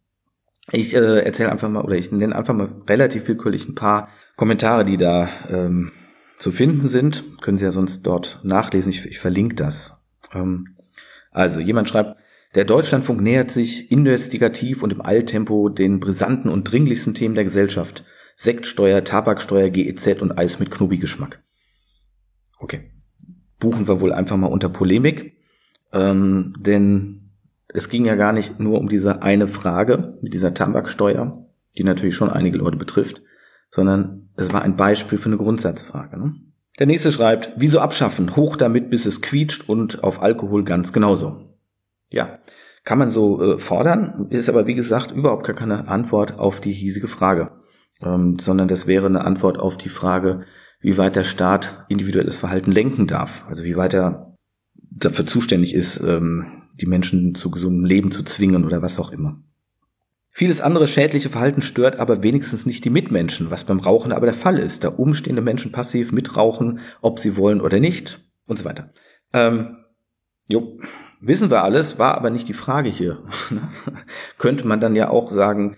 Ich 0.71 0.95
äh, 0.95 1.21
erzähle 1.25 1.51
einfach 1.51 1.69
mal 1.69 1.83
oder 1.83 1.97
ich 1.97 2.11
nenne 2.13 2.37
einfach 2.37 2.55
mal 2.55 2.71
relativ 2.89 3.27
willkürlich 3.29 3.69
ein 3.69 3.75
paar 3.75 4.09
Kommentare, 4.37 4.85
die 4.85 4.97
da 4.97 5.29
ähm, 5.51 5.93
zu 6.39 6.53
finden 6.53 6.89
sind. 6.89 7.25
Können 7.43 7.59
Sie 7.59 7.65
ja 7.65 7.73
sonst 7.73 8.03
dort 8.03 8.41
nachlesen. 8.43 8.91
Ich, 8.91 9.05
ich 9.07 9.19
verlinke 9.19 9.57
das. 9.57 10.01
Ähm, 10.33 10.77
also 11.31 11.61
jemand 11.61 11.89
schreibt, 11.89 12.17
der 12.55 12.65
Deutschlandfunk 12.65 13.21
nähert 13.21 13.51
sich 13.51 13.91
investigativ 13.91 14.83
und 14.83 14.93
im 14.93 15.05
Eiltempo 15.05 15.69
den 15.69 16.01
brisanten 16.01 16.51
und 16.51 16.65
dringlichsten 16.65 17.15
Themen 17.15 17.35
der 17.35 17.45
Gesellschaft. 17.45 18.05
Sektsteuer, 18.37 19.05
Tabaksteuer, 19.05 19.71
GEZ 19.71 20.21
und 20.21 20.39
Eis 20.39 20.59
mit 20.59 20.71
Knubi-Geschmack. 20.71 21.43
Okay. 22.59 22.91
Buchen 23.59 23.87
wir 23.87 24.01
wohl 24.01 24.13
einfach 24.13 24.37
mal 24.37 24.49
unter 24.49 24.69
Polemik. 24.69 25.37
Ähm, 25.93 26.55
denn 26.59 27.31
es 27.69 27.89
ging 27.89 28.05
ja 28.05 28.17
gar 28.17 28.33
nicht 28.33 28.61
nur 28.61 28.79
um 28.79 28.89
diese 28.89 29.23
eine 29.23 29.49
Frage 29.49 30.19
mit 30.21 30.35
dieser 30.35 30.55
Tabaksteuer, 30.55 31.47
die 31.77 31.85
natürlich 31.85 32.17
schon 32.17 32.31
einige 32.31 32.59
Leute 32.59 32.77
betrifft, 32.77 33.23
sondern 33.71 34.29
es 34.37 34.53
war 34.53 34.63
ein 34.63 34.77
Beispiel 34.77 35.19
für 35.19 35.27
eine 35.27 35.37
Grundsatzfrage. 35.37 36.19
Ne? 36.19 36.35
Der 36.79 36.87
nächste 36.87 37.13
schreibt, 37.13 37.53
wieso 37.57 37.81
abschaffen? 37.81 38.37
Hoch 38.37 38.57
damit, 38.57 38.91
bis 38.91 39.07
es 39.07 39.23
quietscht 39.23 39.69
und 39.69 40.03
auf 40.05 40.21
Alkohol 40.23 40.65
ganz 40.65 40.93
genauso. 40.93 41.52
Ja, 42.13 42.39
kann 42.85 42.99
man 42.99 43.11
so 43.11 43.41
äh, 43.43 43.59
fordern, 43.59 44.29
ist 44.31 44.49
aber 44.49 44.67
wie 44.67 44.75
gesagt 44.75 45.11
überhaupt 45.11 45.47
gar 45.47 45.57
keine 45.57 45.89
Antwort 45.89 46.39
auf 46.39 46.61
die 46.61 46.73
hiesige 46.73 47.09
Frage, 47.09 47.51
ähm, 48.05 48.39
sondern 48.39 48.69
das 48.69 48.87
wäre 48.87 49.07
eine 49.07 49.25
Antwort 49.25 49.59
auf 49.59 49.77
die 49.77 49.89
Frage, 49.89 50.43
wie 50.81 50.99
weit 50.99 51.17
der 51.17 51.25
Staat 51.25 51.85
individuelles 51.89 52.37
Verhalten 52.37 52.73
lenken 52.73 53.07
darf, 53.07 53.45
also 53.47 53.65
wie 53.65 53.77
weit 53.77 53.95
er 53.95 54.37
dafür 54.75 55.27
zuständig 55.27 55.75
ist, 55.75 56.01
ähm, 56.01 56.65
die 56.81 56.87
Menschen 56.87 57.35
zu 57.35 57.51
gesundem 57.51 57.85
Leben 57.85 58.11
zu 58.11 58.25
zwingen 58.25 58.65
oder 58.65 58.83
was 58.83 58.99
auch 58.99 59.13
immer. 59.13 59.41
Vieles 60.35 60.61
andere 60.61 60.89
schädliche 60.89 61.29
Verhalten 61.29 61.63
stört 61.63 61.99
aber 61.99 62.23
wenigstens 62.23 62.65
nicht 62.65 62.85
die 62.85 62.91
Mitmenschen, 62.91 63.51
was 63.51 63.65
beim 63.65 63.81
Rauchen 63.81 64.13
aber 64.13 64.27
der 64.27 64.35
Fall 64.35 64.59
ist, 64.59 64.83
da 64.83 64.89
umstehende 64.89 65.43
Menschen 65.43 65.73
passiv 65.73 66.11
mitrauchen, 66.11 66.81
ob 67.03 67.21
sie 67.21 67.37
wollen 67.37 67.61
oder 67.61 67.81
nicht 67.81 68.21
und 68.47 68.59
so 68.59 68.65
weiter. 68.65 68.93
Ähm, 69.35 69.77
jo, 70.49 70.79
wissen 71.23 71.51
wir 71.51 71.63
alles, 71.63 71.99
war 71.99 72.17
aber 72.17 72.31
nicht 72.31 72.49
die 72.49 72.55
Frage 72.55 72.91
hier. 72.91 73.19
Könnte 74.39 74.67
man 74.67 74.81
dann 74.81 74.97
ja 74.97 75.09
auch 75.09 75.31
sagen, 75.31 75.77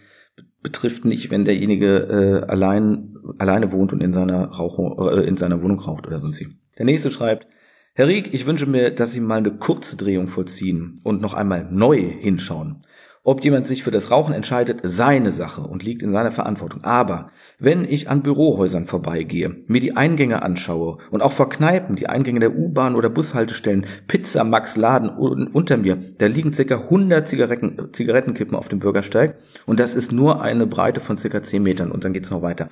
betrifft 0.62 1.04
nicht, 1.04 1.30
wenn 1.30 1.44
derjenige 1.44 2.42
äh, 2.46 2.50
allein 2.50 3.14
alleine 3.38 3.72
wohnt 3.72 3.92
und 3.92 4.02
in 4.02 4.12
seiner 4.12 4.46
Rauchung, 4.46 4.98
äh, 5.08 5.22
in 5.22 5.36
seiner 5.36 5.62
Wohnung 5.62 5.78
raucht 5.78 6.06
oder 6.06 6.18
sonst 6.18 6.40
wie. 6.40 6.48
Der 6.78 6.84
nächste 6.84 7.10
schreibt, 7.10 7.46
Herr 7.94 8.08
Rieck, 8.08 8.34
ich 8.34 8.46
wünsche 8.46 8.66
mir, 8.66 8.90
dass 8.90 9.12
Sie 9.12 9.20
mal 9.20 9.38
eine 9.38 9.52
kurze 9.52 9.96
Drehung 9.96 10.28
vollziehen 10.28 11.00
und 11.04 11.20
noch 11.20 11.34
einmal 11.34 11.68
neu 11.70 12.00
hinschauen. 12.00 12.82
Ob 13.26 13.42
jemand 13.42 13.66
sich 13.66 13.82
für 13.82 13.90
das 13.90 14.10
Rauchen 14.10 14.34
entscheidet, 14.34 14.80
seine 14.82 15.32
Sache 15.32 15.62
und 15.62 15.82
liegt 15.82 16.02
in 16.02 16.12
seiner 16.12 16.30
Verantwortung. 16.30 16.84
Aber 16.84 17.30
wenn 17.59 17.84
ich 17.84 18.10
an 18.10 18.22
Bürohäusern 18.22 18.84
vorbeigehe, 18.84 19.64
mir 19.66 19.80
die 19.80 19.96
Eingänge 19.96 20.42
anschaue 20.42 20.98
und 21.10 21.22
auch 21.22 21.32
vor 21.32 21.48
Kneipen, 21.48 21.96
die 21.96 22.06
Eingänge 22.06 22.40
der 22.40 22.55
U-Bahn 22.55 22.94
oder 22.94 23.09
Bushaltestellen, 23.09 23.86
Pizza 24.09 24.44
Max 24.44 24.76
Laden 24.76 25.09
unter 25.09 25.78
mir, 25.78 25.96
da 26.18 26.26
liegen 26.26 26.52
circa 26.52 26.76
100 26.76 27.26
Zigaretten, 27.26 27.88
Zigarettenkippen 27.92 28.55
auf 28.55 28.68
dem 28.68 28.78
Bürgersteig 28.78 29.38
und 29.64 29.80
das 29.80 29.94
ist 29.94 30.12
nur 30.12 30.42
eine 30.42 30.66
Breite 30.66 31.01
von 31.01 31.16
circa 31.16 31.42
10 31.42 31.62
Metern 31.62 31.92
und 31.92 32.05
dann 32.05 32.12
geht's 32.12 32.30
noch 32.30 32.42
weiter. 32.42 32.68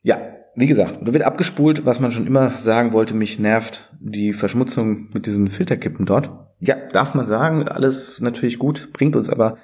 Ja, 0.00 0.18
wie 0.56 0.66
gesagt, 0.66 1.00
da 1.02 1.12
wird 1.12 1.24
abgespult, 1.24 1.84
was 1.84 2.00
man 2.00 2.10
schon 2.10 2.26
immer 2.26 2.58
sagen 2.58 2.94
wollte, 2.94 3.12
mich 3.12 3.38
nervt 3.38 3.92
die 4.00 4.32
Verschmutzung 4.32 5.10
mit 5.12 5.26
diesen 5.26 5.50
Filterkippen 5.50 6.06
dort. 6.06 6.30
Ja, 6.64 6.76
darf 6.76 7.16
man 7.16 7.26
sagen, 7.26 7.66
alles 7.66 8.20
natürlich 8.20 8.56
gut, 8.56 8.92
bringt 8.92 9.16
uns 9.16 9.28
aber 9.28 9.58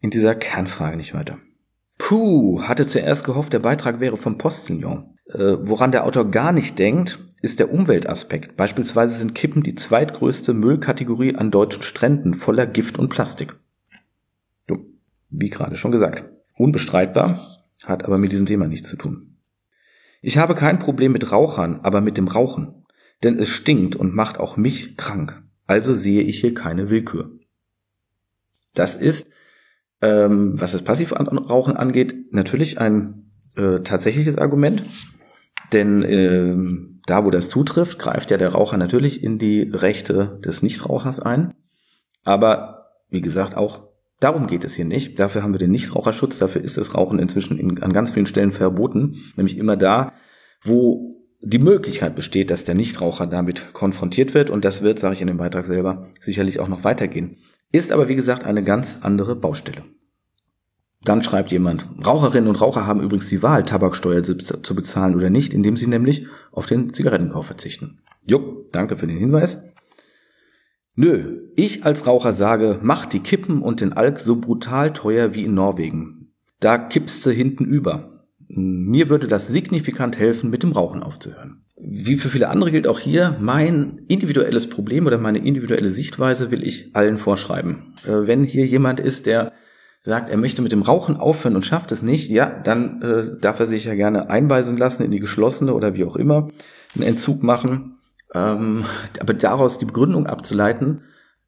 in 0.00 0.10
dieser 0.10 0.36
Kernfrage 0.36 0.96
nicht 0.96 1.12
weiter. 1.12 1.38
Puh, 1.98 2.62
hatte 2.62 2.86
zuerst 2.86 3.24
gehofft, 3.24 3.52
der 3.52 3.58
Beitrag 3.58 3.98
wäre 3.98 4.16
vom 4.16 4.38
Postillon. 4.38 5.16
Äh, 5.26 5.56
woran 5.62 5.90
der 5.90 6.06
Autor 6.06 6.30
gar 6.30 6.52
nicht 6.52 6.78
denkt, 6.78 7.18
ist 7.42 7.58
der 7.58 7.72
Umweltaspekt. 7.72 8.56
Beispielsweise 8.56 9.16
sind 9.16 9.34
Kippen 9.34 9.64
die 9.64 9.74
zweitgrößte 9.74 10.54
Müllkategorie 10.54 11.34
an 11.34 11.50
deutschen 11.50 11.82
Stränden 11.82 12.34
voller 12.34 12.66
Gift 12.66 13.00
und 13.00 13.08
Plastik. 13.08 13.56
Wie 15.30 15.50
gerade 15.50 15.74
schon 15.74 15.90
gesagt. 15.90 16.24
Unbestreitbar, 16.56 17.38
hat 17.84 18.04
aber 18.04 18.16
mit 18.16 18.30
diesem 18.30 18.46
Thema 18.46 18.68
nichts 18.68 18.88
zu 18.88 18.96
tun. 18.96 19.36
Ich 20.22 20.38
habe 20.38 20.54
kein 20.54 20.78
Problem 20.78 21.10
mit 21.10 21.32
Rauchern, 21.32 21.80
aber 21.82 22.00
mit 22.00 22.16
dem 22.16 22.28
Rauchen. 22.28 22.86
Denn 23.24 23.40
es 23.40 23.48
stinkt 23.48 23.96
und 23.96 24.14
macht 24.14 24.38
auch 24.38 24.56
mich 24.56 24.96
krank. 24.96 25.42
Also 25.68 25.94
sehe 25.94 26.22
ich 26.22 26.40
hier 26.40 26.54
keine 26.54 26.90
Willkür. 26.90 27.30
Das 28.74 28.96
ist, 28.96 29.28
ähm, 30.02 30.60
was 30.60 30.72
das 30.72 30.82
Passivrauchen 30.82 31.76
angeht, 31.76 32.32
natürlich 32.32 32.80
ein 32.80 33.30
äh, 33.56 33.80
tatsächliches 33.80 34.38
Argument. 34.38 34.82
Denn 35.72 36.02
äh, 36.02 36.56
da, 37.06 37.24
wo 37.24 37.30
das 37.30 37.48
zutrifft, 37.48 38.00
greift 38.00 38.32
ja 38.32 38.38
der 38.38 38.50
Raucher 38.50 38.76
natürlich 38.76 39.22
in 39.22 39.38
die 39.38 39.62
Rechte 39.62 40.40
des 40.44 40.62
Nichtrauchers 40.62 41.20
ein. 41.20 41.54
Aber 42.24 42.86
wie 43.10 43.20
gesagt, 43.20 43.56
auch 43.56 43.88
Darum 44.20 44.48
geht 44.48 44.64
es 44.64 44.74
hier 44.74 44.84
nicht. 44.84 45.20
Dafür 45.20 45.42
haben 45.42 45.54
wir 45.54 45.60
den 45.60 45.70
Nichtraucherschutz. 45.70 46.38
Dafür 46.38 46.62
ist 46.62 46.76
das 46.76 46.94
Rauchen 46.94 47.20
inzwischen 47.20 47.56
in, 47.56 47.80
an 47.82 47.92
ganz 47.92 48.10
vielen 48.10 48.26
Stellen 48.26 48.50
verboten. 48.50 49.16
Nämlich 49.36 49.56
immer 49.56 49.76
da, 49.76 50.12
wo 50.62 51.06
die 51.40 51.58
Möglichkeit 51.58 52.16
besteht, 52.16 52.50
dass 52.50 52.64
der 52.64 52.74
Nichtraucher 52.74 53.26
damit 53.26 53.72
konfrontiert 53.72 54.34
wird. 54.34 54.50
Und 54.50 54.64
das 54.64 54.82
wird, 54.82 54.98
sage 54.98 55.14
ich 55.14 55.20
in 55.20 55.28
dem 55.28 55.36
Beitrag 55.36 55.66
selber, 55.66 56.08
sicherlich 56.20 56.60
auch 56.60 56.68
noch 56.68 56.84
weitergehen. 56.84 57.38
Ist 57.70 57.92
aber, 57.92 58.08
wie 58.08 58.16
gesagt, 58.16 58.44
eine 58.44 58.64
ganz 58.64 59.00
andere 59.02 59.36
Baustelle. 59.36 59.84
Dann 61.04 61.22
schreibt 61.22 61.52
jemand, 61.52 61.86
Raucherinnen 62.04 62.48
und 62.48 62.60
Raucher 62.60 62.86
haben 62.86 63.00
übrigens 63.00 63.28
die 63.28 63.42
Wahl, 63.42 63.64
Tabaksteuer 63.64 64.22
zu 64.24 64.74
bezahlen 64.74 65.14
oder 65.14 65.30
nicht, 65.30 65.54
indem 65.54 65.76
sie 65.76 65.86
nämlich 65.86 66.26
auf 66.50 66.66
den 66.66 66.92
Zigarettenkauf 66.92 67.46
verzichten. 67.46 68.00
Jo, 68.26 68.66
danke 68.72 68.96
für 68.96 69.06
den 69.06 69.16
Hinweis. 69.16 69.58
Nö, 70.96 71.52
ich 71.54 71.84
als 71.84 72.08
Raucher 72.08 72.32
sage, 72.32 72.80
mach 72.82 73.06
die 73.06 73.20
Kippen 73.20 73.62
und 73.62 73.80
den 73.80 73.92
Alk 73.92 74.18
so 74.18 74.36
brutal 74.36 74.92
teuer 74.92 75.34
wie 75.34 75.44
in 75.44 75.54
Norwegen. 75.54 76.34
Da 76.58 76.76
kippst 76.76 77.24
du 77.24 77.30
hinten 77.30 77.64
über. 77.64 78.17
Mir 78.48 79.08
würde 79.08 79.28
das 79.28 79.48
signifikant 79.48 80.18
helfen, 80.18 80.50
mit 80.50 80.62
dem 80.62 80.72
Rauchen 80.72 81.02
aufzuhören. 81.02 81.64
Wie 81.76 82.16
für 82.16 82.30
viele 82.30 82.48
andere 82.48 82.70
gilt 82.70 82.88
auch 82.88 82.98
hier, 82.98 83.36
mein 83.40 84.00
individuelles 84.08 84.68
Problem 84.68 85.06
oder 85.06 85.18
meine 85.18 85.38
individuelle 85.38 85.90
Sichtweise 85.90 86.50
will 86.50 86.66
ich 86.66 86.96
allen 86.96 87.18
vorschreiben. 87.18 87.94
Äh, 88.04 88.26
wenn 88.26 88.42
hier 88.42 88.66
jemand 88.66 89.00
ist, 89.00 89.26
der 89.26 89.52
sagt, 90.00 90.30
er 90.30 90.38
möchte 90.38 90.62
mit 90.62 90.72
dem 90.72 90.82
Rauchen 90.82 91.16
aufhören 91.16 91.56
und 91.56 91.64
schafft 91.64 91.92
es 91.92 92.02
nicht, 92.02 92.30
ja, 92.30 92.46
dann 92.46 93.02
äh, 93.02 93.40
darf 93.40 93.60
er 93.60 93.66
sich 93.66 93.84
ja 93.84 93.94
gerne 93.94 94.30
einweisen 94.30 94.76
lassen 94.76 95.02
in 95.02 95.10
die 95.10 95.20
geschlossene 95.20 95.74
oder 95.74 95.94
wie 95.94 96.04
auch 96.04 96.16
immer, 96.16 96.48
einen 96.94 97.04
Entzug 97.04 97.42
machen. 97.42 97.98
Ähm, 98.34 98.84
aber 99.20 99.34
daraus 99.34 99.78
die 99.78 99.84
Begründung 99.84 100.26
abzuleiten, 100.26 101.02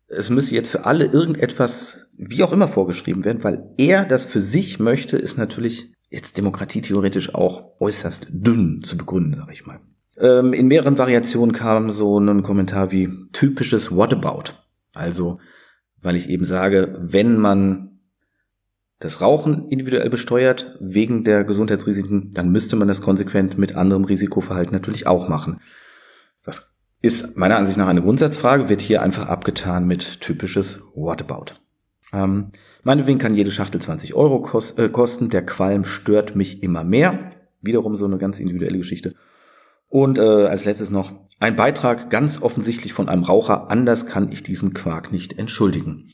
es 0.09 0.29
müsse 0.31 0.55
jetzt 0.55 0.71
für 0.71 0.85
alle 0.85 1.07
irgendetwas, 1.07 2.07
wie 2.17 2.43
auch 2.43 2.53
immer, 2.53 2.69
vorgeschrieben 2.69 3.25
werden, 3.25 3.45
weil 3.45 3.65
er 3.79 4.05
das 4.05 4.25
für 4.25 4.41
sich 4.41 4.79
möchte, 4.79 5.17
ist 5.17 5.39
natürlich 5.39 5.93
jetzt 6.11 6.37
Demokratie 6.37 6.83
theoretisch 6.83 7.35
auch 7.35 7.81
äußerst 7.81 8.27
dünn 8.31 8.83
zu 8.83 8.99
begründen, 8.99 9.37
sag 9.37 9.53
ich 9.53 9.65
mal. 9.65 9.81
Ähm, 10.19 10.53
in 10.53 10.67
mehreren 10.67 10.99
Variationen 10.99 11.55
kam 11.55 11.91
so 11.91 12.19
ein 12.19 12.43
Kommentar 12.43 12.91
wie 12.91 13.09
typisches 13.33 13.97
Whatabout. 13.97 14.55
Also, 14.93 15.39
weil 16.03 16.17
ich 16.17 16.29
eben 16.29 16.45
sage, 16.45 16.99
wenn 17.01 17.39
man 17.39 18.01
das 18.99 19.23
Rauchen 19.23 19.69
individuell 19.69 20.11
besteuert 20.11 20.77
wegen 20.79 21.25
der 21.25 21.45
Gesundheitsrisiken, 21.45 22.33
dann 22.35 22.51
müsste 22.51 22.77
man 22.77 22.89
das 22.89 23.01
konsequent 23.01 23.57
mit 23.57 23.75
anderem 23.75 24.05
Risikoverhalten 24.05 24.75
natürlich 24.75 25.07
auch 25.07 25.29
machen. 25.29 25.61
Das 26.45 26.77
ist 27.01 27.37
meiner 27.37 27.57
Ansicht 27.57 27.79
nach 27.79 27.89
eine 27.89 28.03
Grundsatzfrage, 28.03 28.69
wird 28.69 28.83
hier 28.83 29.01
einfach 29.01 29.27
abgetan 29.27 29.87
mit 29.87 30.21
typisches 30.21 30.81
Whatabout. 30.95 31.55
Ähm, 32.13 32.51
meinetwegen 32.83 33.19
kann 33.19 33.35
jede 33.35 33.51
Schachtel 33.51 33.81
20 33.81 34.15
Euro 34.15 34.41
kost, 34.41 34.79
äh, 34.79 34.89
kosten, 34.89 35.31
der 35.31 35.45
Qualm 35.45 35.85
stört 35.85 36.37
mich 36.37 36.63
immer 36.63 36.85
mehr. 36.85 37.31
Wiederum 37.63 37.95
so 37.95 38.07
eine 38.07 38.19
ganz 38.19 38.41
individuelle 38.41 38.79
Geschichte. 38.79 39.15
Und 39.89 40.19
äh, 40.19 40.23
als 40.23 40.65
letztes 40.65 40.91
noch 40.91 41.13
ein 41.41 41.57
Beitrag 41.57 42.11
ganz 42.11 42.41
offensichtlich 42.43 42.93
von 42.93 43.09
einem 43.09 43.25
Raucher, 43.25 43.71
anders 43.71 44.07
kann 44.07 44.31
ich 44.31 44.43
diesen 44.43 44.73
Quark 44.73 45.11
nicht 45.11 45.39
entschuldigen. 45.39 46.13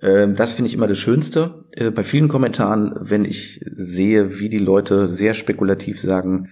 Ähm, 0.00 0.34
das 0.34 0.52
finde 0.52 0.68
ich 0.68 0.74
immer 0.74 0.86
das 0.86 0.98
Schönste. 0.98 1.66
Äh, 1.72 1.90
bei 1.90 2.04
vielen 2.04 2.28
Kommentaren, 2.28 2.94
wenn 3.00 3.24
ich 3.24 3.60
sehe, 3.64 4.38
wie 4.38 4.48
die 4.48 4.58
Leute 4.58 5.08
sehr 5.08 5.34
spekulativ 5.34 6.00
sagen, 6.00 6.50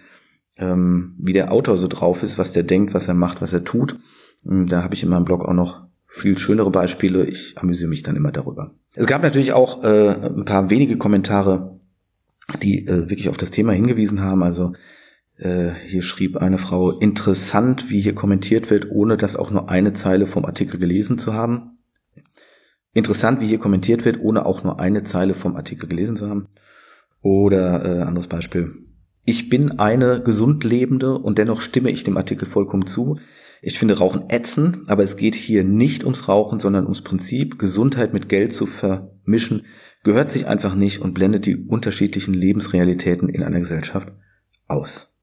ähm, 0.56 1.14
wie 1.18 1.32
der 1.32 1.52
Autor 1.52 1.76
so 1.76 1.88
drauf 1.88 2.22
ist, 2.22 2.38
was 2.38 2.52
der 2.52 2.62
denkt, 2.62 2.94
was 2.94 3.08
er 3.08 3.14
macht, 3.14 3.40
was 3.40 3.52
er 3.52 3.64
tut. 3.64 3.98
Da 4.44 4.82
habe 4.82 4.94
ich 4.94 5.02
in 5.02 5.08
meinem 5.08 5.24
Blog 5.24 5.44
auch 5.44 5.54
noch 5.54 5.86
viel 6.16 6.38
schönere 6.38 6.70
Beispiele. 6.70 7.26
Ich 7.26 7.54
amüsiere 7.56 7.90
mich 7.90 8.02
dann 8.02 8.16
immer 8.16 8.32
darüber. 8.32 8.74
Es 8.94 9.06
gab 9.06 9.22
natürlich 9.22 9.52
auch 9.52 9.84
äh, 9.84 10.10
ein 10.10 10.44
paar 10.44 10.70
wenige 10.70 10.96
Kommentare, 10.96 11.78
die 12.62 12.86
äh, 12.86 13.10
wirklich 13.10 13.28
auf 13.28 13.36
das 13.36 13.50
Thema 13.50 13.72
hingewiesen 13.72 14.22
haben. 14.22 14.42
Also 14.42 14.72
hier 15.38 16.00
schrieb 16.00 16.38
eine 16.38 16.56
Frau, 16.56 16.92
interessant, 16.92 17.90
wie 17.90 18.00
hier 18.00 18.14
kommentiert 18.14 18.70
wird, 18.70 18.90
ohne 18.90 19.18
das 19.18 19.36
auch 19.36 19.50
nur 19.50 19.68
eine 19.68 19.92
Zeile 19.92 20.26
vom 20.26 20.46
Artikel 20.46 20.80
gelesen 20.80 21.18
zu 21.18 21.34
haben. 21.34 21.76
Interessant, 22.94 23.42
wie 23.42 23.46
hier 23.46 23.58
kommentiert 23.58 24.06
wird, 24.06 24.18
ohne 24.18 24.46
auch 24.46 24.64
nur 24.64 24.80
eine 24.80 25.02
Zeile 25.02 25.34
vom 25.34 25.54
Artikel 25.54 25.86
gelesen 25.90 26.16
zu 26.16 26.30
haben. 26.30 26.48
Oder 27.20 27.84
äh, 27.84 28.00
anderes 28.00 28.28
Beispiel. 28.28 28.72
Ich 29.26 29.50
bin 29.50 29.78
eine 29.78 30.22
gesund 30.22 30.64
lebende 30.64 31.18
und 31.18 31.36
dennoch 31.36 31.60
stimme 31.60 31.90
ich 31.90 32.04
dem 32.04 32.16
Artikel 32.16 32.48
vollkommen 32.48 32.86
zu. 32.86 33.18
Ich 33.62 33.78
finde 33.78 33.98
Rauchen 33.98 34.28
ätzend, 34.28 34.88
aber 34.88 35.02
es 35.02 35.16
geht 35.16 35.34
hier 35.34 35.64
nicht 35.64 36.04
ums 36.04 36.28
Rauchen, 36.28 36.60
sondern 36.60 36.84
ums 36.84 37.02
Prinzip, 37.02 37.58
Gesundheit 37.58 38.12
mit 38.12 38.28
Geld 38.28 38.52
zu 38.52 38.66
vermischen, 38.66 39.66
gehört 40.04 40.30
sich 40.30 40.46
einfach 40.46 40.74
nicht 40.74 41.00
und 41.00 41.14
blendet 41.14 41.46
die 41.46 41.56
unterschiedlichen 41.56 42.34
Lebensrealitäten 42.34 43.28
in 43.28 43.42
einer 43.42 43.58
Gesellschaft 43.58 44.12
aus. 44.68 45.16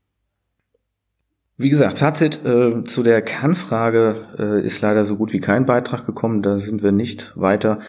Wie 1.55 1.69
gesagt, 1.69 1.99
Fazit 1.99 2.43
äh, 2.43 2.83
zu 2.83 3.03
der 3.03 3.21
Kernfrage 3.21 4.27
äh, 4.37 4.65
ist 4.65 4.81
leider 4.81 5.05
so 5.05 5.15
gut 5.17 5.33
wie 5.33 5.39
kein 5.39 5.65
Beitrag 5.65 6.05
gekommen. 6.05 6.41
Da 6.41 6.57
sind 6.57 6.81
wir 6.81 6.91
nicht 6.91 7.31
weiter. 7.35 7.79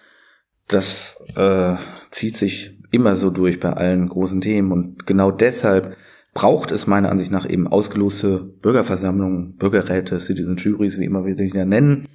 Das 0.69 1.19
äh, 1.35 1.75
zieht 2.11 2.37
sich 2.37 2.79
immer 2.91 3.17
so 3.17 3.31
durch 3.31 3.61
bei 3.61 3.73
allen 3.73 4.09
großen 4.09 4.41
Themen 4.41 4.71
und 4.71 5.07
genau 5.07 5.31
deshalb 5.31 5.97
braucht 6.35 6.73
es 6.73 6.87
meiner 6.87 7.11
Ansicht 7.11 7.31
nach 7.31 7.49
eben 7.49 7.69
ausgeloste 7.69 8.39
Bürgerversammlungen, 8.39 9.57
Bürgerräte, 9.57 10.19
Citizen 10.21 10.57
Juries, 10.57 10.99
wie 10.99 11.05
immer 11.05 11.25
wir 11.25 11.37
die 11.37 11.47
ja 11.47 11.65
nennen, 11.65 12.09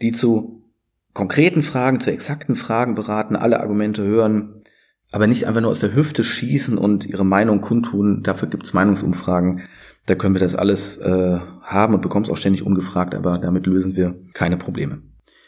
die 0.00 0.12
zu 0.12 0.64
konkreten 1.12 1.62
Fragen, 1.62 2.00
zu 2.00 2.10
exakten 2.10 2.56
Fragen 2.56 2.94
beraten, 2.94 3.36
alle 3.36 3.60
Argumente 3.60 4.02
hören, 4.02 4.62
aber 5.10 5.26
nicht 5.26 5.46
einfach 5.46 5.60
nur 5.60 5.70
aus 5.70 5.80
der 5.80 5.94
Hüfte 5.94 6.24
schießen 6.24 6.78
und 6.78 7.06
ihre 7.06 7.24
Meinung 7.24 7.60
kundtun. 7.60 8.22
Dafür 8.22 8.48
gibt 8.48 8.64
es 8.64 8.74
Meinungsumfragen. 8.74 9.62
Da 10.06 10.14
können 10.14 10.34
wir 10.34 10.40
das 10.40 10.54
alles 10.54 10.96
äh, 10.98 11.38
haben 11.62 11.94
und 11.94 12.02
bekommen 12.02 12.24
es 12.24 12.30
auch 12.30 12.36
ständig 12.36 12.64
ungefragt, 12.64 13.14
aber 13.14 13.38
damit 13.38 13.66
lösen 13.66 13.96
wir 13.96 14.18
keine 14.32 14.56
Probleme. 14.56 15.02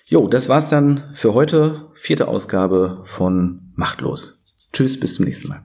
Jo, 0.07 0.29
das 0.29 0.49
war's 0.49 0.69
dann 0.69 1.05
für 1.15 1.35
heute. 1.35 1.89
Vierte 1.95 2.29
Ausgabe 2.29 3.03
von 3.05 3.73
Machtlos. 3.77 4.43
Tschüss, 4.73 4.99
bis 4.99 5.15
zum 5.15 5.25
nächsten 5.25 5.49
Mal. 5.49 5.63